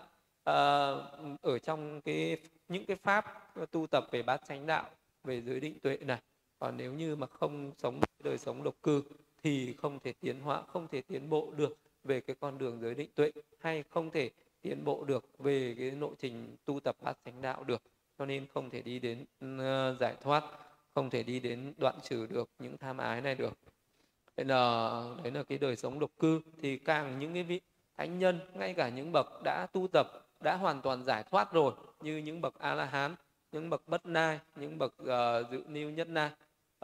Uh, 0.49 1.41
ở 1.41 1.59
trong 1.63 2.01
cái 2.01 2.37
những 2.67 2.85
cái 2.85 2.95
pháp 2.95 3.53
tu 3.71 3.87
tập 3.87 4.07
về 4.11 4.23
bát 4.23 4.41
chánh 4.47 4.65
đạo 4.65 4.89
về 5.23 5.41
giới 5.41 5.59
định 5.59 5.79
tuệ 5.79 5.97
này. 5.97 6.21
Còn 6.59 6.77
nếu 6.77 6.93
như 6.93 7.15
mà 7.15 7.27
không 7.27 7.71
sống 7.77 7.99
đời 8.23 8.37
sống 8.37 8.63
độc 8.63 8.75
cư 8.83 9.03
thì 9.43 9.73
không 9.73 9.99
thể 9.99 10.13
tiến 10.21 10.39
hóa 10.39 10.63
không 10.67 10.87
thể 10.87 11.01
tiến 11.01 11.29
bộ 11.29 11.53
được 11.57 11.77
về 12.03 12.21
cái 12.21 12.35
con 12.39 12.57
đường 12.57 12.79
giới 12.81 12.95
định 12.95 13.09
tuệ 13.15 13.31
hay 13.59 13.83
không 13.89 14.11
thể 14.11 14.29
tiến 14.61 14.83
bộ 14.83 15.03
được 15.03 15.25
về 15.39 15.75
cái 15.77 15.91
lộ 15.91 16.11
trình 16.19 16.55
tu 16.65 16.79
tập 16.79 16.95
bát 17.01 17.17
chánh 17.25 17.41
đạo 17.41 17.63
được. 17.63 17.81
Cho 18.19 18.25
nên 18.25 18.47
không 18.53 18.69
thể 18.69 18.81
đi 18.81 18.99
đến 18.99 19.25
uh, 19.45 19.99
giải 19.99 20.15
thoát 20.21 20.43
không 20.95 21.09
thể 21.09 21.23
đi 21.23 21.39
đến 21.39 21.73
đoạn 21.77 21.95
trừ 22.03 22.27
được 22.27 22.49
những 22.59 22.77
tham 22.77 22.97
ái 22.97 23.21
này 23.21 23.35
được. 23.35 23.53
Đấy 24.37 24.45
là 24.45 25.03
đấy 25.23 25.31
là 25.31 25.43
cái 25.43 25.57
đời 25.57 25.75
sống 25.75 25.99
độc 25.99 26.11
cư. 26.19 26.41
Thì 26.61 26.77
càng 26.77 27.19
những 27.19 27.33
cái 27.33 27.43
vị 27.43 27.61
thánh 27.97 28.19
nhân 28.19 28.39
ngay 28.53 28.73
cả 28.73 28.89
những 28.89 29.11
bậc 29.11 29.27
đã 29.43 29.67
tu 29.73 29.87
tập 29.87 30.07
đã 30.39 30.55
hoàn 30.55 30.81
toàn 30.81 31.03
giải 31.03 31.23
thoát 31.23 31.53
rồi 31.53 31.73
như 32.01 32.17
những 32.17 32.41
bậc 32.41 32.59
a 32.59 32.75
la 32.75 32.85
hán 32.85 33.15
những 33.51 33.69
bậc 33.69 33.87
bất 33.87 34.05
nai 34.05 34.39
những 34.55 34.77
bậc 34.77 34.93
uh, 35.01 35.51
dự 35.51 35.63
niu 35.67 35.89
nhất 35.89 36.07
na 36.09 36.35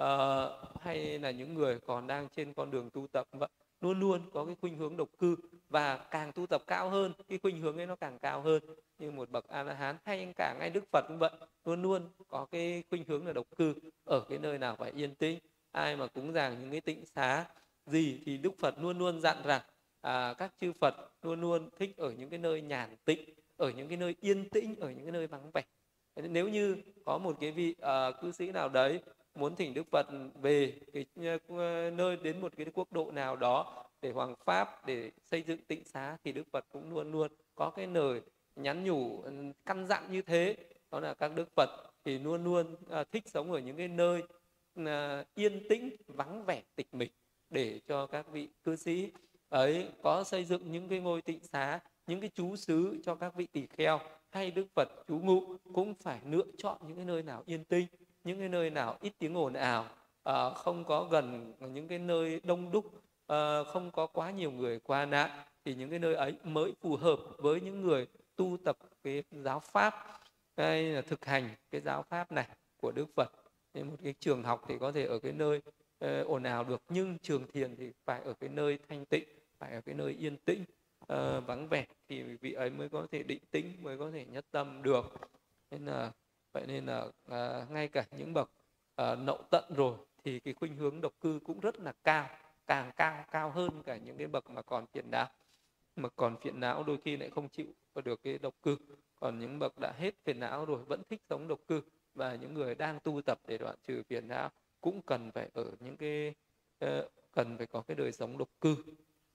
uh, 0.01 0.81
hay 0.81 1.19
là 1.19 1.31
những 1.31 1.53
người 1.53 1.79
còn 1.79 2.07
đang 2.07 2.27
trên 2.35 2.53
con 2.53 2.71
đường 2.71 2.89
tu 2.89 3.07
tập 3.07 3.27
vậy. 3.31 3.49
Luôn 3.81 3.99
luôn 3.99 4.21
có 4.33 4.45
cái 4.45 4.55
khuynh 4.61 4.77
hướng 4.77 4.97
độc 4.97 5.09
cư 5.19 5.35
và 5.69 5.97
càng 5.97 6.31
tu 6.31 6.47
tập 6.47 6.63
cao 6.67 6.89
hơn 6.89 7.13
cái 7.27 7.37
khuynh 7.37 7.61
hướng 7.61 7.77
ấy 7.77 7.87
nó 7.87 7.95
càng 7.95 8.19
cao 8.19 8.41
hơn. 8.41 8.61
Như 8.99 9.11
một 9.11 9.29
bậc 9.29 9.47
a 9.47 9.63
la 9.63 9.73
hán 9.73 9.97
hay 10.03 10.33
cả 10.35 10.55
ngay 10.59 10.69
đức 10.69 10.83
phật 10.91 11.05
cũng 11.07 11.17
vậy. 11.19 11.31
Luôn 11.65 11.81
luôn 11.81 12.09
có 12.27 12.47
cái 12.51 12.83
khuynh 12.89 13.03
hướng 13.07 13.27
là 13.27 13.33
độc 13.33 13.47
cư 13.57 13.75
ở 14.05 14.19
cái 14.29 14.37
nơi 14.37 14.57
nào 14.57 14.75
phải 14.75 14.91
yên 14.91 15.15
tĩnh. 15.15 15.39
Ai 15.71 15.95
mà 15.95 16.07
cúng 16.07 16.33
dường 16.33 16.59
những 16.59 16.71
cái 16.71 16.81
tịnh 16.81 17.05
xá 17.05 17.45
gì 17.85 18.21
thì 18.25 18.37
đức 18.37 18.51
phật 18.59 18.75
luôn 18.79 18.97
luôn 18.97 19.21
dặn 19.21 19.37
rằng 19.43 19.61
à, 20.01 20.33
các 20.33 20.53
chư 20.61 20.73
phật 20.73 20.95
luôn 21.21 21.41
luôn 21.41 21.69
thích 21.79 21.97
ở 21.97 22.11
những 22.11 22.29
cái 22.29 22.39
nơi 22.39 22.61
nhàn 22.61 22.95
tịnh 23.05 23.29
ở 23.57 23.69
những 23.69 23.87
cái 23.87 23.97
nơi 23.97 24.15
yên 24.21 24.49
tĩnh 24.49 24.75
ở 24.79 24.89
những 24.89 25.03
cái 25.03 25.11
nơi 25.11 25.27
vắng 25.27 25.51
vẻ. 25.53 25.63
Nếu 26.15 26.49
như 26.49 26.77
có 27.05 27.17
một 27.17 27.37
cái 27.39 27.51
vị 27.51 27.75
uh, 27.81 28.21
cư 28.21 28.31
sĩ 28.31 28.51
nào 28.51 28.69
đấy 28.69 29.01
muốn 29.37 29.55
thỉnh 29.55 29.73
Đức 29.73 29.87
Phật 29.91 30.07
về 30.41 30.79
cái 30.93 31.05
ờ, 31.15 31.37
ờ, 31.47 31.91
nơi 31.91 32.17
đến 32.17 32.41
một 32.41 32.53
cái 32.57 32.65
quốc 32.73 32.93
độ 32.93 33.11
nào 33.11 33.35
đó 33.35 33.85
để 34.01 34.11
hoàng 34.11 34.35
pháp, 34.45 34.85
để 34.85 35.11
xây 35.25 35.41
dựng 35.41 35.59
tịnh 35.67 35.83
xá 35.85 36.17
thì 36.23 36.31
Đức 36.31 36.43
Phật 36.51 36.65
cũng 36.71 36.93
luôn 36.93 37.11
luôn 37.11 37.31
có 37.55 37.69
cái 37.69 37.87
lời 37.87 38.21
nhắn 38.55 38.83
nhủ 38.83 39.21
ừ, 39.21 39.31
căn 39.65 39.87
dặn 39.87 40.11
như 40.11 40.21
thế. 40.21 40.55
Đó 40.91 40.99
là 40.99 41.13
các 41.13 41.31
Đức 41.35 41.49
Phật 41.55 41.69
thì 42.05 42.19
luôn 42.19 42.43
luôn 42.43 42.75
ờ, 42.89 43.03
thích 43.03 43.23
sống 43.27 43.51
ở 43.51 43.59
những 43.59 43.77
cái 43.77 43.87
nơi 43.87 44.23
yên 45.35 45.67
tĩnh, 45.69 45.95
vắng 46.07 46.45
vẻ, 46.45 46.61
tịch 46.75 46.93
mịch 46.93 47.11
để 47.49 47.79
cho 47.87 48.07
các 48.07 48.27
vị 48.31 48.49
cư 48.63 48.75
sĩ 48.75 49.11
ấy 49.49 49.89
có 50.03 50.23
xây 50.23 50.45
dựng 50.45 50.71
những 50.71 50.89
cái 50.89 50.99
ngôi 50.99 51.21
tịnh 51.21 51.39
xá, 51.39 51.79
những 52.07 52.21
cái 52.21 52.29
chú 52.33 52.55
xứ 52.55 52.99
cho 53.03 53.15
các 53.15 53.35
vị 53.35 53.47
tỳ 53.51 53.67
kheo. 53.67 53.99
Hay 54.29 54.51
đức 54.51 54.67
phật 54.75 54.89
chú 55.07 55.19
ngụ 55.19 55.57
cũng 55.73 55.93
phải 55.93 56.19
lựa 56.25 56.45
chọn 56.57 56.77
những 56.87 56.95
cái 56.95 57.05
nơi 57.05 57.23
nào 57.23 57.43
yên 57.45 57.63
tĩnh 57.63 57.85
những 58.27 58.39
cái 58.39 58.49
nơi 58.49 58.69
nào 58.69 58.97
ít 59.01 59.13
tiếng 59.19 59.37
ồn 59.37 59.53
ào 59.53 59.89
uh, 60.29 60.55
không 60.55 60.83
có 60.83 61.03
gần 61.03 61.53
những 61.59 61.87
cái 61.87 61.99
nơi 61.99 62.41
đông 62.43 62.71
đúc 62.71 62.85
uh, 62.85 63.67
không 63.67 63.91
có 63.91 64.07
quá 64.07 64.31
nhiều 64.31 64.51
người 64.51 64.79
qua 64.79 65.05
nạn 65.05 65.29
thì 65.65 65.75
những 65.75 65.89
cái 65.89 65.99
nơi 65.99 66.15
ấy 66.15 66.35
mới 66.43 66.73
phù 66.81 66.95
hợp 66.95 67.19
với 67.37 67.61
những 67.61 67.81
người 67.81 68.07
tu 68.35 68.57
tập 68.65 68.77
cái 69.03 69.23
giáo 69.31 69.59
pháp 69.59 69.93
hay 70.57 70.83
là 70.83 71.01
thực 71.01 71.25
hành 71.25 71.49
cái 71.71 71.81
giáo 71.81 72.03
pháp 72.03 72.31
này 72.31 72.47
của 72.81 72.91
đức 72.91 73.05
phật. 73.15 73.31
Nên 73.73 73.87
một 73.87 73.95
cái 74.03 74.13
trường 74.19 74.43
học 74.43 74.65
thì 74.67 74.77
có 74.79 74.91
thể 74.91 75.05
ở 75.05 75.19
cái 75.19 75.31
nơi 75.31 75.61
uh, 76.05 76.27
ồn 76.27 76.43
ào 76.43 76.63
được 76.63 76.81
nhưng 76.89 77.17
trường 77.19 77.47
thiền 77.47 77.75
thì 77.75 77.91
phải 78.05 78.21
ở 78.21 78.33
cái 78.33 78.49
nơi 78.49 78.79
thanh 78.89 79.05
tịnh 79.05 79.23
phải 79.59 79.71
ở 79.71 79.81
cái 79.81 79.95
nơi 79.95 80.15
yên 80.19 80.37
tĩnh 80.37 80.63
uh, 81.13 81.47
vắng 81.47 81.67
vẻ 81.69 81.85
thì 82.09 82.23
vị 82.23 82.53
ấy 82.53 82.69
mới 82.69 82.89
có 82.89 83.07
thể 83.11 83.23
định 83.23 83.41
tĩnh 83.51 83.73
mới 83.81 83.97
có 83.97 84.11
thể 84.11 84.25
nhất 84.25 84.45
tâm 84.51 84.83
được. 84.83 85.13
Nên 85.71 85.85
là 85.85 86.11
vậy 86.57 86.67
nên 86.67 86.85
là 86.85 87.05
à, 87.29 87.65
ngay 87.69 87.87
cả 87.87 88.05
những 88.17 88.33
bậc 88.33 88.51
à, 88.95 89.15
nậu 89.15 89.41
tận 89.51 89.63
rồi 89.75 89.97
thì 90.23 90.39
cái 90.39 90.53
khuynh 90.53 90.75
hướng 90.75 91.01
độc 91.01 91.13
cư 91.21 91.39
cũng 91.45 91.59
rất 91.59 91.79
là 91.79 91.93
cao 92.03 92.29
càng 92.67 92.91
cao 92.95 93.25
cao 93.31 93.49
hơn 93.49 93.83
cả 93.85 93.97
những 93.97 94.17
cái 94.17 94.27
bậc 94.27 94.49
mà 94.49 94.61
còn 94.61 94.85
phiền 94.93 95.11
não. 95.11 95.27
Mà 95.95 96.09
còn 96.15 96.37
phiền 96.41 96.59
não 96.59 96.83
đôi 96.83 96.97
khi 96.97 97.17
lại 97.17 97.29
không 97.29 97.49
chịu 97.49 97.67
được 98.03 98.23
cái 98.23 98.37
độc 98.37 98.53
cư. 98.61 98.77
Còn 99.15 99.39
những 99.39 99.59
bậc 99.59 99.79
đã 99.79 99.93
hết 99.97 100.15
phiền 100.23 100.39
não 100.39 100.65
rồi 100.65 100.83
vẫn 100.85 101.01
thích 101.09 101.21
sống 101.29 101.47
độc 101.47 101.59
cư 101.67 101.81
và 102.13 102.35
những 102.35 102.53
người 102.53 102.75
đang 102.75 102.99
tu 102.99 103.21
tập 103.21 103.39
để 103.47 103.57
đoạn 103.57 103.75
trừ 103.87 104.03
phiền 104.03 104.27
não 104.27 104.49
cũng 104.81 105.01
cần 105.01 105.31
phải 105.31 105.49
ở 105.53 105.71
những 105.79 105.97
cái 105.97 106.33
uh, 106.85 107.11
cần 107.31 107.57
phải 107.57 107.67
có 107.67 107.81
cái 107.81 107.95
đời 107.95 108.11
sống 108.11 108.37
độc 108.37 108.49
cư. 108.61 108.75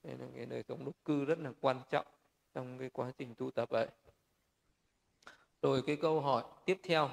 Nên 0.03 0.19
là 0.19 0.27
cái 0.37 0.47
đời 0.47 0.63
sống 0.63 0.85
độc 0.85 0.95
cư 1.05 1.25
rất 1.25 1.39
là 1.39 1.53
quan 1.61 1.81
trọng 1.91 2.07
trong 2.55 2.79
cái 2.79 2.91
quá 2.91 3.13
trình 3.19 3.35
tu 3.35 3.51
tập 3.51 3.71
ấy 3.71 3.87
rồi 5.63 5.83
cái 5.87 5.97
câu 5.97 6.21
hỏi 6.21 6.43
tiếp 6.65 6.81
theo. 6.83 7.11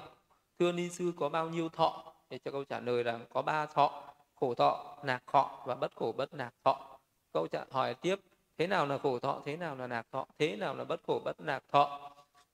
Thưa 0.58 0.72
ni 0.72 0.88
sư 0.88 1.12
có 1.16 1.28
bao 1.28 1.48
nhiêu 1.48 1.68
thọ? 1.68 2.12
Để 2.30 2.38
cho 2.44 2.50
câu 2.50 2.64
trả 2.64 2.80
lời 2.80 3.04
là 3.04 3.18
có 3.32 3.42
ba 3.42 3.66
thọ 3.66 4.02
khổ 4.34 4.54
thọ 4.54 4.98
nạc 5.02 5.22
thọ 5.32 5.62
và 5.66 5.74
bất 5.74 5.94
khổ 5.96 6.14
bất 6.16 6.34
nạc 6.34 6.54
thọ. 6.64 6.98
Câu 7.32 7.46
trả 7.46 7.64
hỏi 7.70 7.94
tiếp 7.94 8.20
thế 8.58 8.66
nào 8.66 8.86
là 8.86 8.98
khổ 8.98 9.18
thọ 9.18 9.40
thế 9.44 9.56
nào 9.56 9.76
là 9.76 9.86
nạc 9.86 10.06
thọ 10.12 10.26
thế 10.38 10.56
nào 10.56 10.74
là 10.74 10.84
bất 10.84 11.00
khổ 11.06 11.20
bất 11.24 11.40
nạc 11.40 11.62
thọ? 11.68 12.10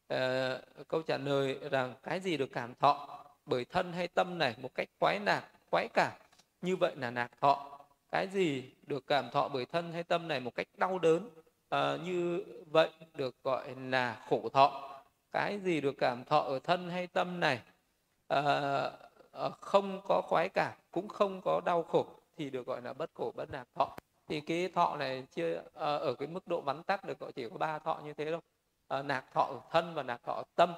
À, 0.08 0.58
câu 0.88 1.02
trả 1.02 1.18
lời 1.18 1.58
rằng 1.70 1.94
cái 2.02 2.20
gì 2.20 2.36
được 2.36 2.48
cảm 2.52 2.74
thọ? 2.74 3.24
Bởi 3.46 3.64
thân 3.64 3.92
hay 3.92 4.08
tâm 4.08 4.38
này 4.38 4.54
một 4.62 4.74
cách 4.74 4.88
quái 4.98 5.18
nạc 5.18 5.44
quái 5.70 5.88
cảm 5.94 6.12
như 6.62 6.76
vậy 6.76 6.92
là 6.96 7.10
nạc 7.10 7.30
thọ. 7.40 7.78
Cái 8.10 8.28
gì 8.28 8.70
được 8.86 9.06
cảm 9.06 9.30
thọ 9.30 9.48
bởi 9.48 9.66
thân 9.66 9.92
hay 9.92 10.02
tâm 10.02 10.28
này 10.28 10.40
một 10.40 10.54
cách 10.54 10.68
đau 10.76 10.98
đớn 10.98 11.30
à, 11.68 11.96
như 12.04 12.44
vậy 12.70 12.90
được 13.14 13.34
gọi 13.42 13.74
là 13.90 14.24
khổ 14.28 14.48
thọ 14.52 14.95
cái 15.36 15.58
gì 15.58 15.80
được 15.80 15.94
cảm 15.98 16.24
thọ 16.24 16.38
ở 16.38 16.58
thân 16.58 16.88
hay 16.88 17.06
tâm 17.06 17.40
này 17.40 17.60
à, 18.28 18.90
không 19.60 20.00
có 20.08 20.22
khoái 20.24 20.48
cảm 20.48 20.72
cũng 20.90 21.08
không 21.08 21.40
có 21.44 21.60
đau 21.64 21.82
khổ 21.82 22.06
thì 22.36 22.50
được 22.50 22.66
gọi 22.66 22.82
là 22.82 22.92
bất 22.92 23.10
khổ 23.14 23.32
bất 23.36 23.50
lạc 23.50 23.64
thọ. 23.74 23.96
Thì 24.26 24.40
cái 24.40 24.68
thọ 24.74 24.96
này 24.96 25.26
chưa 25.30 25.62
à, 25.74 25.96
ở 25.96 26.14
cái 26.14 26.28
mức 26.28 26.46
độ 26.46 26.60
vắn 26.60 26.82
tắt 26.82 27.04
được 27.04 27.18
gọi 27.18 27.32
chỉ 27.32 27.48
có 27.48 27.56
ba 27.56 27.78
thọ 27.78 28.00
như 28.04 28.14
thế 28.14 28.30
thôi. 28.30 28.40
À, 28.88 29.02
nạc 29.02 29.32
thọ 29.32 29.40
ở 29.40 29.60
thân 29.70 29.94
và 29.94 30.02
nạc 30.02 30.22
thọ 30.22 30.32
ở 30.32 30.42
tâm. 30.54 30.72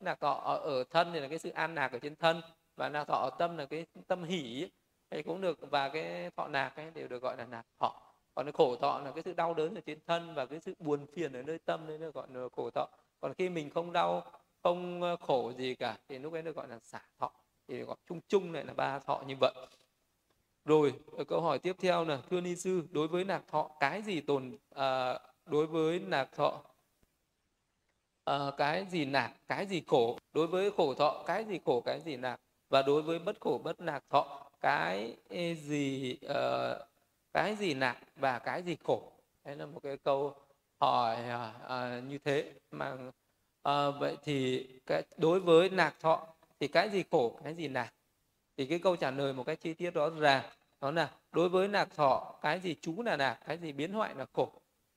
Nạc 0.00 0.20
thọ 0.20 0.32
ở, 0.32 0.56
ở 0.56 0.84
thân 0.90 1.12
thì 1.12 1.20
là 1.20 1.28
cái 1.28 1.38
sự 1.38 1.50
an 1.50 1.74
lạc 1.74 1.92
ở 1.92 1.98
trên 1.98 2.16
thân 2.16 2.40
và 2.76 2.88
nạc 2.88 3.06
thọ 3.06 3.14
ở 3.14 3.30
tâm 3.38 3.56
là 3.56 3.66
cái 3.66 3.86
tâm 4.06 4.24
hỷ 4.24 4.70
thì 5.10 5.22
cũng 5.22 5.40
được 5.40 5.58
và 5.70 5.88
cái 5.88 6.30
thọ 6.36 6.48
nạc 6.48 6.76
ấy 6.76 6.90
đều 6.90 7.08
được 7.08 7.22
gọi 7.22 7.36
là 7.36 7.46
nạc 7.46 7.66
thọ. 7.80 8.02
Còn 8.34 8.46
cái 8.46 8.52
khổ 8.52 8.76
thọ 8.76 8.98
là 8.98 9.10
cái 9.10 9.22
sự 9.22 9.32
đau 9.32 9.54
đớn 9.54 9.74
ở 9.74 9.80
trên 9.86 9.98
thân 10.06 10.34
và 10.34 10.46
cái 10.46 10.60
sự 10.60 10.74
buồn 10.78 11.06
phiền 11.06 11.32
ở 11.32 11.42
nơi 11.42 11.58
tâm 11.58 11.86
nên 11.86 12.00
được 12.00 12.14
gọi 12.14 12.26
là 12.30 12.48
khổ 12.56 12.70
thọ 12.70 12.88
còn 13.22 13.34
khi 13.34 13.48
mình 13.48 13.70
không 13.70 13.92
đau 13.92 14.24
không 14.62 15.02
ờ, 15.02 15.16
khổ 15.16 15.52
gì 15.52 15.74
cả 15.74 15.98
thì 16.08 16.18
lúc 16.18 16.32
ấy 16.32 16.42
được 16.42 16.56
gọi 16.56 16.68
là 16.68 16.78
xả 16.78 17.00
thọ. 17.18 17.32
Thì 17.68 17.82
gọi 17.82 17.96
chung 18.06 18.20
chung 18.28 18.52
này 18.52 18.64
là 18.64 18.72
ba 18.74 18.98
thọ 18.98 19.22
như 19.26 19.34
vậy. 19.40 19.52
Rồi 20.64 20.94
ờ, 21.16 21.24
câu 21.24 21.40
hỏi 21.40 21.58
tiếp 21.58 21.76
theo 21.78 22.04
là 22.04 22.18
thưa 22.30 22.40
ni 22.40 22.56
sư 22.56 22.82
đối 22.90 23.08
với 23.08 23.24
nạc 23.24 23.48
thọ 23.48 23.70
cái 23.80 24.02
gì 24.02 24.20
tồn 24.20 24.56
à, 24.74 25.18
đối 25.46 25.66
với 25.66 25.98
nạc 25.98 26.32
thọ 26.32 26.62
à, 28.24 28.38
cái 28.56 28.86
gì 28.90 29.04
nạc 29.04 29.32
cái 29.48 29.66
gì 29.66 29.82
khổ? 29.86 30.18
Đối 30.32 30.46
với 30.46 30.70
khổ 30.70 30.94
thọ 30.94 31.22
cái 31.26 31.44
gì 31.44 31.58
khổ 31.64 31.80
cái 31.80 32.00
gì 32.00 32.16
nạc? 32.16 32.40
Và 32.68 32.82
đối 32.82 33.02
với 33.02 33.18
bất 33.18 33.40
khổ 33.40 33.60
bất 33.64 33.80
nạc 33.80 34.04
thọ 34.10 34.50
cái 34.60 35.16
gì 35.56 36.18
uh, 36.26 36.86
cái 37.32 37.56
gì 37.56 37.74
nạc 37.74 37.98
và 38.16 38.38
cái 38.38 38.62
gì 38.62 38.76
khổ? 38.84 39.12
Đấy 39.44 39.56
là 39.56 39.66
một 39.66 39.80
cái 39.82 39.96
câu 39.96 40.34
hỏi 40.82 41.16
uh, 41.64 42.04
như 42.04 42.18
thế. 42.18 42.52
Mà 42.70 42.96
à, 43.62 43.90
vậy 43.90 44.16
thì 44.24 44.66
cái 44.86 45.02
đối 45.16 45.40
với 45.40 45.70
nạc 45.70 46.00
thọ 46.00 46.26
thì 46.60 46.68
cái 46.68 46.90
gì 46.90 47.04
khổ 47.10 47.40
cái 47.44 47.54
gì 47.54 47.68
nạc? 47.68 47.94
Thì 48.56 48.66
cái 48.66 48.78
câu 48.78 48.96
trả 48.96 49.10
lời 49.10 49.32
một 49.32 49.44
cách 49.46 49.60
chi 49.60 49.74
tiết 49.74 49.94
rõ 49.94 50.10
ràng 50.10 50.44
đó 50.80 50.90
là 50.90 51.10
đối 51.32 51.48
với 51.48 51.68
nạc 51.68 51.88
thọ 51.96 52.34
cái 52.42 52.60
gì 52.60 52.76
chú 52.80 53.02
là 53.02 53.16
nạc 53.16 53.38
cái 53.46 53.58
gì 53.58 53.72
biến 53.72 53.92
hoại 53.92 54.14
là 54.14 54.26
khổ. 54.32 54.52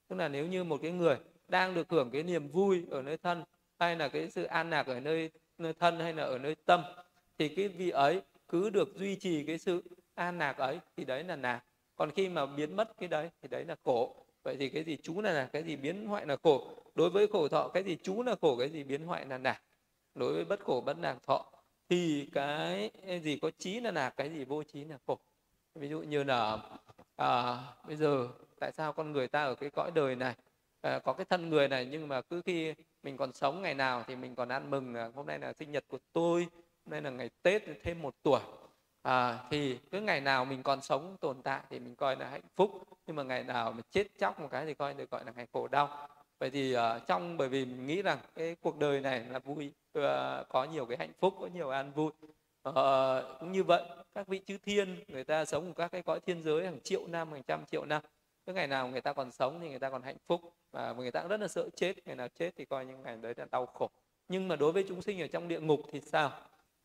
Tức 0.08 0.16
là 0.16 0.28
nếu 0.28 0.48
như 0.48 0.64
một 0.64 0.80
cái 0.82 0.92
người 0.92 1.18
đang 1.48 1.74
được 1.74 1.90
hưởng 1.90 2.10
cái 2.12 2.24
niềm 2.24 2.48
vui 2.48 2.86
ở 2.92 3.02
nơi 3.02 3.18
thân 3.18 3.44
hay 3.80 3.96
là 3.96 4.08
cái 4.08 4.30
sự 4.30 4.44
an 4.44 4.70
lạc 4.70 4.88
ở 4.88 5.00
nơi 5.00 5.32
nơi 5.58 5.74
thân 5.74 6.00
hay 6.00 6.14
là 6.14 6.24
ở 6.24 6.38
nơi 6.38 6.56
tâm 6.56 6.84
thì 7.38 7.50
cái 7.50 7.68
vị 7.68 7.90
ấy 7.90 8.22
cứ 8.48 8.70
được 8.70 8.96
duy 8.96 9.16
trì 9.16 9.44
cái 9.44 9.58
sự 9.58 9.84
an 10.16 10.38
lạc 10.38 10.58
ấy 10.58 10.80
thì 10.98 11.06
đấy 11.06 11.24
là 11.24 11.36
nạc. 11.36 11.64
Còn 11.96 12.12
khi 12.12 12.30
mà 12.30 12.46
biến 12.46 12.76
mất 12.76 12.98
cái 12.98 13.10
đấy 13.10 13.30
thì 13.42 13.48
đấy 13.48 13.66
là 13.66 13.76
khổ 13.84 14.24
vậy 14.46 14.58
thì 14.60 14.70
cái 14.70 14.84
gì 14.84 14.98
chú 15.04 15.22
là 15.22 15.32
là 15.32 15.50
cái 15.54 15.64
gì 15.64 15.76
biến 15.76 16.08
hoại 16.08 16.26
là 16.26 16.38
khổ. 16.43 16.68
Đối 16.96 17.10
với 17.10 17.28
khổ 17.28 17.48
thọ 17.48 17.68
cái 17.74 17.84
gì 17.84 17.98
chú 18.04 18.24
là 18.24 18.36
khổ 18.41 18.58
cái 18.60 18.70
gì 18.70 18.84
biến 18.84 19.06
hoại 19.06 19.26
là 19.26 19.38
nạc 19.38 19.62
đối 20.16 20.34
với 20.34 20.46
bất 20.46 20.60
khổ 20.60 20.84
bất 20.86 20.98
nạc 20.98 21.24
thọ 21.24 21.46
thì 21.89 22.30
cái 22.34 22.91
gì 23.24 23.39
có 23.41 23.52
trí 23.58 23.80
là 23.80 23.91
nạc 23.91 24.18
cái 24.18 24.30
gì 24.30 24.46
vô 24.46 24.64
trí 24.64 24.84
là 24.84 24.98
khổ. 25.08 25.20
Ví 25.76 25.89
dụ 25.89 26.00
như 26.00 26.24
là 26.24 26.58
à, 27.16 27.58
bây 27.88 27.96
giờ 27.96 28.28
tại 28.60 28.72
sao 28.72 28.93
con 28.93 29.12
người 29.12 29.28
ta 29.28 29.43
ở 29.43 29.56
cái 29.56 29.70
cõi 29.70 29.91
đời 29.96 30.16
này 30.16 30.36
à, 30.82 31.00
có 31.00 31.14
cái 31.14 31.26
thân 31.26 31.50
người 31.50 31.68
này 31.68 31.88
nhưng 31.91 32.08
mà 32.08 32.22
cứ 32.22 32.41
khi 32.46 32.74
mình 33.04 33.18
còn 33.18 33.34
sống 33.34 33.62
ngày 33.62 33.74
nào 33.74 34.04
thì 34.08 34.16
mình 34.16 34.36
còn 34.36 34.50
ăn 34.50 34.70
mừng 34.70 34.96
là 34.96 35.12
hôm 35.16 35.26
nay 35.26 35.39
là 35.39 35.54
sinh 35.54 35.72
nhật 35.72 35.84
của 35.88 36.00
tôi 36.14 36.48
hôm 36.86 36.91
nay 36.91 37.02
là 37.02 37.10
ngày 37.10 37.30
tết 37.41 37.64
thêm 37.84 38.02
một 38.02 38.16
tuổi 38.24 38.41
à, 39.06 39.39
thì 39.49 39.80
cứ 39.91 40.01
ngày 40.01 40.22
nào 40.22 40.45
mình 40.45 40.64
còn 40.64 40.82
sống 40.82 41.18
tồn 41.20 41.41
tại 41.41 41.62
thì 41.70 41.80
mình 41.80 41.95
coi 41.95 42.16
là 42.16 42.30
hạnh 42.30 42.41
phúc. 42.56 42.72
Nhưng 43.08 43.16
mà 43.16 43.24
ngày 43.24 43.43
nào 43.43 43.72
mình 43.72 43.86
chết 43.91 44.08
chóc 44.20 44.39
một 44.39 44.47
cái 44.51 44.66
thì 44.66 44.74
coi 44.74 44.93
được 44.93 45.12
gọi 45.12 45.26
là 45.26 45.32
ngày 45.36 45.47
khổ 45.53 45.68
đau. 45.68 46.08
Vậy 46.39 46.49
thì 46.49 46.76
uh, 46.76 46.82
trong 47.08 47.38
bởi 47.38 47.49
vì 47.49 47.66
mình 47.66 47.88
nghĩ 47.88 48.01
rằng 48.01 48.18
cái 48.36 48.56
cuộc 48.62 48.78
đời 48.78 49.01
này 49.01 49.20
là 49.30 49.39
vui 49.39 49.72
uh, 49.99 50.03
có 50.49 50.68
nhiều 50.72 50.86
cái 50.86 50.97
hạnh 50.97 51.14
phúc 51.20 51.34
có 51.39 51.47
nhiều 51.53 51.70
an 51.70 51.91
vui. 51.91 52.12
Uh, 52.70 52.74
cũng 53.39 53.51
như 53.51 53.64
vậy 53.64 53.84
các 54.16 54.28
vị 54.28 54.41
chư 54.45 54.58
thiên 54.58 55.03
người 55.08 55.24
ta 55.24 55.45
sống 55.45 55.66
ở 55.66 55.74
các 55.76 55.91
cái 55.91 56.01
cõi 56.01 56.20
thiên 56.20 56.43
giới 56.43 56.66
hàng 56.66 56.80
triệu 56.80 57.08
năm 57.08 57.32
hàng 57.32 57.43
trăm 57.43 57.66
triệu 57.66 57.86
năm. 57.86 58.01
Cứ 58.45 58.53
ngày 58.53 58.68
nào 58.68 58.88
người 58.88 59.01
ta 59.01 59.14
còn 59.14 59.32
sống 59.32 59.60
thì 59.62 59.70
người 59.70 59.80
ta 59.80 59.89
còn 59.89 60.01
hạnh 60.01 60.18
phúc. 60.28 60.41
Và 60.72 60.93
người 60.93 61.12
ta 61.12 61.22
cũng 61.22 61.30
rất 61.30 61.41
là 61.41 61.47
sợ 61.47 61.70
chết. 61.76 62.08
Ngày 62.08 62.16
nào 62.16 62.28
chết 62.28 62.51
thì 62.58 62.66
coi 62.66 62.86
những 62.86 63.03
ngày 63.03 63.18
đấy 63.22 63.34
là 63.38 63.45
đau 63.51 63.66
khổ. 63.66 63.89
Nhưng 64.28 64.47
mà 64.47 64.56
đối 64.56 64.72
với 64.72 64.86
chúng 64.88 65.01
sinh 65.01 65.22
ở 65.22 65.28
trong 65.28 65.47
địa 65.47 65.60
ngục 65.60 65.82
thì 65.91 66.01
sao? 66.01 66.32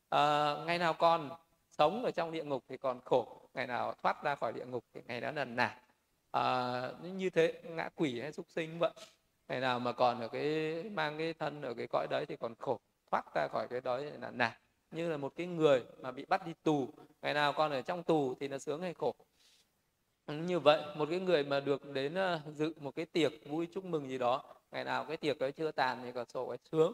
À, 0.08 0.54
ngày 0.66 0.78
nào 0.78 0.94
còn 0.94 1.30
sống 1.80 2.04
ở 2.04 2.10
trong 2.10 2.32
địa 2.32 2.44
ngục 2.44 2.64
thì 2.68 2.76
còn 2.76 3.00
khổ. 3.04 3.40
Ngày 3.54 3.66
nào 3.66 3.94
thoát 4.02 4.22
ra 4.22 4.34
khỏi 4.34 4.52
địa 4.52 4.64
ngục 4.64 4.84
thì 4.94 5.00
ngày 5.06 5.20
đó 5.20 5.30
là 5.32 5.44
nản 5.44 5.70
à, 6.30 6.92
như 7.02 7.30
thế 7.30 7.62
ngã 7.64 7.88
quỷ 7.94 8.20
hay 8.20 8.32
súc 8.32 8.46
sinh 8.48 8.78
vậy 8.78 8.90
ngày 9.48 9.60
nào 9.60 9.80
mà 9.80 9.92
còn 9.92 10.20
ở 10.20 10.28
cái 10.28 10.84
mang 10.94 11.18
cái 11.18 11.34
thân 11.34 11.62
ở 11.62 11.74
cái 11.74 11.86
cõi 11.86 12.06
đấy 12.10 12.26
thì 12.26 12.36
còn 12.36 12.54
khổ. 12.58 12.80
Thoát 13.10 13.34
ra 13.34 13.48
khỏi 13.52 13.68
cái 13.70 13.80
đó 13.80 13.98
là 13.98 14.30
nản 14.30 14.52
như 14.90 15.10
là 15.10 15.16
một 15.16 15.32
cái 15.36 15.46
người 15.46 15.84
mà 16.00 16.12
bị 16.12 16.24
bắt 16.28 16.46
đi 16.46 16.52
tù 16.62 16.88
ngày 17.22 17.34
nào 17.34 17.52
còn 17.52 17.70
ở 17.70 17.82
trong 17.82 18.02
tù 18.02 18.34
thì 18.40 18.48
là 18.48 18.58
sướng 18.58 18.82
hay 18.82 18.94
khổ. 18.94 19.14
Như 20.26 20.60
vậy 20.60 20.82
một 20.96 21.08
cái 21.10 21.20
người 21.20 21.44
mà 21.44 21.60
được 21.60 21.92
đến 21.92 22.14
ờ, 22.14 22.40
dự 22.54 22.72
một 22.80 22.96
cái 22.96 23.06
tiệc 23.06 23.32
vui 23.46 23.68
chúc 23.74 23.84
mừng 23.84 24.08
gì 24.08 24.18
đó 24.18 24.54
ngày 24.70 24.84
nào 24.84 25.04
cái 25.04 25.16
tiệc 25.16 25.38
ấy 25.38 25.52
chưa 25.52 25.70
tàn 25.70 26.00
thì 26.02 26.12
còn 26.12 26.28
sổ 26.28 26.48
cái 26.48 26.58
sướng. 26.72 26.92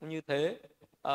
Như 0.00 0.20
thế 0.20 0.56
à, 1.02 1.14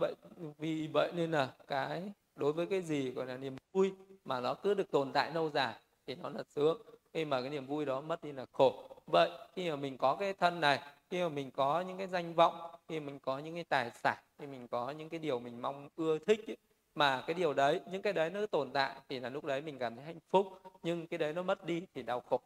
vậy 0.00 0.14
vì 0.58 0.88
vậy 0.92 1.12
nên 1.14 1.30
là 1.30 1.52
cái 1.66 2.12
đối 2.38 2.52
với 2.52 2.66
cái 2.66 2.82
gì 2.82 3.10
gọi 3.10 3.26
là 3.26 3.36
niềm 3.36 3.56
vui 3.72 3.92
mà 4.24 4.40
nó 4.40 4.54
cứ 4.54 4.74
được 4.74 4.90
tồn 4.90 5.12
tại 5.12 5.30
lâu 5.34 5.50
dài 5.50 5.74
thì 6.06 6.14
nó 6.14 6.28
là 6.28 6.42
sướng. 6.42 6.82
Khi 7.14 7.24
mà 7.24 7.40
cái 7.40 7.50
niềm 7.50 7.66
vui 7.66 7.84
đó 7.84 8.00
mất 8.00 8.24
đi 8.24 8.32
là 8.32 8.46
khổ. 8.52 8.88
Vậy 9.06 9.30
khi 9.56 9.70
mà 9.70 9.76
mình 9.76 9.98
có 9.98 10.16
cái 10.20 10.32
thân 10.32 10.60
này 10.60 10.80
khi 11.10 11.22
mà 11.22 11.28
mình 11.28 11.50
có 11.50 11.80
những 11.80 11.98
cái 11.98 12.06
danh 12.06 12.34
vọng 12.34 12.74
khi 12.88 13.00
mình 13.00 13.18
có 13.18 13.38
những 13.38 13.54
cái 13.54 13.64
tài 13.64 13.90
sản 13.90 14.16
khi 14.38 14.46
mình 14.46 14.68
có 14.68 14.90
những 14.90 15.08
cái 15.08 15.20
điều 15.20 15.38
mình 15.40 15.62
mong 15.62 15.88
ưa 15.96 16.18
thích 16.18 16.40
ấy, 16.46 16.56
mà 16.94 17.24
cái 17.26 17.34
điều 17.34 17.54
đấy 17.54 17.80
những 17.90 18.02
cái 18.02 18.12
đấy 18.12 18.30
nó 18.30 18.46
tồn 18.46 18.70
tại 18.72 18.96
thì 19.08 19.20
là 19.20 19.28
lúc 19.28 19.44
đấy 19.44 19.62
mình 19.62 19.78
cảm 19.78 19.96
thấy 19.96 20.04
hạnh 20.04 20.20
phúc 20.30 20.46
nhưng 20.82 21.06
cái 21.06 21.18
đấy 21.18 21.32
nó 21.32 21.42
mất 21.42 21.64
đi 21.64 21.82
thì 21.94 22.02
đau 22.02 22.20
khổ. 22.20 22.40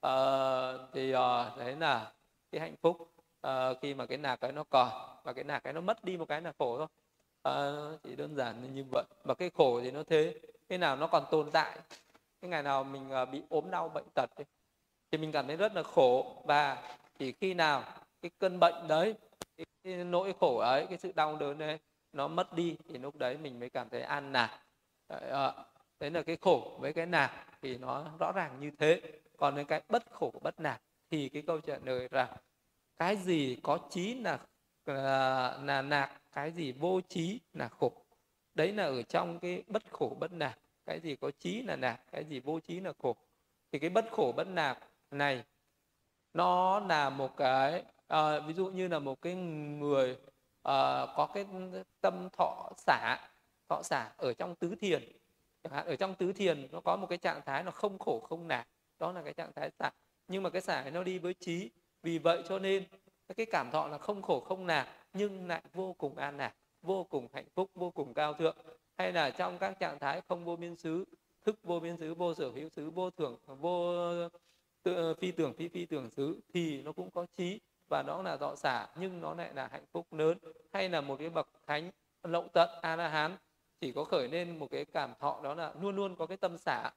À, 0.00 0.12
thì 0.92 1.12
à, 1.12 1.50
đấy 1.58 1.76
là 1.76 2.12
cái 2.52 2.60
hạnh 2.60 2.74
phúc. 2.82 3.14
À, 3.40 3.74
khi 3.82 3.94
mà 3.94 4.06
cái 4.06 4.18
nạc 4.18 4.40
cái 4.40 4.52
nó 4.52 4.64
còn 4.70 4.88
và 5.24 5.32
cái 5.32 5.44
nạc 5.44 5.64
cái 5.64 5.72
nó 5.72 5.80
mất 5.80 6.04
đi 6.04 6.16
một 6.16 6.28
cái 6.28 6.42
là 6.42 6.52
khổ 6.58 6.78
thôi 6.78 6.86
à, 7.42 7.52
nó 7.52 7.96
chỉ 8.02 8.16
đơn 8.16 8.36
giản 8.36 8.74
như 8.74 8.84
vậy. 8.92 9.04
Và 9.24 9.34
cái 9.34 9.50
khổ 9.50 9.80
thì 9.80 9.90
nó 9.90 10.02
thế. 10.02 10.34
Cái 10.68 10.78
nào 10.78 10.96
nó 10.96 11.06
còn 11.06 11.24
tồn 11.30 11.50
tại 11.50 11.78
cái 12.40 12.48
ngày 12.48 12.62
nào 12.62 12.84
mình 12.84 13.10
ờ, 13.10 13.24
bị 13.24 13.42
ốm 13.48 13.70
đau 13.70 13.88
bệnh 13.88 14.06
tật 14.14 14.30
ấy, 14.36 14.46
thì 15.10 15.18
mình 15.18 15.32
cảm 15.32 15.46
thấy 15.46 15.56
rất 15.56 15.74
là 15.74 15.82
khổ. 15.82 16.42
Và 16.44 16.82
chỉ 17.18 17.32
khi 17.32 17.54
nào 17.54 17.84
cái 18.22 18.30
cơn 18.38 18.60
bệnh 18.60 18.88
đấy 18.88 19.14
cái 19.84 20.04
nỗi 20.04 20.34
khổ 20.40 20.58
ấy 20.58 20.86
cái 20.86 20.98
sự 20.98 21.12
đau 21.12 21.36
đớn 21.36 21.58
đấy 21.58 21.78
nó 22.12 22.28
mất 22.28 22.52
đi 22.52 22.76
thì 22.88 22.98
lúc 22.98 23.16
đấy 23.16 23.38
mình 23.38 23.60
mới 23.60 23.70
cảm 23.70 23.88
thấy 23.88 24.00
an 24.02 24.32
lạc 24.32 24.60
à, 25.08 25.16
ờ, 25.16 25.64
đấy 26.00 26.10
là 26.10 26.22
cái 26.22 26.36
khổ 26.40 26.76
với 26.80 26.92
cái 26.92 27.06
lạc 27.06 27.46
thì 27.62 27.78
nó 27.78 28.04
rõ 28.18 28.32
ràng 28.32 28.60
như 28.60 28.70
thế. 28.78 29.02
Còn 29.36 29.64
cái 29.64 29.82
bất 29.88 30.02
khổ 30.12 30.32
bất 30.42 30.60
lạc 30.60 30.80
thì 31.10 31.28
cái 31.28 31.42
câu 31.42 31.60
trả 31.60 31.78
lời 31.84 32.08
là 32.10 32.36
cái 32.96 33.16
gì 33.16 33.56
có 33.62 33.78
trí 33.90 34.14
là 34.14 34.38
Ờ, 34.84 34.94
là, 35.64 35.82
là 35.82 36.18
cái 36.32 36.52
gì 36.52 36.72
vô 36.72 37.00
trí 37.08 37.40
là 37.52 37.68
khổ. 37.68 37.92
Đấy 38.54 38.72
là 38.72 38.84
ở 38.84 39.02
trong 39.02 39.38
cái 39.38 39.62
bất 39.66 39.82
khổ 39.90 40.16
bất 40.20 40.32
nạc 40.32 40.58
cái 40.86 41.00
gì 41.00 41.16
có 41.16 41.30
trí 41.30 41.62
là 41.62 41.76
nạc 41.76 42.00
cái 42.12 42.24
gì 42.24 42.40
vô 42.40 42.60
trí 42.60 42.80
là 42.80 42.92
khổ. 42.98 43.16
Thì 43.72 43.78
cái 43.78 43.90
bất 43.90 44.04
khổ 44.10 44.32
bất 44.36 44.48
nạc 44.48 44.78
này 45.10 45.44
nó 46.34 46.80
là 46.80 47.10
một 47.10 47.36
cái 47.36 47.84
à, 48.06 48.40
ví 48.40 48.54
dụ 48.54 48.66
như 48.66 48.88
là 48.88 48.98
một 48.98 49.22
cái 49.22 49.34
người 49.34 50.16
à, 50.62 51.06
có 51.16 51.28
cái 51.34 51.46
tâm 52.00 52.28
thọ 52.32 52.70
xả 52.76 53.18
thọ 53.68 53.82
xả 53.82 54.12
ở 54.16 54.32
trong 54.32 54.54
tứ 54.54 54.74
thiền. 54.80 55.02
Chẳng 55.62 55.72
hạn 55.72 55.86
ở 55.86 55.96
trong 55.96 56.14
tứ 56.14 56.32
thiền 56.32 56.68
nó 56.72 56.80
có 56.80 56.96
một 56.96 57.06
cái 57.06 57.18
trạng 57.18 57.40
thái 57.46 57.62
nó 57.62 57.70
không 57.70 57.98
khổ 57.98 58.20
không 58.20 58.48
nạc 58.48 58.68
đó 58.98 59.12
là 59.12 59.22
cái 59.22 59.34
trạng 59.34 59.52
thái 59.52 59.70
xả. 59.78 59.90
Nhưng 60.28 60.42
mà 60.42 60.50
cái 60.50 60.62
xả 60.62 60.90
nó 60.90 61.02
đi 61.02 61.18
với 61.18 61.34
trí. 61.34 61.70
Vì 62.02 62.18
vậy 62.18 62.42
cho 62.48 62.58
nên 62.58 62.84
cái 63.34 63.46
cảm 63.46 63.70
thọ 63.70 63.88
là 63.88 63.98
không 63.98 64.22
khổ 64.22 64.40
không 64.40 64.66
lạc 64.66 64.86
nhưng 65.12 65.48
lại 65.48 65.62
vô 65.74 65.92
cùng 65.92 66.16
an 66.16 66.36
lạc 66.36 66.54
vô 66.82 67.04
cùng 67.04 67.28
hạnh 67.32 67.48
phúc 67.54 67.70
vô 67.74 67.90
cùng 67.90 68.14
cao 68.14 68.34
thượng. 68.34 68.56
Hay 68.98 69.12
là 69.12 69.30
trong 69.30 69.58
các 69.58 69.78
trạng 69.80 69.98
thái 69.98 70.20
không 70.28 70.44
vô 70.44 70.56
biên 70.56 70.76
xứ 70.76 71.04
thức 71.44 71.56
vô 71.62 71.80
biên 71.80 71.96
xứ 71.96 72.14
vô 72.14 72.34
sở 72.34 72.50
hữu 72.50 72.68
xứ 72.68 72.90
vô 72.90 73.10
thưởng 73.10 73.38
vô 73.46 73.94
tự, 74.82 75.14
phi 75.14 75.32
tưởng 75.32 75.54
phi 75.54 75.68
phi 75.68 75.86
tưởng 75.86 76.10
xứ 76.10 76.40
thì 76.54 76.82
nó 76.82 76.92
cũng 76.92 77.10
có 77.10 77.26
trí 77.36 77.60
và 77.88 78.02
đó 78.06 78.22
là 78.22 78.36
dọ 78.36 78.54
xả 78.54 78.86
nhưng 78.96 79.20
nó 79.20 79.34
lại 79.34 79.50
là 79.54 79.68
hạnh 79.72 79.84
phúc 79.92 80.12
lớn. 80.12 80.38
Hay 80.72 80.88
là 80.88 81.00
một 81.00 81.16
cái 81.18 81.30
bậc 81.30 81.48
thánh 81.66 81.90
lậu 82.22 82.48
tận 82.52 82.68
a 82.82 82.96
la 82.96 83.08
hán 83.08 83.36
chỉ 83.80 83.92
có 83.92 84.04
khởi 84.04 84.28
lên 84.28 84.58
một 84.58 84.70
cái 84.70 84.84
cảm 84.84 85.12
thọ 85.20 85.40
đó 85.42 85.54
là 85.54 85.72
luôn 85.80 85.96
luôn 85.96 86.16
có 86.16 86.26
cái 86.26 86.36
tâm 86.36 86.58
xả 86.58 86.90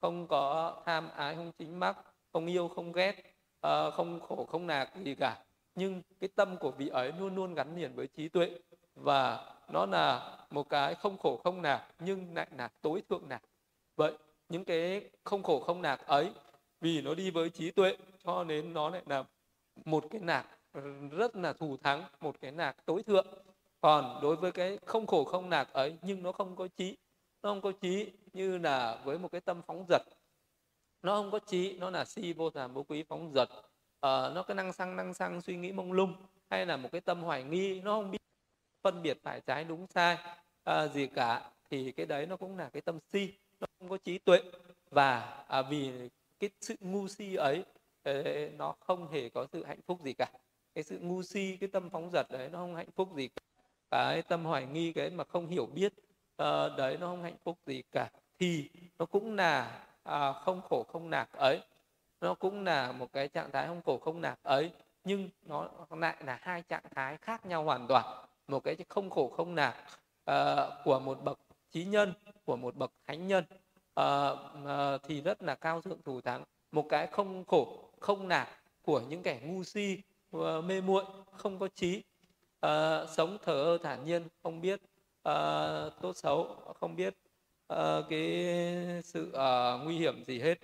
không 0.00 0.26
có 0.26 0.76
tham 0.86 1.08
ái 1.16 1.34
không 1.34 1.52
chính 1.58 1.80
mắc 1.80 1.96
không 2.32 2.46
yêu 2.46 2.68
không 2.68 2.92
ghét 2.92 3.22
ờ, 3.60 3.90
không 3.90 4.20
khổ 4.20 4.44
không 4.44 4.66
nạc 4.66 4.90
gì 5.04 5.14
cả 5.14 5.44
nhưng 5.74 6.02
cái 6.20 6.28
tâm 6.34 6.56
của 6.56 6.70
vị 6.70 6.88
ấy 6.88 7.12
luôn 7.18 7.34
luôn 7.34 7.54
gắn 7.54 7.76
liền 7.76 7.94
với 7.94 8.06
trí 8.06 8.28
tuệ. 8.28 8.58
Và 8.94 9.54
nó 9.68 9.86
là 9.86 10.36
một 10.50 10.68
cái 10.68 10.94
không 10.94 11.18
khổ 11.18 11.40
không 11.44 11.62
nạc, 11.62 11.86
nhưng 11.98 12.34
lại 12.34 12.48
là 12.58 12.68
tối 12.80 13.02
thượng 13.08 13.28
nạc. 13.28 13.42
Vậy 13.96 14.12
những 14.48 14.64
cái 14.64 15.10
không 15.24 15.42
khổ 15.42 15.60
không 15.60 15.82
nạc 15.82 16.06
ấy, 16.06 16.32
vì 16.80 17.02
nó 17.02 17.14
đi 17.14 17.30
với 17.30 17.50
trí 17.50 17.70
tuệ, 17.70 17.96
cho 18.24 18.44
nên 18.44 18.72
nó 18.72 18.90
lại 18.90 19.02
là 19.06 19.24
một 19.84 20.04
cái 20.10 20.20
nạc 20.20 20.46
rất 21.10 21.36
là 21.36 21.52
thù 21.52 21.76
thắng, 21.76 22.04
một 22.20 22.40
cái 22.40 22.50
nạc 22.50 22.86
tối 22.86 23.02
thượng. 23.02 23.26
Còn 23.80 24.18
đối 24.22 24.36
với 24.36 24.52
cái 24.52 24.78
không 24.86 25.06
khổ 25.06 25.24
không 25.24 25.50
nạc 25.50 25.72
ấy, 25.72 25.96
nhưng 26.02 26.22
nó 26.22 26.32
không 26.32 26.56
có 26.56 26.68
trí, 26.76 26.96
nó 27.42 27.50
không 27.50 27.60
có 27.60 27.72
trí 27.80 28.12
như 28.32 28.58
là 28.58 29.00
với 29.04 29.18
một 29.18 29.28
cái 29.32 29.40
tâm 29.40 29.62
phóng 29.66 29.84
dật. 29.88 30.02
Nó 31.02 31.14
không 31.14 31.30
có 31.30 31.38
trí, 31.38 31.78
nó 31.78 31.90
là 31.90 32.04
si 32.04 32.32
vô 32.32 32.50
thàm 32.50 32.74
vô 32.74 32.82
quý 32.82 33.04
phóng 33.08 33.32
dật 33.34 33.48
uh, 34.06 34.34
nó 34.34 34.42
cái 34.42 34.54
năng 34.54 34.72
xăng 34.72 34.96
năng 34.96 35.14
xăng 35.14 35.40
suy 35.40 35.56
nghĩ 35.56 35.72
mông 35.72 35.92
lung 35.92 36.14
hay 36.50 36.66
là 36.66 36.76
một 36.76 36.88
cái 36.92 37.00
tâm 37.00 37.22
hoài 37.22 37.42
nghi 37.42 37.80
nó 37.80 37.90
không 37.90 38.10
biết 38.10 38.22
phân 38.82 39.02
biệt 39.02 39.18
phải 39.22 39.40
trái 39.40 39.64
đúng 39.64 39.86
sai. 39.86 40.18
Uh, 40.70 40.92
gì 40.92 41.06
cả 41.06 41.50
thì 41.70 41.92
cái 41.92 42.06
đấy 42.06 42.26
nó 42.26 42.36
cũng 42.36 42.58
là 42.58 42.68
cái 42.68 42.82
tâm 42.82 42.98
si 43.12 43.32
nó 43.60 43.66
không 43.78 43.88
có 43.88 43.96
trí 43.96 44.18
tuệ. 44.18 44.42
Và 44.90 45.44
uh, 45.60 45.66
vì 45.70 46.08
cái 46.38 46.50
sự 46.60 46.76
ngu 46.80 47.08
si 47.08 47.34
ấy 47.34 47.64
nó 48.56 48.74
không 48.80 49.12
hề 49.12 49.28
có 49.28 49.46
sự 49.52 49.64
hạnh 49.64 49.80
phúc 49.86 49.98
gì 50.04 50.12
cả. 50.12 50.26
Cái 50.74 50.84
sự 50.84 50.98
ngu 50.98 51.22
si 51.22 51.56
cái 51.60 51.68
tâm 51.68 51.90
phóng 51.90 52.10
dật 52.12 52.26
đấy 52.30 52.48
nó 52.52 52.58
không 52.58 52.76
hạnh 52.76 52.90
phúc 52.96 53.08
gì 53.16 53.28
cả. 53.28 53.42
Cái 53.90 54.22
tâm 54.22 54.44
hoài 54.44 54.66
nghi 54.66 54.92
cái 54.92 55.10
mà 55.10 55.24
không 55.24 55.46
hiểu 55.46 55.66
biết 55.66 55.92
uh, 56.42 56.76
đấy 56.76 56.96
nó 57.00 57.06
không 57.06 57.22
hạnh 57.22 57.36
phúc 57.44 57.58
gì 57.66 57.82
cả. 57.92 58.10
Thì 58.38 58.70
nó 58.98 59.06
cũng 59.06 59.36
là 59.36 59.82
uh, 60.08 60.36
không 60.44 60.60
khổ 60.68 60.84
không 60.88 61.10
nạc 61.10 61.32
ấy 61.32 61.60
nó 62.20 62.34
cũng 62.34 62.64
là 62.64 62.92
một 62.92 63.12
cái 63.12 63.28
trạng 63.28 63.50
thái 63.50 63.66
không 63.66 63.82
khổ 63.82 63.98
không 63.98 64.20
nạp 64.20 64.42
ấy 64.42 64.70
nhưng 65.04 65.28
nó 65.42 65.68
lại 65.90 66.16
là 66.24 66.38
hai 66.42 66.62
trạng 66.62 66.84
thái 66.94 67.16
khác 67.16 67.46
nhau 67.46 67.64
hoàn 67.64 67.86
toàn. 67.86 68.26
Một 68.48 68.64
cái 68.64 68.76
không 68.88 69.10
khổ 69.10 69.28
không 69.36 69.54
nạp 69.54 69.74
uh, 70.30 70.34
của 70.84 70.98
một 70.98 71.22
bậc 71.24 71.38
trí 71.72 71.84
nhân 71.84 72.12
của 72.44 72.56
một 72.56 72.76
bậc 72.76 72.92
thánh 73.06 73.26
nhân 73.26 73.44
uh, 74.00 74.04
uh, 74.64 75.02
thì 75.02 75.20
rất 75.20 75.42
là 75.42 75.54
cao 75.54 75.80
thượng 75.80 76.02
thủ 76.02 76.20
thắng. 76.20 76.44
Một 76.72 76.86
cái 76.88 77.06
không 77.06 77.44
khổ 77.44 77.90
không 78.00 78.28
nạp 78.28 78.48
của 78.82 79.00
những 79.00 79.22
kẻ 79.22 79.40
ngu 79.44 79.64
si 79.64 80.02
uh, 80.36 80.64
mê 80.64 80.80
muội 80.80 81.04
không 81.32 81.58
có 81.58 81.68
trí 81.74 82.02
uh, 82.66 82.70
sống 83.16 83.38
thờ 83.42 83.62
ơ 83.62 83.78
thản 83.82 84.04
nhiên 84.04 84.28
không 84.42 84.60
biết 84.60 84.80
uh, 85.28 85.92
tốt 86.00 86.12
xấu 86.14 86.56
không 86.80 86.96
biết 86.96 87.14
uh, 87.72 87.78
cái 88.10 88.46
sự 89.04 89.32
uh, 89.32 89.84
nguy 89.84 89.98
hiểm 89.98 90.24
gì 90.24 90.40
hết 90.40 90.58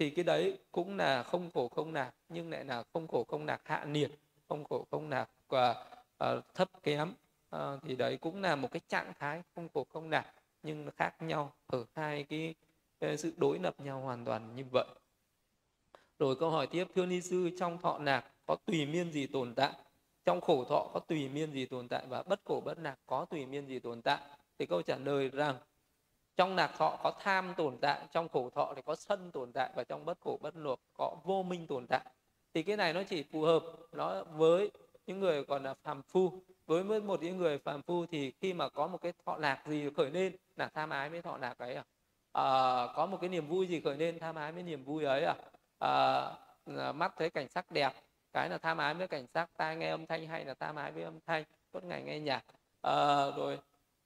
thì 0.00 0.10
cái 0.10 0.24
đấy 0.24 0.58
cũng 0.72 0.96
là 0.96 1.22
không 1.22 1.50
khổ 1.54 1.68
không 1.68 1.92
nạc 1.92 2.14
nhưng 2.28 2.50
lại 2.50 2.64
là 2.64 2.84
không 2.92 3.08
khổ 3.08 3.24
không 3.28 3.46
nạc 3.46 3.60
hạ 3.64 3.84
nhiệt 3.84 4.10
không 4.48 4.64
khổ 4.64 4.86
không 4.90 5.10
nạc 5.10 5.30
và 5.48 5.70
uh, 6.24 6.54
thấp 6.54 6.82
kém. 6.82 7.14
Uh, 7.56 7.82
thì 7.82 7.96
đấy 7.96 8.16
cũng 8.20 8.42
là 8.42 8.56
một 8.56 8.68
cái 8.72 8.80
trạng 8.88 9.12
thái 9.18 9.42
không 9.54 9.68
khổ 9.74 9.86
không 9.92 10.10
nạc 10.10 10.26
nhưng 10.62 10.84
nó 10.84 10.92
khác 10.96 11.22
nhau 11.22 11.52
ở 11.66 11.84
hai 11.94 12.24
cái, 12.24 12.54
cái 13.00 13.16
sự 13.16 13.32
đối 13.36 13.58
lập 13.58 13.80
nhau 13.80 14.00
hoàn 14.00 14.24
toàn 14.24 14.56
như 14.56 14.64
vậy. 14.70 14.86
Rồi 16.18 16.36
câu 16.36 16.50
hỏi 16.50 16.66
tiếp 16.66 16.84
thưa 16.94 17.06
ni 17.06 17.20
sư 17.20 17.50
trong 17.58 17.78
thọ 17.78 17.98
nạc 17.98 18.24
có 18.46 18.56
tùy 18.64 18.86
miên 18.86 19.12
gì 19.12 19.26
tồn 19.26 19.54
tại? 19.54 19.72
Trong 20.24 20.40
khổ 20.40 20.64
thọ 20.64 20.90
có 20.94 21.00
tùy 21.00 21.28
miên 21.28 21.52
gì 21.52 21.66
tồn 21.66 21.88
tại 21.88 22.06
và 22.08 22.22
bất 22.22 22.40
khổ 22.44 22.62
bất 22.64 22.78
nạc 22.78 22.98
có 23.06 23.24
tùy 23.24 23.46
miên 23.46 23.66
gì 23.66 23.78
tồn 23.78 24.02
tại? 24.02 24.20
Thì 24.58 24.66
câu 24.66 24.82
trả 24.82 24.96
lời 24.96 25.28
rằng 25.28 25.56
trong 26.36 26.56
nạc 26.56 26.70
thọ 26.78 26.98
có 27.02 27.12
tham 27.20 27.54
tồn 27.56 27.78
tại 27.80 28.00
trong 28.12 28.28
khổ 28.28 28.50
thọ 28.50 28.72
thì 28.76 28.82
có 28.82 28.94
sân 28.94 29.30
tồn 29.30 29.52
tại 29.52 29.70
và 29.76 29.84
trong 29.84 30.04
bất 30.04 30.18
khổ 30.20 30.38
bất 30.42 30.56
luộc 30.56 30.80
có 30.94 31.16
vô 31.24 31.42
minh 31.42 31.66
tồn 31.66 31.86
tại. 31.86 32.00
Thì 32.54 32.62
cái 32.62 32.76
này 32.76 32.92
nó 32.92 33.02
chỉ 33.02 33.22
phù 33.22 33.42
hợp 33.42 33.62
nó 33.92 34.24
với 34.24 34.70
những 35.06 35.20
người 35.20 35.44
còn 35.44 35.62
là 35.62 35.74
phàm 35.74 36.02
phu. 36.02 36.42
Với 36.66 37.00
một 37.00 37.22
những 37.22 37.36
người 37.36 37.58
phàm 37.58 37.82
phu 37.82 38.06
thì 38.06 38.32
khi 38.40 38.52
mà 38.54 38.68
có 38.68 38.86
một 38.86 38.98
cái 39.02 39.12
thọ 39.26 39.36
lạc 39.36 39.62
gì 39.66 39.90
khởi 39.96 40.10
lên 40.10 40.36
là 40.56 40.68
tham 40.68 40.90
ái 40.90 41.08
với 41.10 41.22
thọ 41.22 41.36
lạc 41.36 41.58
ấy 41.58 41.74
à, 41.74 41.84
à 42.32 42.86
có 42.96 43.06
một 43.06 43.18
cái 43.20 43.30
niềm 43.30 43.46
vui 43.48 43.66
gì 43.66 43.80
khởi 43.80 43.96
lên 43.96 44.18
tham 44.18 44.34
ái 44.34 44.52
với 44.52 44.62
niềm 44.62 44.84
vui 44.84 45.04
ấy 45.04 45.24
à, 45.24 45.34
à 45.78 46.92
mắt 46.92 47.12
thấy 47.16 47.30
cảnh 47.30 47.48
sắc 47.48 47.70
đẹp 47.70 47.92
cái 48.32 48.48
là 48.48 48.58
tham 48.58 48.78
ái 48.78 48.94
với 48.94 49.08
cảnh 49.08 49.26
sắc 49.34 49.50
tai 49.56 49.76
nghe 49.76 49.90
âm 49.90 50.06
thanh 50.06 50.26
hay 50.26 50.44
là 50.44 50.54
tham 50.54 50.76
ái 50.76 50.92
với 50.92 51.02
âm 51.02 51.20
thanh 51.26 51.44
suốt 51.72 51.84
ngày 51.84 52.02
nghe 52.02 52.20
nhạc. 52.20 52.44
À, 52.82 53.30
rồi 53.36 53.58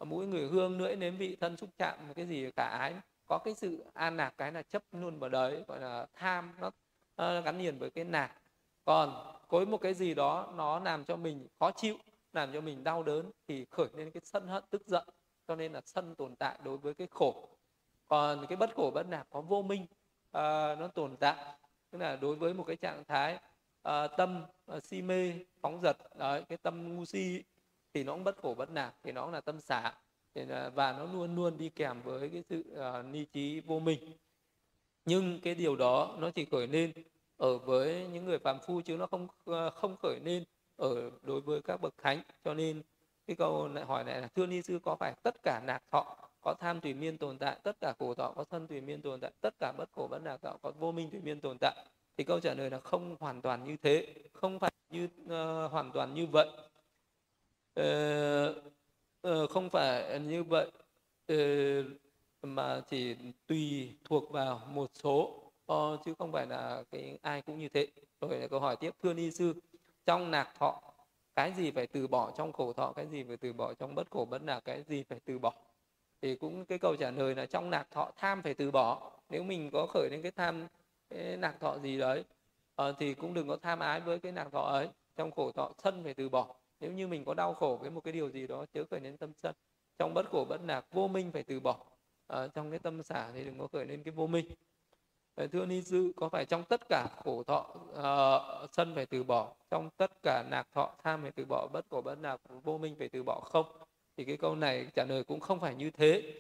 mũi 0.05 0.27
người 0.27 0.49
hương 0.49 0.79
lưỡi 0.79 0.97
nếm 0.97 1.17
vị 1.17 1.37
thân 1.41 1.57
xúc 1.57 1.71
chạm 1.79 1.99
một 2.09 2.15
cái 2.17 2.27
gì 2.27 2.51
cả 2.57 2.65
ái 2.65 2.95
có 3.27 3.39
cái 3.39 3.55
sự 3.55 3.85
an 3.93 4.17
lạc 4.17 4.35
cái 4.39 4.53
là 4.53 4.63
chấp 4.63 4.83
luôn 4.93 5.19
vào 5.19 5.31
đấy 5.31 5.65
gọi 5.69 5.81
là 5.81 6.07
tham 6.15 6.53
nó, 6.61 6.71
nó 7.17 7.41
gắn 7.41 7.59
liền 7.59 7.79
với 7.79 7.91
cái 7.91 8.05
nạc. 8.05 8.33
Còn 8.85 9.37
có 9.49 9.65
một 9.65 9.79
cái 9.79 9.95
gì 9.95 10.15
đó 10.15 10.53
nó 10.57 10.79
làm 10.79 11.05
cho 11.05 11.17
mình 11.17 11.47
khó 11.59 11.71
chịu 11.71 11.97
làm 12.33 12.53
cho 12.53 12.61
mình 12.61 12.85
đau 12.85 13.03
đớn 13.03 13.31
thì 13.49 13.65
khởi 13.71 13.89
lên 13.95 14.11
cái 14.11 14.21
sân 14.25 14.47
hận 14.47 14.65
tức 14.71 14.83
giận. 14.87 15.09
Cho 15.49 15.57
nên 15.57 15.73
là 15.73 15.81
sân 15.85 16.15
tồn 16.15 16.37
tại 16.37 16.59
đối 16.65 16.79
với 16.79 16.95
cái 16.95 17.09
khổ. 17.11 17.49
Còn 18.09 18.47
cái 18.47 18.57
bất 18.57 18.75
khổ 18.75 18.91
bất 18.95 19.09
nạc 19.09 19.27
có 19.31 19.41
vô 19.41 19.63
minh 19.63 19.83
uh, 19.83 20.79
nó 20.79 20.89
tồn 20.95 21.17
tại. 21.17 21.45
Tức 21.91 21.99
là 21.99 22.17
đối 22.17 22.37
với 22.37 22.55
một 22.55 22.65
cái 22.67 22.77
trạng 22.77 23.05
thái 23.05 23.39
uh, 23.89 23.93
tâm 24.17 24.45
uh, 24.77 24.85
si 24.85 25.03
mê 25.03 25.33
phóng 25.61 25.81
dật 25.83 25.97
đấy 26.19 26.43
cái 26.49 26.59
tâm 26.59 26.97
ngu 26.97 27.05
si 27.05 27.43
thì 27.95 28.05
nó 28.05 28.13
cũng 28.13 28.25
bất 28.25 28.37
khổ 28.37 28.55
bất 28.59 28.71
nạc 28.71 28.95
thì 29.03 29.13
nó 29.13 29.23
cũng 29.23 29.33
là 29.33 29.41
tâm 29.41 29.61
xả. 29.61 29.93
À, 30.35 30.71
và 30.75 30.93
nó 30.93 31.05
luôn 31.13 31.37
luôn 31.37 31.59
đi 31.59 31.69
kèm 31.69 32.03
với 32.03 32.29
cái 32.29 32.43
sự 32.49 32.65
uh, 32.73 33.05
ni 33.05 33.25
trí 33.25 33.61
vô 33.61 33.79
minh. 33.79 34.13
Nhưng 35.05 35.41
cái 35.41 35.55
điều 35.55 35.77
đó 35.77 36.17
nó 36.19 36.31
chỉ 36.31 36.45
khởi 36.45 36.67
lên 36.67 36.93
ở 37.37 37.59
với 37.59 38.07
những 38.13 38.25
người 38.25 38.39
phàm 38.39 38.59
phu 38.67 38.81
chứ 38.81 38.97
nó 38.97 39.07
không 39.07 39.29
à, 39.47 39.71
không 39.71 39.97
khởi 40.03 40.21
lên 40.25 40.45
ở 40.77 41.11
đối 41.23 41.41
với 41.41 41.63
các 41.63 41.81
bậc 41.81 41.95
thánh. 41.99 42.23
Cho 42.45 42.55
nên 42.55 42.83
cái 43.27 43.37
câu 43.37 43.69
lại 43.69 43.85
hỏi 43.85 44.05
này 44.05 44.21
là 44.21 44.29
thưa 44.29 44.47
ni 44.47 44.63
sư 44.63 44.79
có 44.83 44.97
phải 44.97 45.15
tất 45.23 45.43
cả 45.43 45.61
nạc 45.67 45.83
thọ 45.91 46.17
có 46.41 46.55
tham 46.55 46.81
tùy 46.81 46.95
miên 46.95 47.19
tồn 47.19 47.39
tại 47.39 47.59
tất 47.63 47.77
cả 47.81 47.95
khổ 47.99 48.15
thọ 48.15 48.33
có 48.37 48.45
thân 48.45 48.67
tùy 48.67 48.81
miên 48.81 49.03
tồn 49.03 49.21
tại 49.21 49.33
tất 49.41 49.55
cả 49.59 49.73
bất 49.79 49.93
khổ 49.93 50.09
bất 50.11 50.23
nạc 50.23 50.43
thọ 50.43 50.57
có 50.63 50.73
vô 50.79 50.93
minh 50.93 51.11
tùy 51.11 51.21
miên 51.21 51.41
tồn 51.41 51.57
tại? 51.61 51.87
Thì 52.17 52.25
câu 52.25 52.41
trả 52.41 52.55
lời 52.55 52.71
là 52.71 52.81
không 52.81 53.17
hoàn 53.21 53.43
toàn 53.43 53.65
như 53.65 53.77
thế 53.77 54.15
không 54.33 54.59
phải 54.59 54.73
như 54.91 55.05
uh, 55.05 55.73
hoàn 55.73 55.91
toàn 55.95 56.15
như 56.15 56.27
vậy 56.27 56.49
uh, 57.81 59.51
không 59.51 59.71
phải 59.71 60.21
như 60.21 60.43
vậy. 60.43 60.71
Uh, 61.33 61.87
mà 62.43 62.81
chỉ 62.89 63.17
tùy 63.47 63.95
thuộc 64.05 64.31
vào 64.31 64.61
một 64.69 64.91
số 64.95 65.43
uh, 65.73 66.01
chứ 66.05 66.15
không 66.19 66.33
phải 66.33 66.47
là 66.47 66.83
cái 66.91 67.19
ai 67.23 67.43
cũng 67.43 67.59
như 67.59 67.69
thế. 67.69 67.87
Rồi 68.21 68.39
là 68.39 68.49
câu 68.49 68.61
hỏi 68.61 68.77
tiếp 68.77 68.95
thưa 69.03 69.15
ni 69.15 69.31
sư 69.31 69.55
trong 70.07 70.31
nạc 70.31 70.49
thọ 70.59 70.83
cái 71.35 71.53
gì 71.53 71.71
phải 71.71 71.87
từ 71.87 72.07
bỏ 72.07 72.31
trong 72.37 72.53
khổ 72.53 72.73
thọ 72.73 72.93
cái 72.93 73.07
gì 73.07 73.25
phải 73.25 73.37
từ 73.37 73.53
bỏ 73.53 73.75
trong 73.75 73.95
bất 73.95 74.11
khổ 74.11 74.25
bất 74.31 74.43
lạc 74.43 74.61
cái 74.61 74.83
gì 74.83 75.03
phải 75.03 75.21
từ 75.25 75.39
bỏ? 75.39 75.53
Thì 76.23 76.37
cũng 76.37 76.65
cái 76.65 76.79
câu 76.79 76.97
trả 76.97 77.11
lời 77.11 77.35
là 77.35 77.47
trong 77.47 77.71
nạc 77.71 77.91
thọ 77.91 78.11
tham 78.17 78.43
phải 78.43 78.55
từ 78.55 78.71
bỏ. 78.71 79.11
Nếu 79.29 79.43
mình 79.43 79.71
có 79.73 79.87
khởi 79.87 80.09
lên 80.11 80.23
cái 80.23 80.33
tham 80.33 80.67
cái 81.11 81.37
nạc 81.37 81.61
thọ 81.61 81.79
gì 81.79 81.99
đấy 81.99 82.25
uh, 82.83 82.97
thì 82.99 83.15
cũng 83.15 83.35
đừng 83.35 83.49
có 83.49 83.57
tham 83.57 83.79
ái 83.79 84.01
với 84.01 84.19
cái 84.19 84.33
nạc 84.33 84.53
thọ 84.53 84.63
ấy. 84.63 84.89
Trong 85.17 85.31
khổ 85.31 85.53
thọ 85.53 85.71
sân 85.79 86.05
phải 86.05 86.15
từ 86.15 86.29
bỏ 86.29 86.55
nếu 86.81 86.93
như 86.93 87.09
mình 87.09 87.25
có 87.25 87.35
đau 87.35 87.55
khổ 87.55 87.79
với 87.81 87.91
một 87.91 88.01
cái 88.05 88.13
điều 88.13 88.31
gì 88.31 88.47
đó 88.47 88.67
chớ 88.75 88.85
khởi 88.91 89.01
lên 89.01 89.17
tâm 89.17 89.33
sân. 89.37 89.55
Trong 89.99 90.15
bất 90.15 90.31
khổ 90.31 90.47
bất 90.49 90.61
lạc 90.67 90.87
vô 90.93 91.09
minh 91.09 91.33
phải 91.33 91.43
từ 91.43 91.61
bỏ. 91.61 91.79
À, 92.27 92.49
trong 92.49 92.71
cái 92.71 92.79
tâm 92.79 93.03
xả 93.03 93.31
thì 93.35 93.45
đừng 93.45 93.59
có 93.59 93.67
khởi 93.67 93.87
lên 93.87 94.03
cái 94.03 94.13
vô 94.13 94.27
minh. 94.27 94.47
Ờ, 95.35 95.47
thưa 95.47 95.67
ni 95.67 95.83
sư 95.83 96.13
có 96.17 96.29
phải 96.29 96.45
trong 96.45 96.65
tất 96.65 96.81
cả 96.89 97.09
khổ 97.25 97.43
thọ 97.43 97.67
uh, 97.91 98.71
sân 98.73 98.95
phải 98.95 99.07
từ 99.07 99.25
bỏ? 99.25 99.55
Trong 99.71 99.91
tất 99.97 100.11
cả 100.23 100.45
nạc 100.51 100.69
thọ 100.75 100.95
tham 101.03 101.23
phải 101.23 101.31
từ 101.31 101.45
bỏ? 101.45 101.69
Bất 101.73 101.85
khổ 101.91 102.01
bất 102.01 102.19
lạc 102.21 102.41
vô 102.63 102.79
minh 102.79 102.97
phải 102.99 103.09
từ 103.09 103.23
bỏ 103.23 103.41
không? 103.41 103.67
Thì 104.17 104.25
cái 104.25 104.37
câu 104.37 104.57
này 104.57 104.87
trả 104.95 105.05
lời 105.05 105.25
cũng 105.25 105.41
không 105.41 105.61
phải 105.61 105.75
như 105.75 105.91
thế. 105.91 106.35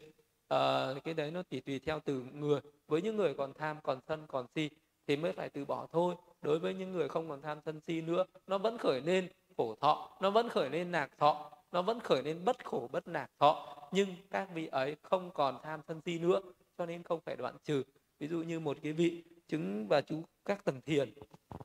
Uh, 0.55 1.05
cái 1.05 1.15
đấy 1.15 1.31
nó 1.31 1.43
chỉ 1.43 1.61
tùy 1.61 1.79
theo 1.79 2.01
từ 2.01 2.25
người. 2.33 2.61
Với 2.89 3.03
những 3.03 3.17
người 3.17 3.35
còn 3.35 3.55
tham 3.55 3.77
còn 3.83 4.01
sân 4.09 4.27
còn 4.27 4.47
si 4.55 4.71
thì 5.07 5.17
mới 5.17 5.33
phải 5.33 5.49
từ 5.49 5.65
bỏ 5.65 5.87
thôi. 5.93 6.15
Đối 6.43 6.59
với 6.59 6.75
những 6.75 6.93
người 6.93 7.09
không 7.09 7.29
còn 7.29 7.43
tham 7.43 7.59
sân 7.65 7.81
si 7.81 8.01
nữa 8.01 8.25
nó 8.47 8.59
vẫn 8.59 8.79
khởi 8.79 9.01
lên 9.01 9.29
khổ 9.57 9.75
thọ 9.81 10.11
nó 10.21 10.31
vẫn 10.31 10.49
khởi 10.49 10.71
lên 10.71 10.93
nạc 10.93 11.19
thọ 11.19 11.51
nó 11.73 11.83
vẫn 11.83 12.01
khởi 12.01 12.23
lên 12.23 12.45
bất 12.45 12.65
khổ 12.65 12.89
bất 12.93 13.09
nạc 13.09 13.31
thọ. 13.39 13.77
Nhưng 13.93 14.09
các 14.31 14.49
vị 14.55 14.67
ấy 14.67 14.97
không 15.03 15.31
còn 15.31 15.59
tham 15.63 15.81
sân 15.89 16.01
si 16.05 16.19
nữa 16.19 16.41
cho 16.79 16.87
nên 16.87 17.03
không 17.03 17.21
phải 17.21 17.37
đoạn 17.37 17.57
trừ. 17.65 17.83
Ví 18.19 18.29
dụ 18.29 18.43
như 18.43 18.61
một 18.61 18.77
cái 18.83 18.93
vị 18.93 19.25
chứng 19.49 19.89
và 19.89 20.01
chú 20.01 20.23
các 20.45 20.65
tầng 20.65 20.81
thiền 20.81 21.15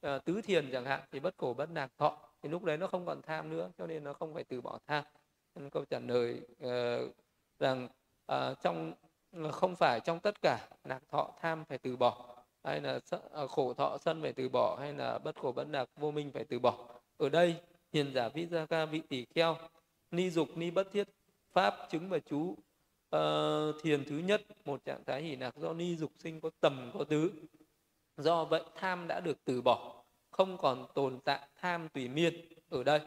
à, 0.02 0.18
tứ 0.18 0.42
thiền 0.42 0.70
chẳng 0.72 0.86
hạn 0.86 1.02
thì 1.12 1.20
bất 1.20 1.38
khổ 1.38 1.54
bất 1.58 1.70
nạc 1.72 1.92
thọ 1.98 2.18
thì 2.42 2.50
lúc 2.50 2.64
đấy 2.64 2.78
nó 2.78 2.88
không 2.88 3.06
còn 3.06 3.22
tham 3.22 3.50
nữa 3.50 3.70
cho 3.78 3.88
nên 3.88 4.04
nó 4.04 4.14
không 4.14 4.34
phải 4.34 4.44
từ 4.44 4.62
bỏ 4.62 4.80
tham. 4.88 5.04
Nên 5.56 5.70
câu 5.70 5.86
trả 5.86 6.00
lời 6.00 6.42
uh, 6.66 7.16
rằng 7.60 7.88
uh, 8.32 8.58
trong 8.64 8.94
không 9.52 9.76
phải 9.76 10.00
trong 10.00 10.20
tất 10.20 10.42
cả 10.42 10.68
nạc 10.84 11.02
thọ 11.10 11.32
tham 11.42 11.66
phải 11.66 11.78
từ 11.78 11.98
bỏ 11.98 12.40
hay 12.64 12.82
là 12.82 13.00
à, 13.34 13.48
khổ 13.48 13.74
thọ 13.74 13.98
sân 13.98 14.22
phải 14.22 14.34
từ 14.34 14.50
bỏ 14.50 14.78
hay 14.80 14.94
là 14.94 15.20
bất 15.20 15.36
khổ 15.36 15.52
bất 15.52 15.68
nạc 15.68 15.90
vô 15.96 16.12
minh 16.12 16.32
phải 16.32 16.44
từ 16.44 16.60
bỏ. 16.60 16.88
Ở 17.18 17.30
đây 17.30 17.56
hiền 17.94 18.14
giả 18.14 18.30
vi 18.30 18.46
gia 18.46 18.66
ca 18.66 18.86
vị 18.86 19.02
tỷ 19.10 19.26
kheo 19.36 19.58
ni 20.12 20.30
dục 20.30 20.58
ni 20.58 20.72
bất 20.72 20.92
thiết 20.92 21.08
pháp 21.52 21.74
chứng 21.90 22.10
và 22.10 22.20
chú 22.20 22.56
uh, 23.16 23.82
thiền 23.84 24.06
thứ 24.06 24.18
nhất 24.18 24.42
một 24.66 24.86
trạng 24.86 25.04
thái 25.06 25.22
hỷ 25.22 25.36
lạc 25.36 25.56
do 25.58 25.74
ni 25.74 25.96
dục 25.96 26.12
sinh 26.18 26.42
có 26.42 26.50
tầm 26.60 26.92
có 26.94 27.04
tứ. 27.04 27.32
Do 28.18 28.46
vậy 28.46 28.64
tham 28.76 29.08
đã 29.08 29.20
được 29.20 29.38
từ 29.46 29.62
bỏ 29.62 30.04
không 30.32 30.58
còn 30.58 30.88
tồn 30.96 31.20
tại 31.20 31.48
tham 31.56 31.90
tùy 31.90 32.08
miên 32.08 32.34
ở 32.70 32.84
đây. 32.84 33.00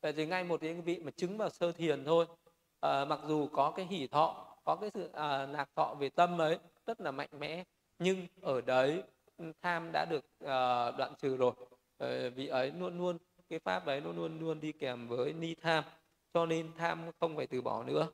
Vậy 0.00 0.12
thì 0.12 0.26
ngay 0.26 0.44
một 0.44 0.60
cái 0.60 0.74
vị 0.74 0.98
mà 0.98 1.10
chứng 1.16 1.36
vào 1.36 1.50
sơ 1.50 1.72
thiền 1.72 2.04
thôi. 2.04 2.26
À, 2.80 3.04
mặc 3.04 3.20
dù 3.26 3.48
có 3.52 3.70
cái 3.70 3.86
hỷ 3.86 4.06
thọ 4.06 4.56
có 4.64 4.76
cái 4.76 4.90
sự 4.94 5.10
à, 5.12 5.46
lạc 5.46 5.68
thọ 5.76 5.94
về 5.94 6.08
tâm 6.08 6.40
ấy 6.40 6.58
rất 6.86 7.00
là 7.00 7.10
mạnh 7.10 7.30
mẽ 7.38 7.64
nhưng 7.98 8.26
ở 8.40 8.60
đấy 8.60 9.02
tham 9.62 9.90
đã 9.92 10.06
được 10.10 10.24
à, 10.40 10.90
đoạn 10.90 11.14
trừ 11.18 11.36
rồi. 11.36 11.52
À, 11.98 12.28
vị 12.34 12.46
ấy 12.46 12.72
luôn 12.72 12.98
luôn 12.98 13.18
cái 13.48 13.58
pháp 13.58 13.86
đấy 13.86 14.00
nó 14.00 14.12
luôn 14.12 14.40
luôn 14.40 14.60
đi 14.60 14.72
kèm 14.72 15.08
với 15.08 15.32
ni 15.32 15.54
tham 15.54 15.84
cho 16.34 16.46
nên 16.46 16.70
tham 16.76 17.10
không 17.20 17.36
phải 17.36 17.46
từ 17.46 17.62
bỏ 17.62 17.84
nữa. 17.84 18.08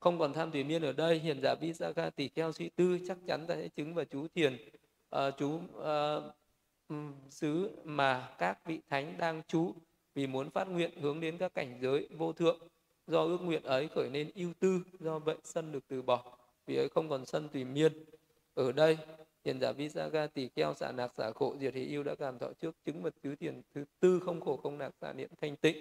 Không 0.00 0.18
còn 0.18 0.32
tham 0.32 0.50
tùy 0.50 0.64
miên 0.64 0.82
ở 0.82 0.92
đây 0.92 1.18
hiền 1.18 1.40
giả 1.42 1.54
visakha 1.54 2.10
tỷ 2.10 2.28
kheo 2.28 2.52
suy 2.52 2.68
tư 2.68 2.98
chắc 3.08 3.18
chắn 3.26 3.46
ta 3.46 3.54
sẽ 3.54 3.68
chứng 3.68 3.94
và 3.94 4.04
chú 4.04 4.28
thiền. 4.28 4.68
Uh, 5.16 5.34
chú 5.38 5.60
uh, 5.78 7.02
xứ 7.30 7.70
mà 7.84 8.34
các 8.38 8.58
vị 8.64 8.80
thánh 8.88 9.18
đang 9.18 9.42
chú 9.46 9.74
vì 10.14 10.26
muốn 10.26 10.50
phát 10.50 10.68
nguyện 10.68 11.00
hướng 11.00 11.20
đến 11.20 11.38
các 11.38 11.54
cảnh 11.54 11.78
giới 11.82 12.08
vô 12.10 12.32
thượng 12.32 12.58
do 13.06 13.24
ước 13.24 13.38
nguyện 13.42 13.62
ấy 13.62 13.88
khởi 13.88 14.10
nên 14.10 14.30
ưu 14.34 14.52
tư 14.58 14.80
do 15.00 15.18
vậy 15.18 15.36
sân 15.44 15.72
được 15.72 15.84
từ 15.88 16.02
bỏ 16.02 16.36
vì 16.66 16.76
ấy 16.76 16.88
không 16.88 17.08
còn 17.08 17.26
sân 17.26 17.48
tùy 17.48 17.64
miên. 17.64 18.04
Ở 18.54 18.72
đây 18.72 18.98
hiện 19.44 19.60
giả 19.60 19.72
visakha 19.72 20.26
tỷ 20.26 20.48
keo 20.48 20.74
xả 20.74 20.92
nạc 20.92 21.14
xả 21.14 21.30
khổ 21.34 21.56
diệt 21.60 21.74
hỷ 21.74 21.84
yêu 21.84 22.02
đã 22.02 22.14
cảm 22.14 22.38
thọ 22.38 22.52
trước 22.60 22.76
chứng 22.84 23.02
mật 23.02 23.14
tứ 23.22 23.34
tiền 23.38 23.62
thứ 23.74 23.84
tư 24.00 24.20
không 24.24 24.40
khổ 24.40 24.56
không 24.56 24.78
nạc 24.78 24.94
xả 25.00 25.12
niệm 25.12 25.30
thanh 25.40 25.56
tịnh. 25.56 25.76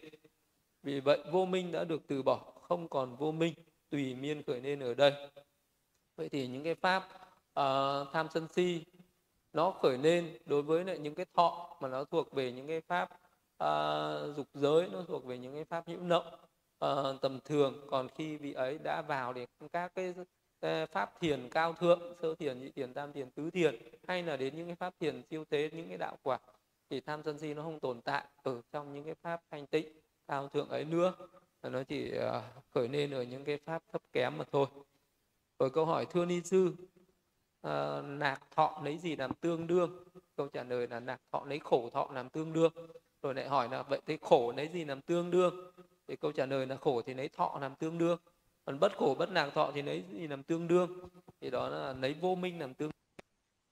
Vì 0.84 1.00
vậy 1.00 1.24
vô 1.32 1.46
minh 1.46 1.72
đã 1.72 1.84
được 1.84 2.02
từ 2.08 2.24
bỏ 2.24 2.54
không 2.62 2.90
còn 2.90 3.16
vô 3.16 3.32
minh 3.32 3.54
tùy 3.90 4.16
miên 4.16 4.44
khởi 4.44 4.62
lên 4.62 4.80
ở 4.80 4.94
đây. 4.94 5.14
Vậy 6.16 6.30
thì 6.30 6.48
những 6.48 6.64
cái 6.64 6.76
pháp 6.76 7.04
uh, 7.60 8.08
tham 8.14 8.28
sân 8.34 8.48
si 8.48 8.86
nó 9.54 9.72
khởi 9.72 9.98
lên 9.98 10.38
đối 10.46 10.62
với 10.62 10.84
lại 10.84 11.00
những 11.00 11.16
cái 11.16 11.26
thọ 11.34 11.78
mà 11.82 11.88
nó 11.88 12.04
thuộc 12.04 12.34
về 12.34 12.52
những 12.52 12.68
cái 12.68 12.82
pháp 12.82 13.10
uh, 13.64 14.36
dục 14.36 14.48
giới 14.54 14.90
nó 14.90 15.04
thuộc 15.08 15.26
về 15.26 15.38
những 15.38 15.54
cái 15.54 15.64
pháp 15.66 15.88
hữu 15.88 16.02
nộng 16.02 16.28
uh, 16.28 16.40
ờ, 16.78 17.18
tầm 17.22 17.40
thường. 17.46 17.88
Còn 17.90 18.08
khi 18.10 18.38
vị 18.38 18.54
ấy 18.54 18.78
đã 18.84 19.02
vào 19.02 19.34
để 19.34 19.48
các 19.72 19.96
cái 19.96 20.14
Ờ, 20.64 20.86
pháp 20.86 21.20
thiền 21.20 21.50
cao 21.52 21.74
thượng 21.74 22.00
sơ 22.22 22.36
thiền 22.36 22.60
nhị 22.60 22.72
thiền 22.72 22.94
tam 22.94 23.14
thiền 23.14 23.32
tứ 23.32 23.50
thiền 23.52 23.76
hay 24.08 24.24
là 24.24 24.38
đến 24.38 24.56
những 24.56 24.68
cái 24.68 24.76
pháp 24.76 24.94
thiền 25.00 25.22
siêu 25.30 25.46
tế 25.46 25.70
những 25.74 25.88
cái 25.88 25.98
đạo 25.98 26.18
quả 26.24 26.40
thì 26.90 27.02
tham 27.02 27.24
sân 27.24 27.40
si 27.40 27.54
nó 27.54 27.64
không 27.64 27.80
tồn 27.80 28.02
tại 28.02 28.26
ở 28.44 28.62
trong 28.72 28.94
những 28.94 29.06
cái 29.06 29.16
pháp 29.16 29.42
thanh 29.52 29.68
tịnh 29.68 29.88
cao 30.28 30.48
thượng 30.48 30.70
ấy 30.70 30.86
nữa. 30.86 31.14
Nó 31.64 31.84
chỉ 31.84 32.12
ờ, 32.12 32.44
khởi 32.74 32.88
lên 32.88 33.12
ở 33.12 33.24
những 33.24 33.44
cái 33.44 33.58
pháp 33.58 33.84
thấp 33.92 34.02
kém 34.14 34.38
mà 34.38 34.46
thôi. 34.52 34.68
Rồi 35.60 35.70
câu 35.70 35.86
hỏi 35.86 36.06
thưa 36.06 36.26
ni 36.26 36.42
sư 36.42 36.74
uh, 37.68 37.72
nạc 38.06 38.42
thọ 38.56 38.82
lấy 38.84 38.98
gì 38.98 39.16
làm 39.16 39.34
tương 39.34 39.68
đương? 39.68 40.04
Câu 40.36 40.48
trả 40.48 40.64
lời 40.64 40.88
là 40.88 41.00
nạc 41.00 41.22
thọ 41.32 41.46
lấy 41.46 41.60
khổ 41.60 41.90
thọ 41.90 42.10
làm 42.14 42.30
tương 42.30 42.54
đương. 42.54 42.74
Rồi 43.22 43.34
lại 43.34 43.48
hỏi 43.48 43.70
là 43.72 43.84
vậy 43.84 44.02
thế 44.06 44.18
khổ 44.22 44.54
lấy 44.58 44.68
gì 44.68 44.86
làm 44.86 45.02
tương 45.02 45.32
đương? 45.32 45.72
Thì 46.08 46.16
câu 46.16 46.32
trả 46.32 46.46
lời 46.46 46.66
là 46.66 46.76
khổ 46.76 47.02
thì 47.02 47.14
lấy 47.14 47.30
thọ 47.30 47.58
làm 47.62 47.76
tương 47.76 47.98
đương 47.98 48.18
còn 48.66 48.80
bất 48.80 48.98
khổ 48.98 49.16
bất 49.20 49.30
lạc 49.30 49.50
thọ 49.50 49.72
thì 49.76 49.82
lấy 49.82 50.04
gì 50.12 50.28
làm 50.28 50.44
tương 50.44 50.68
đương? 50.68 51.10
Thì 51.42 51.50
đó 51.50 51.70
là 51.70 51.94
lấy 51.94 52.14
vô 52.14 52.36
minh 52.36 52.60
làm 52.60 52.74
tương 52.74 52.92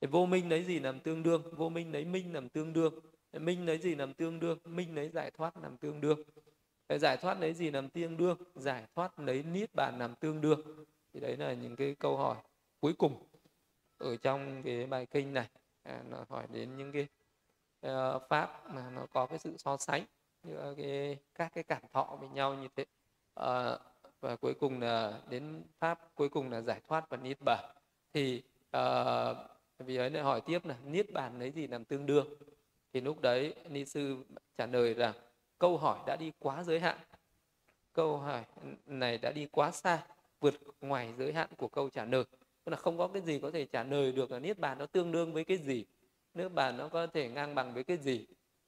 thì 0.01 0.07
vô 0.07 0.25
minh 0.25 0.49
lấy 0.49 0.63
gì 0.63 0.79
làm 0.79 0.99
tương 0.99 1.23
đương? 1.23 1.43
Vô 1.51 1.69
minh 1.69 1.91
lấy 1.91 2.05
minh 2.05 2.33
làm 2.33 2.49
tương 2.49 2.73
đương. 2.73 2.93
Minh 3.33 3.65
lấy 3.65 3.77
gì 3.77 3.95
làm 3.95 4.13
tương 4.13 4.39
đương? 4.39 4.57
Minh 4.65 4.95
lấy 4.95 5.09
giải 5.09 5.31
thoát 5.31 5.57
làm 5.57 5.77
tương 5.77 6.01
đương. 6.01 6.19
Giải 6.89 7.17
thoát 7.17 7.39
lấy 7.39 7.53
gì 7.53 7.71
làm 7.71 7.89
tương 7.89 8.17
đương? 8.17 8.37
Giải 8.55 8.85
thoát 8.95 9.19
lấy 9.19 9.43
niết 9.43 9.69
bàn 9.75 9.99
làm 9.99 10.15
tương 10.15 10.41
đương. 10.41 10.85
Thì 11.13 11.19
đấy 11.19 11.37
là 11.37 11.53
những 11.53 11.75
cái 11.75 11.95
câu 11.99 12.17
hỏi 12.17 12.37
cuối 12.79 12.93
cùng 12.97 13.23
ở 13.97 14.17
trong 14.17 14.63
cái 14.63 14.85
bài 14.85 15.05
kinh 15.05 15.33
này. 15.33 15.49
À, 15.83 16.03
nó 16.09 16.25
hỏi 16.29 16.47
đến 16.51 16.77
những 16.77 16.91
cái 16.91 17.07
uh, 17.87 18.21
pháp 18.29 18.69
mà 18.73 18.89
nó 18.89 19.05
có 19.13 19.25
cái 19.25 19.39
sự 19.39 19.57
so 19.57 19.77
sánh 19.77 20.05
như 20.43 20.73
cái 20.77 21.17
các 21.35 21.51
cái 21.53 21.63
cảm 21.63 21.81
thọ 21.93 22.17
với 22.19 22.29
nhau 22.29 22.53
như 22.55 22.67
thế. 22.75 22.85
Uh, 23.39 23.81
và 24.21 24.35
cuối 24.35 24.53
cùng 24.53 24.81
là 24.81 25.21
đến 25.29 25.63
pháp 25.79 26.15
cuối 26.15 26.29
cùng 26.29 26.51
là 26.51 26.61
giải 26.61 26.81
thoát 26.87 27.09
và 27.09 27.17
niết 27.17 27.37
bàn. 27.45 27.65
Thì 28.13 28.43
uh, 28.77 29.37
vì 29.79 29.95
ấy 29.95 30.09
lại 30.09 30.23
hỏi 30.23 30.41
tiếp 30.41 30.65
là 30.65 30.75
niết 30.85 31.13
bàn 31.13 31.39
lấy 31.39 31.51
gì 31.51 31.67
làm 31.67 31.85
tương 31.85 32.05
đương? 32.05 32.27
Thì 32.93 33.01
lúc 33.01 33.21
đấy 33.21 33.53
ni 33.69 33.85
sư 33.85 34.23
trả 34.57 34.65
lời 34.65 34.93
rằng 34.93 35.13
câu 35.57 35.77
hỏi 35.77 35.99
đã 36.07 36.15
đi 36.19 36.31
quá 36.39 36.63
giới 36.63 36.79
hạn. 36.79 36.97
Câu 37.93 38.17
hỏi 38.17 38.43
này 38.85 39.17
đã 39.17 39.31
đi 39.31 39.47
quá 39.51 39.71
xa 39.71 40.03
vượt 40.39 40.53
ngoài 40.81 41.13
giới 41.17 41.33
hạn 41.33 41.49
của 41.57 41.67
câu 41.67 41.89
trả 41.89 42.05
lời. 42.05 42.23
Tức 42.63 42.69
là 42.71 42.77
không 42.77 42.97
có 42.97 43.07
cái 43.07 43.21
gì 43.21 43.39
có 43.39 43.51
thể 43.51 43.65
trả 43.65 43.83
lời 43.83 44.11
được 44.11 44.31
là 44.31 44.39
niết 44.39 44.59
bàn 44.59 44.77
nó 44.77 44.85
tương 44.85 45.11
đương 45.11 45.33
với 45.33 45.43
cái 45.43 45.57
gì. 45.57 45.85
Niết 46.33 46.51
bàn 46.51 46.77
nó 46.77 46.87
có 46.87 47.07
thể 47.07 47.29
ngang 47.29 47.55
bằng 47.55 47.73
với 47.73 47.83
cái 47.83 47.97
gì. 47.97 48.25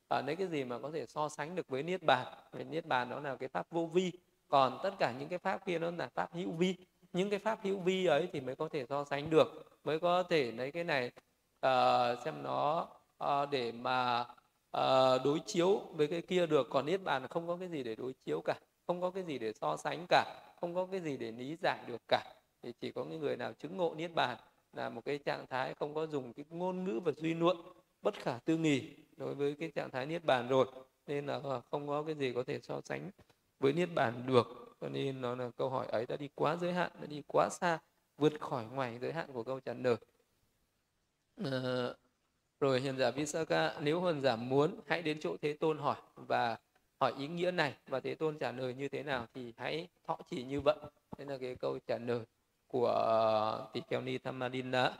Ở 0.07 0.23
à, 0.27 0.35
cái 0.37 0.47
gì 0.47 0.63
mà 0.63 0.79
có 0.79 0.91
thể 0.91 1.05
so 1.05 1.29
sánh 1.29 1.55
được 1.55 1.67
với 1.67 1.83
niết 1.83 2.03
bàn? 2.03 2.27
Vì 2.51 2.63
niết 2.63 2.85
bàn 2.85 3.09
nó 3.09 3.19
là 3.19 3.35
cái 3.35 3.49
pháp 3.49 3.69
vô 3.69 3.85
vi 3.85 4.11
còn 4.53 4.79
tất 4.83 4.93
cả 4.99 5.13
những 5.19 5.29
cái 5.29 5.39
pháp 5.39 5.65
kia 5.65 5.79
nó 5.79 5.91
là 5.91 6.09
pháp 6.15 6.33
hữu 6.33 6.51
vi. 6.51 6.75
Những 7.13 7.29
cái 7.29 7.39
pháp 7.39 7.59
hữu 7.63 7.79
vi 7.79 8.05
ấy 8.05 8.29
thì 8.33 8.41
mới 8.41 8.55
có 8.55 8.69
thể 8.69 8.85
so 8.89 9.03
sánh 9.03 9.29
được 9.29 9.47
mới 9.83 9.99
có 9.99 10.23
thể 10.23 10.51
lấy 10.51 10.71
cái 10.71 10.83
này 10.83 11.11
uh, 11.65 12.19
xem 12.25 12.43
nó 12.43 12.87
uh, 13.23 13.49
để 13.51 13.71
mà 13.71 14.21
uh, 14.77 15.21
đối 15.23 15.39
chiếu 15.45 15.79
với 15.91 16.07
cái 16.07 16.21
kia 16.21 16.45
được. 16.45 16.67
Còn 16.69 16.85
niết 16.85 17.03
bàn 17.03 17.27
không 17.27 17.47
có 17.47 17.57
cái 17.57 17.69
gì 17.69 17.83
để 17.83 17.95
đối 17.95 18.13
chiếu 18.25 18.41
cả 18.41 18.59
không 18.87 19.01
có 19.01 19.11
cái 19.11 19.23
gì 19.23 19.39
để 19.39 19.53
so 19.53 19.77
sánh 19.77 20.05
cả 20.09 20.53
không 20.61 20.75
có 20.75 20.85
cái 20.91 20.99
gì 20.99 21.17
để 21.17 21.31
lý 21.31 21.55
giải 21.61 21.79
được 21.87 22.01
cả. 22.07 22.33
Thì 22.63 22.73
chỉ 22.81 22.91
có 22.91 23.03
những 23.03 23.21
người 23.21 23.37
nào 23.37 23.53
chứng 23.53 23.77
ngộ 23.77 23.93
niết 23.97 24.13
bàn 24.13 24.37
là 24.73 24.89
một 24.89 25.01
cái 25.05 25.17
trạng 25.17 25.47
thái 25.47 25.73
không 25.73 25.93
có 25.93 26.07
dùng 26.07 26.33
cái 26.33 26.45
ngôn 26.49 26.83
ngữ 26.83 26.99
và 27.05 27.11
duy 27.11 27.33
luận 27.33 27.57
bất 28.01 28.15
khả 28.15 28.39
tư 28.45 28.57
nghì 28.57 28.95
đối 29.17 29.35
với 29.35 29.55
cái 29.59 29.71
trạng 29.75 29.91
thái 29.91 30.05
niết 30.05 30.23
bàn 30.23 30.47
rồi. 30.47 30.65
Nên 31.07 31.25
là 31.25 31.41
không 31.71 31.87
có 31.87 32.03
cái 32.03 32.15
gì 32.15 32.33
có 32.33 32.43
thể 32.43 32.59
so 32.59 32.81
sánh 32.85 33.11
với 33.63 33.73
niết 33.73 33.89
bàn 33.95 34.23
được 34.27 34.75
cho 34.81 34.89
nên 34.89 35.21
nó 35.21 35.35
là 35.35 35.49
câu 35.57 35.69
hỏi 35.69 35.87
ấy 35.87 36.05
đã 36.05 36.17
đi 36.17 36.29
quá 36.35 36.55
giới 36.55 36.73
hạn 36.73 36.91
đã 37.01 37.07
đi 37.07 37.21
quá 37.27 37.49
xa 37.49 37.79
vượt 38.17 38.33
khỏi 38.39 38.65
ngoài 38.65 38.99
giới 39.01 39.13
hạn 39.13 39.33
của 39.33 39.43
câu 39.43 39.59
trả 39.59 39.73
lời 39.73 39.95
uh, 41.41 41.95
rồi 42.59 42.81
hiền 42.81 42.97
giả 42.97 43.11
Visaka 43.11 43.73
nếu 43.81 44.03
hiền 44.03 44.21
giả 44.21 44.35
muốn 44.35 44.79
hãy 44.87 45.01
đến 45.01 45.17
chỗ 45.21 45.37
Thế 45.41 45.53
Tôn 45.53 45.77
hỏi 45.77 45.95
và 46.15 46.57
hỏi 46.99 47.13
ý 47.17 47.27
nghĩa 47.27 47.51
này 47.51 47.73
và 47.87 47.99
Thế 47.99 48.15
Tôn 48.15 48.37
trả 48.37 48.51
lời 48.51 48.73
như 48.73 48.89
thế 48.89 49.03
nào 49.03 49.27
thì 49.33 49.53
hãy 49.57 49.87
thọ 50.07 50.17
chỉ 50.29 50.43
như 50.43 50.61
vậy. 50.61 50.75
Đây 51.17 51.27
là 51.27 51.37
cái 51.37 51.55
câu 51.55 51.79
trả 51.87 51.97
lời 51.97 52.19
của 52.67 53.67
tỷ 53.73 53.81
kheo 53.89 54.01
ni 54.01 54.17
Thamadina. 54.17 54.97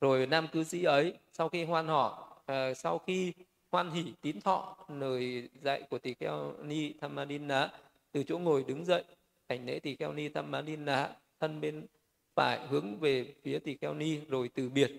Rồi 0.00 0.26
nam 0.26 0.48
cư 0.52 0.64
sĩ 0.64 0.84
ấy 0.84 1.14
sau 1.32 1.48
khi 1.48 1.64
hoan 1.64 1.86
họ 1.86 2.36
uh, 2.52 2.76
sau 2.76 2.98
khi 2.98 3.32
hoan 3.74 3.90
hỷ 3.90 4.12
tín 4.20 4.40
thọ 4.40 4.76
lời 4.88 5.48
dạy 5.62 5.82
của 5.90 5.98
tỷ 5.98 6.14
kheo 6.14 6.52
ni 6.62 6.92
thamadina 7.00 7.70
từ 8.14 8.22
chỗ 8.22 8.38
ngồi 8.38 8.64
đứng 8.68 8.84
dậy 8.84 9.04
hành 9.48 9.66
lễ 9.66 9.78
tỳ 9.78 9.96
kheo 9.96 10.12
ni 10.12 10.28
thamadina 10.28 11.10
thân 11.40 11.60
bên 11.60 11.86
phải 12.34 12.66
hướng 12.66 12.98
về 13.00 13.34
phía 13.42 13.58
tỳ 13.58 13.76
kheo 13.76 13.94
ni 13.94 14.20
rồi 14.28 14.50
từ 14.54 14.68
biệt. 14.68 14.92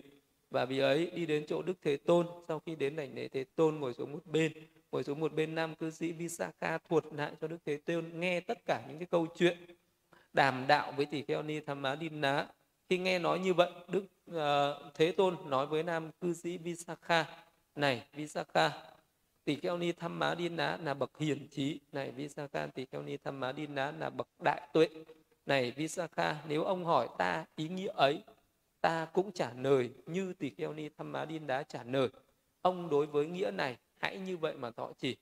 Và 0.49 0.65
vì 0.65 0.79
ấy 0.79 1.11
đi 1.15 1.25
đến 1.25 1.45
chỗ 1.47 1.61
đức 1.61 1.77
thế 1.81 1.97
tôn. 1.97 2.27
Sau 2.47 2.59
khi 2.65 2.75
đến 2.75 2.95
đảnh 2.95 3.15
lễ 3.15 3.27
thế 3.27 3.45
tôn 3.55 3.75
ngồi 3.75 3.93
xuống 3.93 4.11
một 4.11 4.25
bên. 4.25 4.51
Ngồi 4.91 5.03
xuống 5.03 5.19
một 5.19 5.33
bên 5.33 5.55
nam 5.55 5.75
cư 5.75 5.91
sĩ 5.91 6.11
visakha 6.11 6.77
thuật 6.89 7.03
lại 7.11 7.31
cho 7.41 7.47
đức 7.47 7.57
thế 7.65 7.77
tôn 7.77 8.19
nghe 8.19 8.39
tất 8.39 8.57
cả 8.65 8.85
những 8.87 8.97
cái 8.97 9.07
câu 9.11 9.27
chuyện 9.35 9.57
đàm 10.33 10.65
đạo 10.67 10.93
với 10.97 11.05
tỳ 11.05 11.21
kheo 11.21 11.43
ni 11.43 11.59
tham 11.59 11.81
má 11.81 11.95
đin 11.95 12.21
ná 12.21 12.47
khi 12.89 12.97
nghe 12.97 13.19
nói 13.19 13.39
như 13.39 13.53
vậy 13.53 13.71
đức 13.87 14.05
uh, 14.31 14.93
thế 14.93 15.11
tôn 15.11 15.35
nói 15.49 15.67
với 15.67 15.83
nam 15.83 16.11
cư 16.21 16.33
sĩ 16.33 16.57
visakha 16.57 17.25
này 17.75 18.03
visakha 18.13 18.94
Tỳ 19.45 19.55
kheo 19.55 19.77
ni 19.77 19.91
tham 19.91 20.19
má 20.19 20.35
đi 20.35 20.49
ná 20.49 20.77
là 20.83 20.93
bậc 20.93 21.17
hiền 21.17 21.47
trí. 21.51 21.79
Này 21.91 22.11
visakha 22.11 22.67
Tỳ 22.67 22.85
kheo 22.85 23.01
ni 23.01 23.17
tham 23.17 23.39
má 23.39 23.51
đi 23.51 23.67
ná 23.67 23.91
là 23.91 24.09
bậc 24.09 24.27
đại 24.39 24.67
tuệ. 24.73 24.87
Này 25.45 25.71
visakha 25.71 26.43
nếu 26.47 26.63
ông 26.63 26.85
hỏi 26.85 27.09
ta 27.17 27.45
ý 27.55 27.67
nghĩa 27.67 27.91
ấy 27.95 28.23
ta 28.81 29.05
cũng 29.13 29.31
trả 29.31 29.53
lời 29.53 29.89
như 30.05 30.33
Tỳ 30.33 30.49
kheo 30.49 30.73
ni 30.73 30.89
tham 30.97 31.11
má 31.11 31.25
đi 31.25 31.39
đá 31.39 31.63
trả 31.63 31.83
lời. 31.83 32.09
Ông 32.61 32.89
đối 32.89 33.05
với 33.05 33.27
nghĩa 33.27 33.51
này 33.51 33.77
hãy 33.99 34.17
như 34.17 34.37
vậy 34.37 34.55
mà 34.55 34.71
thọ 34.71 34.91
chỉ. 34.97 35.17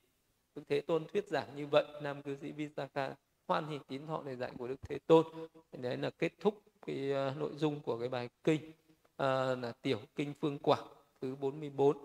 Đức 0.54 0.62
thế 0.68 0.80
tôn 0.80 1.04
thuyết 1.12 1.28
giảng 1.28 1.56
như 1.56 1.66
vậy 1.66 1.84
nam 2.02 2.22
cư 2.22 2.36
sĩ 2.36 2.52
visakha 2.52 3.14
hoan 3.48 3.66
hỷ 3.66 3.78
tín 3.88 4.06
thọ 4.06 4.22
lời 4.22 4.36
dạy 4.36 4.52
của 4.58 4.68
đức 4.68 4.82
thế 4.82 4.98
tôn. 5.06 5.26
Đấy 5.72 5.96
là 5.96 6.10
kết 6.10 6.32
thúc 6.40 6.62
cái 6.86 7.12
uh, 7.12 7.36
nội 7.36 7.50
dung 7.56 7.80
của 7.80 7.98
cái 7.98 8.08
bài 8.08 8.28
kinh 8.44 8.60
uh, 8.70 9.58
là 9.62 9.72
tiểu 9.82 10.00
kinh 10.16 10.34
phương 10.40 10.58
Quả 10.58 10.78
thứ 11.20 11.36
44 11.36 11.98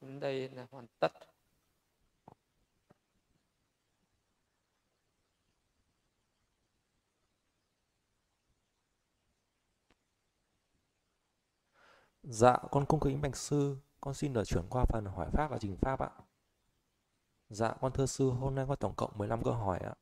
đến 0.00 0.20
đây 0.20 0.48
là 0.48 0.66
hoàn 0.70 0.86
tất. 1.00 1.12
Dạ, 12.22 12.56
con 12.70 12.86
cung 12.86 13.00
kính 13.00 13.20
bạch 13.20 13.36
sư, 13.36 13.76
con 14.00 14.14
xin 14.14 14.32
được 14.32 14.44
chuyển 14.44 14.64
qua 14.70 14.84
phần 14.84 15.04
hỏi 15.04 15.28
pháp 15.32 15.48
và 15.50 15.58
trình 15.60 15.76
pháp 15.76 16.00
ạ. 16.00 16.10
Dạ, 17.48 17.74
con 17.80 17.92
thưa 17.92 18.06
sư, 18.06 18.30
hôm 18.30 18.54
nay 18.54 18.64
có 18.68 18.76
tổng 18.76 18.94
cộng 18.96 19.18
15 19.18 19.42
câu 19.44 19.54
hỏi 19.54 19.78
ạ. 19.78 19.94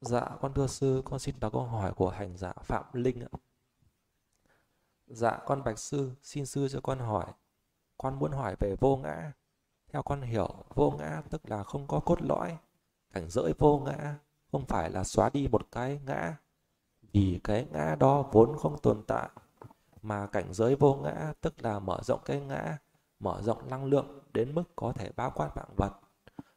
Dạ, 0.00 0.36
con 0.40 0.54
thưa 0.54 0.66
sư, 0.66 1.02
con 1.04 1.18
xin 1.18 1.40
đọc 1.40 1.52
câu 1.52 1.64
hỏi 1.64 1.92
của 1.96 2.10
hành 2.10 2.36
giả 2.36 2.52
Phạm 2.62 2.84
Linh 2.92 3.20
ạ. 3.20 3.28
Dạ, 5.06 5.38
con 5.46 5.64
bạch 5.64 5.78
sư, 5.78 6.12
xin 6.22 6.46
sư 6.46 6.68
cho 6.68 6.80
con 6.80 6.98
hỏi. 6.98 7.26
Con 7.98 8.18
muốn 8.18 8.32
hỏi 8.32 8.56
về 8.60 8.76
vô 8.80 8.96
ngã. 8.96 9.32
Theo 9.94 10.02
con 10.02 10.22
hiểu, 10.22 10.48
vô 10.74 10.90
ngã 10.98 11.22
tức 11.30 11.50
là 11.50 11.62
không 11.62 11.86
có 11.86 12.00
cốt 12.00 12.22
lõi. 12.22 12.58
Cảnh 13.12 13.30
giới 13.30 13.52
vô 13.58 13.78
ngã 13.78 14.18
không 14.52 14.64
phải 14.64 14.90
là 14.90 15.04
xóa 15.04 15.30
đi 15.32 15.48
một 15.48 15.66
cái 15.72 16.00
ngã, 16.06 16.36
vì 17.12 17.40
cái 17.44 17.66
ngã 17.72 17.94
đó 17.94 18.30
vốn 18.32 18.56
không 18.58 18.78
tồn 18.78 19.02
tại. 19.06 19.28
Mà 20.02 20.26
cảnh 20.26 20.54
giới 20.54 20.76
vô 20.76 20.94
ngã 20.94 21.32
tức 21.40 21.54
là 21.62 21.78
mở 21.78 22.00
rộng 22.02 22.20
cái 22.24 22.40
ngã, 22.40 22.78
mở 23.20 23.42
rộng 23.42 23.70
năng 23.70 23.84
lượng 23.84 24.20
đến 24.32 24.54
mức 24.54 24.62
có 24.76 24.92
thể 24.92 25.10
bao 25.16 25.30
quát 25.34 25.50
vạn 25.54 25.68
vật, 25.76 25.92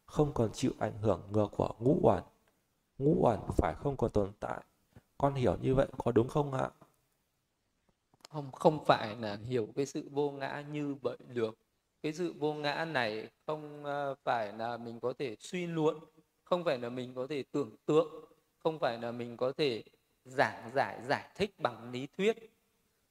không 0.05 0.33
còn 0.33 0.49
chịu 0.53 0.71
ảnh 0.79 0.97
hưởng 1.01 1.21
ngược 1.31 1.47
của 1.57 1.69
ngũ 1.79 1.99
uẩn. 2.03 2.23
Ngũ 2.97 3.15
uẩn 3.21 3.39
phải 3.57 3.73
không 3.75 3.97
còn 3.97 4.11
tồn 4.11 4.31
tại. 4.39 4.63
Con 5.17 5.33
hiểu 5.33 5.57
như 5.61 5.75
vậy 5.75 5.87
có 5.97 6.11
đúng 6.11 6.27
không 6.27 6.53
ạ? 6.53 6.69
Không, 8.29 8.51
không 8.51 8.85
phải 8.85 9.15
là 9.15 9.35
hiểu 9.35 9.67
cái 9.75 9.85
sự 9.85 10.09
vô 10.11 10.31
ngã 10.31 10.61
như 10.61 10.95
vậy 11.01 11.17
được 11.27 11.57
cái 12.01 12.13
sự 12.13 12.33
vô 12.33 12.53
ngã 12.53 12.85
này 12.85 13.29
không 13.45 13.85
ờ, 13.85 14.15
phải 14.23 14.53
là 14.53 14.77
mình 14.77 14.99
có 14.99 15.13
thể 15.19 15.35
suy 15.39 15.67
luận, 15.67 15.99
không 16.43 16.63
phải 16.63 16.77
là 16.79 16.89
mình 16.89 17.15
có 17.15 17.27
thể 17.27 17.43
tưởng 17.51 17.75
tượng, 17.85 18.25
không 18.57 18.79
phải 18.79 18.97
là 19.01 19.11
mình 19.11 19.37
có 19.37 19.51
thể 19.51 19.83
giảng 20.25 20.71
giải 20.73 20.99
giải 21.03 21.29
thích 21.35 21.51
bằng 21.57 21.91
lý 21.91 22.07
thuyết. 22.17 22.37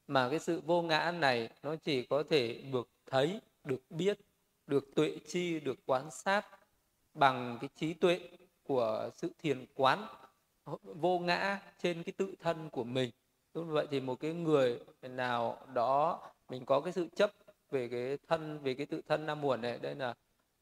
Mà 0.07 0.29
cái 0.31 0.39
sự 0.39 0.61
vô 0.67 0.83
ngã 0.83 1.13
này 1.19 1.51
nó 1.63 1.77
chỉ 1.77 2.07
có 2.07 2.23
thể 2.23 2.63
được 2.73 2.89
thấy, 3.07 3.41
được 3.65 3.91
biết, 3.91 4.19
được 4.67 4.95
tuệ 4.95 5.19
chi, 5.27 5.61
được 5.61 5.79
quan 5.87 6.11
sát 6.11 6.47
bằng 7.15 7.59
cái 7.61 7.71
trí 7.77 7.95
tuệ 7.95 8.21
của 8.63 9.11
sự 9.15 9.31
thiền 9.39 9.67
quán 9.75 10.07
vô 10.83 11.19
ngã 11.19 11.61
trên 11.79 12.03
cái 12.03 12.13
tự 12.17 12.35
thân 12.41 12.71
của 12.71 12.85
mình. 12.85 13.11
Như 13.55 13.63
vậy 13.63 13.87
thì 13.91 14.01
một 14.01 14.21
cái 14.21 14.35
người 14.35 14.81
nào 15.03 15.67
đó, 15.75 16.21
mình 16.49 16.65
có 16.65 16.81
cái 16.81 16.93
sự 16.93 17.09
chấp 17.17 17.33
về 17.71 17.89
cái 17.89 18.19
thân 18.29 18.59
về 18.63 18.75
cái 18.75 18.87
tự 18.87 19.03
thân 19.09 19.27
nam 19.27 19.41
muộn 19.41 19.61
này 19.61 19.79
đây 19.79 19.95
là 19.95 20.15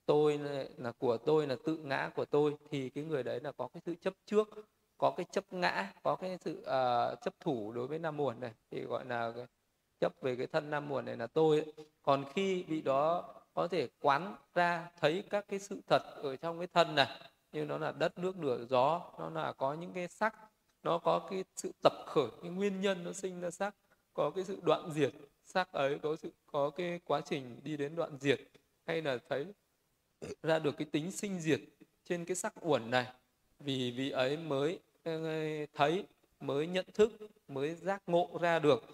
tôi 0.06 0.40
là 0.76 0.93
của 0.93 1.16
tôi 1.16 1.47
là 1.47 1.56
tự 1.64 1.76
ngã 1.76 2.10
của 2.16 2.24
tôi 2.24 2.56
thì 2.70 2.90
cái 2.90 3.05
người 3.05 3.22
đấy 3.22 3.40
là 3.40 3.52
có 3.52 3.68
cái 3.68 3.82
sự 3.86 3.94
chấp 3.94 4.14
trước 4.26 4.48
có 4.98 5.10
cái 5.10 5.26
chấp 5.32 5.52
ngã 5.52 5.93
có 6.02 6.16
cái 6.16 6.39
sự 6.40 6.59
uh, 6.59 7.20
chấp 7.22 7.35
thủ 7.40 7.72
đối 7.72 7.86
với 7.86 7.98
nam 7.98 8.16
muộn 8.16 8.40
này 8.40 8.52
thì 8.70 8.85
gọi 8.85 9.05
là 9.05 9.32
cái 9.36 9.47
chấp 10.01 10.12
về 10.20 10.36
cái 10.36 10.47
thân 10.47 10.70
nam 10.70 10.89
muộn 10.89 11.05
này 11.05 11.16
là 11.16 11.26
tôi 11.26 11.60
ấy. 11.60 11.72
còn 12.02 12.24
khi 12.35 12.62
bị 12.68 12.82
đó 12.82 13.35
có 13.55 13.68
thể 13.68 13.89
quán 14.01 14.36
ra 14.55 14.90
thấy 15.01 15.24
các 15.31 15.44
cái 15.48 15.59
sự 15.59 15.81
thật 15.86 16.02
ở 16.22 16.36
trong 16.36 16.59
cái 16.59 16.66
thân 16.66 16.94
này 16.94 17.20
như 17.52 17.64
nó 17.64 17.78
là 17.78 17.93
đất 17.93 18.18
nước 18.18 18.39
lửa 18.39 18.64
gió 18.68 19.12
nó 19.18 19.31
là 19.31 19.52
có 19.52 19.74
những 19.74 19.93
cái 19.93 20.09
sắc 20.09 20.36
nó 20.82 20.98
có 20.98 21.18
cái 21.31 21.44
sự 21.56 21.72
tập 21.82 21.93
khởi 22.06 22.28
cái 22.43 22.51
nguyên 22.51 22.81
nhân 22.81 23.05
nó 23.05 23.12
sinh 23.12 23.40
ra 23.40 23.51
sắc 23.51 23.74
có 24.14 24.31
cái 24.31 24.44
sự 24.44 24.60
đoạn 24.62 24.90
diệt 24.93 25.12
sắc 25.55 25.72
ấy 25.72 25.98
có 26.02 26.16
sự 26.16 26.31
có 26.47 26.70
cái 26.70 27.01
quá 27.05 27.20
trình 27.20 27.60
đi 27.64 27.76
đến 27.76 27.97
đoạn 27.97 28.18
diệt 28.20 28.40
hay 28.86 29.02
là 29.02 29.18
thấy 29.28 29.47
ra 30.43 30.59
được 30.59 30.76
cái 30.76 30.86
tính 30.93 31.10
sinh 31.12 31.40
diệt 31.40 31.60
trên 32.05 32.24
cái 32.24 32.36
sắc 32.36 32.55
uẩn 32.60 32.90
này 32.90 33.06
vì 33.60 33.90
vị 33.90 34.10
ấy 34.10 34.36
mới 34.36 34.78
ờ, 35.02 35.12
thấy 35.74 36.05
mới 36.40 36.66
nhận 36.66 36.86
thức 36.94 37.12
mới 37.48 37.74
giác 37.74 38.02
ngộ 38.06 38.39
ra 38.40 38.59
được 38.59 38.85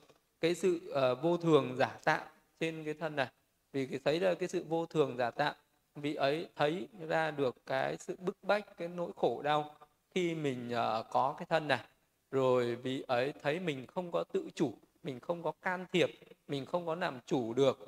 cái 0.41 0.55
sự 0.55 0.93
uh, 1.13 1.23
vô 1.23 1.37
thường 1.37 1.77
giả 1.77 1.99
tạm 2.05 2.21
trên 2.61 2.85
cái 2.85 2.95
thân 2.95 3.17
này. 3.17 3.29
Vì 3.73 3.87
cái 3.87 4.01
thấy 4.05 4.19
ra 4.19 4.35
cái 4.35 4.49
sự 4.49 4.65
vô 4.69 4.87
thường 4.87 5.17
giả 5.17 5.31
tạm 5.31 5.55
vị 5.95 6.15
ấy 6.15 6.49
thấy 6.57 6.89
ra 7.09 7.31
được 7.31 7.57
cái 7.67 7.97
sự 7.99 8.17
bức 8.19 8.37
bách 8.43 8.77
cái 8.77 8.89
nỗi 8.89 9.11
khổ 9.17 9.43
đau 9.43 9.77
khi 10.15 10.35
mình 10.35 10.69
uh, 10.69 11.07
có 11.11 11.35
cái 11.39 11.47
thân 11.49 11.69
này. 11.69 11.85
Rồi 12.31 12.77
vị 12.77 13.05
ấy 13.07 13.33
thấy 13.43 13.61
mình 13.61 13.87
không 13.87 14.13
có 14.13 14.25
tự 14.33 14.49
chủ 14.55 14.75
mình 15.03 15.21
không 15.21 15.43
có 15.43 15.53
can 15.63 15.87
thiệp 15.93 16.11
mình 16.51 16.67
không 16.67 16.87
có 16.87 16.95
làm 16.95 17.21
chủ 17.27 17.55
được 17.55 17.79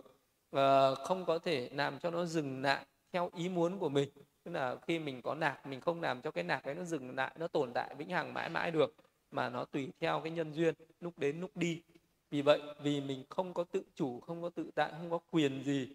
và 0.50 0.94
không 0.94 1.24
có 1.24 1.38
thể 1.38 1.68
làm 1.72 1.98
cho 1.98 2.10
nó 2.10 2.24
dừng 2.24 2.62
lại 2.62 2.86
theo 3.12 3.30
ý 3.36 3.48
muốn 3.48 3.78
của 3.78 3.88
mình. 3.88 4.08
Tức 4.44 4.50
là 4.50 4.76
khi 4.86 4.98
mình 4.98 5.22
có 5.22 5.34
nạc 5.34 5.66
mình 5.66 5.80
không 5.80 6.00
làm 6.00 6.22
cho 6.22 6.30
cái 6.30 6.44
nạc 6.44 6.64
ấy 6.64 6.74
nó 6.74 6.84
dừng 6.84 7.16
lại 7.16 7.32
nó 7.38 7.46
tồn 7.48 7.72
tại 7.74 7.94
vĩnh 7.94 8.10
hằng 8.10 8.34
mãi 8.34 8.48
mãi 8.48 8.70
được 8.70 8.94
mà 9.30 9.48
nó 9.48 9.64
tùy 9.64 9.88
theo 10.00 10.20
cái 10.20 10.32
nhân 10.32 10.52
duyên 10.52 10.74
lúc 11.00 11.18
đến 11.18 11.40
lúc 11.40 11.56
đi. 11.56 11.82
Vì 12.30 12.42
vậy 12.42 12.60
vì 12.82 13.00
mình 13.00 13.24
không 13.28 13.54
có 13.54 13.64
tự 13.64 13.82
chủ 13.94 14.20
không 14.20 14.42
có 14.42 14.50
tự 14.50 14.70
tại 14.74 14.90
không 14.90 15.10
có 15.10 15.18
quyền 15.30 15.62
gì 15.64 15.88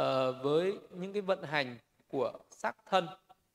uh, 0.00 0.04
với 0.42 0.78
những 0.90 1.12
cái 1.12 1.22
vận 1.22 1.42
hành 1.42 1.78
của 2.08 2.32
sắc 2.50 2.76
thân 2.86 3.06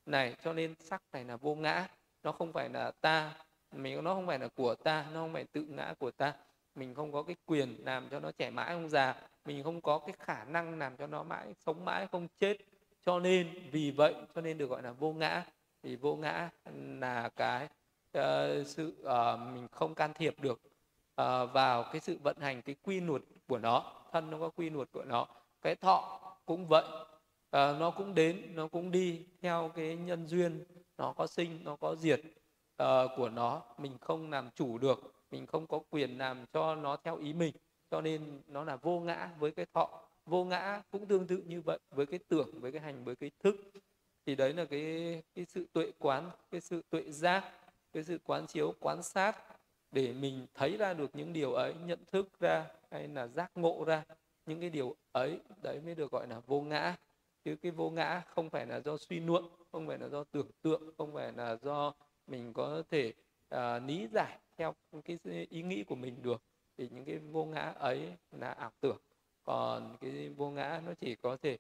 này 0.06 0.36
cho 0.44 0.54
nên 0.54 0.76
sắc 0.80 1.02
này 1.12 1.24
là 1.24 1.38
vô 1.38 1.56
ngã. 1.56 1.88
Nó 2.24 2.32
không 2.32 2.54
phải 2.54 2.70
là 2.70 2.92
ta 3.02 3.34
mình 3.72 4.04
nó 4.04 4.14
không 4.14 4.28
phải 4.28 4.40
là 4.40 4.48
của 4.48 4.76
ta 4.76 5.06
nó 5.14 5.22
không 5.22 5.34
phải 5.34 5.44
tự 5.44 5.62
ngã 5.62 5.94
của 6.00 6.12
ta 6.12 6.34
mình 6.76 6.96
không 6.96 7.12
có 7.12 7.24
cái 7.24 7.36
quyền 7.46 7.76
làm 7.86 8.10
cho 8.10 8.20
nó 8.20 8.32
trẻ 8.32 8.50
mãi 8.50 8.74
không 8.74 8.90
già 8.90 9.16
mình 9.46 9.64
không 9.64 9.82
có 9.82 10.00
cái 10.00 10.16
khả 10.20 10.44
năng 10.44 10.80
làm 10.80 10.98
cho 10.98 11.08
nó 11.08 11.24
mãi 11.24 11.54
sống 11.66 11.86
mãi 11.86 12.08
không 12.12 12.28
chết. 12.40 12.58
Cho 13.06 13.20
nên 13.20 13.70
vì 13.72 13.92
vậy 13.92 14.16
cho 14.36 14.42
nên 14.42 14.58
được 14.58 14.70
gọi 14.70 14.82
là 14.82 14.92
vô 14.92 15.14
ngã. 15.14 15.46
Thì 15.84 15.96
vô 15.96 16.16
ngã 16.16 16.50
là 17.00 17.30
cái 17.36 17.68
uh, 18.18 18.68
sự 18.68 18.96
uh, 19.02 19.40
mình 19.54 19.68
không 19.72 19.96
can 19.96 20.14
thiệp 20.14 20.40
được 20.40 20.62
uh, 21.22 21.54
vào 21.54 21.84
cái 21.84 22.02
sự 22.02 22.18
vận 22.24 22.38
hành 22.40 22.62
cái 22.62 22.76
quy 22.84 23.00
luật 23.00 23.22
của 23.48 23.58
nó 23.58 23.94
thân 24.12 24.32
nó 24.32 24.40
có 24.40 24.50
quy 24.50 24.70
luật 24.70 24.92
của 24.92 25.04
nó. 25.04 25.28
Cái 25.62 25.76
thọ 25.76 26.20
cũng 26.46 26.68
vậy 26.68 26.84
uh, 26.86 27.52
nó 27.52 27.92
cũng 27.98 28.16
đến 28.16 28.56
nó 28.56 28.68
cũng 28.68 28.92
đi 28.92 29.26
theo 29.42 29.72
cái 29.76 29.96
nhân 29.96 30.28
duyên 30.28 30.66
nó 30.98 31.14
có 31.18 31.28
sinh 31.28 31.60
nó 31.64 31.76
có 31.76 31.96
diệt 31.96 32.22
uh, 32.84 32.88
của 33.18 33.30
nó. 33.30 33.62
Mình 33.78 33.98
không 34.02 34.32
làm 34.32 34.50
chủ 34.56 34.78
được 34.78 35.15
mình 35.32 35.46
không 35.46 35.68
có 35.68 35.80
quyền 35.90 36.18
làm 36.18 36.46
cho 36.54 36.76
nó 36.76 36.98
theo 36.98 37.18
ý 37.18 37.34
mình 37.34 37.54
cho 37.92 38.02
nên 38.02 38.42
nó 38.48 38.64
là 38.64 38.76
vô 38.76 39.00
ngã 39.00 39.30
với 39.40 39.52
cái 39.52 39.66
thọ. 39.74 40.02
Vô 40.26 40.44
ngã 40.44 40.82
cũng 40.92 41.06
tương 41.06 41.28
tự 41.28 41.44
như 41.48 41.62
vậy 41.62 41.80
với 41.92 42.06
cái 42.06 42.20
tưởng 42.28 42.50
với 42.60 42.72
cái 42.72 42.82
hành 42.82 43.04
với 43.04 43.16
cái 43.16 43.32
thức. 43.40 43.56
Thì 44.26 44.36
đấy 44.36 44.54
là 44.54 44.66
cái 44.66 45.24
cái 45.36 45.46
sự 45.46 45.66
tuệ 45.74 45.92
quán 46.00 46.30
cái 46.52 46.62
sự 46.62 46.82
tuệ 46.90 47.12
giác 47.12 47.44
cái 47.94 48.04
sự 48.04 48.20
quán 48.24 48.48
chiếu 48.48 48.74
quán 48.80 49.04
sát 49.04 49.38
để 49.92 50.14
mình 50.14 50.46
thấy 50.54 50.78
ra 50.78 50.94
được 50.94 51.10
những 51.14 51.34
điều 51.34 51.54
ấy 51.54 51.74
nhận 51.86 52.00
thức 52.12 52.40
ra 52.40 52.66
hay 52.92 53.08
là 53.08 53.28
giác 53.28 53.52
ngộ 53.56 53.84
ra 53.88 54.04
những 54.46 54.60
cái 54.60 54.70
điều 54.70 54.96
ấy 55.12 55.40
đấy 55.64 55.82
mới 55.86 55.96
được 55.96 56.12
gọi 56.12 56.28
là 56.28 56.40
vô 56.40 56.62
ngã. 56.62 56.96
Chứ 57.46 57.56
cái 57.56 57.72
vô 57.72 57.90
ngã 57.90 58.22
không 58.28 58.50
phải 58.50 58.66
là 58.66 58.80
do 58.80 58.98
suy 58.98 59.20
luận 59.20 59.46
không 59.72 59.88
phải 59.88 59.98
là 59.98 60.08
do 60.08 60.24
tưởng 60.24 60.48
tượng 60.62 60.82
không 60.98 61.14
phải 61.14 61.32
là 61.32 61.58
do 61.62 61.94
mình 62.28 62.54
có 62.54 62.84
thể 62.90 63.14
uh, 63.56 63.60
lý 63.88 64.08
giải 64.08 64.38
theo 64.58 64.76
cái 65.06 65.18
ý 65.50 65.62
nghĩ 65.62 65.84
của 65.84 65.96
mình 65.96 66.22
được 66.22 66.44
thì 66.78 66.90
những 66.92 67.06
cái 67.06 67.18
vô 67.18 67.46
ngã 67.46 67.62
ấy 67.62 68.14
là 68.32 68.48
ảo 68.48 68.72
tưởng 68.82 68.98
còn 69.44 69.98
cái 70.02 70.30
vô 70.30 70.50
ngã 70.50 70.82
nó 70.86 70.94
chỉ 70.94 71.16
có 71.16 71.38
thể 71.42 71.58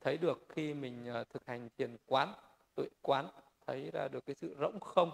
thấy 0.00 0.16
được 0.18 0.46
khi 0.48 0.74
mình 0.74 1.06
ờ, 1.06 1.24
thực 1.24 1.46
hành 1.46 1.68
thiền 1.78 1.96
quán 2.06 2.34
tuệ 2.74 2.86
quán 3.02 3.28
thấy 3.66 3.90
ra 3.92 4.08
được 4.08 4.26
cái 4.26 4.34
sự 4.34 4.56
rỗng 4.60 4.80
không 4.80 5.10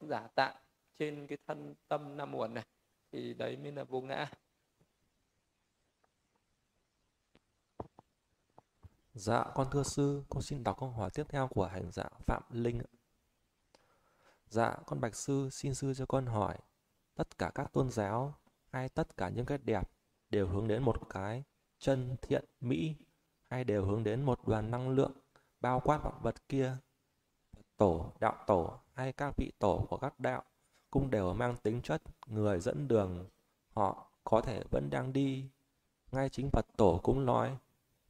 giả 0.00 0.28
tạng 0.34 0.56
trên 0.98 1.26
cái 1.26 1.38
thân 1.46 1.74
tâm 1.88 2.16
năm 2.16 2.34
uẩn 2.34 2.54
này 2.54 2.64
thì 3.12 3.34
đấy 3.34 3.56
mới 3.56 3.72
là 3.72 3.84
vô 3.84 4.00
ngã 4.00 4.30
Dạ, 9.14 9.44
con 9.54 9.66
thưa 9.70 9.82
sư, 9.82 10.22
con 10.28 10.42
xin 10.42 10.64
đọc 10.64 10.76
câu 10.80 10.88
hỏi 10.88 11.10
tiếp 11.14 11.24
theo 11.28 11.48
của 11.48 11.66
hành 11.66 11.90
giả 11.92 12.04
Phạm 12.26 12.42
Linh. 12.50 12.82
Dạ, 14.52 14.76
con 14.86 15.00
bạch 15.00 15.14
sư, 15.14 15.48
xin 15.50 15.74
sư 15.74 15.94
cho 15.94 16.06
con 16.06 16.26
hỏi, 16.26 16.58
tất 17.14 17.38
cả 17.38 17.50
các 17.54 17.72
tôn 17.72 17.90
giáo 17.90 18.34
hay 18.70 18.88
tất 18.88 19.16
cả 19.16 19.28
những 19.28 19.46
cái 19.46 19.58
đẹp 19.58 19.90
đều 20.30 20.48
hướng 20.48 20.68
đến 20.68 20.82
một 20.82 21.10
cái 21.10 21.44
chân 21.78 22.16
thiện 22.22 22.44
mỹ 22.60 22.94
hay 23.48 23.64
đều 23.64 23.84
hướng 23.84 24.04
đến 24.04 24.22
một 24.22 24.48
đoàn 24.48 24.70
năng 24.70 24.90
lượng 24.90 25.12
bao 25.60 25.80
quát 25.80 25.98
vạn 26.04 26.14
vật 26.22 26.48
kia? 26.48 26.76
Tổ 27.76 28.12
đạo 28.20 28.44
tổ 28.46 28.78
hay 28.94 29.12
các 29.12 29.34
vị 29.36 29.52
tổ 29.58 29.86
của 29.90 29.96
các 29.96 30.20
đạo 30.20 30.42
cũng 30.90 31.10
đều 31.10 31.34
mang 31.34 31.56
tính 31.56 31.82
chất 31.82 32.02
người 32.26 32.60
dẫn 32.60 32.88
đường 32.88 33.26
họ 33.74 34.10
có 34.24 34.40
thể 34.40 34.64
vẫn 34.70 34.90
đang 34.90 35.12
đi. 35.12 35.50
Ngay 36.12 36.28
chính 36.28 36.50
phật 36.50 36.66
tổ 36.76 37.00
cũng 37.02 37.26
nói 37.26 37.56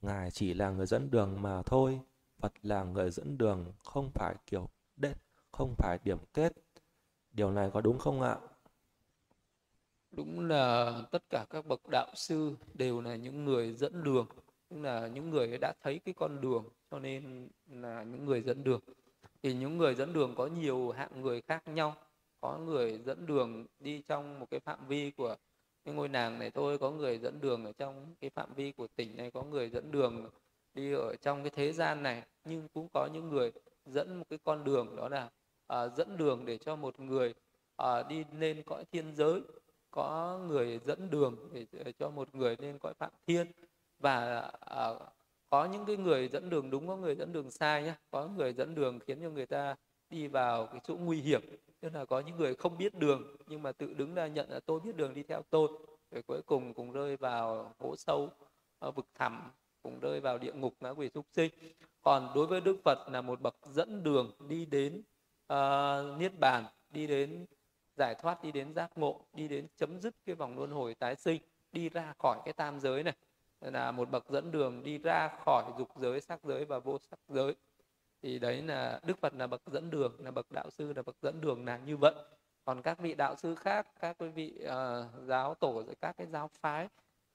ngài 0.02 0.30
chỉ 0.30 0.54
là 0.54 0.70
người 0.70 0.86
dẫn 0.86 1.10
đường 1.10 1.42
mà 1.42 1.62
thôi 1.62 2.00
phật 2.38 2.52
là 2.62 2.84
người 2.84 3.10
dẫn 3.10 3.38
đường 3.38 3.72
không 3.84 4.10
phải 4.14 4.34
kiểu 4.46 4.68
đết 4.96 5.14
không 5.52 5.74
phải 5.78 5.98
điểm 6.04 6.18
kết. 6.34 6.52
Điều 7.32 7.50
này 7.50 7.70
có 7.74 7.80
đúng 7.80 7.98
không 7.98 8.22
ạ? 8.22 8.36
Đúng 10.10 10.48
là 10.48 10.92
tất 11.10 11.22
cả 11.30 11.46
các 11.50 11.66
bậc 11.66 11.88
đạo 11.88 12.08
sư 12.14 12.56
đều 12.74 13.00
là 13.00 13.16
những 13.16 13.44
người 13.44 13.72
dẫn 13.74 14.04
đường 14.04 14.26
tức 14.72 14.80
là 14.80 15.06
những 15.06 15.30
người 15.30 15.58
đã 15.60 15.72
thấy 15.80 16.00
cái 16.04 16.14
con 16.14 16.40
đường, 16.40 16.64
cho 16.90 16.98
nên 16.98 17.48
là 17.66 18.02
những 18.02 18.24
người 18.24 18.42
dẫn 18.42 18.64
đường. 18.64 18.80
Thì 19.42 19.54
những 19.54 19.78
người 19.78 19.94
dẫn 19.94 20.12
đường 20.12 20.34
có 20.36 20.46
nhiều 20.46 20.90
hạng 20.90 21.20
người 21.20 21.40
khác 21.40 21.68
nhau. 21.68 21.96
Có 22.40 22.58
người 22.58 22.98
dẫn 22.98 23.26
đường 23.26 23.66
đi 23.80 24.02
trong 24.02 24.40
một 24.40 24.46
cái 24.50 24.60
phạm 24.60 24.86
vi 24.86 25.10
của 25.10 25.36
cái 25.84 25.94
ngôi 25.94 26.08
nàng 26.08 26.38
này 26.38 26.50
thôi, 26.50 26.78
có 26.78 26.90
người 26.90 27.18
dẫn 27.18 27.40
đường 27.40 27.64
ở 27.64 27.72
trong 27.72 28.14
cái 28.20 28.30
phạm 28.30 28.54
vi 28.54 28.72
của 28.72 28.86
tỉnh 28.96 29.16
này, 29.16 29.30
có 29.30 29.42
người 29.42 29.70
dẫn 29.70 29.90
đường 29.90 30.30
đi 30.74 30.92
ở 30.92 31.16
trong 31.16 31.42
cái 31.42 31.50
thế 31.50 31.72
gian 31.72 32.02
này. 32.02 32.22
Nhưng 32.44 32.68
cũng 32.68 32.88
có 32.94 33.08
những 33.12 33.28
người 33.28 33.52
dẫn 33.86 34.18
một 34.18 34.24
cái 34.30 34.38
con 34.44 34.64
đường 34.64 34.96
đó 34.96 35.08
là 35.08 35.30
à, 35.72 35.88
dẫn 35.88 36.16
đường 36.16 36.44
để 36.46 36.58
cho 36.58 36.76
một 36.76 37.00
người 37.00 37.34
à, 37.76 38.02
đi 38.02 38.24
lên 38.38 38.62
cõi 38.66 38.84
thiên 38.92 39.14
giới 39.14 39.40
có 39.90 40.38
người 40.48 40.80
dẫn 40.86 41.10
đường 41.10 41.36
để 41.72 41.92
cho 41.98 42.10
một 42.10 42.34
người 42.34 42.56
lên 42.58 42.78
cõi 42.78 42.94
phạm 42.94 43.10
thiên. 43.26 43.46
Và 43.98 44.38
à, 44.60 44.90
có 45.50 45.64
những 45.64 45.84
cái 45.86 45.96
người 45.96 46.28
dẫn 46.28 46.50
đường 46.50 46.70
đúng 46.70 46.88
có 46.88 46.96
người 46.96 47.14
dẫn 47.14 47.32
đường 47.32 47.50
sai 47.50 47.82
nhé 47.82 47.94
có 48.10 48.28
người 48.28 48.52
dẫn 48.52 48.74
đường 48.74 48.98
khiến 49.06 49.18
cho 49.22 49.30
người 49.30 49.46
ta 49.46 49.76
đi 50.10 50.28
vào 50.28 50.66
cái 50.66 50.80
chỗ 50.84 50.96
nguy 50.96 51.20
hiểm. 51.20 51.42
Tức 51.80 51.94
là 51.94 52.04
có 52.04 52.20
những 52.20 52.36
người 52.36 52.54
không 52.54 52.78
biết 52.78 52.94
đường 52.94 53.36
nhưng 53.46 53.62
mà 53.62 53.72
tự 53.72 53.94
đứng 53.94 54.14
ra 54.14 54.26
nhận 54.26 54.50
là 54.50 54.60
tôi 54.60 54.80
biết 54.80 54.96
đường 54.96 55.14
đi 55.14 55.22
theo 55.22 55.42
tôi. 55.50 55.68
Rồi 56.10 56.22
cuối 56.22 56.42
cùng 56.46 56.74
cùng 56.74 56.92
rơi 56.92 57.16
vào 57.16 57.74
hố 57.78 57.96
sâu 57.96 58.30
à, 58.80 58.90
vực 58.90 59.06
thẳm 59.14 59.50
cùng 59.82 60.00
rơi 60.00 60.20
vào 60.20 60.38
địa 60.38 60.52
ngục 60.52 60.74
ngã 60.80 60.90
quỷ 60.90 61.10
súc 61.14 61.26
sinh. 61.32 61.50
Còn 62.02 62.32
đối 62.34 62.46
với 62.46 62.60
đức 62.60 62.76
phật 62.84 63.08
là 63.08 63.20
một 63.20 63.40
bậc 63.40 63.56
dẫn 63.64 64.02
đường 64.02 64.30
đi 64.48 64.66
đến 64.66 65.02
uh, 65.52 66.18
niết 66.18 66.38
bàn 66.38 66.64
đi 66.90 67.06
đến 67.06 67.46
giải 67.96 68.14
thoát 68.14 68.42
đi 68.42 68.52
đến 68.52 68.74
giác 68.74 68.90
ngộ 68.98 69.20
đi 69.32 69.48
đến 69.48 69.66
chấm 69.76 70.00
dứt 70.00 70.14
cái 70.26 70.34
vòng 70.34 70.58
luân 70.58 70.70
hồi 70.70 70.94
tái 70.94 71.16
sinh 71.16 71.42
đi 71.72 71.88
ra 71.88 72.14
khỏi 72.18 72.38
cái 72.44 72.52
tam 72.52 72.80
giới 72.80 73.02
này. 73.02 73.14
Là 73.60 73.92
một 73.92 74.10
bậc 74.10 74.30
dẫn 74.30 74.50
đường 74.50 74.82
đi 74.82 74.98
ra 74.98 75.28
khỏi 75.44 75.64
dục 75.78 75.88
giới 75.96 76.20
sắc 76.20 76.44
giới 76.44 76.64
và 76.64 76.78
vô 76.78 76.98
sắc 76.98 77.18
giới. 77.28 77.54
Thì 78.22 78.38
đấy 78.38 78.62
là 78.62 79.00
đức 79.06 79.18
phật 79.18 79.34
là 79.34 79.46
bậc 79.46 79.62
dẫn 79.66 79.90
đường 79.90 80.16
là 80.18 80.30
bậc 80.30 80.52
đạo 80.52 80.70
sư 80.70 80.92
là 80.92 81.02
bậc 81.02 81.16
dẫn 81.22 81.40
đường 81.40 81.64
là 81.64 81.76
như 81.78 81.96
vậy. 81.96 82.14
Còn 82.64 82.82
các 82.82 82.98
vị 82.98 83.14
đạo 83.14 83.36
sư 83.36 83.54
khác 83.54 83.86
các 84.00 84.16
quý 84.18 84.28
vị 84.28 84.64
uh, 84.64 84.70
giáo 85.26 85.54
tổ 85.54 85.82
rồi 85.86 85.94
các 86.00 86.16
cái 86.16 86.26
giáo 86.26 86.50
phái 86.60 86.88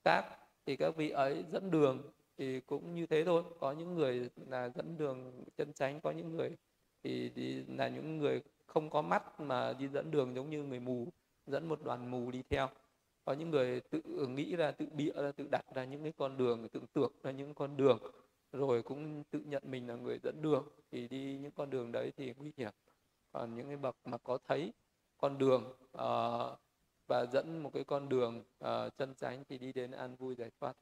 khác 0.06 0.26
thì 0.66 0.76
các 0.76 0.96
vị 0.96 1.10
ấy 1.10 1.46
dẫn 1.52 1.72
đường 1.72 2.12
thì 2.38 2.60
cũng 2.60 2.96
như 2.96 3.06
thế 3.06 3.26
thôi. 3.26 3.44
Có 3.60 3.72
những 3.72 3.96
người 3.96 4.30
là 4.48 4.70
dẫn 4.70 4.98
đường 4.98 5.44
chân 5.58 5.74
chánh 5.74 6.02
có 6.02 6.12
những 6.12 6.36
người 6.36 6.58
thì, 7.04 7.30
thì 7.36 7.64
là 7.68 7.88
những 7.88 8.18
người 8.18 8.42
không 8.66 8.90
có 8.90 9.02
mắt 9.02 9.40
mà 9.40 9.74
đi 9.74 9.88
dẫn 9.88 10.12
đường 10.12 10.36
giống 10.36 10.50
như 10.50 10.64
người 10.64 10.80
mù 10.80 11.08
dẫn 11.48 11.70
một 11.70 11.84
đoàn 11.84 12.12
mù 12.12 12.32
đi 12.32 12.44
theo. 12.50 12.70
Có 13.26 13.34
những 13.34 13.50
người 13.50 13.82
tự 13.82 14.02
nghĩ 14.28 14.56
ra 14.56 14.72
tự 14.72 14.86
bịa 14.92 15.12
ra 15.12 15.32
tự 15.32 15.48
đặt 15.52 15.66
ra 15.76 15.86
những 15.86 16.04
cái 16.04 16.14
con 16.18 16.38
đường 16.38 16.70
tự 16.70 16.82
tưởng 16.94 17.12
ra 17.24 17.32
những 17.32 17.54
con 17.54 17.78
đường 17.78 18.00
rồi 18.52 18.84
cũng 18.84 19.24
tự 19.32 19.40
nhận 19.40 19.64
mình 19.66 19.88
là 19.88 19.96
người 19.96 20.20
dẫn 20.24 20.42
đường 20.42 20.68
thì 20.92 21.08
đi 21.08 21.38
những 21.38 21.52
con 21.52 21.70
đường 21.70 21.92
đấy 21.92 22.12
thì 22.18 22.34
nguy 22.38 22.52
hiểm. 22.58 22.72
Còn 23.32 23.56
những 23.56 23.68
cái 23.68 23.78
bậc 23.78 23.96
mà 24.06 24.18
có 24.18 24.38
thấy 24.48 24.74
con 25.18 25.38
đường 25.38 25.64
uh, 25.98 26.60
và 27.08 27.26
dẫn 27.32 27.64
một 27.64 27.74
cái 27.74 27.84
con 27.84 28.10
đường 28.10 28.44
uh, 28.64 28.98
chân 28.98 29.16
chánh 29.16 29.44
thì 29.50 29.58
đi 29.58 29.74
đến 29.74 29.92
an 29.92 30.16
vui 30.16 30.36
giải 30.36 30.52
thoát. 30.60 30.78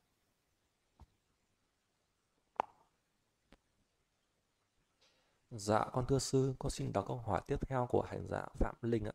Dạ 5.58 5.86
con 5.94 6.06
thưa 6.06 6.20
sư, 6.20 6.54
con 6.60 6.70
xin 6.70 6.94
đọc 6.94 7.06
câu 7.08 7.18
hỏi 7.18 7.42
tiếp 7.48 7.68
theo 7.68 7.88
của 7.90 8.02
hành 8.02 8.28
giả 8.30 8.46
Phạm 8.60 8.76
Linh 8.82 9.06
ạ. 9.06 9.12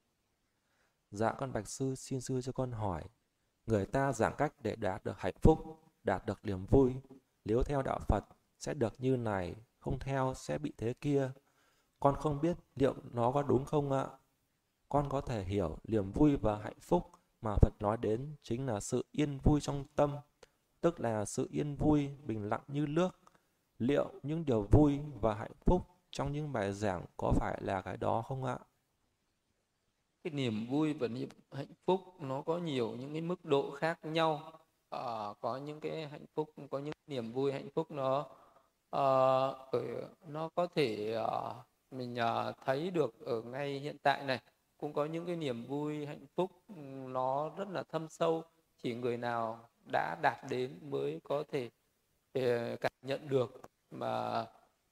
Dạ 1.11 1.33
con 1.33 1.53
bạch 1.53 1.69
sư, 1.69 1.95
xin 1.95 2.21
sư 2.21 2.41
cho 2.43 2.53
con 2.53 2.73
hỏi, 2.73 3.05
người 3.67 3.87
ta 3.87 4.12
giảng 4.12 4.35
cách 4.39 4.53
để 4.62 4.77
đạt 4.77 5.05
được 5.05 5.19
hạnh 5.19 5.35
phúc, 5.43 5.59
đạt 6.05 6.27
được 6.27 6.41
niềm 6.43 6.67
vui, 6.67 6.95
nếu 7.45 7.62
theo 7.62 7.83
đạo 7.83 7.99
Phật 8.09 8.25
sẽ 8.59 8.75
được 8.75 8.93
như 8.99 9.17
này, 9.17 9.55
không 9.79 9.99
theo 9.99 10.33
sẽ 10.37 10.59
bị 10.59 10.73
thế 10.79 10.93
kia. 11.01 11.31
Con 12.01 12.17
không 12.17 12.41
biết 12.41 12.57
liệu 12.75 12.95
nó 13.12 13.33
có 13.33 13.43
đúng 13.43 13.65
không 13.65 13.93
ạ? 13.93 14.07
Con 14.89 15.09
có 15.09 15.21
thể 15.21 15.45
hiểu 15.45 15.79
niềm 15.85 16.12
vui 16.12 16.37
và 16.37 16.59
hạnh 16.62 16.81
phúc 16.81 17.11
mà 17.41 17.55
Phật 17.62 17.73
nói 17.81 17.97
đến 17.97 18.35
chính 18.43 18.67
là 18.67 18.81
sự 18.81 19.05
yên 19.12 19.39
vui 19.39 19.61
trong 19.61 19.85
tâm, 19.97 20.17
tức 20.81 21.01
là 21.01 21.25
sự 21.25 21.49
yên 21.51 21.77
vui 21.77 22.11
bình 22.27 22.49
lặng 22.49 22.62
như 22.69 22.87
nước. 22.87 23.21
Liệu 23.79 24.12
những 24.23 24.45
điều 24.45 24.62
vui 24.62 25.01
và 25.21 25.35
hạnh 25.35 25.55
phúc 25.65 25.87
trong 26.11 26.32
những 26.32 26.53
bài 26.53 26.73
giảng 26.73 27.05
có 27.16 27.32
phải 27.37 27.59
là 27.62 27.82
cái 27.82 27.97
đó 27.97 28.23
không 28.23 28.45
ạ? 28.45 28.59
Cái 30.24 30.32
niềm 30.32 30.66
vui 30.66 30.93
và 30.93 31.09
niềm 31.09 31.28
hạnh 31.53 31.74
phúc 31.87 32.01
nó 32.20 32.43
có 32.43 32.59
nhiều 32.59 32.97
những 33.01 33.12
cái 33.12 33.20
mức 33.20 33.45
độ 33.45 33.70
khác 33.70 33.99
nhau. 34.03 34.53
À, 34.91 35.35
có 35.41 35.57
những 35.57 35.81
cái 35.81 36.09
hạnh 36.09 36.27
phúc, 36.35 36.51
có 36.70 36.78
những 36.78 36.95
niềm 37.07 37.32
vui 37.32 37.53
hạnh 37.53 37.69
phúc 37.74 37.91
nó 37.91 38.27
uh, 38.97 39.82
nó 40.28 40.49
có 40.55 40.66
thể 40.74 41.16
uh, 41.23 41.57
mình 41.91 42.16
uh, 42.49 42.57
thấy 42.65 42.91
được 42.91 43.20
ở 43.27 43.43
ngay 43.43 43.78
hiện 43.78 43.97
tại 44.03 44.24
này 44.24 44.41
cũng 44.78 44.93
có 44.93 45.05
những 45.05 45.27
cái 45.27 45.37
niềm 45.37 45.66
vui 45.66 46.07
hạnh 46.07 46.27
phúc 46.37 46.51
nó 47.07 47.51
rất 47.57 47.69
là 47.69 47.82
thâm 47.82 48.09
sâu 48.09 48.45
chỉ 48.82 48.95
người 48.95 49.16
nào 49.16 49.69
đã 49.93 50.16
đạt 50.23 50.39
đến 50.51 50.78
mới 50.82 51.20
có 51.24 51.45
thể 51.53 51.70
uh, 52.39 52.81
cảm 52.81 52.93
nhận 53.03 53.28
được 53.28 53.61
mà 53.91 54.47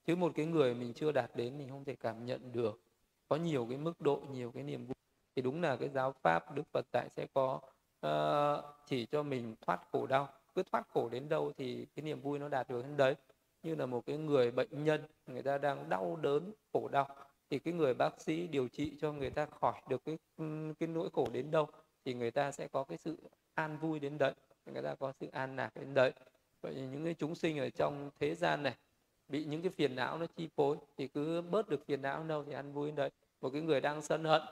chứ 0.09 0.17
một 0.17 0.33
cái 0.35 0.47
người 0.47 0.75
mình 0.75 0.93
chưa 0.93 1.13
đạt 1.13 1.31
đến 1.35 1.59
mình 1.59 1.69
không 1.69 1.85
thể 1.85 1.97
cảm 1.97 2.27
nhận 2.27 2.53
được. 2.53 2.81
Có 3.29 3.37
nhiều 3.37 3.67
cái 3.69 3.79
mức 3.79 4.01
độ 4.01 4.23
nhiều 4.31 4.53
cái 4.53 4.63
niềm 4.63 4.87
vui. 4.87 4.95
Thì 5.37 5.43
đúng 5.43 5.63
là 5.63 5.77
cái 5.77 5.89
giáo 5.89 6.13
pháp 6.23 6.55
đức 6.55 6.63
phật 6.73 6.87
tại 6.93 7.09
sẽ 7.17 7.27
có 7.35 7.61
uh, 8.07 8.65
chỉ 8.87 9.07
cho 9.07 9.23
mình 9.23 9.55
thoát 9.61 9.81
khổ 9.93 10.07
đau. 10.07 10.29
Cứ 10.55 10.63
thoát 10.73 10.89
khổ 10.89 11.09
đến 11.09 11.29
đâu 11.29 11.53
thì 11.57 11.87
cái 11.97 12.03
niềm 12.03 12.21
vui 12.21 12.39
nó 12.39 12.49
đạt 12.49 12.71
được 12.71 12.83
đến 12.83 12.97
đấy. 12.97 13.15
Như 13.63 13.75
là 13.75 13.87
một 13.87 14.07
cái 14.07 14.17
người 14.17 14.51
bệnh 14.51 14.85
nhân 14.85 15.03
người 15.27 15.43
ta 15.43 15.59
đang 15.59 15.89
đau 15.89 16.17
đớn 16.17 16.53
khổ 16.73 16.89
đau. 16.89 17.09
Thì 17.51 17.59
cái 17.59 17.75
người 17.75 17.95
bác 17.95 18.21
sĩ 18.21 18.47
điều 18.47 18.69
trị 18.69 18.97
cho 19.01 19.13
người 19.13 19.31
ta 19.31 19.47
khỏi 19.47 19.83
được 19.89 20.03
cái 20.05 20.19
cái 20.79 20.89
nỗi 20.89 21.11
khổ 21.13 21.27
đến 21.33 21.51
đâu 21.51 21.67
thì 22.05 22.15
người 22.15 22.31
ta 22.31 22.51
sẽ 22.51 22.69
có 22.69 22.85
cái 22.85 22.99
sự 22.99 23.17
an 23.55 23.79
vui 23.79 23.99
đến 23.99 24.19
đấy. 24.19 24.35
Người 24.67 24.83
ta 24.83 24.95
có 24.95 25.13
sự 25.21 25.29
an 25.33 25.57
lạc 25.57 25.71
đến 25.75 25.95
đấy. 25.95 26.13
Vậy 26.61 26.75
những 26.75 27.05
cái 27.05 27.15
chúng 27.15 27.35
sinh 27.35 27.59
ở 27.59 27.71
trong 27.71 28.11
thế 28.21 28.35
gian 28.35 28.63
này 28.63 28.75
bị 29.29 29.45
những 29.45 29.63
cái 29.63 29.71
phiền 29.71 29.97
não 29.97 30.19
nó 30.19 30.27
chi 30.37 30.49
phối 30.57 30.77
thì 30.97 31.09
cứ 31.09 31.41
bớt 31.41 31.69
được 31.69 31.87
phiền 31.87 32.03
não 32.03 32.25
đâu 32.25 32.45
thì 32.45 32.53
ăn 32.53 32.73
vui 32.73 32.91
đấy. 32.91 33.11
Một 33.41 33.51
cái 33.51 33.63
người 33.63 33.81
đang 33.81 34.03
sân 34.03 34.25
hận 34.25 34.43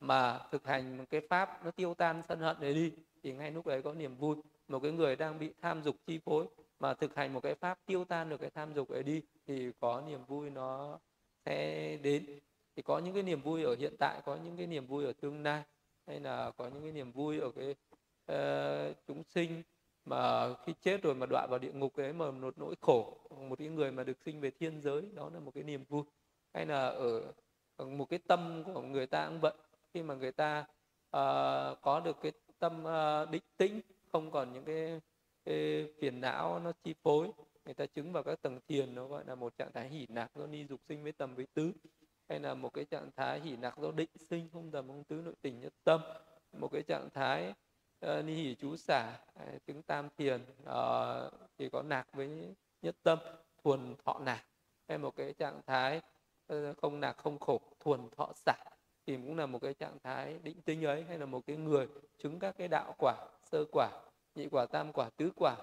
mà 0.00 0.38
thực 0.50 0.66
hành 0.66 0.98
một 0.98 1.04
cái 1.10 1.20
pháp 1.30 1.64
nó 1.64 1.70
tiêu 1.70 1.94
tan 1.94 2.22
sân 2.28 2.40
hận 2.40 2.56
đấy 2.60 2.74
đi 2.74 2.92
thì 3.22 3.32
ngay 3.32 3.50
lúc 3.50 3.66
đấy 3.66 3.82
có 3.82 3.92
niềm 3.92 4.16
vui. 4.16 4.36
Một 4.68 4.80
cái 4.80 4.92
người 4.92 5.16
đang 5.16 5.38
bị 5.38 5.52
tham 5.62 5.82
dục 5.82 5.96
chi 6.06 6.18
phối 6.24 6.46
mà 6.80 6.94
thực 6.94 7.14
hành 7.14 7.32
một 7.32 7.40
cái 7.42 7.54
pháp 7.54 7.78
tiêu 7.86 8.04
tan 8.04 8.28
được 8.28 8.40
cái 8.40 8.50
tham 8.50 8.74
dục 8.74 8.88
ấy 8.88 9.02
đi 9.02 9.22
thì 9.46 9.72
có 9.80 10.02
niềm 10.06 10.24
vui 10.24 10.50
nó 10.50 10.98
sẽ 11.44 11.96
đến. 11.96 12.26
Thì 12.76 12.82
có 12.82 12.98
những 12.98 13.14
cái 13.14 13.22
niềm 13.22 13.42
vui 13.42 13.62
ở 13.62 13.76
hiện 13.78 13.94
tại 13.98 14.20
có 14.24 14.36
những 14.44 14.56
cái 14.56 14.66
niềm 14.66 14.86
vui 14.86 15.04
ở 15.04 15.12
tương 15.12 15.42
lai 15.42 15.62
hay 16.06 16.20
là 16.20 16.50
có 16.56 16.68
những 16.68 16.82
cái 16.82 16.92
niềm 16.92 17.12
vui 17.12 17.40
ở 17.40 17.50
cái 17.50 17.74
uh, 18.32 18.96
chúng 19.06 19.22
sinh 19.24 19.62
mà 20.04 20.54
khi 20.64 20.74
chết 20.82 21.02
rồi 21.02 21.14
mà 21.14 21.26
đọa 21.26 21.46
vào 21.46 21.58
địa 21.58 21.72
ngục 21.72 21.96
ấy 21.96 22.12
mà 22.12 22.30
một 22.30 22.58
nỗi 22.58 22.74
khổ 22.80 23.18
một 23.48 23.58
cái 23.58 23.68
người 23.68 23.92
mà 23.92 24.04
được 24.04 24.18
sinh 24.24 24.40
về 24.40 24.50
thiên 24.50 24.80
giới 24.80 25.02
đó 25.14 25.30
là 25.34 25.40
một 25.40 25.50
cái 25.54 25.64
niềm 25.64 25.84
vui. 25.88 26.02
Hay 26.54 26.66
là 26.66 26.86
ở 26.86 27.32
một 27.78 28.04
cái 28.04 28.18
tâm 28.18 28.62
của 28.74 28.82
người 28.82 29.06
ta 29.06 29.26
cũng 29.26 29.40
vậy. 29.40 29.54
Khi 29.94 30.02
mà 30.02 30.14
người 30.14 30.32
ta 30.32 30.60
uh, 31.16 31.80
có 31.82 32.02
được 32.04 32.16
cái 32.22 32.32
tâm 32.58 32.84
uh, 32.84 33.30
định 33.30 33.42
tĩnh 33.56 33.80
không 34.12 34.30
còn 34.30 34.52
những 34.52 34.64
cái, 34.64 35.00
cái 35.44 35.86
phiền 36.00 36.20
não 36.20 36.58
nó 36.58 36.72
chi 36.84 36.94
phối 37.02 37.30
người 37.64 37.74
ta 37.74 37.86
chứng 37.86 38.12
vào 38.12 38.22
các 38.22 38.42
tầng 38.42 38.60
thiền 38.68 38.94
nó 38.94 39.06
gọi 39.06 39.24
là 39.26 39.34
một 39.34 39.56
trạng 39.56 39.72
thái 39.72 39.88
hỉ 39.88 40.06
nạc 40.08 40.30
do 40.34 40.46
ni 40.46 40.66
dục 40.66 40.80
sinh 40.88 41.02
với 41.02 41.12
tầm 41.12 41.34
với 41.34 41.46
tứ. 41.54 41.72
Hay 42.28 42.40
là 42.40 42.54
một 42.54 42.74
cái 42.74 42.84
trạng 42.84 43.10
thái 43.16 43.40
hỉ 43.40 43.56
nạc 43.56 43.78
do 43.78 43.90
định 43.90 44.10
sinh 44.30 44.48
không 44.52 44.70
tầm 44.70 44.88
không 44.88 45.04
tứ 45.04 45.22
nội 45.24 45.34
tình 45.42 45.60
nhất 45.60 45.72
tâm. 45.84 46.00
Một 46.52 46.68
cái 46.72 46.82
trạng 46.82 47.08
thái 47.10 47.54
uh, 48.06 48.24
ni 48.24 48.34
hỷ 48.34 48.54
chú 48.54 48.76
xả 48.76 49.18
à, 49.34 49.46
chứng 49.66 49.82
tam 49.82 50.08
thiền 50.16 50.40
uh, 50.62 51.32
thì 51.58 51.68
có 51.68 51.82
nạc 51.82 52.06
với 52.12 52.54
nhất 52.82 52.96
tâm 53.02 53.18
thuần 53.64 53.96
thọ 54.04 54.18
nạc. 54.18 54.44
Hay 54.88 54.98
một 54.98 55.16
cái 55.16 55.32
trạng 55.32 55.60
thái 55.66 56.00
uh, 56.52 56.76
không 56.82 57.00
nạc 57.00 57.16
không 57.16 57.38
khổ 57.38 57.60
thuần 57.80 58.10
thọ 58.16 58.32
xả. 58.34 58.54
Thì 59.06 59.16
cũng 59.16 59.36
là 59.36 59.46
một 59.46 59.58
cái 59.62 59.74
trạng 59.74 59.98
thái 60.02 60.38
định 60.42 60.60
tính 60.62 60.84
ấy 60.84 61.04
hay 61.08 61.18
là 61.18 61.26
một 61.26 61.40
cái 61.46 61.56
người 61.56 61.88
chứng 62.18 62.38
các 62.38 62.54
cái 62.58 62.68
đạo 62.68 62.94
quả 62.98 63.14
sơ 63.44 63.64
quả 63.72 63.90
nhị 64.34 64.48
quả 64.48 64.66
tam 64.66 64.92
quả 64.92 65.10
tứ 65.16 65.30
quả 65.36 65.56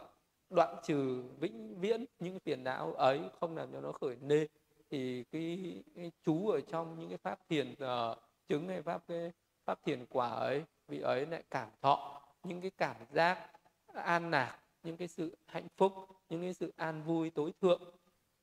đoạn 0.49 0.75
trừ 0.83 1.23
vĩnh 1.39 1.79
viễn 1.79 2.05
những 2.19 2.39
phiền 2.39 2.63
não 2.63 2.93
ấy 2.93 3.21
không 3.39 3.57
làm 3.57 3.71
cho 3.71 3.81
nó 3.81 3.91
khởi 3.91 4.17
nê. 4.21 4.47
Thì 4.89 5.23
cái, 5.31 5.83
cái 5.95 6.11
chú 6.23 6.49
ở 6.49 6.61
trong 6.61 6.99
những 6.99 7.09
cái 7.09 7.17
pháp 7.17 7.39
thiền 7.49 7.71
uh, 7.71 8.17
chứng 8.47 8.67
hay 8.67 8.81
pháp 8.81 9.01
cái 9.07 9.31
pháp 9.65 9.79
thiền 9.83 10.05
quả 10.05 10.29
ấy 10.29 10.63
vị 10.87 10.99
ấy 10.99 11.25
lại 11.25 11.43
cảm 11.49 11.69
thọ 11.81 12.18
những 12.43 12.61
cái 12.61 12.71
cảm 12.77 12.95
giác 13.11 13.51
an 13.93 14.31
lạc 14.31 14.59
những 14.83 14.97
cái 14.97 15.07
sự 15.07 15.37
hạnh 15.45 15.67
phúc 15.77 15.93
những 16.29 16.41
cái 16.41 16.53
sự 16.53 16.73
an 16.75 17.03
vui 17.03 17.29
tối 17.29 17.53
thượng 17.61 17.81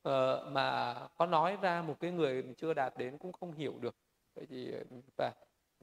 uh, 0.07 0.51
mà 0.51 0.95
có 1.17 1.25
nói 1.25 1.57
ra 1.61 1.81
một 1.81 1.95
cái 1.99 2.11
người 2.11 2.43
chưa 2.57 2.73
đạt 2.73 2.97
đến 2.97 3.17
cũng 3.17 3.31
không 3.31 3.51
hiểu 3.53 3.73
được. 3.79 3.95
Vậy 4.35 4.45
thì 4.49 4.73
phải 5.17 5.31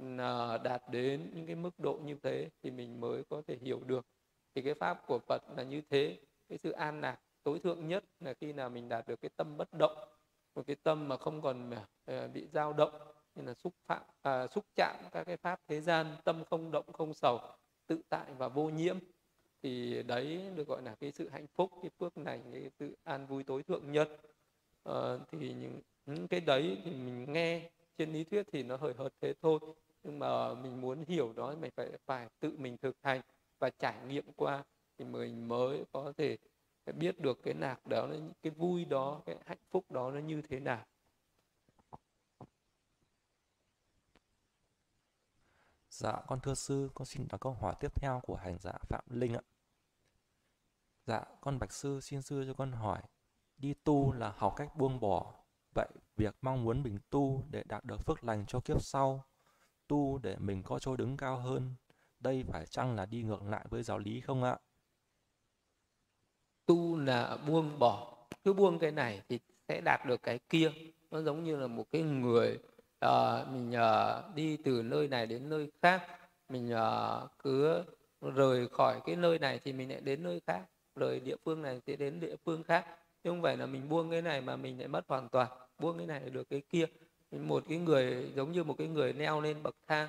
uh, 0.02 0.62
đạt 0.62 0.82
đến 0.90 1.30
những 1.34 1.46
cái 1.46 1.56
mức 1.56 1.78
độ 1.78 2.00
như 2.04 2.16
thế 2.22 2.48
thì 2.62 2.70
mình 2.70 3.00
mới 3.00 3.22
có 3.30 3.42
thể 3.46 3.56
hiểu 3.60 3.80
được. 3.86 4.06
Thì 4.54 4.62
cái 4.62 4.74
pháp 4.74 5.06
của 5.06 5.18
phật 5.28 5.42
là 5.56 5.62
như 5.62 5.82
thế 5.90 6.18
cái 6.48 6.58
sự 6.58 6.70
an 6.70 7.00
lạc 7.00 7.18
tối 7.42 7.58
thượng 7.58 7.88
nhất 7.88 8.04
là 8.20 8.34
khi 8.34 8.52
nào 8.52 8.70
mình 8.70 8.88
đạt 8.88 9.08
được 9.08 9.20
cái 9.20 9.30
tâm 9.36 9.56
bất 9.56 9.72
động 9.72 10.08
một 10.54 10.62
cái 10.66 10.76
tâm 10.82 11.08
mà 11.08 11.16
không 11.16 11.42
còn 11.42 11.70
uh, 11.70 12.32
bị 12.32 12.46
dao 12.46 12.72
động 12.72 12.92
như 13.34 13.42
là 13.42 13.54
xúc 13.54 13.74
phạm 13.86 14.02
à, 14.22 14.46
xúc 14.46 14.64
chạm 14.76 14.96
các 15.12 15.24
cái 15.24 15.36
pháp 15.36 15.60
thế 15.68 15.80
gian 15.80 16.06
tâm 16.24 16.44
không 16.50 16.70
động 16.70 16.92
không 16.92 17.14
sầu 17.14 17.40
tự 17.86 17.98
tại 18.08 18.26
và 18.38 18.48
vô 18.48 18.68
nhiễm 18.68 18.98
thì 19.62 20.02
đấy 20.02 20.42
được 20.56 20.68
gọi 20.68 20.82
là 20.82 20.94
cái 20.94 21.12
sự 21.12 21.28
hạnh 21.28 21.46
phúc 21.54 21.70
cái 21.82 21.90
phước 21.98 22.16
này 22.18 22.40
cái 22.52 22.70
sự 22.78 22.96
an 23.04 23.26
vui 23.26 23.44
tối 23.44 23.62
thượng 23.62 23.92
nhất. 23.92 24.08
À, 24.84 25.18
thì 25.32 25.54
những, 25.54 25.80
những 26.06 26.28
cái 26.28 26.40
đấy 26.40 26.78
thì 26.84 26.90
mình 26.90 27.32
nghe 27.32 27.70
trên 27.98 28.12
lý 28.12 28.24
thuyết 28.24 28.46
thì 28.52 28.62
nó 28.62 28.76
hời 28.76 28.94
hợt 28.94 29.12
thế 29.20 29.34
thôi 29.42 29.58
nhưng 30.04 30.18
mà 30.18 30.54
mình 30.54 30.80
muốn 30.80 31.04
hiểu 31.08 31.32
đó 31.36 31.54
mình 31.60 31.70
phải 31.76 31.90
phải 32.06 32.28
tự 32.40 32.52
mình 32.58 32.76
thực 32.76 32.96
hành 33.02 33.20
và 33.58 33.70
trải 33.70 33.94
nghiệm 34.08 34.24
qua 34.36 34.64
thì 34.98 35.04
mình 35.04 35.48
mới 35.48 35.84
có 35.92 36.12
thể 36.16 36.36
biết 36.92 37.20
được 37.20 37.42
cái 37.42 37.54
nạc 37.54 37.86
đó 37.86 38.08
cái 38.42 38.50
vui 38.50 38.84
đó 38.84 39.22
cái 39.26 39.36
hạnh 39.46 39.58
phúc 39.70 39.84
đó 39.90 40.10
nó 40.10 40.20
như 40.20 40.42
thế 40.42 40.60
nào. 40.60 40.84
Dạ, 45.96 46.12
con 46.26 46.40
thưa 46.40 46.54
sư, 46.54 46.90
con 46.94 47.06
xin 47.06 47.26
đọc 47.28 47.40
câu 47.40 47.52
hỏi 47.52 47.74
tiếp 47.80 47.94
theo 47.94 48.20
của 48.22 48.34
hành 48.34 48.58
giả 48.58 48.72
Phạm 48.88 49.04
Linh 49.10 49.34
ạ. 49.34 49.40
Dạ, 51.06 51.24
con 51.40 51.58
bạch 51.58 51.72
sư 51.72 52.00
xin 52.00 52.22
sư 52.22 52.44
cho 52.46 52.54
con 52.54 52.72
hỏi, 52.72 53.02
đi 53.56 53.74
tu 53.84 54.12
là 54.12 54.32
học 54.36 54.54
cách 54.56 54.76
buông 54.76 55.00
bỏ. 55.00 55.34
Vậy 55.74 55.88
việc 56.16 56.36
mong 56.42 56.64
muốn 56.64 56.82
mình 56.82 56.98
tu 57.10 57.44
để 57.50 57.62
đạt 57.66 57.84
được 57.84 58.06
phước 58.06 58.24
lành 58.24 58.44
cho 58.46 58.60
kiếp 58.60 58.82
sau, 58.82 59.24
tu 59.86 60.18
để 60.18 60.36
mình 60.38 60.62
có 60.62 60.78
chỗ 60.78 60.96
đứng 60.96 61.16
cao 61.16 61.38
hơn, 61.38 61.74
đây 62.20 62.44
phải 62.48 62.66
chăng 62.66 62.96
là 62.96 63.06
đi 63.06 63.22
ngược 63.22 63.42
lại 63.42 63.66
với 63.70 63.82
giáo 63.82 63.98
lý 63.98 64.20
không 64.20 64.42
ạ? 64.42 64.58
Tu 66.66 66.98
là 66.98 67.36
buông 67.46 67.78
bỏ, 67.78 68.26
cứ 68.44 68.52
buông 68.52 68.78
cái 68.78 68.90
này 68.90 69.22
thì 69.28 69.38
sẽ 69.68 69.80
đạt 69.80 70.06
được 70.06 70.22
cái 70.22 70.38
kia. 70.48 70.72
Nó 71.10 71.22
giống 71.22 71.44
như 71.44 71.56
là 71.56 71.66
một 71.66 71.84
cái 71.90 72.02
người 72.02 72.58
uh, 73.06 73.48
mình 73.52 73.72
uh, 73.72 74.34
đi 74.34 74.56
từ 74.56 74.82
nơi 74.82 75.08
này 75.08 75.26
đến 75.26 75.48
nơi 75.48 75.70
khác 75.82 76.06
mình 76.48 76.72
uh, 76.74 77.30
cứ 77.38 77.82
rời 78.34 78.68
khỏi 78.68 79.00
cái 79.06 79.16
nơi 79.16 79.38
này 79.38 79.60
thì 79.64 79.72
mình 79.72 79.90
lại 79.90 80.00
đến 80.00 80.22
nơi 80.22 80.40
khác 80.46 80.62
rời 80.96 81.20
địa 81.20 81.36
phương 81.44 81.62
này 81.62 81.80
thì 81.86 81.96
đến 81.96 82.20
địa 82.20 82.36
phương 82.44 82.62
khác. 82.62 82.86
Chứ 83.24 83.30
không 83.30 83.42
phải 83.42 83.56
là 83.56 83.66
mình 83.66 83.88
buông 83.88 84.10
cái 84.10 84.22
này 84.22 84.40
mà 84.40 84.56
mình 84.56 84.78
lại 84.78 84.88
mất 84.88 85.04
hoàn 85.08 85.28
toàn 85.28 85.48
buông 85.78 85.98
cái 85.98 86.06
này 86.06 86.20
được 86.30 86.50
cái 86.50 86.62
kia. 86.68 86.86
Một 87.30 87.64
cái 87.68 87.78
người 87.78 88.32
giống 88.36 88.52
như 88.52 88.64
một 88.64 88.74
cái 88.78 88.88
người 88.88 89.12
leo 89.12 89.40
lên 89.40 89.62
bậc 89.62 89.76
thang. 89.88 90.08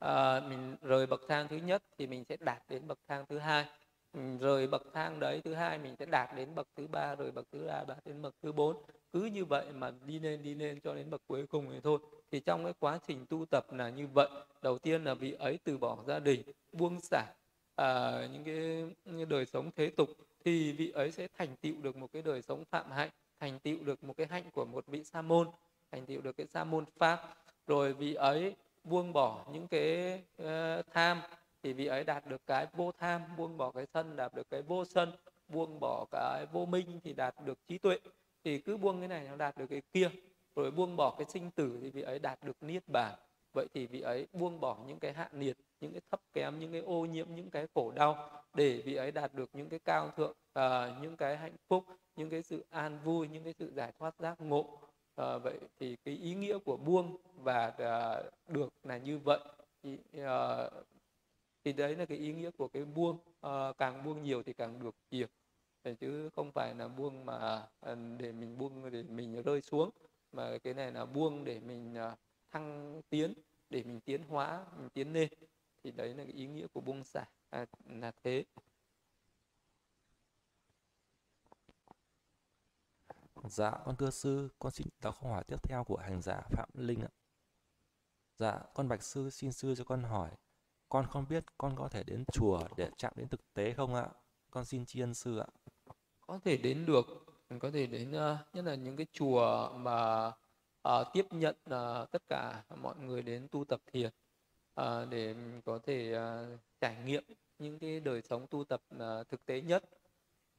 À, 0.00 0.40
mình 0.40 0.76
rời 0.82 1.06
bậc 1.06 1.20
thang 1.28 1.48
thứ 1.48 1.56
nhất 1.56 1.82
thì 1.98 2.06
mình 2.06 2.24
sẽ 2.28 2.36
đạt 2.40 2.62
đến 2.68 2.86
bậc 2.86 2.98
thang 3.08 3.24
thứ 3.28 3.38
hai. 3.38 3.66
Mình 4.12 4.38
rời 4.38 4.66
bậc 4.66 4.82
thang 4.92 5.20
đấy 5.20 5.40
thứ 5.44 5.54
hai 5.54 5.78
mình 5.78 5.96
sẽ 5.98 6.06
đạt 6.06 6.36
đến 6.36 6.54
bậc 6.54 6.68
thứ 6.76 6.86
ba 6.86 7.14
rồi 7.14 7.30
bậc 7.30 7.46
thứ 7.52 7.66
ba 7.66 7.84
đạt 7.88 7.98
đến 8.04 8.22
bậc 8.22 8.34
thứ 8.42 8.52
bốn. 8.52 8.76
Cứ 9.12 9.24
như 9.24 9.44
vậy 9.44 9.66
mà 9.74 9.92
đi 10.06 10.18
lên 10.18 10.42
đi 10.42 10.54
lên 10.54 10.80
cho 10.80 10.94
đến 10.94 11.10
bậc 11.10 11.20
cuối 11.26 11.46
cùng 11.46 11.66
thì 11.70 11.80
thôi 11.80 11.98
thì 12.30 12.40
trong 12.40 12.64
cái 12.64 12.72
quá 12.78 12.98
trình 13.06 13.26
tu 13.28 13.44
tập 13.44 13.72
là 13.72 13.90
như 13.90 14.06
vậy. 14.06 14.28
Đầu 14.62 14.78
tiên 14.78 15.04
là 15.04 15.14
vị 15.14 15.32
ấy 15.32 15.58
từ 15.64 15.78
bỏ 15.78 15.98
gia 16.06 16.18
đình 16.18 16.42
buông 16.72 17.00
xả 17.00 17.24
à, 17.76 18.20
những 18.32 18.44
cái, 18.44 18.86
những 19.04 19.28
đời 19.28 19.46
sống 19.46 19.70
thế 19.76 19.90
tục 19.96 20.08
thì 20.44 20.72
vị 20.72 20.90
ấy 20.90 21.12
sẽ 21.12 21.28
thành 21.38 21.56
tựu 21.60 21.74
được 21.82 21.96
một 21.96 22.12
cái 22.12 22.22
đời 22.22 22.42
sống 22.42 22.64
phạm 22.64 22.90
hạnh 22.90 23.10
thành 23.40 23.58
tựu 23.58 23.76
được 23.84 24.04
một 24.04 24.16
cái 24.16 24.26
hạnh 24.26 24.44
của 24.52 24.64
một 24.64 24.86
vị 24.86 25.04
sa 25.04 25.22
môn 25.22 25.48
thành 25.92 26.06
tựu 26.06 26.20
được 26.20 26.36
cái 26.36 26.46
sa 26.46 26.64
môn 26.64 26.84
pháp. 26.98 27.34
Rồi 27.66 27.92
vị 27.92 28.14
ấy 28.14 28.54
buông 28.84 29.12
bỏ 29.12 29.44
những 29.52 29.68
cái 29.68 30.22
uh, 30.42 30.86
tham 30.92 31.20
thì 31.62 31.72
vị 31.72 31.86
ấy 31.86 32.04
đạt 32.04 32.26
được 32.26 32.46
cái 32.46 32.66
vô 32.72 32.92
tham 32.98 33.22
buông 33.36 33.56
bỏ 33.56 33.70
cái 33.70 33.86
sân 33.94 34.16
đạt 34.16 34.34
được 34.34 34.50
cái 34.50 34.62
vô 34.62 34.84
sân 34.84 35.12
buông 35.48 35.80
bỏ 35.80 36.06
cái 36.10 36.46
vô 36.52 36.66
minh 36.66 37.00
thì 37.04 37.12
đạt 37.12 37.34
được 37.44 37.58
trí 37.68 37.78
tuệ. 37.78 37.98
Thì 38.44 38.58
cứ 38.58 38.76
buông 38.76 38.98
cái 38.98 39.08
này 39.08 39.26
nó 39.30 39.36
đạt 39.36 39.58
được 39.58 39.66
cái 39.70 39.82
kia 39.92 40.10
rồi 40.60 40.70
buông 40.70 40.96
bỏ 40.96 41.14
cái 41.18 41.26
sinh 41.28 41.50
tử 41.50 41.78
thì 41.82 41.90
vị 41.90 42.02
ấy 42.02 42.18
đạt 42.18 42.44
được 42.44 42.62
niết 42.62 42.88
bàn. 42.88 43.14
Vậy 43.52 43.66
thì 43.74 43.86
vị 43.86 44.00
ấy 44.00 44.26
buông 44.32 44.60
bỏ 44.60 44.78
những 44.86 44.98
cái 44.98 45.12
hạ 45.12 45.28
nhiệt 45.32 45.56
những 45.80 45.92
cái 45.92 46.00
thấp 46.10 46.20
kém 46.32 46.58
những 46.58 46.72
cái 46.72 46.80
ô 46.80 47.04
nhiễm 47.04 47.26
những 47.34 47.50
cái 47.50 47.66
khổ 47.74 47.92
đau 47.92 48.30
để 48.54 48.82
vị 48.84 48.94
ấy 48.94 49.12
đạt 49.12 49.34
được 49.34 49.50
những 49.52 49.68
cái 49.68 49.78
cao 49.78 50.10
thượng 50.16 50.30
uh, 50.58 51.02
những 51.02 51.16
cái 51.16 51.36
hạnh 51.36 51.56
phúc 51.68 51.84
những 52.16 52.30
cái 52.30 52.42
sự 52.42 52.64
an 52.70 52.98
vui 53.04 53.28
những 53.28 53.44
cái 53.44 53.54
sự 53.58 53.72
giải 53.72 53.92
thoát 53.98 54.14
giác 54.18 54.40
ngộ. 54.40 54.60
Uh, 54.60 55.42
vậy 55.42 55.58
thì 55.78 55.96
cái 56.04 56.14
ý 56.14 56.34
nghĩa 56.34 56.58
của 56.58 56.76
buông 56.76 57.16
và 57.34 57.66
uh, 57.68 58.48
được 58.48 58.72
là 58.84 58.98
như 58.98 59.18
vậy. 59.18 59.40
Thì, 59.82 59.98
uh, 60.16 60.72
thì 61.64 61.72
đấy 61.72 61.96
là 61.96 62.04
cái 62.04 62.18
ý 62.18 62.32
nghĩa 62.32 62.50
của 62.50 62.68
cái 62.68 62.84
buông. 62.84 63.18
Uh, 63.46 63.76
càng 63.78 64.04
buông 64.04 64.22
nhiều 64.22 64.42
thì 64.42 64.52
càng 64.52 64.82
được 64.82 64.94
nhiều 65.10 65.26
chứ 66.00 66.28
không 66.36 66.52
phải 66.52 66.74
là 66.74 66.88
buông 66.88 67.26
mà 67.26 67.66
để 68.18 68.32
mình 68.32 68.58
buông 68.58 68.90
để 68.90 69.02
mình 69.02 69.42
rơi 69.42 69.60
xuống 69.60 69.90
mà 70.32 70.58
cái 70.58 70.74
này 70.74 70.92
là 70.92 71.06
buông 71.06 71.44
để 71.44 71.60
mình 71.60 71.94
à, 71.94 72.16
thăng 72.50 73.00
tiến 73.10 73.34
để 73.70 73.82
mình 73.82 74.00
tiến 74.00 74.22
hóa 74.22 74.66
mình 74.76 74.88
tiến 74.90 75.12
lên 75.12 75.28
thì 75.84 75.90
đấy 75.90 76.14
là 76.14 76.24
cái 76.24 76.32
ý 76.32 76.46
nghĩa 76.46 76.66
của 76.66 76.80
buông 76.80 77.04
xả 77.04 77.24
à, 77.50 77.66
là 77.84 78.12
thế 78.24 78.44
Dạ, 83.44 83.72
con 83.84 83.96
thưa 83.96 84.10
sư, 84.10 84.48
con 84.58 84.72
xin 84.72 84.86
đọc 85.00 85.16
câu 85.20 85.30
hỏi 85.30 85.44
tiếp 85.44 85.62
theo 85.62 85.84
của 85.84 85.96
hành 85.96 86.22
giả 86.22 86.40
Phạm 86.50 86.68
Linh 86.74 87.00
ạ. 87.00 87.08
Dạ, 88.36 88.58
con 88.74 88.88
bạch 88.88 89.02
sư 89.02 89.30
xin 89.30 89.52
sư 89.52 89.74
cho 89.74 89.84
con 89.84 90.02
hỏi, 90.02 90.30
con 90.88 91.06
không 91.06 91.26
biết 91.28 91.44
con 91.58 91.76
có 91.76 91.88
thể 91.88 92.02
đến 92.02 92.24
chùa 92.32 92.60
để 92.76 92.90
chạm 92.96 93.12
đến 93.16 93.28
thực 93.28 93.54
tế 93.54 93.72
không 93.72 93.94
ạ? 93.94 94.08
Con 94.50 94.64
xin 94.64 94.86
tri 94.86 95.00
ân 95.00 95.14
sư 95.14 95.38
ạ. 95.38 95.46
Có 96.20 96.38
thể 96.44 96.56
đến 96.56 96.86
được, 96.86 97.04
mình 97.50 97.58
có 97.58 97.70
thể 97.70 97.86
đến 97.86 98.12
ờ, 98.12 98.38
nhất 98.52 98.64
là 98.64 98.74
những 98.74 98.96
cái 98.96 99.06
chùa 99.12 99.70
mà 99.76 100.26
uh, 100.88 101.06
tiếp 101.12 101.26
nhận 101.30 101.56
uh, 101.64 102.10
tất 102.10 102.22
cả 102.28 102.64
mọi 102.76 102.96
người 102.98 103.22
đến 103.22 103.48
tu 103.50 103.64
tập 103.64 103.80
thiền 103.86 104.10
uh, 104.80 105.08
để 105.10 105.34
có 105.64 105.78
thể 105.78 106.14
uh, 106.16 106.60
trải 106.80 106.96
nghiệm 107.04 107.24
những 107.58 107.78
cái 107.78 108.00
đời 108.00 108.22
sống 108.22 108.46
tu 108.46 108.64
tập 108.64 108.82
uh, 108.94 109.28
thực 109.28 109.46
tế 109.46 109.60
nhất 109.60 109.84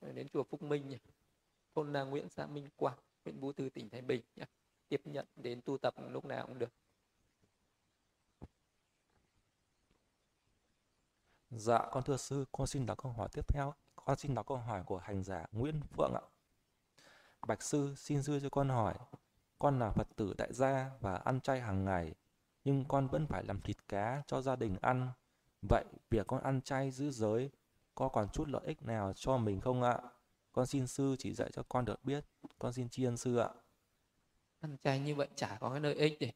đến 0.02 0.30
chùa 0.30 0.44
Phúc 0.44 0.62
Minh 0.62 0.90
nhỉ? 0.90 0.98
thôn 1.76 1.94
Na 1.94 2.04
Nguyễn 2.04 2.30
xã 2.30 2.46
Minh 2.46 2.70
Quang 2.76 2.98
huyện 3.26 3.40
Vũ 3.40 3.54
Thư 3.54 3.70
tỉnh 3.70 3.90
Thái 3.90 4.02
Bình 4.02 4.22
nhỉ? 4.36 4.44
tiếp 4.90 5.02
nhận 5.06 5.26
đến 5.36 5.62
tu 5.62 5.78
tập 5.78 5.94
lúc 6.10 6.26
nào 6.26 6.48
cũng 6.48 6.60
được 6.60 6.72
Dạ, 11.50 11.88
con 11.92 12.04
thưa 12.04 12.18
sư, 12.18 12.46
con 12.52 12.68
xin 12.68 12.86
đọc 12.86 12.98
câu 13.04 13.12
hỏi 13.12 13.30
tiếp 13.34 13.46
theo. 13.48 13.74
Con 13.96 14.18
xin 14.18 14.36
đọc 14.36 14.48
câu 14.48 14.58
hỏi 14.58 14.84
của 14.86 14.98
hành 14.98 15.24
giả 15.24 15.46
Nguyễn 15.52 15.82
Phượng 15.98 16.14
ạ. 16.14 16.22
Bạch 17.48 17.62
sư 17.62 17.94
xin 17.98 18.22
dư 18.22 18.40
cho 18.40 18.50
con 18.50 18.70
hỏi, 18.70 18.94
con 19.60 19.80
là 19.80 19.92
Phật 19.92 20.08
tử 20.16 20.34
tại 20.38 20.54
gia 20.54 20.92
và 21.00 21.16
ăn 21.16 21.42
chay 21.42 21.62
hàng 21.62 21.86
ngày, 21.86 22.14
nhưng 22.64 22.86
con 22.86 23.08
vẫn 23.08 23.28
phải 23.28 23.44
làm 23.44 23.62
thịt 23.62 23.78
cá 23.88 24.24
cho 24.28 24.42
gia 24.42 24.56
đình 24.56 24.76
ăn. 24.82 25.10
Vậy 25.70 25.84
việc 26.10 26.28
con 26.28 26.44
ăn 26.44 26.62
chay 26.62 26.92
giữ 26.92 27.12
giới 27.12 27.50
có 27.96 28.10
còn 28.10 28.28
chút 28.34 28.48
lợi 28.48 28.62
ích 28.66 28.82
nào 28.84 29.14
cho 29.14 29.38
mình 29.38 29.62
không 29.62 29.84
ạ? 29.84 30.00
Con 30.52 30.66
xin 30.66 30.88
sư 30.88 31.16
chỉ 31.20 31.34
dạy 31.34 31.50
cho 31.54 31.64
con 31.70 31.86
được 31.86 32.04
biết. 32.04 32.26
Con 32.60 32.74
xin 32.74 32.90
tri 32.90 33.04
ân 33.04 33.18
sư 33.18 33.38
ạ. 33.38 33.50
Ăn 34.60 34.78
chay 34.84 35.00
như 35.00 35.16
vậy 35.16 35.28
chả 35.36 35.58
có 35.60 35.70
cái 35.70 35.80
lợi 35.80 35.94
ích 35.94 36.20
gì. 36.20 36.32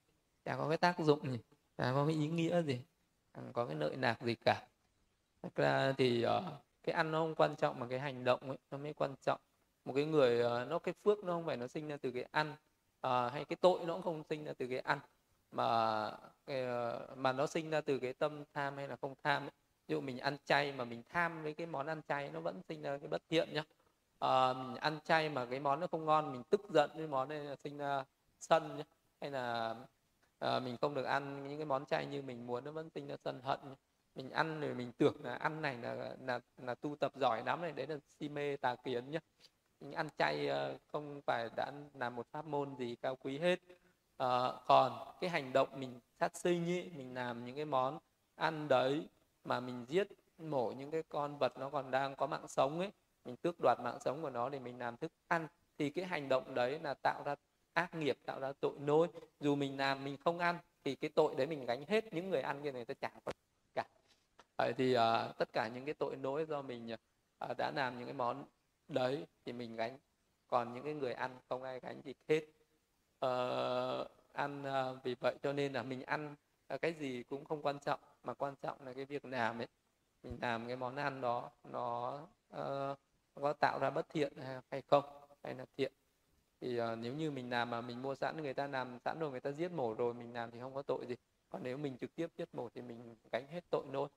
chả 0.45 0.57
có 0.57 0.69
cái 0.69 0.77
tác 0.77 0.99
dụng 0.99 1.31
gì 1.31 1.39
chả 1.77 1.91
có 1.93 2.05
cái 2.05 2.15
ý 2.15 2.27
nghĩa 2.27 2.61
gì 2.61 2.81
chẳng 3.33 3.53
có 3.53 3.65
cái 3.65 3.75
lợi 3.75 3.95
nạc 3.95 4.21
gì 4.21 4.35
cả 4.35 4.67
thật 5.41 5.55
ra 5.55 5.93
thì 5.97 6.25
uh, 6.25 6.43
cái 6.83 6.95
ăn 6.95 7.11
nó 7.11 7.19
không 7.19 7.35
quan 7.35 7.55
trọng 7.55 7.79
mà 7.79 7.87
cái 7.87 7.99
hành 7.99 8.23
động 8.23 8.39
ấy 8.41 8.57
nó 8.71 8.77
mới 8.77 8.93
quan 8.93 9.15
trọng 9.21 9.41
một 9.85 9.93
cái 9.95 10.05
người 10.05 10.41
ờ, 10.41 10.65
nó 10.65 10.79
cái 10.79 10.93
phước 11.03 11.23
nó 11.23 11.33
không 11.33 11.45
phải 11.45 11.57
nó 11.57 11.67
sinh 11.67 11.87
ra 11.87 11.97
từ 11.97 12.11
cái 12.11 12.25
ăn 12.31 12.55
à, 13.01 13.29
hay 13.29 13.45
cái 13.45 13.55
tội 13.61 13.79
nó 13.85 13.93
cũng 13.93 14.01
không 14.01 14.23
sinh 14.29 14.45
ra 14.45 14.53
từ 14.57 14.67
cái 14.67 14.79
ăn 14.79 14.99
mà 15.51 16.11
cái, 16.45 16.61
ờ, 16.65 17.07
mà 17.15 17.31
nó 17.31 17.47
sinh 17.47 17.69
ra 17.69 17.81
từ 17.81 17.99
cái 17.99 18.13
tâm 18.13 18.43
tham 18.53 18.77
hay 18.77 18.87
là 18.87 18.95
không 18.95 19.15
tham 19.23 19.43
ấy. 19.43 19.51
ví 19.87 19.93
dụ 19.93 20.01
mình 20.01 20.17
ăn 20.17 20.37
chay 20.45 20.71
mà 20.71 20.85
mình 20.85 21.03
tham 21.09 21.43
với 21.43 21.53
cái 21.53 21.67
món 21.67 21.87
ăn 21.87 22.01
chay 22.07 22.29
nó 22.33 22.39
vẫn 22.39 22.61
sinh 22.69 22.81
ra 22.81 22.97
cái 22.97 23.07
bất 23.07 23.21
thiện 23.29 23.49
nhá 23.53 23.63
à, 24.19 24.53
mình 24.53 24.75
ăn 24.75 24.99
chay 25.03 25.29
mà 25.29 25.45
cái 25.45 25.59
món 25.59 25.79
nó 25.79 25.87
không 25.87 26.05
ngon 26.05 26.31
mình 26.31 26.43
tức 26.49 26.61
giận 26.69 26.89
với 26.95 27.07
món 27.07 27.29
này 27.29 27.39
là 27.39 27.55
sinh 27.55 27.77
ra 27.77 28.03
sân 28.39 28.77
nhá 28.77 28.83
hay 29.21 29.31
là 29.31 29.75
à, 30.39 30.59
mình 30.59 30.77
không 30.81 30.93
được 30.93 31.03
ăn 31.03 31.47
những 31.47 31.57
cái 31.57 31.65
món 31.65 31.85
chay 31.85 32.05
như 32.05 32.21
mình 32.21 32.47
muốn 32.47 32.63
nó 32.63 32.71
vẫn 32.71 32.89
sinh 32.89 33.07
ra 33.07 33.15
sân 33.23 33.41
hận 33.43 33.59
nhá. 33.63 33.75
mình 34.15 34.29
ăn 34.31 34.61
rồi 34.61 34.73
mình 34.73 34.91
tưởng 34.97 35.15
là 35.23 35.35
ăn 35.35 35.61
này 35.61 35.77
là 35.77 36.15
là 36.19 36.39
là 36.57 36.75
tu 36.75 36.95
tập 36.95 37.11
giỏi 37.15 37.43
lắm 37.45 37.61
này 37.61 37.71
đấy 37.71 37.87
là 37.87 37.97
si 38.19 38.29
mê 38.29 38.57
tà 38.57 38.75
kiến 38.75 39.11
nhá 39.11 39.19
ăn 39.93 40.07
chay 40.17 40.47
ờ, 40.47 40.77
không 40.87 41.21
phải 41.25 41.49
đã 41.55 41.71
làm 41.93 42.15
một 42.15 42.27
pháp 42.31 42.45
môn 42.45 42.75
gì 42.75 42.95
cao 43.01 43.15
quý 43.15 43.37
hết. 43.39 43.59
À, 44.17 44.51
còn 44.67 45.15
cái 45.21 45.29
hành 45.29 45.53
động 45.53 45.69
mình 45.79 45.99
sát 46.19 46.37
sinh 46.37 46.69
ấy, 46.69 46.91
mình 46.95 47.13
làm 47.13 47.45
những 47.45 47.55
cái 47.55 47.65
món 47.65 47.99
ăn 48.35 48.67
đấy 48.67 49.07
mà 49.43 49.59
mình 49.59 49.85
giết 49.89 50.07
mổ 50.37 50.71
những 50.71 50.91
cái 50.91 51.03
con 51.09 51.37
vật 51.37 51.57
nó 51.57 51.69
còn 51.69 51.91
đang 51.91 52.15
có 52.15 52.27
mạng 52.27 52.47
sống 52.47 52.79
ấy 52.79 52.91
mình 53.25 53.35
tước 53.35 53.55
đoạt 53.59 53.79
mạng 53.79 53.97
sống 53.99 54.21
của 54.21 54.29
nó 54.29 54.49
để 54.49 54.59
mình 54.59 54.79
làm 54.79 54.97
thức 54.97 55.11
ăn 55.27 55.47
thì 55.77 55.89
cái 55.89 56.05
hành 56.05 56.29
động 56.29 56.53
đấy 56.53 56.79
là 56.79 56.93
tạo 56.93 57.23
ra 57.23 57.35
ác 57.73 57.95
nghiệp 57.95 58.17
tạo 58.25 58.39
ra 58.39 58.53
tội 58.59 58.73
lỗi 58.79 59.07
dù 59.39 59.55
mình 59.55 59.77
làm 59.77 60.03
mình 60.03 60.17
không 60.17 60.39
ăn 60.39 60.57
thì 60.83 60.95
cái 60.95 61.09
tội 61.09 61.35
đấy 61.35 61.47
mình 61.47 61.65
gánh 61.65 61.85
hết. 61.87 62.13
Những 62.13 62.29
người 62.29 62.41
ăn 62.41 62.63
kia 62.63 62.71
người 62.71 62.85
ta 62.85 62.93
trả 62.93 63.09
cả. 63.75 63.85
Vậy 64.57 64.73
thì 64.77 64.97
uh, 64.97 65.37
tất 65.37 65.53
cả 65.53 65.67
những 65.67 65.85
cái 65.85 65.93
tội 65.93 66.15
lỗi 66.15 66.45
do 66.45 66.61
mình 66.61 66.95
uh, 67.43 67.57
đã 67.57 67.71
làm 67.71 67.97
những 67.97 68.07
cái 68.07 68.13
món 68.13 68.45
đấy 68.87 69.27
thì 69.45 69.53
mình 69.53 69.75
gánh. 69.75 69.97
Còn 70.47 70.73
những 70.73 70.83
cái 70.83 70.93
người 70.93 71.13
ăn 71.13 71.37
không 71.49 71.63
ai 71.63 71.79
gánh 71.79 72.01
gì 72.01 72.13
hết. 72.27 72.41
Ờ, 73.19 74.07
ăn 74.33 74.63
ờ, 74.63 74.99
vì 75.03 75.15
vậy 75.15 75.35
cho 75.43 75.53
nên 75.53 75.73
là 75.73 75.83
mình 75.83 76.03
ăn 76.03 76.35
ờ, 76.67 76.77
cái 76.77 76.93
gì 76.93 77.23
cũng 77.23 77.45
không 77.45 77.61
quan 77.61 77.79
trọng. 77.79 77.99
Mà 78.23 78.33
quan 78.33 78.55
trọng 78.61 78.85
là 78.85 78.93
cái 78.93 79.05
việc 79.05 79.25
làm 79.25 79.61
ấy. 79.61 79.67
Mình 80.23 80.37
làm 80.41 80.67
cái 80.67 80.75
món 80.75 80.95
ăn 80.95 81.21
đó 81.21 81.51
nó 81.63 82.19
uh, 82.53 82.97
có 83.35 83.53
tạo 83.53 83.79
ra 83.79 83.89
bất 83.89 84.09
thiện 84.09 84.33
hay 84.69 84.81
không 84.81 85.03
hay 85.43 85.53
là 85.53 85.65
thiện. 85.77 85.91
Thì 86.61 86.81
uh, 86.81 86.85
nếu 86.97 87.13
như 87.13 87.31
mình 87.31 87.49
làm 87.49 87.69
mà 87.69 87.81
mình 87.81 88.01
mua 88.01 88.15
sẵn 88.15 88.43
người 88.43 88.53
ta 88.53 88.67
làm 88.67 88.99
sẵn 88.99 89.19
rồi 89.19 89.31
người 89.31 89.39
ta 89.39 89.51
giết 89.51 89.71
mổ 89.71 89.93
rồi 89.93 90.13
mình 90.13 90.33
làm 90.33 90.51
thì 90.51 90.59
không 90.59 90.73
có 90.73 90.81
tội 90.81 91.05
gì. 91.05 91.15
Còn 91.49 91.63
nếu 91.63 91.77
mình 91.77 91.97
trực 91.97 92.15
tiếp 92.15 92.27
giết 92.37 92.55
mổ 92.55 92.69
thì 92.69 92.81
mình 92.81 93.15
gánh 93.31 93.47
hết 93.47 93.63
tội 93.69 93.85
nốt. 93.91 94.11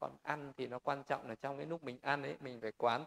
Còn 0.00 0.16
ăn 0.22 0.52
thì 0.56 0.66
nó 0.66 0.78
quan 0.78 1.02
trọng 1.04 1.28
là 1.28 1.34
trong 1.34 1.56
cái 1.56 1.66
lúc 1.66 1.84
mình 1.84 1.98
ăn 2.02 2.22
ấy 2.22 2.36
mình 2.40 2.60
phải 2.60 2.72
quán 2.72 3.04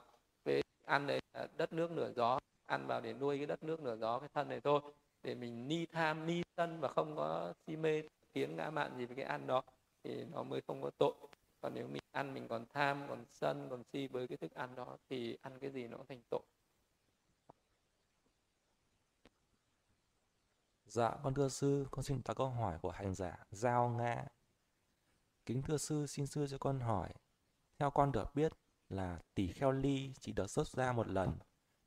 ăn 0.86 1.08
đấy 1.08 1.20
là 1.34 1.48
đất 1.58 1.74
nước 1.74 1.92
nửa 1.92 2.12
gió 2.16 2.40
ăn 2.66 2.88
vào 2.88 3.02
để 3.02 3.14
nuôi 3.14 3.38
cái 3.38 3.46
đất 3.46 3.64
nước 3.64 3.80
nửa 3.80 3.96
gió 3.98 4.20
cái 4.20 4.30
thân 4.34 4.50
này 4.50 4.62
thôi. 4.62 4.82
Để 5.24 5.36
mình 5.36 5.68
ni 5.68 5.86
tham 5.86 6.26
ni 6.26 6.44
sân 6.58 6.80
và 6.80 6.88
không 6.88 7.16
có 7.16 7.54
si 7.68 7.76
mê 7.76 8.04
kiến 8.34 8.56
ngã 8.56 8.70
mạn 8.70 8.98
gì 8.98 9.06
với 9.06 9.16
cái 9.16 9.26
ăn 9.26 9.48
đó 9.48 9.64
thì 10.04 10.26
nó 10.26 10.44
mới 10.44 10.62
không 10.68 10.82
có 10.82 10.92
tội. 10.98 11.14
Còn 11.62 11.74
nếu 11.74 11.88
mình 11.88 12.02
ăn 12.12 12.34
mình 12.34 12.48
còn 12.48 12.66
tham 12.74 13.06
còn 13.10 13.26
sân 13.32 13.68
còn 13.70 13.84
si 13.94 14.08
với 14.08 14.28
cái 14.28 14.38
thức 14.38 14.54
ăn 14.54 14.76
đó 14.76 14.98
thì 15.10 15.38
ăn 15.42 15.60
cái 15.60 15.72
gì 15.72 15.88
nó 15.88 15.98
cũng 15.98 16.06
thành 16.06 16.22
tội. 16.30 16.42
Dạ, 20.86 21.18
con 21.24 21.34
thưa 21.34 21.50
sư, 21.50 21.88
con 21.92 22.04
xin 22.04 22.22
đặt 22.26 22.34
câu 22.34 22.50
hỏi 22.50 22.80
của 22.82 22.92
hành 22.92 23.16
giả 23.16 23.46
Giao 23.52 23.90
Ngã 23.90 24.26
Kính 25.46 25.62
thưa 25.62 25.78
sư, 25.78 26.06
xin 26.06 26.28
sư 26.28 26.48
cho 26.50 26.58
con 26.58 26.80
hỏi. 26.80 27.10
Theo 27.80 27.92
con 27.92 28.12
được 28.12 28.36
biết 28.36 28.54
là 28.90 29.20
tỷ 29.36 29.48
kheo 29.48 29.72
ly 29.72 30.12
chỉ 30.20 30.32
được 30.32 30.50
xuất 30.50 30.68
ra 30.68 30.92
một 30.92 31.08
lần. 31.08 31.32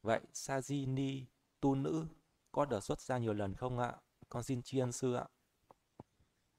Vậy 0.03 0.21
Sajini, 0.33 1.25
tu 1.61 1.75
nữ, 1.75 2.07
có 2.53 2.65
được 2.65 2.85
xuất 2.85 3.01
ra 3.01 3.19
nhiều 3.19 3.35
lần 3.35 3.55
không 3.55 3.79
ạ? 3.79 3.97
Con 4.29 4.43
xin 4.43 4.63
tri 4.63 4.79
ân 4.79 4.93
sư 4.93 5.15
ạ 5.15 5.27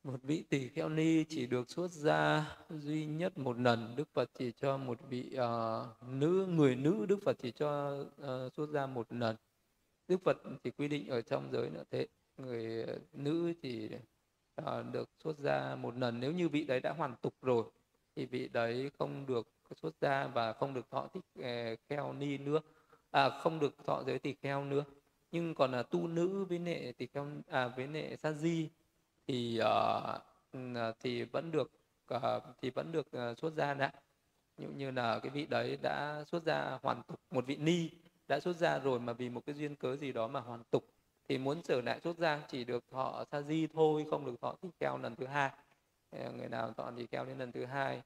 một 0.03 0.23
vị 0.23 0.43
tỷ 0.49 0.69
kheo 0.69 0.89
ni 0.89 1.23
chỉ 1.23 1.47
được 1.47 1.69
xuất 1.69 1.91
ra 1.91 2.47
duy 2.69 3.05
nhất 3.05 3.37
một 3.37 3.59
lần 3.59 3.93
đức 3.95 4.09
phật 4.13 4.31
chỉ 4.37 4.51
cho 4.51 4.77
một 4.77 4.99
vị 5.09 5.35
uh, 5.35 6.09
nữ 6.09 6.47
người 6.49 6.75
nữ 6.75 7.05
đức 7.09 7.19
phật 7.25 7.37
chỉ 7.39 7.51
cho 7.51 7.99
uh, 8.01 8.53
xuất 8.53 8.69
ra 8.69 8.85
một 8.87 9.13
lần 9.13 9.35
đức 10.07 10.21
phật 10.23 10.37
chỉ 10.63 10.71
quy 10.71 10.87
định 10.87 11.07
ở 11.07 11.21
trong 11.21 11.51
giới 11.51 11.69
nữa 11.69 11.83
thế 11.91 12.07
người 12.37 12.85
nữ 13.13 13.53
thì 13.61 13.89
uh, 14.61 14.67
được 14.93 15.09
xuất 15.23 15.37
ra 15.37 15.75
một 15.75 15.97
lần 15.97 16.19
nếu 16.19 16.31
như 16.31 16.49
vị 16.49 16.63
đấy 16.63 16.79
đã 16.79 16.93
hoàn 16.93 17.15
tục 17.21 17.35
rồi 17.41 17.63
thì 18.15 18.25
vị 18.25 18.47
đấy 18.47 18.91
không 18.99 19.25
được 19.25 19.47
xuất 19.75 19.95
gia 20.01 20.27
và 20.27 20.53
không 20.53 20.73
được 20.73 20.89
thọ 20.89 21.07
thích 21.13 21.23
ờ, 21.43 21.75
kheo 21.89 22.13
ni 22.13 22.37
nữa. 22.37 22.59
À 23.11 23.29
không 23.29 23.59
được 23.59 23.85
thọ 23.85 24.03
giới 24.07 24.19
tỳ 24.19 24.33
kheo 24.33 24.65
nữa. 24.65 24.83
Nhưng 25.31 25.55
còn 25.55 25.71
là 25.71 25.83
tu 25.83 26.07
nữ 26.07 26.45
với 26.49 26.59
nệ 26.59 26.91
tỳ 26.97 27.07
kheo 27.07 27.27
à 27.47 27.67
với 27.67 27.87
nệ 27.87 28.15
sa 28.15 28.31
di 28.31 28.69
thì 29.27 29.61
uh, 29.61 30.95
thì 30.99 31.23
vẫn 31.23 31.51
được 31.51 31.71
uh, 32.15 32.21
thì 32.61 32.69
vẫn 32.69 32.91
được 32.91 33.07
uh, 33.31 33.37
xuất 33.37 33.53
gia 33.53 33.73
đã 33.73 33.91
như 34.57 34.67
như 34.67 34.91
là 34.91 35.19
cái 35.19 35.29
vị 35.29 35.45
đấy 35.45 35.77
đã 35.81 36.23
xuất 36.27 36.43
gia 36.43 36.79
hoàn 36.81 37.03
tục 37.03 37.19
một 37.31 37.45
vị 37.47 37.55
ni 37.55 37.89
đã 38.27 38.39
xuất 38.39 38.55
gia 38.55 38.79
rồi 38.79 38.99
mà 38.99 39.13
vì 39.13 39.29
một 39.29 39.45
cái 39.45 39.55
duyên 39.55 39.75
cớ 39.75 39.95
gì 39.95 40.11
đó 40.11 40.27
mà 40.27 40.39
hoàn 40.39 40.63
tục 40.63 40.85
thì 41.29 41.37
muốn 41.37 41.61
trở 41.61 41.81
lại 41.81 41.99
xuất 41.99 42.17
gia 42.17 42.43
chỉ 42.47 42.63
được 42.63 42.83
thọ 42.91 43.23
sa 43.31 43.41
di 43.41 43.67
thôi 43.67 44.05
không 44.09 44.25
được 44.25 44.41
thọ 44.41 44.55
tỳ 44.61 44.69
kheo 44.79 44.97
lần 44.97 45.15
thứ 45.15 45.25
hai. 45.25 45.51
Người 46.11 46.49
nào 46.49 46.73
thọ 46.73 46.91
tỳ 46.97 47.07
kheo 47.07 47.25
đến 47.25 47.37
lần 47.37 47.51
thứ 47.51 47.65
hai 47.65 48.01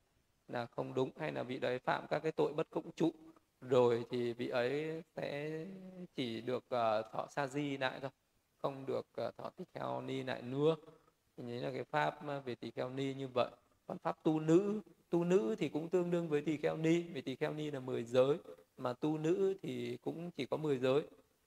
là 0.53 0.65
không 0.65 0.93
đúng 0.93 1.11
hay 1.19 1.31
là 1.31 1.43
vị 1.43 1.59
đấy 1.59 1.79
phạm 1.79 2.05
các 2.09 2.19
cái 2.19 2.31
tội 2.31 2.53
bất 2.53 2.67
cũng 2.69 2.91
trụ 2.91 3.11
rồi 3.61 4.05
thì 4.09 4.33
vị 4.33 4.47
ấy 4.49 5.03
sẽ 5.15 5.51
chỉ 6.15 6.41
được 6.41 6.63
uh, 6.63 7.05
thọ 7.13 7.27
sa 7.29 7.47
di 7.47 7.77
lại 7.77 7.99
thôi 8.01 8.11
không 8.61 8.85
được 8.85 9.07
uh, 9.27 9.37
thọ 9.37 9.49
tỳ 9.49 9.63
kheo 9.73 10.01
ni 10.01 10.23
lại 10.23 10.41
nữa. 10.41 10.75
Thì 11.37 11.43
đấy 11.43 11.59
là 11.59 11.71
cái 11.71 11.83
pháp 11.83 12.27
ờ, 12.27 12.39
về 12.41 12.55
tỳ 12.55 12.71
kheo 12.71 12.89
ni 12.89 13.13
như 13.13 13.27
vậy. 13.27 13.49
Còn 13.87 13.97
pháp 13.97 14.23
tu 14.23 14.39
nữ 14.39 14.81
tu 15.09 15.23
nữ 15.23 15.55
thì 15.59 15.69
cũng 15.69 15.89
tương 15.89 16.11
đương 16.11 16.29
với 16.29 16.41
tỳ 16.41 16.57
kheo 16.57 16.77
ni 16.77 17.01
vì 17.01 17.21
tỳ 17.21 17.35
kheo 17.35 17.53
ni 17.53 17.71
là 17.71 17.79
10 17.79 18.03
giới 18.03 18.37
mà 18.77 18.93
tu 18.93 19.17
nữ 19.17 19.57
thì 19.61 19.97
cũng 20.01 20.31
chỉ 20.31 20.45
có 20.45 20.57
10 20.57 20.77
giới. 20.77 21.01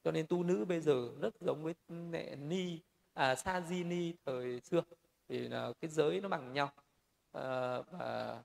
Cho 0.04 0.12
nên 0.12 0.26
tu 0.26 0.42
nữ 0.42 0.64
bây 0.64 0.80
giờ 0.80 1.08
rất 1.20 1.34
giống 1.40 1.64
với 1.64 1.74
mẹ 1.88 2.36
ni 2.36 2.80
à 3.14 3.34
sa 3.34 3.60
di 3.60 3.84
ni 3.84 4.14
thời 4.24 4.60
xưa 4.60 4.82
thì 5.28 5.38
là 5.48 5.72
cái 5.80 5.90
giới 5.90 6.20
nó 6.20 6.28
bằng 6.28 6.52
nhau. 6.52 6.72
À, 7.32 7.82
và 7.90 8.42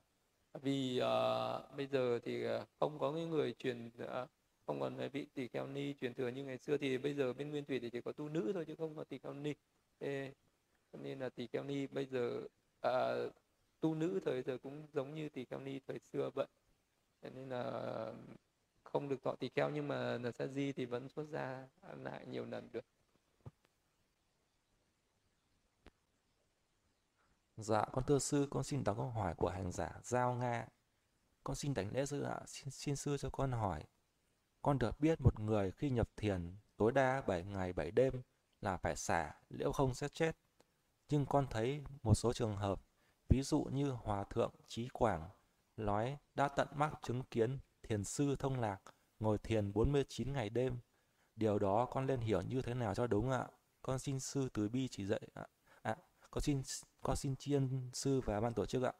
vì 0.60 1.00
uh, 1.00 1.76
bây 1.76 1.86
giờ 1.86 2.18
thì 2.22 2.44
ờ, 2.44 2.66
không 2.80 2.98
có 2.98 3.12
cái 3.12 3.24
người 3.24 3.54
truyền 3.58 3.86
uh, 3.86 4.28
không 4.66 4.80
còn 4.80 5.08
vị 5.12 5.26
tỷ 5.34 5.48
kheo 5.48 5.66
ni 5.66 5.94
truyền 5.94 6.14
thừa 6.14 6.28
như 6.28 6.44
ngày 6.44 6.58
xưa 6.58 6.76
thì 6.76 6.98
bây 6.98 7.14
giờ 7.14 7.32
bên 7.32 7.50
nguyên 7.50 7.64
thủy 7.64 7.80
thì 7.80 7.90
chỉ 7.90 8.00
có 8.00 8.12
tu 8.12 8.28
nữ 8.28 8.50
thôi 8.54 8.64
chứ 8.66 8.74
không 8.78 8.96
có 8.96 9.04
tỷ 9.04 9.18
kheo 9.18 9.34
ni. 9.34 9.54
Ê, 9.98 10.32
nên 10.92 11.18
là 11.18 11.28
tỷ 11.28 11.46
kheo 11.46 11.64
ni 11.64 11.86
bây 11.86 12.06
giờ 12.06 12.42
uh, 12.86 13.32
tu 13.80 13.94
nữ 13.94 14.20
thời 14.24 14.42
giờ 14.42 14.58
cũng 14.62 14.86
giống 14.92 15.14
như 15.14 15.28
tỷ 15.28 15.44
kheo 15.44 15.60
ni 15.60 15.80
thời 15.86 15.98
xưa 16.12 16.30
vậy. 16.34 16.46
Nên 17.22 17.48
là 17.48 18.12
không 18.82 19.08
được 19.08 19.22
thọ 19.22 19.34
tỷ 19.36 19.48
kheo 19.48 19.70
nhưng 19.70 19.88
mà 19.88 20.18
là 20.18 20.32
sa 20.32 20.46
di 20.46 20.72
thì 20.72 20.84
vẫn 20.84 21.08
xuất 21.08 21.28
ra 21.30 21.68
lại 21.96 22.26
nhiều 22.26 22.46
lần 22.46 22.68
được. 22.72 22.84
Dạ, 27.56 27.84
con 27.92 28.04
thưa 28.04 28.18
sư, 28.18 28.46
con 28.50 28.64
xin 28.64 28.84
đọc 28.84 28.96
câu 28.96 29.10
hỏi 29.10 29.34
của 29.34 29.48
hành 29.48 29.72
giả 29.72 29.90
Giao 30.02 30.34
Nga. 30.34 30.66
Con 31.44 31.56
xin 31.56 31.74
đánh 31.74 31.92
lễ 31.92 32.06
sư 32.06 32.22
ạ, 32.22 32.40
xin, 32.46 32.70
xin 32.70 32.96
sư 32.96 33.16
cho 33.16 33.30
con 33.30 33.52
hỏi. 33.52 33.84
Con 34.62 34.78
được 34.78 35.00
biết 35.00 35.20
một 35.20 35.40
người 35.40 35.70
khi 35.70 35.90
nhập 35.90 36.10
thiền 36.16 36.56
tối 36.76 36.92
đa 36.92 37.22
7 37.26 37.44
ngày 37.44 37.72
7 37.72 37.90
đêm 37.90 38.22
là 38.60 38.76
phải 38.76 38.96
xả, 38.96 39.34
liệu 39.48 39.72
không 39.72 39.94
sẽ 39.94 40.08
chết 40.08 40.36
nhưng 41.12 41.26
con 41.26 41.46
thấy 41.50 41.84
một 42.02 42.14
số 42.14 42.32
trường 42.32 42.56
hợp, 42.56 42.82
ví 43.28 43.42
dụ 43.42 43.62
như 43.72 43.90
Hòa 43.90 44.24
Thượng 44.24 44.54
Trí 44.68 44.88
Quảng, 44.88 45.28
nói 45.76 46.18
đã 46.34 46.48
tận 46.48 46.68
mắt 46.74 46.92
chứng 47.02 47.22
kiến 47.22 47.58
thiền 47.82 48.04
sư 48.04 48.36
thông 48.38 48.60
lạc, 48.60 48.78
ngồi 49.18 49.38
thiền 49.38 49.72
49 49.72 50.32
ngày 50.32 50.50
đêm. 50.50 50.78
Điều 51.36 51.58
đó 51.58 51.86
con 51.90 52.06
nên 52.06 52.20
hiểu 52.20 52.42
như 52.42 52.62
thế 52.62 52.74
nào 52.74 52.94
cho 52.94 53.06
đúng 53.06 53.30
ạ? 53.30 53.46
Con 53.82 53.98
xin 53.98 54.20
sư 54.20 54.48
từ 54.54 54.68
bi 54.68 54.88
chỉ 54.88 55.06
dạy 55.06 55.22
ạ. 55.34 55.46
Con 56.32 56.42
xin 56.42 56.62
con 57.02 57.16
xin 57.16 57.36
tri 57.36 57.52
ân 57.52 57.90
sư 57.92 58.20
và 58.24 58.40
ban 58.40 58.54
tổ 58.54 58.66
chức 58.66 58.82
ạ. 58.82 58.92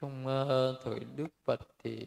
Trong 0.00 0.26
uh, 0.26 0.76
thời 0.84 1.00
Đức 1.16 1.26
Phật 1.44 1.60
thì 1.78 2.06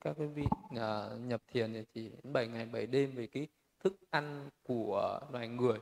các 0.00 0.16
cái 0.18 0.26
vị 0.26 0.44
uh, 0.74 1.20
nhập 1.20 1.42
thiền 1.48 1.72
thì 1.72 1.84
chỉ 1.94 2.10
7 2.22 2.48
ngày 2.48 2.66
7 2.66 2.86
đêm 2.86 3.14
về 3.14 3.26
cái 3.26 3.48
thức 3.80 3.96
ăn 4.10 4.50
của 4.62 5.20
loài 5.32 5.48
người. 5.48 5.78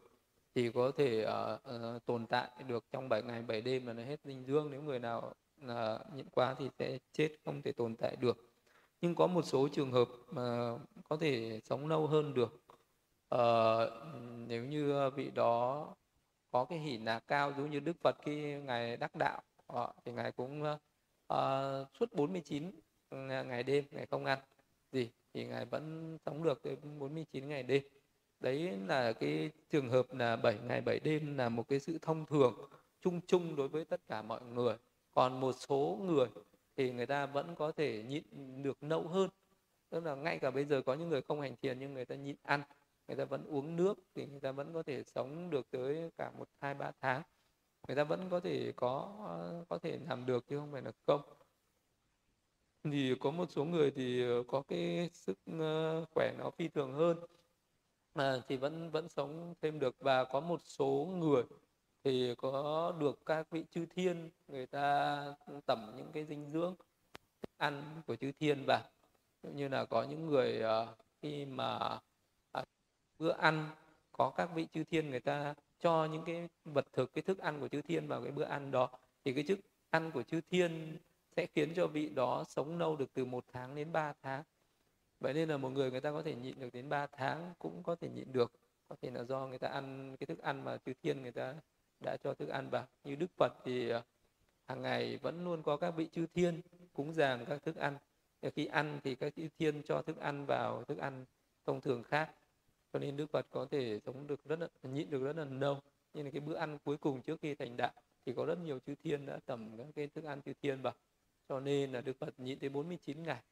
Thì 0.55 0.71
có 0.73 0.93
thể 0.97 1.27
uh, 1.27 1.61
uh, 1.97 2.07
tồn 2.07 2.27
tại 2.27 2.51
được 2.67 2.85
trong 2.93 3.09
7 3.09 3.23
ngày 3.23 3.43
7 3.43 3.61
đêm 3.61 3.85
mà 3.85 3.93
nó 3.93 4.03
hết 4.03 4.21
dinh 4.25 4.45
dưỡng. 4.45 4.71
Nếu 4.71 4.83
người 4.83 4.99
nào 4.99 5.35
à, 5.69 5.95
uh, 5.95 6.15
nhiễm 6.15 6.27
quá 6.31 6.55
thì 6.59 6.71
sẽ 6.79 6.99
chết 7.13 7.29
không 7.45 7.63
thể 7.63 7.73
tồn 7.73 7.97
tại 7.97 8.17
được. 8.17 8.37
Nhưng 9.01 9.15
có 9.15 9.27
một 9.27 9.43
số 9.43 9.69
trường 9.69 9.93
hợp 9.93 10.09
mà 10.31 10.77
có 11.09 11.17
thể 11.17 11.61
sống 11.65 11.89
lâu 11.89 12.07
hơn 12.07 12.35
được. 12.35 12.63
Uh, 13.35 13.91
nếu 14.47 14.65
như 14.65 15.11
vị 15.11 15.31
đó 15.31 15.87
có 16.51 16.65
cái 16.65 16.79
hỷ 16.79 16.99
là 16.99 17.19
cao 17.19 17.53
giống 17.57 17.71
như 17.71 17.81
Đức 17.81 17.97
Phật 18.03 18.17
khi 18.23 18.55
ngài 18.55 18.97
đắc 18.97 19.15
đạo. 19.15 19.43
Ờ, 19.67 19.93
thì 20.05 20.13
ngài 20.13 20.33
cũng 20.33 20.63
uh, 21.33 21.89
suốt 21.99 22.13
49 22.13 22.71
ừ, 23.11 23.17
ngày 23.47 23.63
đêm 23.63 23.85
ngài 23.91 24.07
không 24.07 24.25
ăn. 24.25 24.39
Gì? 24.93 25.11
Thì 25.35 25.45
ngài 25.45 25.65
vẫn 25.65 26.19
sống 26.27 26.43
được 26.43 26.63
tới 26.63 26.77
49 26.77 27.49
ngày 27.49 27.63
đêm. 27.63 27.83
Đấy 28.41 28.73
là 28.87 29.13
cái 29.13 29.51
trường 29.71 29.89
hợp 29.89 30.15
là 30.15 30.37
7 30.37 30.59
ngày 30.69 30.81
7 30.81 31.01
đêm 31.01 31.39
là 31.39 31.49
một 31.49 31.69
cái 31.69 31.81
sự 31.81 31.99
thông 32.03 32.27
thường 32.27 32.69
chung 33.01 33.21
chung 33.27 33.57
đối 33.57 33.69
với 33.69 33.85
tất 33.85 34.01
cả 34.09 34.23
mọi 34.23 34.41
người. 34.43 34.77
Còn 35.13 35.41
một 35.41 35.53
số 35.53 35.99
người 36.03 36.27
thì 36.77 36.93
người 36.93 37.07
ta 37.07 37.27
vẫn 37.27 37.55
có 37.55 37.73
thể 37.73 38.03
nhịn 38.03 38.25
được 38.63 38.83
nậu 38.83 39.09
hơn. 39.09 39.31
Tức 39.91 40.05
là 40.05 40.15
ngay 40.15 40.39
cả 40.39 40.51
bây 40.51 40.65
giờ 40.65 40.83
có 40.83 40.95
những 40.95 41.09
người 41.09 41.23
không 41.23 41.41
hành 41.41 41.57
thiền 41.63 41.79
nhưng 41.79 41.95
người 41.95 42.05
ta 42.05 42.15
nhịn 42.15 42.37
ăn 42.43 42.63
người 43.09 43.17
ta 43.17 43.25
vẫn 43.25 43.45
uống 43.47 43.77
nước 43.77 43.99
thì 44.15 44.27
người 44.27 44.41
ta 44.41 44.53
vẫn 44.53 44.73
có 44.75 44.83
thể 44.83 45.03
sống 45.05 45.51
được 45.51 45.71
tới 45.71 46.11
cả 46.19 46.31
một 46.39 46.49
hai 46.61 46.75
ba 46.75 46.93
tháng. 47.01 47.23
Người 47.89 47.97
ta 47.97 48.05
vẫn 48.05 48.29
có 48.31 48.41
thể 48.41 48.73
có 48.77 49.15
có 49.69 49.79
thể 49.79 49.99
làm 50.09 50.27
được 50.27 50.47
chứ 50.49 50.59
không 50.59 50.73
phải 50.73 50.83
là 50.83 50.93
không. 51.07 51.23
Thì 52.85 53.15
có 53.21 53.31
một 53.31 53.51
số 53.51 53.65
người 53.65 53.91
thì 53.91 54.23
ờ, 54.23 54.43
có 54.49 54.63
cái 54.69 55.11
sức 55.13 55.39
ờ, 55.59 56.05
khỏe 56.15 56.33
nó 56.39 56.51
phi 56.51 56.69
thường 56.69 56.93
hơn 56.93 57.19
à, 58.15 58.37
thì 58.49 58.57
vẫn 58.57 58.91
vẫn 58.91 59.09
sống 59.09 59.55
thêm 59.63 59.79
được. 59.79 59.97
Và 59.99 60.25
có 60.25 60.41
một 60.41 60.61
số 60.65 61.09
người 61.19 61.45
thì 62.05 62.35
có 62.39 62.93
được 63.01 63.27
các 63.27 63.51
vị 63.51 63.65
chư 63.71 63.87
thiên 63.87 64.31
người 64.47 64.67
ta 64.67 65.25
tẩm 65.67 65.93
những 65.97 66.13
cái 66.13 66.25
dinh 66.25 66.49
dưỡng 66.51 66.75
ăn 67.57 68.03
của 68.07 68.17
chư 68.17 68.33
thiên 68.33 68.65
vào. 68.67 68.83
Như 69.43 69.69
là 69.69 69.85
có 69.85 70.03
những 70.03 70.27
người 70.27 70.63
uh, 70.65 70.99
khi 71.23 71.47
mà 71.47 72.01
bữa 73.19 73.33
ăn, 73.33 73.71
có 74.13 74.31
các 74.31 74.51
vị 74.55 74.67
chư 74.73 74.85
thiên 74.85 75.11
người 75.11 75.21
ta 75.21 75.55
cho 75.79 76.05
những 76.05 76.25
cái 76.27 76.49
vật 76.65 76.87
thực, 76.93 77.15
cái 77.15 77.23
thức 77.23 77.39
ăn 77.39 77.61
của 77.61 77.69
chư 77.69 77.83
thiên 77.83 78.07
vào 78.07 78.23
cái 78.23 78.33
bữa 78.33 78.45
ăn 78.45 78.71
đó. 78.71 78.91
Thì 79.25 79.33
cái 79.33 79.45
chức 79.49 79.59
ăn 79.91 80.11
của 80.11 80.23
chư 80.23 80.41
thiên 80.41 80.99
sẽ 81.37 81.47
khiến 81.47 81.73
cho 81.75 81.87
vị 81.87 82.09
đó 82.09 82.45
sống 82.49 82.79
lâu 82.79 82.97
được 82.97 83.15
từ 83.15 83.25
một 83.25 83.45
tháng 83.53 83.75
đến 83.75 83.93
3 83.93 84.13
tháng. 84.23 84.43
Vậy 85.21 85.35
nên 85.35 85.49
là 85.49 85.57
một 85.57 85.69
người 85.69 85.91
người 85.91 86.01
ta 86.01 86.13
có 86.13 86.23
thể 86.23 86.35
nhịn 86.35 86.61
được 86.61 86.73
đến 86.73 86.89
3 86.89 87.07
tháng 87.07 87.55
cũng 87.59 87.83
có 87.83 87.97
thể 87.97 88.09
nhịn 88.09 88.33
được. 88.33 88.53
Có 88.89 88.97
thể 89.03 89.11
là 89.11 89.25
do 89.25 89.47
người 89.47 89.59
ta 89.59 89.69
ăn 89.69 90.17
cái 90.21 90.27
thức 90.27 90.39
ăn 90.39 90.65
mà 90.65 90.77
chư 90.77 90.93
thiên 91.03 91.23
người 91.23 91.33
ta 91.33 91.55
đã 92.01 92.17
cho 92.25 92.35
thức 92.35 92.49
ăn 92.49 92.71
vào. 92.71 92.87
Như 93.05 93.15
đức 93.15 93.31
phật 93.37 93.53
thì 93.65 93.91
à, 93.91 94.03
hàng 94.67 94.83
ngày 94.83 95.17
vẫn 95.17 95.45
luôn 95.45 95.63
có 95.63 95.77
các 95.77 95.91
vị 95.91 96.09
chư 96.13 96.27
thiên 96.35 96.61
cúng 96.93 97.15
dường 97.15 97.45
các 97.47 97.63
thức 97.63 97.77
ăn. 97.77 97.99
Khi 98.55 98.67
ăn 98.67 99.01
thì 99.05 99.15
các 99.15 99.35
chư 99.37 99.49
thiên 99.59 99.83
cho 99.83 100.03
thức 100.03 100.17
ăn 100.17 100.47
vào, 100.47 100.85
thức 100.85 100.99
ăn 100.99 101.25
thông 101.67 101.81
thường 101.81 102.03
khác 102.03 102.31
cho 102.93 102.99
nên 102.99 103.17
đức 103.17 103.31
phật 103.31 103.47
có 103.51 103.67
thể 103.71 104.01
sống 104.07 104.27
được 104.27 104.45
rất 104.45 104.61
là 104.61 104.69
nhịn 104.83 105.11
được 105.11 105.23
rất 105.23 105.37
là 105.37 105.45
lâu. 105.45 105.81
Nhưng 106.15 106.25
là 106.25 106.31
cái 106.31 106.41
bữa 106.41 106.55
ăn 106.55 106.79
cuối 106.85 106.97
cùng 106.97 107.23
trước 107.23 107.41
khi 107.41 107.55
thành 107.55 107.77
đạo 107.77 107.93
thì 108.27 108.33
có 108.37 108.45
rất 108.45 108.59
nhiều 108.59 108.79
chư 108.87 108.95
thiên 108.95 109.27
đã 109.27 109.39
tẩm 109.47 109.77
các 109.79 109.87
cái 109.95 110.07
thức 110.07 110.25
ăn 110.25 110.43
chư 110.43 110.53
thiên 110.63 110.83
vào. 110.83 110.95
Cho 111.49 111.61
nên 111.61 111.93
là 111.93 112.01
đức 112.01 112.19
phật 112.19 112.41
nhịn 112.41 112.59
tới 112.59 112.71
49 112.71 113.23
ngày 113.23 113.43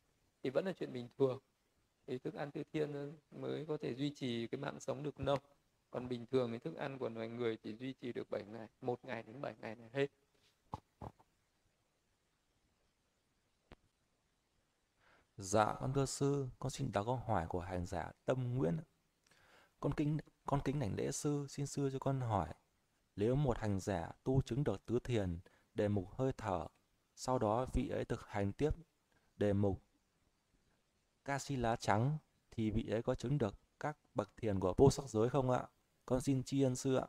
thì 0.42 0.50
vẫn 0.50 0.64
là 0.64 0.72
chuyện 0.72 0.92
bình 0.92 1.08
thường. 1.18 1.38
Thì 2.06 2.18
thức 2.18 2.34
ăn 2.34 2.52
chư 2.52 2.62
thiên 2.72 3.12
mới 3.30 3.64
có 3.68 3.76
thể 3.76 3.94
duy 3.94 4.10
trì 4.10 4.46
cái 4.46 4.60
mạng 4.60 4.80
sống 4.80 5.02
được 5.02 5.20
lâu. 5.20 5.36
Còn 5.90 6.08
bình 6.08 6.26
thường 6.26 6.52
thì 6.52 6.58
thức 6.58 6.76
ăn 6.76 6.98
của 6.98 7.08
loài 7.08 7.28
người 7.28 7.56
chỉ 7.56 7.76
duy 7.76 7.92
trì 7.92 8.12
được 8.12 8.30
7 8.30 8.42
ngày 8.44 8.68
một 8.80 9.04
ngày 9.04 9.22
đến 9.22 9.40
7 9.40 9.54
ngày 9.60 9.76
là 9.76 9.88
hết. 9.92 10.06
Dạ 15.36 15.74
con 15.80 15.92
thưa 15.94 16.06
sư, 16.06 16.48
con 16.58 16.70
xin 16.70 16.92
đọc 16.92 17.06
câu 17.06 17.16
hỏi 17.16 17.46
của 17.48 17.60
hành 17.60 17.86
giả 17.86 18.12
Tâm 18.24 18.54
Nguyễn. 18.56 18.76
Con 19.81 19.94
kính 19.94 20.19
con 20.47 20.61
kính 20.65 20.81
đảnh 20.81 20.94
lễ 20.97 21.12
sư, 21.12 21.47
xin 21.48 21.66
sư 21.66 21.90
cho 21.93 21.98
con 21.98 22.20
hỏi. 22.20 22.48
Nếu 23.16 23.36
một 23.36 23.59
hành 23.59 23.81
giả 23.81 24.12
tu 24.24 24.43
chứng 24.43 24.65
được 24.65 24.86
tứ 24.86 24.98
thiền, 25.05 25.39
đề 25.74 25.89
mục 25.89 26.11
hơi 26.11 26.32
thở, 26.36 26.66
sau 27.15 27.39
đó 27.39 27.66
vị 27.73 27.89
ấy 27.89 28.05
thực 28.05 28.27
hành 28.28 28.53
tiếp 28.53 28.70
đề 29.36 29.53
mục 29.53 29.82
ca 31.24 31.39
si 31.39 31.57
lá 31.57 31.77
trắng, 31.77 32.19
thì 32.51 32.70
vị 32.70 32.89
ấy 32.90 33.03
có 33.03 33.15
chứng 33.15 33.39
được 33.39 33.55
các 33.81 33.97
bậc 34.15 34.31
thiền 34.36 34.61
của 34.61 34.74
vô 34.77 34.90
sắc 34.90 35.09
giới 35.09 35.28
không 35.28 35.51
ạ? 35.51 35.66
Con 36.07 36.20
xin 36.20 36.43
tri 36.43 36.62
ân 36.62 36.77
sư 36.77 36.97
ạ. 36.97 37.07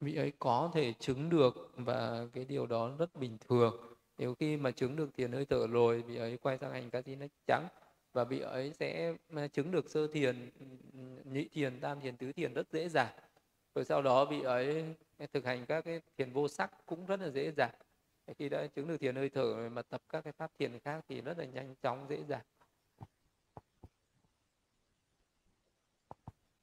Vị 0.00 0.16
ấy 0.16 0.32
có 0.38 0.70
thể 0.74 0.92
chứng 0.92 1.30
được 1.30 1.72
và 1.76 2.26
cái 2.32 2.44
điều 2.44 2.66
đó 2.66 2.96
rất 2.98 3.14
bình 3.16 3.38
thường. 3.48 3.96
Nếu 4.18 4.34
khi 4.34 4.56
mà 4.56 4.70
chứng 4.70 4.96
được 4.96 5.14
thiền 5.16 5.32
hơi 5.32 5.44
thở 5.44 5.66
rồi, 5.66 6.02
vị 6.02 6.16
ấy 6.16 6.36
quay 6.36 6.58
sang 6.58 6.72
hành 6.72 6.90
ca 6.90 7.02
si 7.02 7.16
lá 7.16 7.26
trắng 7.46 7.68
và 8.16 8.24
vị 8.24 8.40
ấy 8.40 8.72
sẽ 8.72 9.14
ờ, 9.34 9.48
chứng 9.48 9.70
được 9.70 9.90
sơ 9.90 10.06
thiền, 10.06 10.50
nhị 11.24 11.48
thiền, 11.48 11.80
tam 11.80 12.00
thiền, 12.00 12.16
tứ 12.16 12.32
thiền 12.32 12.54
rất 12.54 12.70
dễ 12.72 12.88
dàng. 12.88 13.14
Rồi 13.74 13.84
sau 13.84 14.02
đó 14.02 14.24
vị 14.24 14.42
ấy 14.42 14.94
thực 15.32 15.44
hành 15.44 15.66
các 15.66 15.84
cái 15.84 16.00
thiền 16.18 16.32
vô 16.32 16.48
sắc 16.48 16.86
cũng 16.86 17.06
rất 17.06 17.20
là 17.20 17.30
dễ 17.30 17.52
dàng. 17.52 17.74
Khi 18.38 18.48
đã 18.48 18.66
chứng 18.66 18.88
được 18.88 18.96
thiền 18.98 19.16
hơi 19.16 19.28
thở 19.28 19.68
mà 19.72 19.82
tập 19.82 20.02
các 20.08 20.24
cái 20.24 20.32
pháp 20.32 20.52
thiền 20.58 20.78
khác 20.78 21.04
thì 21.08 21.20
rất 21.20 21.38
là 21.38 21.44
nhanh 21.44 21.74
chóng 21.82 22.06
dễ 22.08 22.24
dàng. 22.28 22.44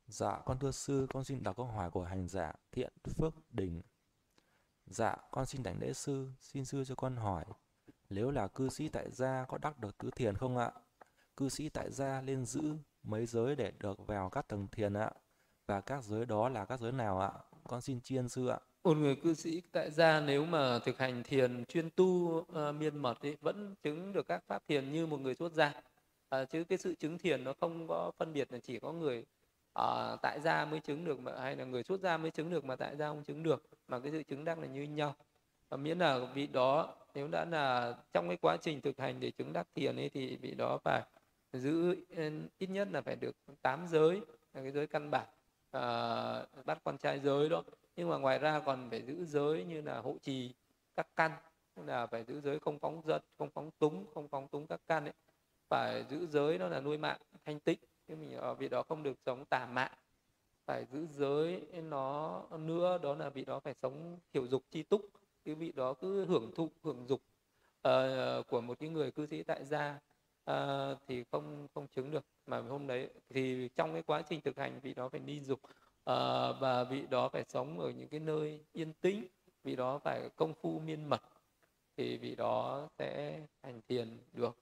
Dạ, 0.07 0.41
con 0.45 0.59
thưa 0.59 0.71
sư, 0.71 1.07
con 1.13 1.23
xin 1.23 1.43
đọc 1.43 1.57
câu 1.57 1.65
hỏi 1.65 1.91
của 1.91 2.03
hành 2.03 2.27
giả 2.27 2.53
Thiện 2.71 2.93
Phước 3.03 3.33
Đình. 3.51 3.81
Dạ, 4.85 5.15
con 5.31 5.45
xin 5.45 5.63
đảnh 5.63 5.79
lễ 5.79 5.93
sư, 5.93 6.31
xin 6.39 6.65
sư 6.65 6.83
cho 6.85 6.95
con 6.95 7.15
hỏi, 7.15 7.45
nếu 8.09 8.31
là 8.31 8.47
cư 8.47 8.69
sĩ 8.69 8.89
tại 8.89 9.11
gia 9.11 9.45
có 9.47 9.57
đắc 9.57 9.79
được 9.79 9.97
tứ 9.97 10.09
thiền 10.15 10.37
không 10.37 10.57
ạ? 10.57 10.71
Cư 11.37 11.49
sĩ 11.49 11.69
tại 11.69 11.91
gia 11.91 12.21
nên 12.21 12.45
giữ 12.45 12.61
mấy 13.03 13.25
giới 13.25 13.55
để 13.55 13.71
được 13.79 14.07
vào 14.07 14.29
các 14.29 14.47
tầng 14.47 14.67
thiền 14.71 14.93
ạ? 14.93 15.11
Và 15.67 15.81
các 15.81 16.03
giới 16.03 16.25
đó 16.25 16.49
là 16.49 16.65
các 16.65 16.79
giới 16.79 16.91
nào 16.91 17.19
ạ? 17.19 17.31
Con 17.63 17.81
xin 17.81 18.01
chiên 18.01 18.29
sư 18.29 18.47
ạ. 18.47 18.59
Một 18.83 18.97
người 18.97 19.15
cư 19.15 19.33
sĩ 19.33 19.61
tại 19.71 19.91
gia 19.91 20.19
nếu 20.19 20.45
mà 20.45 20.79
thực 20.79 20.97
hành 20.97 21.23
thiền 21.23 21.65
chuyên 21.65 21.89
tu 21.89 22.05
uh, 22.05 22.75
miên 22.75 22.97
mật 22.97 23.21
ấy, 23.21 23.37
vẫn 23.41 23.75
chứng 23.83 24.13
được 24.13 24.27
các 24.27 24.43
pháp 24.47 24.63
thiền 24.67 24.91
như 24.91 25.05
một 25.05 25.19
người 25.19 25.35
xuất 25.35 25.53
gia. 25.53 25.73
À, 26.29 26.45
chứ 26.45 26.63
cái 26.63 26.77
sự 26.77 26.95
chứng 26.95 27.17
thiền 27.17 27.43
nó 27.43 27.53
không 27.59 27.87
có 27.87 28.11
phân 28.17 28.33
biệt 28.33 28.51
là 28.51 28.59
chỉ 28.63 28.79
có 28.79 28.91
người 28.91 29.25
uh, 29.79 30.21
tại 30.21 30.39
gia 30.43 30.65
mới 30.65 30.79
chứng 30.79 31.05
được 31.05 31.19
mà 31.19 31.31
hay 31.39 31.55
là 31.55 31.65
người 31.65 31.83
xuất 31.83 32.01
gia 32.01 32.17
mới 32.17 32.31
chứng 32.31 32.49
được 32.49 32.65
mà 32.65 32.75
tại 32.75 32.95
gia 32.95 33.07
không 33.07 33.23
chứng 33.23 33.43
được 33.43 33.63
mà 33.87 33.99
cái 33.99 34.11
sự 34.11 34.23
chứng 34.23 34.45
đắc 34.45 34.59
là 34.59 34.67
như 34.67 34.83
nhau 34.83 35.15
và 35.69 35.77
miễn 35.77 35.99
là 35.99 36.19
vị 36.33 36.47
đó 36.47 36.95
nếu 37.13 37.27
đã 37.27 37.45
là 37.45 37.95
trong 38.13 38.27
cái 38.27 38.37
quá 38.41 38.57
trình 38.57 38.81
thực 38.81 38.99
hành 38.99 39.19
để 39.19 39.31
chứng 39.31 39.53
đắc 39.53 39.67
thiền 39.75 39.95
ấy 39.95 40.09
thì 40.09 40.35
vị 40.35 40.55
đó 40.57 40.77
phải 40.83 41.01
giữ 41.53 41.95
ừ, 42.09 42.31
ít 42.57 42.69
nhất 42.69 42.87
là 42.91 43.01
phải 43.01 43.15
được 43.15 43.35
tám 43.61 43.87
giới 43.87 44.21
là 44.53 44.61
cái 44.61 44.71
giới 44.71 44.87
căn 44.87 45.11
bản 45.11 45.27
uh, 45.77 46.65
bắt 46.65 46.79
con 46.83 46.97
trai 46.97 47.19
giới 47.19 47.49
đó. 47.49 47.63
Nhưng 47.95 48.09
mà 48.09 48.17
ngoài 48.17 48.39
ra 48.39 48.59
còn 48.59 48.89
phải 48.89 49.01
giữ 49.01 49.25
giới 49.25 49.63
như 49.63 49.81
là 49.81 49.99
hộ 49.99 50.15
trì 50.21 50.53
các 50.95 51.07
căn 51.15 51.31
là 51.75 52.07
phải 52.07 52.23
giữ 52.23 52.41
giới 52.41 52.59
không 52.59 52.79
phóng 52.79 53.01
dật 53.05 53.23
không 53.37 53.49
phóng 53.49 53.71
túng 53.79 54.05
không 54.13 54.27
phóng 54.27 54.47
túng 54.47 54.67
các 54.67 54.81
căn 54.87 55.05
ấy. 55.05 55.13
Phải 55.69 56.03
giữ 56.09 56.27
giới 56.27 56.57
đó 56.57 56.67
là 56.67 56.81
nuôi 56.81 56.97
mạng 56.97 57.19
thanh 57.45 57.59
tịnh. 57.59 57.79
Chứ 58.07 58.15
mình 58.15 58.37
ở 58.37 58.53
vị 58.53 58.69
đó 58.69 58.83
không 58.83 59.03
được 59.03 59.17
sống 59.25 59.45
tà 59.45 59.65
mạng. 59.65 59.91
Phải 60.65 60.85
giữ 60.85 61.07
giới 61.07 61.61
nó 61.83 62.41
nữa 62.59 62.99
đó 63.03 63.15
là 63.15 63.29
vị 63.29 63.45
đó 63.45 63.59
phải 63.59 63.73
sống 63.81 64.19
thiểu 64.33 64.47
dục 64.47 64.63
chi 64.71 64.83
túc. 64.83 65.01
Cái 65.45 65.55
vị 65.55 65.71
đó 65.71 65.93
cứ 65.93 66.25
hưởng 66.25 66.51
thụ 66.55 66.69
hưởng 66.83 67.05
dục 67.07 67.21
uh, 67.87 68.47
của 68.47 68.61
một 68.61 68.79
cái 68.79 68.89
người 68.89 69.11
cư 69.11 69.25
sĩ 69.25 69.43
tại 69.43 69.65
gia 69.65 69.99
uh, 70.51 70.97
thì 71.07 71.23
không 71.31 71.67
không 71.73 71.87
chứng 71.87 72.11
được. 72.11 72.25
Mà 72.47 72.61
hôm 72.61 72.87
đấy 72.87 73.09
thì 73.29 73.69
trong 73.75 73.93
cái 73.93 74.03
quá 74.03 74.21
trình 74.21 74.41
thực 74.41 74.57
hành 74.57 74.79
vị 74.79 74.93
đó 74.93 75.09
phải 75.09 75.19
đi 75.19 75.39
dục. 75.39 75.59
Uh, 75.63 76.55
và 76.59 76.83
vị 76.89 77.05
đó 77.09 77.29
phải 77.29 77.43
sống 77.43 77.79
ở 77.79 77.89
những 77.89 78.07
cái 78.07 78.19
nơi 78.19 78.59
yên 78.73 78.93
tĩnh. 78.93 79.27
Vị 79.63 79.75
đó 79.75 79.97
phải 79.97 80.29
công 80.35 80.53
phu 80.53 80.79
miên 80.79 81.09
mật. 81.09 81.21
Thì 81.97 82.17
vị 82.17 82.35
đó 82.35 82.87
sẽ 82.97 83.39
hành 83.63 83.81
thiền 83.87 84.17
được. 84.33 84.57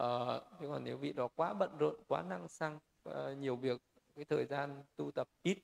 Uh, 0.00 0.42
thế 0.60 0.68
còn 0.68 0.84
nếu 0.84 0.96
vị 0.96 1.12
đó 1.12 1.28
quá 1.36 1.54
bận 1.54 1.78
rộn 1.78 1.94
quá 2.08 2.22
năng 2.22 2.48
xăng 2.48 2.76
uh, 2.76 2.82
ờ, 3.02 3.34
nhiều 3.34 3.56
việc 3.56 3.82
cái 4.16 4.24
thời 4.24 4.44
gian 4.44 4.82
tu 4.96 5.10
tập 5.10 5.28
ít 5.42 5.58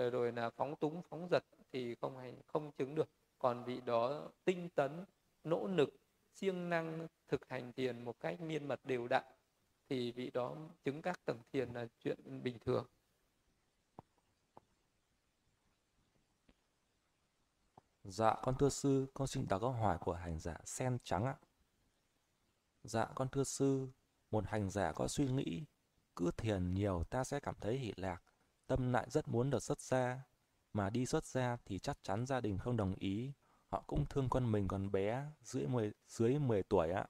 uh, 0.00 0.12
rồi 0.12 0.32
là 0.32 0.50
phóng 0.50 0.76
túng 0.76 1.02
phóng 1.02 1.28
giật 1.30 1.44
thì 1.72 1.94
không 1.94 2.16
hành 2.18 2.34
không 2.46 2.72
chứng 2.72 2.94
được. 2.94 3.08
Còn 3.38 3.64
vị 3.64 3.80
đó 3.86 4.28
tinh 4.44 4.68
tấn 4.68 5.04
nỗ 5.44 5.66
lực 5.66 5.94
siêng 6.40 6.70
năng 6.70 7.08
thực 7.28 7.48
hành 7.48 7.72
thiền 7.72 8.04
một 8.04 8.20
cách 8.20 8.40
miên 8.40 8.68
mật 8.68 8.80
đều 8.84 9.08
đặn 9.08 9.24
thì 9.88 10.12
vị 10.12 10.30
đó 10.30 10.56
chứng 10.84 11.02
các 11.02 11.24
tầng 11.24 11.38
thiền 11.52 11.72
là 11.72 11.86
chuyện 12.00 12.42
bình 12.42 12.58
thường 12.58 12.86
Dạ, 18.04 18.34
con 18.42 18.54
thưa 18.58 18.68
sư, 18.68 19.06
con 19.14 19.28
xin 19.28 19.48
đọc 19.48 19.60
câu 19.60 19.70
hỏi 19.70 19.98
của 20.00 20.14
hành 20.14 20.38
giả 20.38 20.56
sen 20.64 20.98
trắng 21.04 21.24
ạ. 21.24 21.36
Dạ 22.84 23.06
con 23.14 23.28
thưa 23.28 23.44
sư, 23.44 23.88
một 24.30 24.44
hành 24.46 24.70
giả 24.70 24.92
có 24.92 25.08
suy 25.08 25.28
nghĩ, 25.28 25.64
cứ 26.16 26.30
thiền 26.36 26.74
nhiều 26.74 27.04
ta 27.10 27.24
sẽ 27.24 27.40
cảm 27.40 27.54
thấy 27.60 27.78
hỷ 27.78 27.92
lạc, 27.96 28.22
tâm 28.66 28.92
lại 28.92 29.06
rất 29.10 29.28
muốn 29.28 29.50
được 29.50 29.62
xuất 29.62 29.80
gia, 29.80 30.20
mà 30.72 30.90
đi 30.90 31.06
xuất 31.06 31.24
gia 31.24 31.56
thì 31.64 31.78
chắc 31.78 31.98
chắn 32.02 32.26
gia 32.26 32.40
đình 32.40 32.58
không 32.58 32.76
đồng 32.76 32.94
ý, 32.94 33.32
họ 33.68 33.84
cũng 33.86 34.06
thương 34.10 34.28
con 34.28 34.52
mình 34.52 34.68
còn 34.68 34.92
bé, 34.92 35.24
dưới 35.42 35.66
10, 35.66 35.92
dưới 36.06 36.38
10 36.38 36.62
tuổi 36.62 36.90
ạ. 36.90 37.06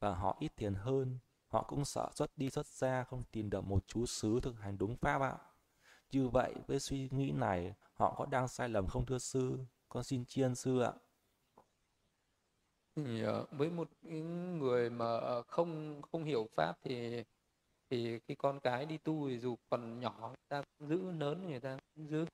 Và 0.00 0.14
họ 0.14 0.36
ít 0.40 0.52
tiền 0.56 0.74
hơn, 0.74 1.18
họ 1.46 1.62
cũng 1.62 1.84
sợ 1.84 2.10
xuất 2.14 2.30
đi 2.36 2.50
xuất 2.50 2.66
ra 2.66 3.04
không 3.04 3.22
tìm 3.32 3.50
được 3.50 3.64
một 3.64 3.84
chú 3.86 4.06
xứ 4.06 4.40
thực 4.42 4.60
hành 4.60 4.78
đúng 4.78 4.96
pháp 4.96 5.22
ạ. 5.22 5.38
Như 6.10 6.28
vậy 6.28 6.54
với 6.66 6.80
suy 6.80 7.08
nghĩ 7.12 7.30
này, 7.30 7.74
họ 7.94 8.14
có 8.18 8.26
đang 8.26 8.48
sai 8.48 8.68
lầm 8.68 8.86
không 8.86 9.06
thưa 9.06 9.18
sư? 9.18 9.58
Con 9.88 10.04
xin 10.04 10.24
tri 10.24 10.42
ân 10.42 10.54
sư 10.54 10.80
ạ. 10.80 10.92
Ờ, 13.24 13.46
với 13.50 13.70
một 13.70 13.88
người 14.58 14.90
mà 14.90 15.06
ờ, 15.06 15.42
không 15.42 16.02
không 16.12 16.24
hiểu 16.24 16.48
pháp 16.54 16.78
thì 16.82 17.24
thì 17.90 18.18
khi 18.18 18.34
con 18.34 18.60
cái 18.60 18.86
đi 18.86 18.98
tu 18.98 19.28
thì 19.28 19.38
dù 19.38 19.56
còn 19.70 20.00
nhỏ 20.00 20.28
người 20.28 20.36
ta 20.48 20.62
giữ 20.78 21.10
lớn 21.10 21.48
người 21.48 21.60
ta 21.60 21.78
giữ. 21.96 22.26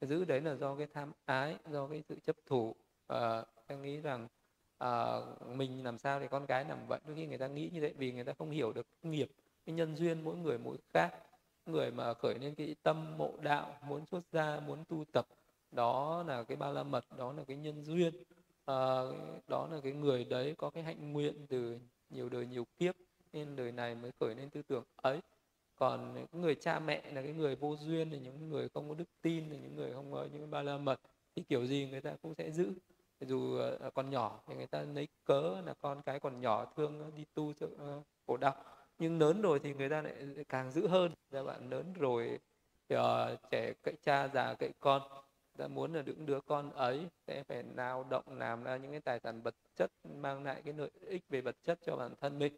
Giữ 0.00 0.24
đấy 0.24 0.40
là 0.40 0.54
do 0.54 0.76
cái 0.76 0.86
tham 0.94 1.12
ái 1.24 1.56
do 1.70 1.88
cái 1.88 2.02
sự 2.08 2.20
chấp 2.20 2.36
thủ. 2.46 2.76
Ờ, 3.10 3.44
và 3.56 3.62
ta 3.66 3.74
nghĩ 3.74 4.00
rằng 4.00 4.28
à, 4.78 5.16
mình 5.46 5.84
làm 5.84 5.98
sao 5.98 6.20
thì 6.20 6.28
con 6.28 6.46
cái 6.46 6.64
làm 6.64 6.78
vậy 6.88 7.00
đôi 7.06 7.16
khi 7.16 7.26
người 7.26 7.38
ta 7.38 7.46
nghĩ 7.46 7.70
như 7.72 7.80
vậy 7.80 7.94
vì 7.98 8.12
người 8.12 8.24
ta 8.24 8.32
không 8.38 8.50
hiểu 8.50 8.72
được 8.72 8.86
nghiệp 9.02 9.30
cái 9.66 9.74
nhân 9.74 9.96
duyên 9.96 10.24
mỗi 10.24 10.36
người 10.36 10.58
mỗi 10.58 10.76
khác. 10.94 11.14
Người 11.66 11.90
mà 11.90 12.14
khởi 12.14 12.34
lên 12.38 12.54
cái 12.54 12.76
tâm 12.82 13.18
mộ 13.18 13.32
đạo 13.42 13.76
muốn 13.86 14.06
xuất 14.06 14.20
gia 14.32 14.60
muốn 14.60 14.84
tu 14.88 15.04
tập 15.12 15.26
đó 15.72 16.24
là 16.26 16.42
cái 16.42 16.56
ba 16.56 16.70
la 16.70 16.82
mật 16.82 17.04
đó 17.18 17.32
là 17.32 17.44
cái 17.44 17.56
nhân 17.56 17.84
duyên. 17.84 18.14
À, 18.64 19.02
đó 19.48 19.68
là 19.72 19.80
cái 19.82 19.92
người 19.92 20.24
đấy 20.24 20.54
có 20.58 20.70
cái 20.70 20.82
hạnh 20.82 21.12
nguyện 21.12 21.46
từ 21.48 21.78
nhiều 22.10 22.28
đời 22.28 22.46
nhiều 22.46 22.66
kiếp 22.78 22.94
nên 23.32 23.56
đời 23.56 23.72
này 23.72 23.94
mới 23.94 24.10
khởi 24.20 24.34
lên 24.34 24.50
tư 24.50 24.62
tưởng 24.62 24.84
ấy. 24.96 25.20
Còn 25.76 26.14
những 26.14 26.40
người 26.40 26.54
cha 26.54 26.78
mẹ 26.78 27.02
là 27.12 27.22
cái 27.22 27.32
người 27.32 27.56
vô 27.56 27.76
duyên 27.76 28.10
là 28.10 28.18
những 28.18 28.48
người 28.48 28.68
không 28.68 28.88
có 28.88 28.94
đức 28.94 29.08
tin 29.22 29.50
là 29.50 29.56
những 29.56 29.76
người 29.76 29.92
không 29.92 30.12
có 30.12 30.26
những 30.32 30.50
ba 30.50 30.62
la 30.62 30.78
mật 30.78 31.00
thì 31.36 31.42
kiểu 31.48 31.66
gì 31.66 31.88
người 31.90 32.00
ta 32.00 32.16
cũng 32.22 32.34
sẽ 32.34 32.50
giữ 32.50 32.72
dù 33.20 33.58
ờ, 33.58 33.76
ờ, 33.80 33.90
còn 33.90 34.10
nhỏ 34.10 34.40
thì 34.46 34.54
người 34.54 34.66
ta 34.66 34.82
lấy 34.82 35.08
cớ 35.24 35.60
là 35.66 35.74
con 35.80 36.02
cái 36.02 36.20
còn 36.20 36.40
nhỏ 36.40 36.64
thương 36.76 37.00
ờ, 37.00 37.10
đi 37.16 37.24
tu 37.34 37.52
cho 37.52 37.66
khổ 38.26 38.36
đau 38.36 38.54
nhưng 38.98 39.18
lớn 39.18 39.42
rồi 39.42 39.58
thì 39.58 39.74
người 39.74 39.88
ta 39.88 40.02
lại 40.02 40.14
càng 40.48 40.70
giữ 40.72 40.88
hơn. 40.88 41.12
Các 41.30 41.44
bạn 41.44 41.70
lớn 41.70 41.92
rồi 41.92 42.38
thì, 42.88 42.96
uh, 42.96 43.02
trẻ 43.50 43.72
cậy 43.82 43.94
cha 44.02 44.28
già 44.28 44.54
cậy 44.54 44.72
con 44.80 45.02
ta 45.58 45.68
muốn 45.68 45.92
là 45.94 46.02
những 46.06 46.26
đứa 46.26 46.40
con 46.40 46.70
ấy 46.72 47.06
sẽ 47.26 47.42
phải 47.42 47.64
lao 47.76 48.04
động 48.10 48.24
làm 48.38 48.64
ra 48.64 48.76
những 48.76 48.90
cái 48.90 49.00
tài 49.00 49.20
sản 49.20 49.42
vật 49.42 49.54
chất 49.76 49.90
mang 50.04 50.44
lại 50.44 50.62
cái 50.64 50.74
lợi 50.74 50.90
ích 51.08 51.22
về 51.28 51.40
vật 51.40 51.56
chất 51.62 51.78
cho 51.86 51.96
bản 51.96 52.14
thân 52.20 52.38
mình 52.38 52.52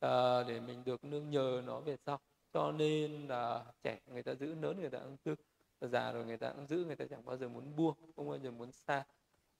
à, 0.00 0.42
để 0.48 0.60
mình 0.60 0.84
được 0.84 1.04
nương 1.04 1.30
nhờ 1.30 1.62
nó 1.66 1.80
về 1.80 1.96
sau. 1.96 2.18
Cho 2.52 2.72
nên 2.72 3.28
là 3.28 3.64
trẻ 3.82 4.00
người 4.06 4.22
ta 4.22 4.34
giữ 4.34 4.54
lớn 4.54 4.80
người 4.80 4.90
ta 4.90 4.98
cũng 4.98 5.16
giữ 5.24 5.34
già 5.80 6.12
rồi 6.12 6.24
người 6.24 6.36
ta 6.36 6.52
cũng 6.52 6.66
giữ 6.66 6.84
người 6.84 6.96
ta 6.96 7.04
chẳng 7.10 7.24
bao 7.24 7.36
giờ 7.36 7.48
muốn 7.48 7.76
buông 7.76 7.94
không 8.16 8.28
bao 8.28 8.38
giờ 8.38 8.50
muốn 8.50 8.72
xa 8.72 9.04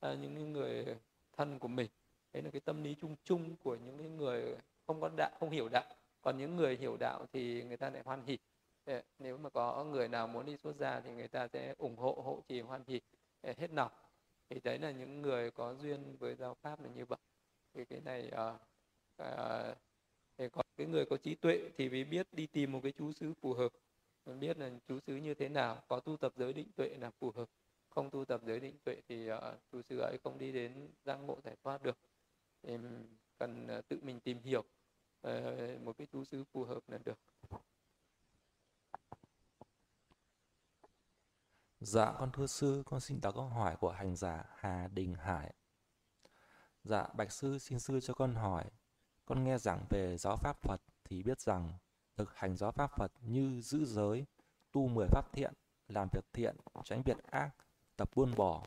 à, 0.00 0.14
những 0.14 0.52
người 0.52 0.96
thân 1.36 1.58
của 1.58 1.68
mình. 1.68 1.90
Đấy 2.32 2.42
là 2.42 2.50
cái 2.50 2.60
tâm 2.60 2.82
lý 2.82 2.94
chung 3.00 3.16
chung 3.24 3.56
của 3.62 3.76
những 3.76 4.16
người 4.16 4.56
không 4.86 5.00
có 5.00 5.10
đạo 5.16 5.30
không 5.40 5.50
hiểu 5.50 5.68
đạo. 5.68 5.84
Còn 6.22 6.38
những 6.38 6.56
người 6.56 6.76
hiểu 6.76 6.96
đạo 7.00 7.26
thì 7.32 7.62
người 7.62 7.76
ta 7.76 7.90
lại 7.90 8.02
hoan 8.04 8.22
hỉ. 8.26 8.38
Ờ, 8.84 9.02
nếu 9.18 9.38
mà 9.38 9.50
có 9.50 9.84
người 9.84 10.08
nào 10.08 10.26
muốn 10.26 10.46
đi 10.46 10.56
xuất 10.56 10.76
gia 10.76 11.00
thì 11.00 11.10
người 11.10 11.28
ta 11.28 11.48
sẽ 11.48 11.74
ủng 11.78 11.96
hộ 11.96 12.22
hộ 12.24 12.42
trì 12.48 12.60
hoan 12.60 12.82
hỉ 12.86 13.00
ờ, 13.42 13.52
hết 13.58 13.70
lòng. 13.72 13.92
Thì 14.50 14.60
đấy 14.64 14.78
là 14.78 14.90
những 14.90 15.22
người 15.22 15.50
có 15.50 15.74
duyên 15.74 16.16
với 16.18 16.34
giáo 16.34 16.54
pháp 16.54 16.82
là 16.82 16.88
như 16.94 17.04
vậy. 17.04 17.18
Thì 17.74 17.84
cái 17.84 18.00
này 18.00 18.30
uh, 18.34 18.60
uh, 19.22 19.76
thì 20.38 20.48
còn 20.48 20.66
cái 20.76 20.86
người 20.86 21.06
có 21.06 21.16
trí 21.16 21.34
tuệ 21.34 21.70
thì 21.76 21.88
mới 21.88 22.04
biết 22.04 22.26
đi 22.32 22.46
tìm 22.46 22.72
một 22.72 22.80
cái 22.82 22.92
chú 22.92 23.12
xứ 23.12 23.32
phù 23.40 23.54
hợp. 23.54 23.72
Mình 24.26 24.40
biết 24.40 24.58
là 24.58 24.70
chú 24.88 24.98
xứ 25.06 25.16
như 25.16 25.34
thế 25.34 25.48
nào 25.48 25.82
có 25.88 26.00
tu 26.00 26.16
tập 26.16 26.32
giới 26.36 26.52
định 26.52 26.68
tuệ 26.76 26.88
là 26.88 27.10
phù 27.10 27.30
hợp 27.30 27.48
không 27.96 28.10
tu 28.10 28.24
tập 28.24 28.40
giới 28.44 28.60
định 28.60 28.76
tuệ 28.84 28.96
thì 29.08 29.26
ờ, 29.26 29.52
uh, 29.54 29.60
chú 29.72 29.82
sư 29.82 29.98
ấy 29.98 30.18
không 30.24 30.38
đi 30.38 30.52
đến 30.52 30.88
giác 31.04 31.16
ngộ 31.16 31.38
giải 31.44 31.56
thoát 31.62 31.82
được 31.82 31.98
thì 32.62 32.76
cần 33.38 33.78
uh, 33.78 33.88
tự 33.88 33.98
mình 34.02 34.20
tìm 34.20 34.42
hiểu 34.42 34.64
uh, 35.28 35.80
một 35.80 35.98
cái 35.98 36.06
chú 36.12 36.24
xứ 36.24 36.44
phù 36.52 36.64
hợp 36.64 36.88
là 36.88 36.98
được 36.98 37.18
Dạ 41.80 42.12
con 42.18 42.32
thưa 42.32 42.46
sư, 42.46 42.82
con 42.86 43.00
xin 43.00 43.20
đọc 43.20 43.34
câu 43.34 43.44
hỏi 43.48 43.76
của 43.76 43.90
hành 43.90 44.16
giả 44.16 44.44
Hà 44.56 44.88
Đình 44.88 45.14
Hải. 45.14 45.54
Dạ, 46.84 47.06
bạch 47.14 47.32
sư 47.32 47.58
xin 47.58 47.78
sư 47.78 48.00
cho 48.00 48.14
con 48.14 48.34
hỏi, 48.34 48.64
con 49.26 49.44
nghe 49.44 49.58
giảng 49.58 49.86
về 49.90 50.16
giáo 50.16 50.36
pháp 50.36 50.56
Phật 50.62 50.80
thì 51.04 51.22
biết 51.22 51.40
rằng 51.40 51.72
thực 52.16 52.34
hành 52.34 52.56
giáo 52.56 52.72
pháp 52.72 52.90
Phật 52.96 53.12
như 53.20 53.60
giữ 53.60 53.84
giới, 53.84 54.26
tu 54.72 54.88
mười 54.88 55.06
pháp 55.08 55.32
thiện, 55.32 55.54
làm 55.88 56.08
việc 56.12 56.24
thiện, 56.32 56.56
tránh 56.84 57.02
việc 57.02 57.24
ác, 57.24 57.50
tập 57.96 58.10
buông 58.14 58.34
bỏ, 58.36 58.66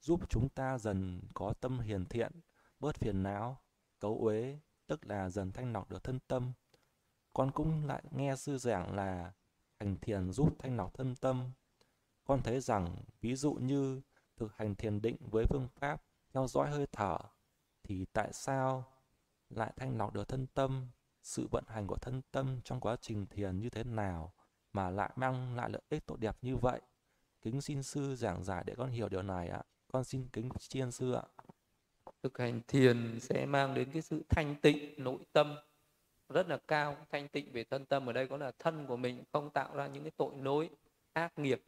giúp 0.00 0.20
chúng 0.28 0.48
ta 0.48 0.78
dần 0.78 1.20
có 1.34 1.52
tâm 1.60 1.80
hiền 1.80 2.04
thiện, 2.04 2.32
bớt 2.80 2.96
phiền 2.96 3.22
não, 3.22 3.60
cấu 4.00 4.18
uế, 4.18 4.58
tức 4.86 5.06
là 5.06 5.28
dần 5.28 5.52
thanh 5.52 5.72
lọc 5.72 5.90
được 5.90 6.04
thân 6.04 6.18
tâm. 6.28 6.52
Con 7.32 7.50
cũng 7.50 7.86
lại 7.86 8.02
nghe 8.10 8.36
sư 8.36 8.58
giảng 8.58 8.94
là 8.94 9.32
hành 9.80 9.96
thiền 9.96 10.32
giúp 10.32 10.56
thanh 10.58 10.76
lọc 10.76 10.94
thân 10.94 11.16
tâm. 11.16 11.50
Con 12.24 12.42
thấy 12.42 12.60
rằng 12.60 12.96
ví 13.20 13.36
dụ 13.36 13.52
như 13.52 14.00
thực 14.36 14.56
hành 14.56 14.74
thiền 14.74 15.02
định 15.02 15.16
với 15.30 15.44
phương 15.46 15.68
pháp 15.76 16.02
theo 16.34 16.46
dõi 16.46 16.70
hơi 16.70 16.86
thở 16.92 17.18
thì 17.82 18.04
tại 18.12 18.32
sao 18.32 18.84
lại 19.50 19.72
thanh 19.76 19.98
lọc 19.98 20.14
được 20.14 20.28
thân 20.28 20.46
tâm, 20.46 20.88
sự 21.22 21.48
vận 21.50 21.64
hành 21.66 21.86
của 21.86 21.96
thân 21.96 22.22
tâm 22.30 22.60
trong 22.64 22.80
quá 22.80 22.96
trình 23.00 23.26
thiền 23.26 23.60
như 23.60 23.70
thế 23.70 23.84
nào 23.84 24.32
mà 24.72 24.90
lại 24.90 25.10
mang 25.16 25.56
lại 25.56 25.70
lợi 25.70 25.82
ích 25.88 26.06
tốt 26.06 26.16
đẹp 26.16 26.36
như 26.42 26.56
vậy. 26.56 26.80
Kính 27.42 27.60
xin 27.60 27.82
sư 27.82 28.14
giảng 28.14 28.44
giải 28.44 28.64
để 28.66 28.74
con 28.76 28.90
hiểu 28.90 29.08
điều 29.08 29.22
này 29.22 29.48
ạ. 29.48 29.62
Con 29.92 30.04
xin 30.04 30.28
kính 30.32 30.48
chiên 30.58 30.90
sư 30.90 31.12
ạ. 31.12 31.22
Thực 32.22 32.38
hành 32.38 32.60
thiền 32.68 33.20
sẽ 33.20 33.46
mang 33.46 33.74
đến 33.74 33.88
cái 33.92 34.02
sự 34.02 34.22
thanh 34.28 34.54
tịnh 34.54 34.94
nội 34.96 35.18
tâm 35.32 35.56
rất 36.28 36.48
là 36.48 36.58
cao. 36.68 36.96
Thanh 37.10 37.28
tịnh 37.28 37.52
về 37.52 37.64
thân 37.64 37.84
tâm 37.84 38.08
ở 38.08 38.12
đây 38.12 38.28
có 38.28 38.36
là 38.36 38.52
thân 38.58 38.86
của 38.86 38.96
mình 38.96 39.24
không 39.32 39.50
tạo 39.50 39.76
ra 39.76 39.86
những 39.86 40.02
cái 40.02 40.12
tội 40.16 40.32
lỗi, 40.42 40.70
ác 41.12 41.38
nghiệp 41.38 41.62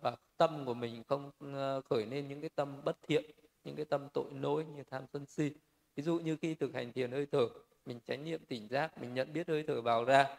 và 0.00 0.16
tâm 0.36 0.64
của 0.66 0.74
mình 0.74 1.02
không 1.08 1.30
ờ, 1.38 1.80
khởi 1.90 2.06
lên 2.06 2.28
những 2.28 2.40
cái 2.40 2.50
tâm 2.54 2.84
bất 2.84 2.96
thiện, 3.02 3.24
những 3.66 3.76
cái 3.76 3.84
tâm 3.84 4.08
tội 4.12 4.26
lỗi 4.40 4.64
như 4.76 4.82
tham 4.90 5.04
sân 5.12 5.26
si 5.26 5.52
ví 5.96 6.02
dụ 6.02 6.18
như 6.18 6.36
khi 6.36 6.54
thực 6.54 6.74
hành 6.74 6.92
thiền 6.92 7.12
hơi 7.12 7.26
thở 7.32 7.48
mình 7.86 8.00
chánh 8.06 8.24
niệm 8.24 8.40
tỉnh 8.48 8.68
giác 8.68 9.00
mình 9.00 9.14
nhận 9.14 9.32
biết 9.32 9.48
hơi 9.48 9.64
thở 9.66 9.82
vào 9.82 10.04
ra 10.04 10.36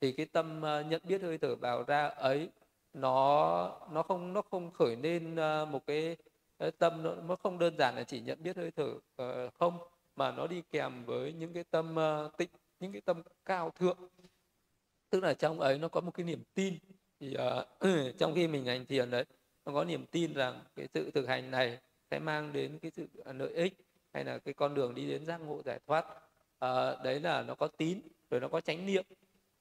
thì 0.00 0.12
cái 0.12 0.26
tâm 0.26 0.62
ờ, 0.62 0.82
nhận 0.82 1.02
biết 1.04 1.22
hơi 1.22 1.38
thở 1.38 1.56
vào 1.56 1.84
ra 1.84 2.06
ấy 2.06 2.48
nó 2.94 3.80
nó 3.92 4.02
không 4.02 4.32
nó 4.32 4.42
không 4.42 4.70
khởi 4.70 4.96
lên 4.96 5.36
ờ, 5.36 5.66
một 5.66 5.86
cái, 5.86 6.16
ờ, 6.58 6.70
tâm 6.70 7.02
nó, 7.02 7.14
nó 7.14 7.36
không 7.36 7.58
đơn 7.58 7.76
giản 7.78 7.96
là 7.96 8.04
chỉ 8.04 8.20
nhận 8.20 8.42
biết 8.42 8.56
hơi 8.56 8.70
thở 8.70 8.94
ờ, 9.16 9.50
không 9.50 9.78
mà 10.16 10.32
nó 10.32 10.46
đi 10.46 10.62
kèm 10.70 11.04
với 11.04 11.32
những 11.32 11.52
cái 11.52 11.64
tâm 11.64 11.96
tịnh 12.38 12.50
những 12.80 12.92
cái 12.92 13.00
tâm 13.00 13.22
cao 13.44 13.70
thượng. 13.70 13.98
Tức 15.10 15.22
là 15.22 15.34
trong 15.34 15.60
ấy 15.60 15.78
nó 15.78 15.88
có 15.88 16.00
một 16.00 16.10
cái 16.14 16.24
niềm 16.26 16.42
tin. 16.54 16.78
Thì 17.20 17.36
uh, 17.36 17.66
trong 18.18 18.34
khi 18.34 18.48
mình 18.48 18.64
hành 18.64 18.86
thiền 18.86 19.10
đấy 19.10 19.24
nó 19.64 19.72
có 19.72 19.84
niềm 19.84 20.06
tin 20.06 20.34
rằng 20.34 20.60
cái 20.76 20.88
sự 20.94 21.10
thực 21.10 21.28
hành 21.28 21.50
này 21.50 21.78
sẽ 22.10 22.18
mang 22.18 22.52
đến 22.52 22.78
cái 22.78 22.90
sự 22.90 23.06
lợi 23.24 23.52
ích 23.52 23.74
hay 24.12 24.24
là 24.24 24.38
cái 24.38 24.54
con 24.54 24.74
đường 24.74 24.94
đi 24.94 25.08
đến 25.08 25.26
giác 25.26 25.38
ngộ 25.38 25.62
giải 25.64 25.80
thoát. 25.86 26.06
Uh, 26.64 27.04
đấy 27.04 27.20
là 27.20 27.42
nó 27.42 27.54
có 27.54 27.66
tín 27.66 28.00
rồi 28.30 28.40
nó 28.40 28.48
có 28.48 28.60
chánh 28.60 28.86
niệm 28.86 29.04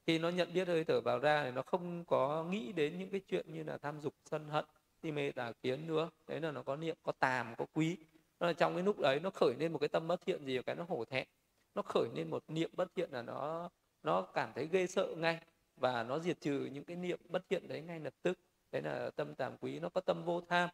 khi 0.08 0.20
nó 0.20 0.30
nhận 0.30 0.54
biết 0.54 0.68
hơi 0.68 0.84
thở 0.84 1.02
vào 1.02 1.20
ra 1.20 1.44
thì 1.44 1.52
nó 1.52 1.62
không 1.62 2.06
có 2.06 2.44
nghĩ 2.44 2.72
đến 2.72 3.00
những 3.00 3.10
cái 3.10 3.22
chuyện 3.28 3.54
như 3.54 3.64
là 3.64 3.78
tham 3.78 4.02
dục 4.02 4.14
sân 4.26 4.50
hận 4.50 4.66
si 5.04 5.12
mê 5.12 5.32
tà 5.32 5.52
kiến 5.64 5.88
nữa. 5.88 6.10
Đấy 6.28 6.42
là 6.42 6.52
nó 6.52 6.62
có 6.64 6.76
niệm 6.76 6.96
có 7.04 7.12
tàm 7.12 7.56
có 7.58 7.66
quý. 7.74 7.98
Nó 8.40 8.48
là 8.48 8.54
trong 8.54 8.74
cái 8.74 8.84
lúc 8.84 9.00
đấy 9.00 9.20
nó 9.20 9.30
khởi 9.30 9.54
lên 9.60 9.74
một 9.74 9.80
cái 9.80 9.90
tâm 9.90 10.08
bất 10.08 10.26
thiện 10.26 10.46
gì 10.46 10.62
cái 10.66 10.76
nó 10.76 10.86
hổ 10.90 11.06
thẹn. 11.06 11.28
Nó 11.76 11.82
khởi 11.82 12.10
lên 12.16 12.30
một 12.30 12.44
niệm 12.48 12.72
bất 12.74 12.96
thiện 12.96 13.12
là 13.12 13.22
nó 13.22 13.70
nó 14.04 14.22
cảm 14.22 14.52
thấy 14.56 14.70
ghê 14.72 14.88
sợ 14.88 15.08
ngay 15.18 15.40
và 15.78 16.04
nó 16.04 16.20
diệt 16.20 16.42
trừ 16.42 16.70
những 16.72 16.84
cái 16.84 16.98
niệm 16.98 17.20
bất 17.30 17.50
thiện 17.50 17.68
đấy 17.68 17.82
ngay 17.82 18.00
lập 18.00 18.14
tức. 18.22 18.40
Đấy 18.72 18.82
là 18.82 19.10
tâm 19.16 19.36
tàm 19.36 19.58
quý 19.62 19.80
nó 19.80 19.90
có 19.90 20.02
tâm 20.02 20.24
vô 20.26 20.42
tham. 20.42 20.70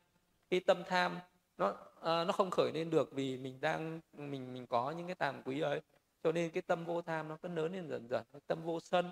Khi 0.49 0.59
tâm 0.59 0.83
tham 0.87 1.19
nó 1.57 1.75
à, 2.01 2.23
nó 2.23 2.31
không 2.31 2.49
khởi 2.49 2.71
lên 2.73 2.89
được 2.89 3.11
vì 3.11 3.37
mình 3.37 3.57
đang 3.61 3.99
mình 4.13 4.53
mình 4.53 4.67
có 4.67 4.91
những 4.91 5.07
cái 5.07 5.15
tàm 5.15 5.41
quý 5.45 5.61
ấy 5.61 5.81
cho 6.23 6.31
nên 6.31 6.51
cái 6.51 6.61
tâm 6.61 6.85
vô 6.85 7.01
tham 7.01 7.27
nó 7.27 7.37
cứ 7.41 7.49
lớn 7.49 7.73
lên 7.73 7.89
dần 7.89 8.07
dần. 8.09 8.23
Tâm 8.47 8.63
vô 8.63 8.79
sân 8.79 9.09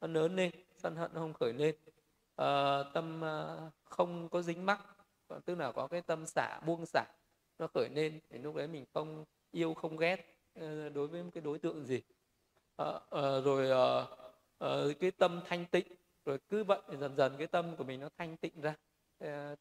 nó 0.00 0.06
lớn 0.06 0.36
lên 0.36 0.50
sân 0.76 0.96
hận 0.96 1.10
nó 1.14 1.20
không 1.20 1.32
khởi 1.32 1.52
lên. 1.52 1.74
À, 2.36 2.82
tâm 2.94 3.24
à, 3.24 3.56
không 3.84 4.28
có 4.28 4.42
dính 4.42 4.66
mắc 4.66 4.80
tức 5.44 5.54
là 5.54 5.72
có 5.72 5.86
cái 5.86 6.02
tâm 6.02 6.26
xả 6.26 6.60
buông 6.66 6.86
xả 6.86 7.04
nó 7.58 7.66
khởi 7.66 7.88
lên 7.88 8.20
thì 8.30 8.38
lúc 8.38 8.54
đấy 8.54 8.66
mình 8.66 8.84
không 8.94 9.24
yêu 9.50 9.74
không 9.74 9.96
ghét 9.96 10.36
ờ, 10.54 10.88
đối 10.88 11.06
với 11.08 11.24
cái 11.34 11.42
đối 11.42 11.58
tượng 11.58 11.84
gì. 11.84 12.02
À, 12.76 12.86
à, 13.10 13.40
rồi 13.44 13.70
à, 13.70 14.06
à, 14.58 14.68
cái 15.00 15.10
tâm 15.10 15.40
thanh 15.46 15.66
tịnh 15.66 15.86
rồi 16.24 16.38
cứ 16.48 16.64
vậy 16.64 16.80
dần 17.00 17.16
dần 17.16 17.34
cái 17.38 17.46
tâm 17.46 17.76
của 17.76 17.84
mình 17.84 18.00
nó 18.00 18.08
thanh 18.18 18.36
tịnh 18.36 18.60
ra. 18.60 18.74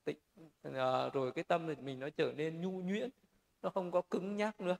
Tịnh 0.04 0.18
à, 0.64 1.10
rồi 1.10 1.32
cái 1.32 1.44
tâm 1.44 1.68
thì 1.68 1.76
mình 1.82 2.00
nó 2.00 2.10
trở 2.10 2.34
nên 2.36 2.62
nhu 2.62 2.72
nhuyễn 2.72 3.10
nó 3.62 3.70
không 3.70 3.92
có 3.92 4.02
cứng 4.02 4.36
nhắc 4.36 4.62
nữa 4.62 4.78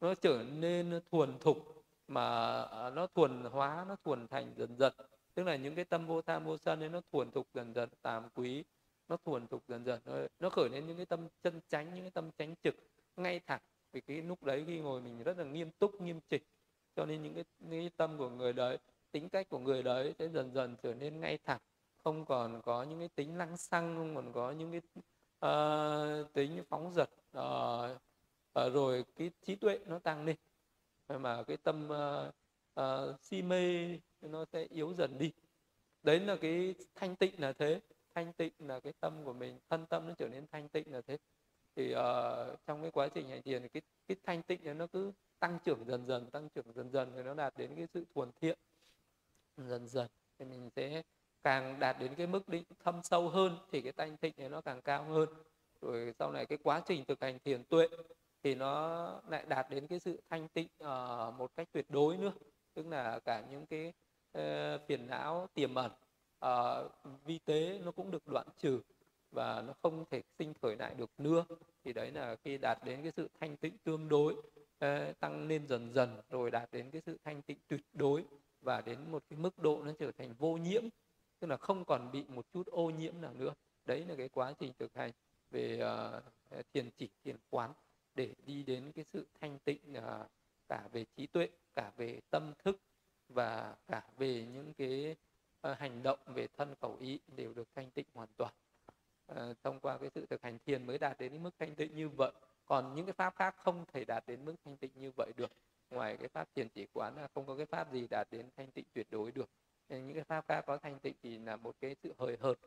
nó 0.00 0.14
trở 0.14 0.44
nên 0.58 1.00
thuần 1.10 1.38
thục 1.38 1.84
mà 2.08 2.60
à, 2.62 2.90
nó 2.90 3.06
thuần 3.06 3.44
hóa 3.44 3.84
nó 3.88 3.96
thuần 4.04 4.28
thành 4.28 4.52
dần 4.56 4.76
dần. 4.76 4.92
Tức 5.34 5.44
là 5.44 5.56
những 5.56 5.74
cái 5.74 5.84
tâm 5.84 6.06
vô 6.06 6.22
tham 6.22 6.44
vô 6.44 6.56
sân 6.56 6.80
ấy 6.80 6.88
nó 6.88 7.00
thuần 7.12 7.30
thục 7.30 7.46
dần 7.54 7.74
dần 7.74 7.88
tàm 8.02 8.28
quý 8.34 8.64
nó 9.08 9.16
thuần 9.16 9.46
thục 9.46 9.62
dần 9.68 9.84
dần. 9.84 10.00
Nó 10.40 10.50
khởi 10.50 10.68
lên 10.68 10.86
những 10.86 10.96
cái 10.96 11.06
tâm 11.06 11.28
chân 11.42 11.60
chánh 11.68 11.94
những 11.94 12.04
cái 12.04 12.10
tâm 12.10 12.30
chánh 12.38 12.54
trực 12.62 12.74
ngay 13.16 13.40
thẳng. 13.46 13.60
Vì 13.92 14.00
cái 14.00 14.22
lúc 14.22 14.44
đấy 14.44 14.64
khi 14.66 14.80
ngồi 14.80 15.00
mình 15.00 15.22
rất 15.22 15.38
là 15.38 15.44
nghiêm 15.44 15.70
túc 15.70 16.00
nghiêm 16.00 16.20
chỉnh. 16.28 16.42
Cho 16.96 17.06
nên 17.06 17.22
những 17.22 17.34
cái, 17.34 17.44
những 17.58 17.80
cái 17.80 17.90
tâm 17.96 18.18
của 18.18 18.28
người 18.28 18.52
đấy 18.52 18.78
tính 19.12 19.28
cách 19.28 19.48
của 19.48 19.58
người 19.58 19.82
đấy 19.82 20.14
sẽ 20.18 20.28
dần 20.28 20.52
dần 20.52 20.76
trở 20.82 20.94
nên 20.94 21.20
ngay 21.20 21.38
thẳng. 21.44 21.60
Không 22.04 22.24
còn 22.24 22.62
có 22.62 22.82
những 22.82 22.98
cái 22.98 23.08
tính 23.08 23.38
lăng 23.38 23.56
xăng 23.56 23.96
không 23.96 24.14
còn 24.14 24.32
có 24.32 24.50
những 24.50 24.72
cái 24.72 24.80
uh, 25.44 26.32
tính 26.32 26.62
phóng 26.68 26.92
dật 26.92 27.10
uh, 27.38 28.00
Ờ, 28.52 28.70
rồi 28.70 29.04
cái 29.16 29.30
trí 29.42 29.54
tuệ 29.54 29.78
nó 29.86 29.98
tăng 29.98 30.24
lên 30.24 30.36
mà 31.08 31.42
cái 31.42 31.56
tâm 31.56 31.88
uh, 31.88 32.34
uh, 32.80 33.20
si 33.22 33.42
mê 33.42 33.88
nó 34.20 34.44
sẽ 34.44 34.64
yếu 34.64 34.94
dần 34.94 35.18
đi. 35.18 35.32
Đấy 36.02 36.20
là 36.20 36.36
cái 36.36 36.74
thanh 36.94 37.16
tịnh 37.16 37.34
là 37.38 37.52
thế. 37.52 37.80
Thanh 38.14 38.32
tịnh 38.32 38.52
là 38.58 38.80
cái 38.80 38.92
tâm 39.00 39.24
của 39.24 39.32
mình 39.32 39.58
thân 39.68 39.86
tâm 39.86 40.08
nó 40.08 40.14
trở 40.18 40.28
nên 40.28 40.46
thanh 40.46 40.68
tịnh 40.68 40.92
là 40.92 41.00
thế. 41.00 41.18
Thì 41.76 41.94
uh, 41.94 41.98
trong 42.66 42.82
cái 42.82 42.90
quá 42.90 43.08
trình 43.08 43.28
hành 43.28 43.42
thiền 43.42 43.68
cái 43.68 43.82
cái 44.08 44.16
thanh 44.24 44.42
tịnh 44.42 44.64
này 44.64 44.74
nó 44.74 44.86
cứ 44.86 45.12
tăng 45.38 45.58
trưởng 45.64 45.84
dần 45.84 46.06
dần 46.06 46.30
tăng 46.30 46.48
trưởng 46.48 46.72
dần 46.72 46.90
dần 46.90 47.12
thì 47.16 47.22
nó 47.22 47.34
đạt 47.34 47.54
đến 47.56 47.76
cái 47.76 47.86
sự 47.94 48.04
thuần 48.14 48.30
thiện 48.40 48.58
dần 49.56 49.88
dần. 49.88 50.08
Thì 50.38 50.44
mình 50.44 50.70
sẽ 50.76 51.02
càng 51.42 51.80
đạt 51.80 51.96
đến 52.00 52.14
cái 52.14 52.26
mức 52.26 52.48
định 52.48 52.64
thâm 52.84 53.00
sâu 53.02 53.28
hơn 53.28 53.56
thì 53.72 53.80
cái 53.80 53.92
thanh 53.92 54.16
tịnh 54.16 54.34
này 54.36 54.48
nó 54.48 54.60
càng 54.60 54.82
cao 54.82 55.04
hơn. 55.04 55.28
Rồi 55.80 56.14
sau 56.18 56.32
này 56.32 56.46
cái 56.46 56.58
quá 56.62 56.82
trình 56.86 57.04
thực 57.04 57.20
hành 57.20 57.38
thiền 57.38 57.64
tuệ 57.64 57.88
thì 58.42 58.54
nó 58.54 59.20
lại 59.28 59.44
đạt 59.48 59.70
đến 59.70 59.86
cái 59.86 59.98
sự 60.00 60.20
thanh 60.30 60.48
tịnh 60.48 60.68
uh, 60.82 61.34
một 61.34 61.50
cách 61.56 61.68
tuyệt 61.72 61.90
đối 61.90 62.16
nữa. 62.16 62.32
Tức 62.74 62.86
là 62.86 63.18
cả 63.18 63.44
những 63.50 63.66
cái 63.66 63.92
uh, 64.38 64.80
phiền 64.86 65.06
não 65.06 65.48
tiềm 65.54 65.74
ẩn 65.74 65.92
uh, 66.44 66.90
vi 67.24 67.38
tế 67.38 67.80
nó 67.84 67.90
cũng 67.90 68.10
được 68.10 68.26
đoạn 68.26 68.46
trừ 68.58 68.80
và 69.30 69.62
nó 69.62 69.72
không 69.82 70.04
thể 70.10 70.22
sinh 70.38 70.54
khởi 70.62 70.76
lại 70.76 70.94
được 70.94 71.10
nữa. 71.18 71.44
Thì 71.84 71.92
đấy 71.92 72.10
là 72.10 72.36
khi 72.44 72.58
đạt 72.58 72.78
đến 72.84 73.02
cái 73.02 73.12
sự 73.16 73.28
thanh 73.40 73.56
tịnh 73.56 73.78
tương 73.84 74.08
đối 74.08 74.32
uh, 74.34 75.18
tăng 75.20 75.48
lên 75.48 75.66
dần 75.66 75.92
dần 75.92 76.20
rồi 76.30 76.50
đạt 76.50 76.72
đến 76.72 76.90
cái 76.90 77.02
sự 77.06 77.18
thanh 77.24 77.42
tịnh 77.42 77.58
tuyệt 77.68 77.80
đối 77.92 78.24
và 78.60 78.80
đến 78.80 79.12
một 79.12 79.22
cái 79.30 79.38
mức 79.38 79.58
độ 79.58 79.82
nó 79.84 79.92
trở 79.98 80.12
thành 80.12 80.34
vô 80.38 80.56
nhiễm 80.56 80.82
tức 81.40 81.46
là 81.46 81.56
không 81.56 81.84
còn 81.84 82.12
bị 82.12 82.24
một 82.28 82.46
chút 82.52 82.66
ô 82.66 82.90
nhiễm 82.90 83.20
nào 83.20 83.34
nữa. 83.34 83.54
Đấy 83.84 84.04
là 84.08 84.14
cái 84.14 84.28
quá 84.28 84.52
trình 84.58 84.72
thực 84.78 84.94
hành 84.94 85.12
về 85.50 85.80
uh, 86.58 86.64
thiền 86.72 86.90
chỉ 86.96 87.08
thiền 87.24 87.36
quán 87.50 87.72
để 88.18 88.34
đi 88.46 88.62
đến 88.62 88.92
cái 88.94 89.04
sự 89.12 89.26
thanh 89.40 89.58
tịnh 89.58 89.80
uh, 89.98 90.26
cả 90.68 90.88
về 90.92 91.04
trí 91.16 91.26
tuệ 91.26 91.48
cả 91.74 91.92
về 91.96 92.20
tâm 92.30 92.52
thức 92.64 92.80
và 93.28 93.76
cả 93.88 94.02
về 94.18 94.46
những 94.52 94.72
cái 94.78 95.16
uh, 95.70 95.78
hành 95.78 96.02
động 96.02 96.18
về 96.26 96.46
thân 96.56 96.74
khẩu 96.80 96.96
ý 97.00 97.20
đều 97.36 97.52
được 97.54 97.68
thanh 97.74 97.90
tịnh 97.90 98.06
hoàn 98.14 98.28
toàn. 98.36 98.52
Uh, 99.32 99.56
thông 99.62 99.80
qua 99.80 99.98
cái 99.98 100.10
sự 100.14 100.26
thực 100.26 100.42
hành 100.42 100.58
thiền 100.66 100.86
mới 100.86 100.98
đạt 100.98 101.18
đến 101.18 101.42
mức 101.42 101.50
thanh 101.58 101.74
tịnh 101.74 101.96
như 101.96 102.08
vậy. 102.08 102.32
Còn 102.64 102.94
những 102.94 103.06
cái 103.06 103.12
pháp 103.12 103.36
khác 103.36 103.54
không 103.56 103.84
thể 103.92 104.04
đạt 104.04 104.24
đến 104.26 104.44
mức 104.44 104.54
thanh 104.64 104.76
tịnh 104.76 104.90
như 104.94 105.10
vậy 105.16 105.32
được. 105.36 105.50
Ngoài 105.90 106.16
cái 106.16 106.28
pháp 106.28 106.48
thiền 106.54 106.68
chỉ 106.68 106.86
quán 106.92 107.16
là 107.16 107.28
không 107.34 107.46
có 107.46 107.56
cái 107.56 107.66
pháp 107.66 107.92
gì 107.92 108.06
đạt 108.10 108.28
đến 108.30 108.46
thanh 108.56 108.70
tịnh 108.70 108.84
tuyệt 108.92 109.06
đối 109.10 109.30
được. 109.30 109.48
Nên 109.88 110.06
những 110.06 110.14
cái 110.14 110.24
pháp 110.24 110.44
khác 110.48 110.64
có 110.66 110.76
thanh 110.76 110.98
tịnh 110.98 111.14
thì 111.22 111.38
là 111.38 111.56
một 111.56 111.76
cái 111.80 111.96
sự 112.02 112.14
hời 112.18 112.36
hợt 112.40 112.58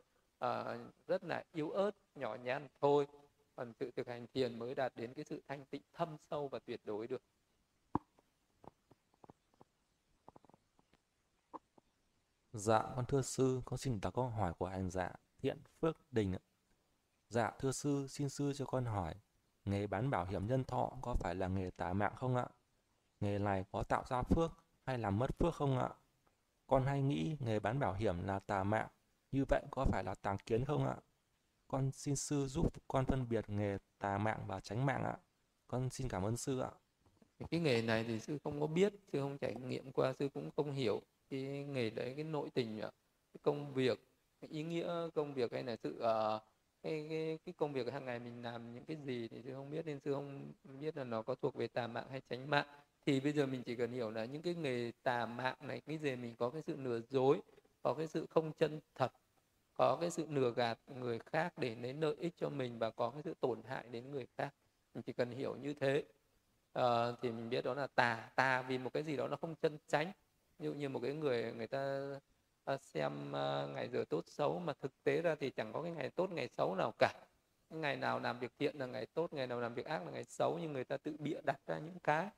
uh, 0.44 0.80
rất 1.06 1.24
là 1.24 1.44
yếu 1.52 1.70
ớt 1.70 1.90
nhỏ 2.14 2.36
nhen 2.44 2.68
thôi 2.80 3.06
còn 3.54 3.72
sự 3.80 3.90
thực 3.90 4.06
hành 4.06 4.26
thiền 4.26 4.58
mới 4.58 4.74
đạt 4.74 4.92
đến 4.96 5.14
cái 5.14 5.24
sự 5.24 5.42
thanh 5.48 5.64
tịnh 5.64 5.82
thâm 5.92 6.16
sâu 6.30 6.48
và 6.48 6.58
tuyệt 6.58 6.80
đối 6.84 7.06
được 7.06 7.22
Dạ, 12.52 12.82
con 12.96 13.04
thưa 13.06 13.22
sư, 13.22 13.62
con 13.64 13.78
xin 13.78 14.00
đặt 14.02 14.10
câu 14.14 14.28
hỏi 14.28 14.52
của 14.58 14.66
hành 14.66 14.90
giả 14.90 15.12
Thiện 15.38 15.58
Phước 15.80 16.12
Đình. 16.12 16.36
Dạ, 17.28 17.50
thưa 17.58 17.72
sư, 17.72 18.06
xin 18.08 18.28
sư 18.28 18.52
cho 18.56 18.64
con 18.64 18.84
hỏi, 18.84 19.14
nghề 19.64 19.86
bán 19.86 20.10
bảo 20.10 20.26
hiểm 20.26 20.46
nhân 20.46 20.64
thọ 20.64 20.92
có 21.02 21.14
phải 21.20 21.34
là 21.34 21.48
nghề 21.48 21.70
tà 21.70 21.92
mạng 21.92 22.12
không 22.16 22.36
ạ? 22.36 22.46
Nghề 23.20 23.38
này 23.38 23.64
có 23.72 23.82
tạo 23.82 24.04
ra 24.08 24.22
phước 24.22 24.50
hay 24.86 24.98
làm 24.98 25.18
mất 25.18 25.38
phước 25.38 25.54
không 25.54 25.78
ạ? 25.78 25.88
Con 26.66 26.84
hay 26.84 27.02
nghĩ 27.02 27.36
nghề 27.40 27.60
bán 27.60 27.78
bảo 27.78 27.94
hiểm 27.94 28.22
là 28.26 28.38
tà 28.38 28.64
mạng, 28.64 28.88
như 29.32 29.44
vậy 29.48 29.62
có 29.70 29.84
phải 29.92 30.04
là 30.04 30.14
tàng 30.14 30.38
kiến 30.38 30.64
không 30.64 30.86
ạ? 30.86 30.96
Con 31.72 31.90
xin 31.92 32.16
sư 32.16 32.46
giúp 32.46 32.72
con 32.88 33.04
phân 33.04 33.28
biệt 33.28 33.50
nghề 33.50 33.78
tà 33.98 34.18
mạng 34.18 34.44
và 34.46 34.60
tránh 34.60 34.86
mạng 34.86 35.04
ạ. 35.04 35.16
Con 35.66 35.90
xin 35.90 36.08
cảm 36.08 36.22
ơn 36.22 36.36
sư 36.36 36.60
ạ. 36.60 36.70
Cái 37.50 37.60
nghề 37.60 37.82
này 37.82 38.04
thì 38.08 38.20
sư 38.20 38.38
không 38.44 38.60
có 38.60 38.66
biết, 38.66 38.92
sư 39.12 39.20
không 39.20 39.38
trải 39.38 39.54
nghiệm 39.54 39.92
qua, 39.92 40.12
sư 40.18 40.28
cũng 40.34 40.50
không 40.56 40.72
hiểu 40.72 41.02
cái 41.30 41.40
nghề 41.68 41.90
đấy 41.90 42.12
cái 42.16 42.24
nội 42.24 42.50
tình 42.54 42.80
cái 42.80 43.40
công 43.42 43.74
việc 43.74 44.08
cái 44.40 44.50
ý 44.50 44.62
nghĩa 44.62 45.08
công 45.14 45.34
việc 45.34 45.52
hay 45.52 45.62
là 45.62 45.76
sự 45.82 45.90
uh, 45.90 46.42
cái, 46.82 47.06
cái 47.08 47.38
cái 47.44 47.52
công 47.56 47.72
việc 47.72 47.92
hàng 47.92 48.04
ngày 48.04 48.18
mình 48.18 48.42
làm 48.42 48.74
những 48.74 48.84
cái 48.84 48.96
gì 49.04 49.28
thì 49.28 49.42
sư 49.42 49.54
không 49.54 49.70
biết 49.70 49.86
nên 49.86 50.00
sư 50.00 50.14
không 50.14 50.52
biết 50.80 50.96
là 50.96 51.04
nó 51.04 51.22
có 51.22 51.34
thuộc 51.34 51.54
về 51.54 51.66
tà 51.66 51.86
mạng 51.86 52.06
hay 52.10 52.20
tránh 52.30 52.50
mạng 52.50 52.66
thì 53.06 53.20
bây 53.20 53.32
giờ 53.32 53.46
mình 53.46 53.62
chỉ 53.62 53.76
cần 53.76 53.92
hiểu 53.92 54.10
là 54.10 54.24
những 54.24 54.42
cái 54.42 54.54
nghề 54.54 54.92
tà 55.02 55.26
mạng 55.26 55.56
này 55.60 55.80
cái 55.80 55.98
gì 55.98 56.16
mình 56.16 56.34
có 56.38 56.50
cái 56.50 56.62
sự 56.66 56.76
lừa 56.76 57.00
dối 57.00 57.40
có 57.82 57.94
cái 57.94 58.06
sự 58.06 58.26
không 58.30 58.52
chân 58.52 58.80
thật 58.94 59.12
có 59.74 59.96
cái 60.00 60.10
sự 60.10 60.26
lừa 60.28 60.50
gạt 60.50 60.78
người 60.86 61.18
khác 61.18 61.52
để 61.56 61.74
lấy 61.74 61.92
lợi 61.92 62.14
ích 62.18 62.32
cho 62.36 62.48
mình 62.48 62.78
và 62.78 62.90
có 62.90 63.10
cái 63.10 63.22
sự 63.22 63.34
tổn 63.40 63.62
hại 63.68 63.84
đến 63.90 64.10
người 64.10 64.26
khác. 64.36 64.54
Mình 64.94 65.02
chỉ 65.02 65.12
cần 65.12 65.30
hiểu 65.30 65.56
như 65.56 65.74
thế. 65.74 66.04
Uh, 66.78 66.84
thì 67.22 67.30
mình 67.30 67.50
biết 67.50 67.64
đó 67.64 67.74
là 67.74 67.86
tà. 67.86 68.30
Tà 68.36 68.62
vì 68.62 68.78
một 68.78 68.92
cái 68.92 69.02
gì 69.02 69.16
đó 69.16 69.28
nó 69.28 69.36
không 69.36 69.54
chân 69.54 69.78
chánh. 69.86 70.12
Ví 70.58 70.66
dụ 70.66 70.72
như 70.72 70.88
một 70.88 71.00
cái 71.02 71.14
người 71.14 71.52
người 71.52 71.66
ta 71.66 72.10
uh, 72.72 72.80
xem 72.80 73.12
uh, 73.28 73.70
ngày 73.74 73.88
giờ 73.88 74.04
tốt 74.08 74.24
xấu 74.26 74.58
mà 74.58 74.72
thực 74.80 75.04
tế 75.04 75.22
ra 75.22 75.34
thì 75.34 75.50
chẳng 75.50 75.72
có 75.72 75.82
cái 75.82 75.92
ngày 75.92 76.10
tốt 76.10 76.30
ngày 76.30 76.48
xấu 76.48 76.74
nào 76.74 76.92
cả. 76.98 77.12
Ngày 77.70 77.96
nào 77.96 78.20
làm 78.20 78.38
việc 78.38 78.52
thiện 78.58 78.76
là 78.78 78.86
ngày 78.86 79.06
tốt 79.06 79.32
ngày 79.32 79.46
nào 79.46 79.60
làm 79.60 79.74
việc 79.74 79.86
ác 79.86 80.04
là 80.04 80.10
ngày 80.10 80.24
xấu 80.24 80.58
nhưng 80.62 80.72
người 80.72 80.84
ta 80.84 80.96
tự 80.96 81.16
bịa 81.18 81.40
đặt 81.44 81.60
ra 81.66 81.78
những 81.78 81.98
cái 82.02 82.28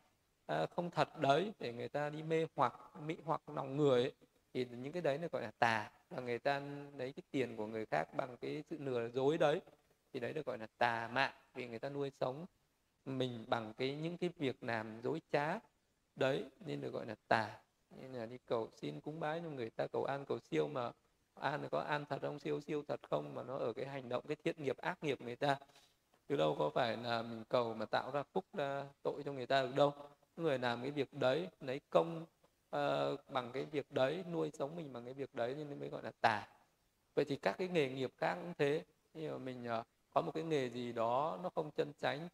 uh, 0.53 0.71
không 0.71 0.91
thật 0.91 1.19
đấy 1.19 1.53
để 1.59 1.73
người 1.73 1.89
ta 1.89 2.11
đi 2.11 2.23
mê 2.23 2.47
hoặc 2.57 2.75
mỹ 3.07 3.17
hoặc 3.25 3.41
lòng 3.49 3.77
người 3.77 4.03
ấy 4.03 4.13
thì 4.55 4.67
những 4.71 4.93
cái 4.93 5.03
đấy 5.03 5.19
là, 5.19 5.29
gọi 5.33 5.43
là, 5.43 5.51
tà. 5.59 5.91
Là 6.11 6.21
người 6.21 6.39
ta 6.39 6.63
lấy 6.97 7.13
cái 7.13 7.23
tiền 7.31 7.57
của 7.57 7.67
người 7.67 7.87
khác 7.87 8.15
bằng 8.17 8.37
cái 8.37 8.63
sự 8.71 8.77
lừa 8.81 9.09
dối 9.09 9.39
đấy, 9.39 9.61
thì 10.13 10.21
đấy 10.21 10.33
được 10.33 10.47
gọi 10.47 10.59
là 10.59 10.67
tà 10.79 11.09
mạng. 11.13 11.33
Vì 11.55 11.67
người 11.69 11.79
ta 11.79 11.89
nuôi 11.89 12.11
sống 12.11 12.47
mình 13.05 13.45
bằng 13.49 13.73
cái 13.75 13.95
những 13.95 14.17
cái 14.19 14.31
việc 14.39 14.57
làm 14.63 15.01
dối 15.03 15.21
trá 15.33 15.59
đấy, 16.17 16.45
nên 16.67 16.81
được 16.81 16.91
gọi 16.93 17.07
là 17.07 17.15
tà. 17.29 17.61
Như 17.91 18.19
là 18.19 18.27
đi 18.27 18.39
cầu 18.47 18.69
xin 18.77 19.01
cúng 19.01 19.21
bái 19.21 19.41
cho 19.45 19.51
người 19.51 19.71
ta, 19.71 19.87
cầu 19.87 20.05
an, 20.05 20.25
cầu 20.25 20.39
siêu 20.39 20.69
mà 20.69 20.93
an 21.35 21.69
có 21.71 21.81
an 21.81 22.05
thật 22.09 22.19
không, 22.23 22.39
siêu 22.39 22.61
siêu 22.61 22.83
thật 22.89 23.01
không, 23.11 23.35
mà 23.35 23.43
nó 23.43 23.57
ở 23.57 23.73
cái 23.73 23.87
hành 23.87 24.09
động, 24.09 24.25
cái 24.29 24.37
thiện 24.45 24.63
nghiệp, 24.65 24.77
ác 24.77 25.05
nghiệp 25.05 25.21
người 25.21 25.37
ta. 25.37 25.57
Chứ 26.29 26.37
đâu 26.37 26.57
có 26.59 26.71
phải 26.71 26.97
là 26.97 27.23
mình 27.23 27.45
cầu 27.49 27.75
mà 27.75 27.87
tạo 27.87 28.11
ra 28.11 28.23
phúc, 28.23 28.45
ra 28.53 28.85
tội 29.03 29.23
cho 29.25 29.33
người 29.33 29.47
ta 29.47 29.63
được 29.63 29.75
đâu. 29.75 29.93
Người 30.37 30.59
làm 30.59 30.83
cái 30.83 30.91
việc 30.91 31.13
đấy, 31.13 31.49
lấy 31.61 31.81
công 31.91 32.27
uh, 32.77 33.31
bằng 33.31 33.51
cái 33.53 33.65
việc 33.65 33.93
đấy 33.93 34.25
nuôi 34.33 34.51
sống 34.59 34.77
mình 34.77 34.93
bằng 34.93 35.05
cái 35.05 35.15
việc 35.15 35.35
đấy 35.35 35.55
nên 35.55 35.81
mới 35.81 35.89
gọi 35.89 36.03
là 36.03 36.13
tà. 36.21 36.49
Vậy 37.15 37.25
thì 37.25 37.37
các 37.37 37.59
cái 37.59 37.69
nghề 37.69 37.89
nghiệp 37.89 38.11
khác 38.17 38.35
cũng 38.35 38.55
thế. 38.59 38.85
Nhưng 39.15 39.33
mà 39.33 39.39
mình 39.39 39.67
uh, 39.81 39.87
có 40.11 40.21
một 40.21 40.33
cái 40.35 40.43
nghề 40.43 40.71
gì 40.71 40.93
đó 40.93 41.39
nó 41.43 41.51
không 41.55 41.71
chân 41.71 41.93
chánh 42.01 42.29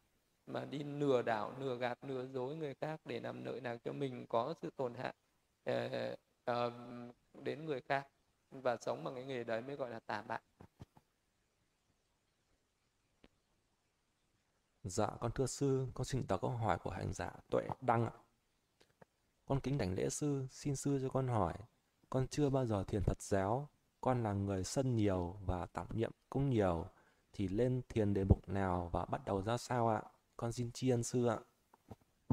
mà 0.47 0.65
đi 0.65 0.83
lừa 0.83 1.21
đảo 1.21 1.53
lừa 1.59 1.75
gạt 1.75 1.97
lừa 2.01 2.27
dối 2.27 2.55
người 2.55 2.73
khác 2.73 2.99
để 3.05 3.19
làm 3.19 3.45
lợi 3.45 3.61
nào 3.61 3.77
cho 3.85 3.93
mình 3.93 4.25
có 4.29 4.53
sự 4.61 4.69
tổn 4.75 4.93
hại 4.93 5.13
uh, 5.69 6.19
uh, 6.51 6.73
đến 7.33 7.65
người 7.65 7.81
khác 7.81 8.07
và 8.51 8.77
sống 8.81 9.03
bằng 9.03 9.15
cái 9.15 9.23
nghề 9.23 9.43
đấy 9.43 9.61
mới 9.61 9.75
gọi 9.75 9.89
là 9.89 9.99
tà 9.99 10.21
mạng 10.21 10.41
Dạ, 14.83 15.07
con 15.19 15.31
thưa 15.31 15.45
sư, 15.45 15.87
con 15.93 16.05
xin 16.05 16.25
đọc 16.27 16.41
câu 16.41 16.51
hỏi 16.51 16.77
của 16.83 16.89
hành 16.89 17.13
giả 17.13 17.31
Tuệ 17.49 17.67
Đăng 17.81 18.05
ạ. 18.05 18.11
Con 19.51 19.59
kính 19.59 19.77
đảnh 19.77 19.93
lễ 19.95 20.09
sư, 20.09 20.47
xin 20.49 20.75
sư 20.75 20.99
cho 21.01 21.09
con 21.09 21.27
hỏi. 21.27 21.53
Con 22.09 22.27
chưa 22.27 22.49
bao 22.49 22.65
giờ 22.65 22.83
thiền 22.83 23.01
Phật 23.01 23.21
giáo, 23.21 23.69
con 24.01 24.23
là 24.23 24.33
người 24.33 24.63
sân 24.63 24.95
nhiều 24.95 25.35
và 25.45 25.65
tạm 25.65 25.87
niệm 25.93 26.11
cũng 26.29 26.49
nhiều, 26.49 26.85
thì 27.33 27.47
lên 27.47 27.81
thiền 27.89 28.13
đề 28.13 28.23
mục 28.23 28.49
nào 28.49 28.89
và 28.93 29.05
bắt 29.05 29.21
đầu 29.25 29.41
ra 29.41 29.57
sao 29.57 29.87
ạ? 29.89 30.01
Con 30.37 30.51
xin 30.51 30.71
tri 30.71 30.89
ân 30.89 31.03
sư 31.03 31.25
ạ. 31.25 31.39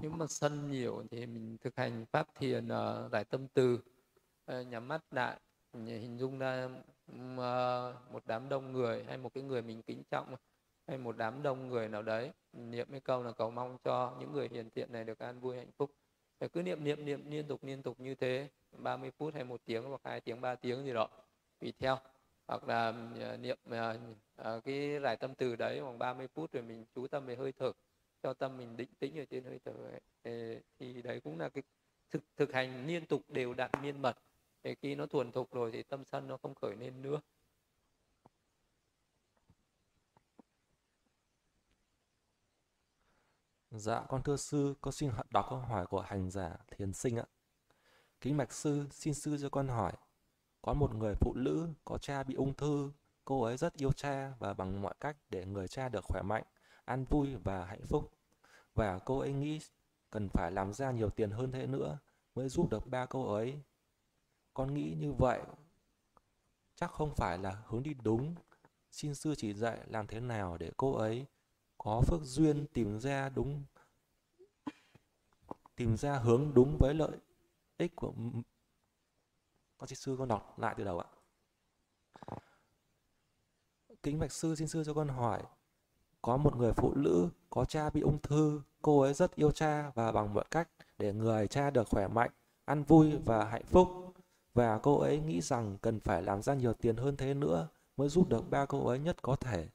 Nếu 0.03 0.11
mà 0.11 0.27
sân 0.27 0.71
nhiều 0.71 1.03
thì 1.11 1.27
mình 1.27 1.57
thực 1.61 1.77
hành 1.77 2.07
pháp 2.13 2.27
thiền 2.35 2.69
đại 2.69 3.09
giải 3.13 3.25
tâm 3.25 3.49
từ, 3.49 3.79
ờ, 4.45 4.63
nhắm 4.63 4.89
mắt 4.89 5.05
lại, 5.11 5.41
hình 5.73 6.19
dung 6.19 6.39
ra 6.39 6.69
ờ, 7.37 7.97
một 8.13 8.23
đám 8.27 8.49
đông 8.49 8.73
người 8.73 9.05
hay 9.05 9.17
một 9.17 9.35
cái 9.35 9.43
người 9.43 9.63
mình 9.63 9.83
kính 9.83 10.03
trọng 10.11 10.35
hay 10.87 10.99
một 10.99 11.17
đám 11.17 11.43
đông 11.43 11.69
người 11.69 11.89
nào 11.89 12.03
đấy 12.03 12.33
niệm 12.53 12.89
cái 12.91 13.01
câu 13.01 13.23
là 13.23 13.33
cầu 13.33 13.51
mong 13.51 13.79
cho 13.85 14.17
những 14.21 14.33
người 14.33 14.49
hiền 14.49 14.71
thiện 14.71 14.93
này 14.93 15.05
được 15.05 15.19
an 15.19 15.41
vui 15.41 15.57
hạnh 15.57 15.71
phúc 15.79 15.91
phải 16.41 16.49
cứ 16.49 16.63
niệm 16.63 16.85
niệm 16.85 17.05
niệm 17.05 17.31
liên 17.31 17.47
tục 17.49 17.65
liên 17.65 17.83
tục 17.83 18.01
như 18.01 18.15
thế 18.15 18.49
30 18.73 19.11
phút 19.11 19.35
hay 19.35 19.45
một 19.45 19.61
tiếng 19.65 19.85
hoặc 19.85 20.01
hai 20.05 20.21
tiếng 20.21 20.41
ba 20.41 20.55
tiếng 20.55 20.85
gì 20.85 20.93
đó 20.93 21.09
tùy 21.61 21.73
theo. 21.79 21.99
Hoặc 22.47 22.69
là 22.69 22.93
ờ, 23.21 23.37
niệm 23.37 23.59
ờ, 23.71 23.99
ờ, 24.37 24.61
cái 24.65 25.01
giải 25.03 25.17
tâm 25.17 25.35
từ 25.35 25.57
đấy 25.57 25.81
khoảng 25.81 25.99
30 25.99 26.29
phút 26.29 26.53
rồi 26.53 26.63
mình 26.63 26.85
chú 26.95 27.07
tâm 27.07 27.27
về 27.27 27.37
hơi 27.37 27.53
thở 27.53 27.73
cho 28.23 28.35
tâm 28.35 28.57
mình 28.59 28.77
định 28.77 28.89
tĩnh 28.99 29.19
ở 29.19 29.25
trên 29.31 29.45
hơi 29.45 29.59
thở 29.65 29.73
ấy. 29.73 30.01
Thì, 30.25 30.57
thì 30.79 31.03
đấy 31.03 31.21
cũng 31.21 31.39
là 31.39 31.49
cái 31.49 31.63
thực 32.11 32.23
thực 32.37 32.53
hành 32.53 32.87
liên 32.87 33.07
tục 33.07 33.23
đều 33.29 33.55
đặn 33.55 33.71
miên 33.83 34.03
mật. 34.03 34.17
Để 34.63 34.75
khi 34.83 34.95
nó 34.95 35.07
thuần 35.07 35.33
thục 35.33 35.53
rồi 35.53 35.71
thì 35.73 35.83
tâm 35.83 36.05
sân 36.05 36.29
nó 36.29 36.37
không 36.37 36.55
khởi 36.55 36.77
lên 36.77 37.03
nữa. 37.03 37.21
Dạ, 43.79 44.05
con 44.09 44.23
thưa 44.23 44.37
sư, 44.37 44.75
con 44.81 44.93
xin 44.93 45.11
đọc 45.31 45.47
câu 45.51 45.59
hỏi 45.59 45.87
của 45.87 46.01
hành 46.01 46.31
giả 46.31 46.57
thiền 46.71 46.93
sinh 46.93 47.17
ạ. 47.17 47.25
Kính 48.21 48.37
bạch 48.37 48.53
sư, 48.53 48.87
xin 48.91 49.15
sư 49.15 49.39
cho 49.43 49.49
con 49.49 49.69
hỏi, 49.69 49.93
có 50.63 50.75
một 50.75 50.95
người 50.95 51.15
phụ 51.21 51.35
nữ 51.35 51.69
có 51.85 51.99
cha 51.99 52.23
bị 52.23 52.35
ung 52.35 52.55
thư. 52.55 52.93
Cô 53.25 53.43
ấy 53.43 53.57
rất 53.57 53.75
yêu 53.75 53.93
cha 53.93 54.33
và 54.39 54.55
bằng 54.55 54.83
mọi 54.83 54.95
cách 55.01 55.17
để 55.31 55.45
người 55.45 55.69
cha 55.69 55.89
được 55.89 56.05
khỏe 56.05 56.23
mạnh, 56.23 56.43
an 56.85 57.05
vui 57.05 57.37
và 57.45 57.65
hạnh 57.65 57.87
phúc. 57.89 58.11
Và 58.75 58.99
cô 58.99 59.19
ấy 59.19 59.33
nghĩ 59.33 59.61
cần 60.11 60.29
phải 60.29 60.51
làm 60.53 60.73
ra 60.73 60.91
nhiều 60.91 61.11
tiền 61.11 61.31
hơn 61.31 61.53
thế 61.53 61.67
nữa 61.67 61.99
mới 62.35 62.49
giúp 62.49 62.71
được 62.71 62.87
ba 62.87 63.07
cô 63.07 63.35
ấy. 63.35 63.63
Con 64.55 64.75
nghĩ 64.75 64.95
như 64.99 65.13
vậy 65.13 65.41
chắc 66.77 66.91
không 66.91 67.15
phải 67.17 67.39
là 67.39 67.63
hướng 67.67 67.83
đi 67.83 67.95
đúng. 68.03 68.35
Xin 68.91 69.15
sư 69.15 69.35
chỉ 69.37 69.55
dạy 69.55 69.79
làm 69.87 70.07
thế 70.07 70.21
nào 70.21 70.59
để 70.59 70.71
cô 70.77 70.93
ấy 70.93 71.27
có 71.79 72.01
phước 72.01 72.21
duyên 72.23 72.67
tìm 72.73 73.01
ra 73.01 73.29
đúng, 73.29 73.63
tìm 75.77 75.97
ra 75.97 76.19
hướng 76.19 76.55
đúng 76.55 76.77
với 76.81 76.95
lợi 76.95 77.19
ích 77.79 77.97
của 77.97 78.13
con 79.79 79.89
xin 79.89 79.97
sư. 79.97 80.17
Con 80.19 80.29
đọc 80.29 80.59
lại 80.59 80.75
từ 80.79 80.85
đầu 80.85 80.99
ạ. 80.99 81.09
Kính 84.03 84.19
bạch 84.19 84.33
sư 84.33 84.55
xin 84.55 84.69
sư 84.69 84.85
cho 84.85 84.95
con 84.95 85.09
hỏi, 85.09 85.43
có 86.23 86.37
một 86.37 86.57
người 86.57 86.73
phụ 86.73 86.95
nữ 86.95 87.29
có 87.51 87.65
cha 87.65 87.91
bị 87.91 88.01
ung 88.01 88.19
thư, 88.19 88.63
cô 88.83 89.01
ấy 89.01 89.15
rất 89.15 89.35
yêu 89.35 89.51
cha 89.51 89.91
và 89.95 90.13
bằng 90.13 90.35
mọi 90.35 90.45
cách 90.51 90.69
để 90.99 91.13
người 91.13 91.49
cha 91.49 91.71
được 91.71 91.89
khỏe 91.89 92.09
mạnh, 92.09 92.31
ăn 92.65 92.83
vui 92.83 93.17
và 93.25 93.45
hạnh 93.45 93.65
phúc. 93.67 93.89
Và 94.55 94.79
cô 94.79 94.99
ấy 94.99 95.21
nghĩ 95.21 95.41
rằng 95.41 95.79
cần 95.83 96.01
phải 96.01 96.23
làm 96.23 96.43
ra 96.43 96.55
nhiều 96.55 96.73
tiền 96.73 96.97
hơn 96.97 97.17
thế 97.17 97.35
nữa 97.35 97.69
mới 97.97 98.09
giúp 98.09 98.29
được 98.29 98.51
ba 98.51 98.67
cô 98.67 98.87
ấy 98.87 98.99
nhất 98.99 99.23
có 99.23 99.37
thể 99.37 99.69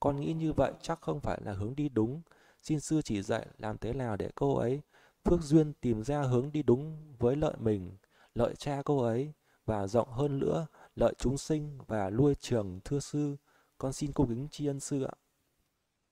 con 0.00 0.20
nghĩ 0.20 0.32
như 0.32 0.52
vậy 0.52 0.72
chắc 0.82 1.00
không 1.00 1.20
phải 1.20 1.40
là 1.44 1.52
hướng 1.52 1.76
đi 1.76 1.88
đúng. 1.88 2.22
Xin 2.62 2.80
sư 2.80 3.02
chỉ 3.02 3.22
dạy 3.22 3.46
làm 3.58 3.78
thế 3.78 3.92
nào 3.92 4.16
để 4.16 4.30
cô 4.34 4.56
ấy 4.56 4.80
phước 5.24 5.40
duyên 5.40 5.72
tìm 5.80 6.04
ra 6.04 6.22
hướng 6.22 6.52
đi 6.52 6.62
đúng 6.62 7.14
với 7.18 7.36
lợi 7.36 7.54
mình 7.58 7.96
lợi 8.34 8.54
cha 8.54 8.82
cô 8.84 9.02
ấy 9.02 9.32
và 9.66 9.86
rộng 9.86 10.08
hơn 10.12 10.38
nữa 10.38 10.66
lợi 10.96 11.14
chúng 11.18 11.38
sinh 11.38 11.78
và 11.86 12.10
nuôi 12.10 12.34
trường 12.34 12.80
thưa 12.84 13.00
sư. 13.00 13.36
Con 13.78 13.92
xin 13.92 14.12
cung 14.12 14.28
kính 14.28 14.48
tri 14.50 14.66
ân 14.66 14.80
sư 14.80 15.02
ạ. 15.02 15.14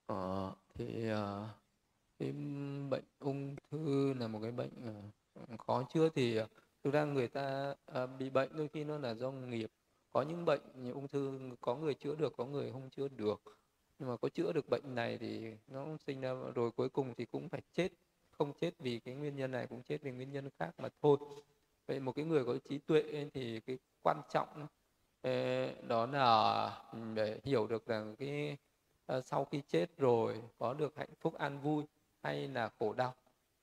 Ờ, 0.06 0.52
thì 0.74 1.12
uh, 1.12 1.18
cái 2.18 2.32
bệnh 2.90 3.04
ung 3.18 3.56
thư 3.70 4.14
là 4.14 4.28
một 4.28 4.38
cái 4.42 4.52
bệnh 4.52 4.70
ờ, 5.34 5.56
khó 5.66 5.82
chữa 5.94 6.08
thì 6.14 6.36
ờ, 6.36 6.46
thực 6.84 6.94
ra 6.94 7.04
người 7.04 7.28
ta 7.28 7.74
uh, 8.02 8.10
bị 8.18 8.30
bệnh 8.30 8.56
đôi 8.56 8.68
khi 8.68 8.84
nó 8.84 8.98
là 8.98 9.14
do 9.14 9.30
nghiệp. 9.30 9.70
Có 10.10 10.22
những 10.22 10.44
bệnh 10.44 10.60
như 10.74 10.92
ung 10.92 11.08
thư 11.08 11.38
có 11.60 11.76
người 11.76 11.94
chữa 11.94 12.14
được 12.14 12.32
có 12.36 12.44
người 12.46 12.72
không 12.72 12.90
chữa 12.90 13.08
được 13.08 13.42
nhưng 13.98 14.08
mà 14.08 14.16
có 14.16 14.28
chữa 14.28 14.52
được 14.52 14.68
bệnh 14.68 14.94
này 14.94 15.18
thì 15.18 15.54
nó 15.68 15.86
sinh 16.06 16.20
ra 16.20 16.34
rồi 16.54 16.70
cuối 16.70 16.88
cùng 16.88 17.14
thì 17.14 17.24
cũng 17.24 17.48
phải 17.48 17.62
chết. 17.72 17.92
Không 18.30 18.52
chết 18.60 18.70
vì 18.78 18.98
cái 18.98 19.14
nguyên 19.14 19.36
nhân 19.36 19.50
này 19.50 19.66
cũng 19.66 19.82
chết 19.82 20.02
vì 20.02 20.10
nguyên 20.10 20.32
nhân 20.32 20.50
khác 20.58 20.70
mà 20.78 20.88
thôi. 21.02 21.18
Vậy 21.86 22.00
một 22.00 22.12
cái 22.12 22.24
người 22.24 22.44
có 22.44 22.58
trí 22.68 22.78
tuệ 22.78 23.28
thì 23.34 23.60
cái 23.60 23.78
quan 24.02 24.22
trọng 24.30 24.66
đó 25.88 26.06
là 26.06 26.64
ừ, 26.92 26.98
để 27.14 27.40
hiểu 27.44 27.66
được 27.66 27.86
rằng 27.86 28.16
cái 28.16 28.56
ờ, 29.06 29.20
sau 29.20 29.44
khi 29.44 29.62
chết 29.68 29.96
rồi 29.96 30.42
có 30.58 30.74
được 30.74 30.96
hạnh 30.96 31.14
phúc 31.20 31.34
an 31.34 31.60
vui 31.60 31.84
hay 32.22 32.48
là 32.48 32.70
khổ 32.78 32.92
đau. 32.92 33.14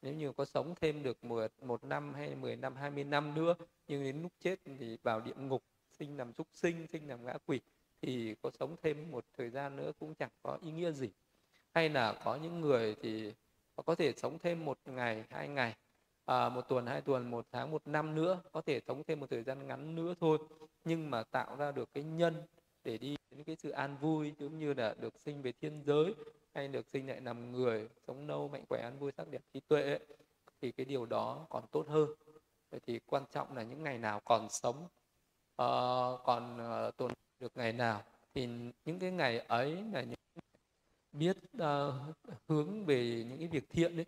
Nếu 0.01 0.13
như 0.13 0.31
có 0.31 0.45
sống 0.45 0.75
thêm 0.81 1.03
được 1.03 1.23
một, 1.23 1.51
một 1.61 1.83
năm 1.83 2.13
hay 2.13 2.35
mười 2.35 2.55
năm 2.55 2.75
hai 2.75 2.91
mươi 2.91 3.03
năm 3.03 3.35
nữa 3.35 3.55
nhưng 3.87 4.03
đến 4.03 4.21
lúc 4.21 4.31
chết 4.39 4.59
thì 4.79 4.97
vào 5.03 5.21
địa 5.21 5.35
ngục 5.35 5.63
sinh 5.91 6.17
làm 6.17 6.33
súc 6.33 6.47
sinh 6.53 6.87
sinh 6.87 7.07
làm 7.07 7.25
ngã 7.25 7.37
quỷ 7.45 7.59
thì 8.01 8.35
có 8.41 8.51
sống 8.59 8.75
thêm 8.83 9.11
một 9.11 9.25
thời 9.37 9.49
gian 9.49 9.75
nữa 9.75 9.91
cũng 9.99 10.15
chẳng 10.15 10.29
có 10.43 10.57
ý 10.61 10.71
nghĩa 10.71 10.91
gì. 10.91 11.09
Hay 11.73 11.89
là 11.89 12.13
có 12.23 12.35
những 12.35 12.61
người 12.61 12.95
thì 13.01 13.33
có 13.85 13.95
thể 13.95 14.13
sống 14.17 14.39
thêm 14.39 14.65
một 14.65 14.79
ngày 14.85 15.23
hai 15.29 15.47
ngày 15.47 15.75
à, 16.25 16.49
một 16.49 16.61
tuần 16.61 16.85
hai 16.85 17.01
tuần 17.01 17.31
một 17.31 17.45
tháng 17.51 17.71
một 17.71 17.87
năm 17.87 18.15
nữa 18.15 18.41
có 18.51 18.61
thể 18.61 18.81
sống 18.87 19.03
thêm 19.07 19.19
một 19.19 19.29
thời 19.29 19.43
gian 19.43 19.67
ngắn 19.67 19.95
nữa 19.95 20.13
thôi. 20.19 20.37
Nhưng 20.83 21.09
mà 21.09 21.23
tạo 21.23 21.55
ra 21.55 21.71
được 21.71 21.89
cái 21.93 22.03
nhân 22.03 22.43
để 22.83 22.97
đi 22.97 23.15
đến 23.31 23.43
cái 23.43 23.55
sự 23.55 23.69
an 23.69 23.97
vui 24.01 24.33
giống 24.39 24.59
như 24.59 24.73
là 24.73 24.95
được 24.99 25.13
sinh 25.19 25.41
về 25.41 25.51
thiên 25.51 25.83
giới 25.85 26.15
hay 26.53 26.67
được 26.67 26.87
sinh 26.87 27.07
lại 27.07 27.21
làm 27.21 27.51
người 27.51 27.89
sống 28.07 28.27
lâu 28.27 28.47
mạnh 28.47 28.65
khỏe 28.69 28.81
an 28.81 28.99
vui 28.99 29.11
sắc 29.17 29.27
đẹp 29.27 29.41
trí 29.53 29.59
tuệ 29.59 29.81
ấy, 29.81 29.99
thì 30.61 30.71
cái 30.71 30.85
điều 30.85 31.05
đó 31.05 31.47
còn 31.49 31.67
tốt 31.71 31.87
hơn. 31.87 32.09
Vậy 32.71 32.79
thì 32.87 32.99
quan 33.05 33.23
trọng 33.31 33.55
là 33.55 33.63
những 33.63 33.83
ngày 33.83 33.97
nào 33.97 34.21
còn 34.25 34.49
sống 34.49 34.87
uh, 35.61 36.19
còn 36.23 36.57
uh, 36.87 36.97
tồn 36.97 37.11
được 37.45 37.57
ngày 37.57 37.73
nào. 37.73 38.03
Thì 38.33 38.47
những 38.85 38.99
cái 38.99 39.11
ngày 39.11 39.39
ấy 39.39 39.83
là 39.93 40.01
những 40.01 40.19
biết 41.11 41.37
uh, 41.57 41.93
hướng 42.47 42.85
về 42.85 43.25
những 43.29 43.37
cái 43.39 43.47
việc 43.47 43.69
thiện 43.69 43.95
đấy 43.95 44.05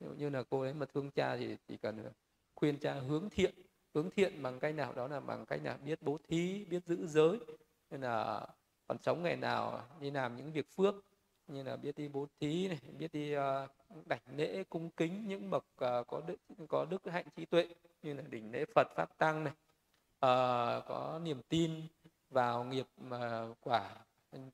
ví 0.00 0.06
dụ 0.06 0.12
như 0.14 0.30
là 0.30 0.42
cô 0.50 0.60
ấy 0.60 0.74
mà 0.74 0.86
thương 0.86 1.10
cha 1.10 1.36
thì 1.36 1.56
chỉ 1.68 1.76
cần 1.76 2.12
khuyên 2.54 2.78
cha 2.78 2.94
hướng 2.94 3.30
thiện 3.30 3.54
hướng 3.94 4.10
thiện 4.10 4.42
bằng 4.42 4.60
cách 4.60 4.74
nào 4.74 4.92
đó 4.92 5.08
là 5.08 5.20
bằng 5.20 5.46
cách 5.46 5.62
nào 5.62 5.78
biết 5.84 6.02
bố 6.02 6.18
thí 6.28 6.64
biết 6.64 6.84
giữ 6.86 7.06
giới. 7.06 7.38
Nên 7.90 8.00
là 8.00 8.46
còn 8.86 8.98
sống 8.98 9.22
ngày 9.22 9.36
nào 9.36 9.82
đi 10.00 10.10
làm 10.10 10.36
những 10.36 10.52
việc 10.52 10.66
phước 10.76 10.94
như 11.46 11.62
là 11.62 11.76
biết 11.76 11.96
đi 11.96 12.08
bố 12.08 12.26
thí 12.40 12.68
này 12.68 12.78
biết 12.98 13.12
đi 13.12 13.36
uh, 13.36 13.42
đảnh 14.06 14.22
lễ 14.36 14.64
cung 14.68 14.90
kính 14.90 15.28
những 15.28 15.50
bậc 15.50 15.64
uh, 15.64 16.06
có 16.06 16.22
đức 16.26 16.36
có 16.68 16.84
đức 16.84 17.02
hạnh 17.06 17.26
trí 17.36 17.44
tuệ 17.44 17.68
như 18.02 18.14
là 18.14 18.22
đỉnh 18.22 18.52
lễ 18.52 18.64
phật 18.74 18.88
pháp 18.96 19.18
tăng 19.18 19.44
này. 19.44 19.52
Uh, 20.26 20.84
có 20.88 21.20
niềm 21.24 21.42
tin 21.48 21.70
vào 22.30 22.64
nghiệp 22.64 22.86
uh, 23.06 23.56
quả. 23.60 23.96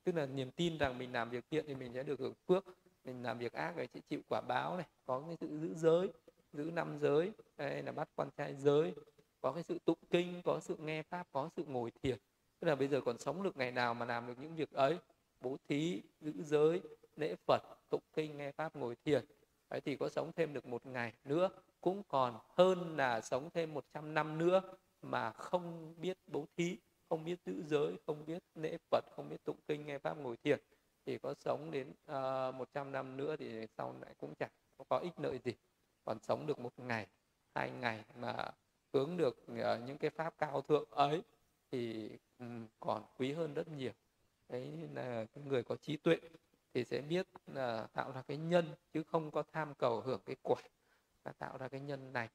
Tức 0.03 0.15
là 0.15 0.25
niềm 0.25 0.51
tin 0.51 0.77
rằng 0.77 0.97
mình 0.97 1.13
làm 1.13 1.29
việc 1.29 1.45
thiện 1.51 1.65
thì 1.67 1.75
mình 1.75 1.93
sẽ 1.93 2.03
được 2.03 2.19
hưởng 2.19 2.33
phước. 2.47 2.65
Mình 3.05 3.23
làm 3.23 3.37
việc 3.37 3.53
ác 3.53 3.73
thì 3.77 3.87
sẽ 3.93 3.99
chịu 4.09 4.21
quả 4.29 4.41
báo 4.41 4.77
này. 4.77 4.85
Có 5.05 5.23
cái 5.27 5.37
sự 5.41 5.59
giữ 5.59 5.73
giới 5.73 6.11
giữ 6.53 6.71
năm 6.73 6.97
giới 6.99 7.31
hay 7.57 7.83
là 7.83 7.91
bắt 7.91 8.09
quan 8.15 8.29
trai 8.37 8.55
giới. 8.55 8.93
Có 9.41 9.51
cái 9.53 9.63
sự 9.63 9.79
tụng 9.85 9.97
kinh 10.09 10.41
có 10.45 10.59
sự 10.59 10.75
nghe 10.79 11.03
pháp 11.03 11.27
có 11.31 11.49
sự 11.55 11.63
ngồi 11.67 11.91
thiền. 12.03 12.17
Tức 12.59 12.67
là 12.67 12.75
bây 12.75 12.87
giờ 12.87 13.01
còn 13.01 13.17
sống 13.17 13.43
được 13.43 13.57
ngày 13.57 13.71
nào 13.71 13.93
mà 13.93 14.05
làm 14.05 14.27
được 14.27 14.39
những 14.39 14.55
việc 14.55 14.71
ấy? 14.71 14.97
Bố 15.41 15.57
thí 15.67 16.01
giữ 16.21 16.33
giới 16.43 16.81
lễ 17.15 17.35
phật 17.47 17.61
tụng 17.89 18.03
kinh 18.13 18.37
nghe 18.37 18.51
pháp 18.51 18.75
ngồi 18.75 18.95
thiền. 19.05 19.25
Ấy 19.69 19.81
thì 19.81 19.95
có 19.95 20.09
sống 20.09 20.31
thêm 20.35 20.53
được 20.53 20.65
một 20.65 20.85
ngày 20.85 21.13
nữa. 21.23 21.49
Cũng 21.81 22.03
còn 22.07 22.39
hơn 22.55 22.97
là 22.97 23.21
sống 23.21 23.49
thêm 23.53 23.73
100 23.73 24.13
năm 24.13 24.37
nữa 24.37 24.61
mà 25.01 25.31
không 25.31 25.95
biết 25.97 26.17
bố 26.27 26.45
thí 26.57 26.77
không 27.09 27.23
biết 27.23 27.39
giữ 27.45 27.63
giới 27.63 27.97
không 28.05 28.25
biết 28.25 28.43
lễ 28.55 28.77
phật 28.91 29.05
không 29.15 29.29
biết 29.29 29.43
tụng 29.43 29.57
kinh 29.67 29.85
nghe 29.85 29.97
pháp 29.97 30.17
ngồi 30.17 30.37
thiền 30.37 30.59
thì 31.07 31.17
có 31.17 31.33
sống 31.39 31.71
đến 31.71 31.93
ờ, 32.05 32.47
uh, 32.49 32.55
100 32.55 32.91
năm 32.91 33.17
nữa 33.17 33.35
thì 33.39 33.67
sau 33.77 33.95
lại 34.01 34.13
cũng 34.17 34.35
chẳng 34.35 34.49
có 34.89 34.97
ích 34.97 35.19
lợi 35.19 35.39
gì. 35.43 35.53
Còn 36.05 36.19
sống 36.19 36.47
được 36.47 36.59
một 36.59 36.79
ngày 36.79 37.07
hai 37.55 37.71
ngày 37.71 38.03
mà 38.15 38.51
hướng 38.93 39.17
được 39.17 39.45
uh, 39.51 39.57
những 39.85 39.97
cái 39.97 40.09
pháp 40.09 40.33
cao 40.37 40.61
thượng 40.61 40.89
ấy 40.91 41.21
thì 41.71 42.09
um, 42.39 42.67
còn 42.79 43.03
quý 43.17 43.33
hơn 43.33 43.53
rất 43.53 43.67
nhiều. 43.67 43.91
Đấy 44.49 44.73
là 44.93 45.25
người 45.35 45.63
có 45.63 45.75
trí 45.75 45.97
tuệ 45.97 46.17
thì 46.73 46.83
sẽ 46.83 47.01
biết 47.01 47.27
là 47.47 47.87
tạo 47.93 48.11
ra 48.11 48.21
cái 48.21 48.37
nhân 48.37 48.65
chứ 48.93 49.03
không 49.03 49.31
có 49.31 49.43
tham 49.51 49.73
cầu 49.75 50.01
hưởng 50.01 50.21
cái 50.25 50.35
quả. 50.41 50.61
Và 51.23 51.31
tạo 51.31 51.57
ra 51.57 51.67
cái 51.67 51.79
nhân 51.79 52.13
này 52.13 52.29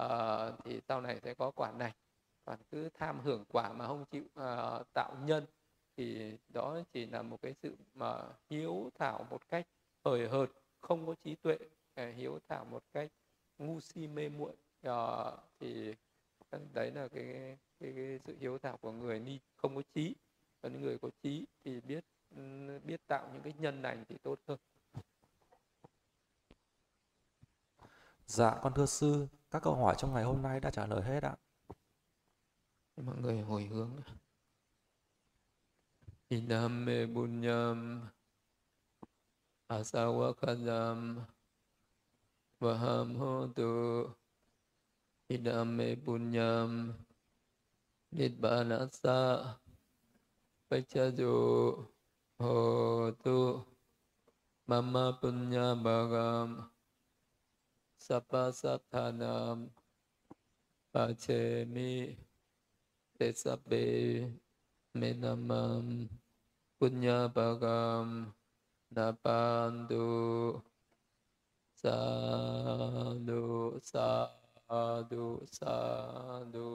uh, 0.00 0.64
thì 0.64 0.80
sau 0.88 1.00
này 1.00 1.20
sẽ 1.20 1.34
có 1.34 1.50
quả 1.50 1.72
này 1.72 1.92
còn 2.46 2.58
cứ 2.70 2.88
tham 2.94 3.20
hưởng 3.20 3.44
quả 3.48 3.72
mà 3.72 3.86
không 3.86 4.04
chịu 4.04 4.24
uh, 4.24 4.86
tạo 4.92 5.16
nhân 5.24 5.46
thì 5.96 6.32
đó 6.48 6.80
chỉ 6.92 7.06
là 7.06 7.22
một 7.22 7.42
cái 7.42 7.54
sự 7.62 7.76
mà 7.94 8.22
hiếu 8.50 8.90
thảo 8.98 9.26
một 9.30 9.48
cách 9.48 9.66
hời 10.04 10.28
hợt 10.28 10.50
không 10.80 11.06
có 11.06 11.14
trí 11.24 11.34
tuệ 11.34 11.58
ờ, 11.94 12.10
hiếu 12.10 12.38
thảo 12.48 12.64
một 12.64 12.82
cách 12.92 13.12
ngu 13.58 13.80
si 13.80 14.06
mê 14.06 14.28
muội. 14.28 14.56
Uh, 14.88 15.38
thì 15.60 15.94
đấy 16.72 16.90
là 16.94 17.08
cái, 17.08 17.58
cái, 17.80 17.92
cái 17.96 18.20
sự 18.26 18.36
hiếu 18.40 18.58
thảo 18.58 18.76
của 18.76 18.92
người 18.92 19.20
ni 19.20 19.38
không 19.56 19.76
có 19.76 19.82
trí. 19.94 20.14
Còn 20.62 20.72
những 20.72 20.82
người 20.82 20.98
có 20.98 21.10
trí 21.22 21.46
thì 21.64 21.80
biết 21.80 22.04
biết 22.84 23.06
tạo 23.06 23.28
những 23.32 23.42
cái 23.42 23.52
nhân 23.58 23.82
lành 23.82 24.04
thì 24.08 24.16
tốt 24.22 24.38
hơn. 24.48 24.58
Dạ 28.26 28.58
con 28.62 28.74
thưa 28.74 28.86
sư, 28.86 29.26
các 29.50 29.62
câu 29.62 29.74
hỏi 29.74 29.94
trong 29.98 30.14
ngày 30.14 30.24
hôm 30.24 30.42
nay 30.42 30.60
đã 30.60 30.70
trả 30.70 30.86
lời 30.86 31.02
hết 31.02 31.22
ạ. 31.22 31.36
Mọi 32.96 33.16
người 33.16 33.40
hồi 33.40 33.64
hướng. 33.64 34.00
Idame 36.28 37.06
bunyam 37.06 38.08
asawakadam 39.68 41.20
vaham 42.60 43.14
hotu 43.14 44.10
Idame 45.28 45.98
bunyam 45.98 46.94
nidbanasa 48.10 49.54
pachadu 50.70 51.82
hotu 52.38 53.66
mama 54.66 55.18
punya 55.18 55.74
bagam 55.74 56.70
sapa 57.98 58.50
sathanam 58.54 59.70
pachemi 60.94 62.25
tesabe 63.16 64.28
menamam 64.92 66.04
punya 66.76 67.32
bagam 67.32 68.28
napandu 68.92 70.60
sadu 71.76 73.76
sadu 73.80 75.40
sadu. 75.48 76.72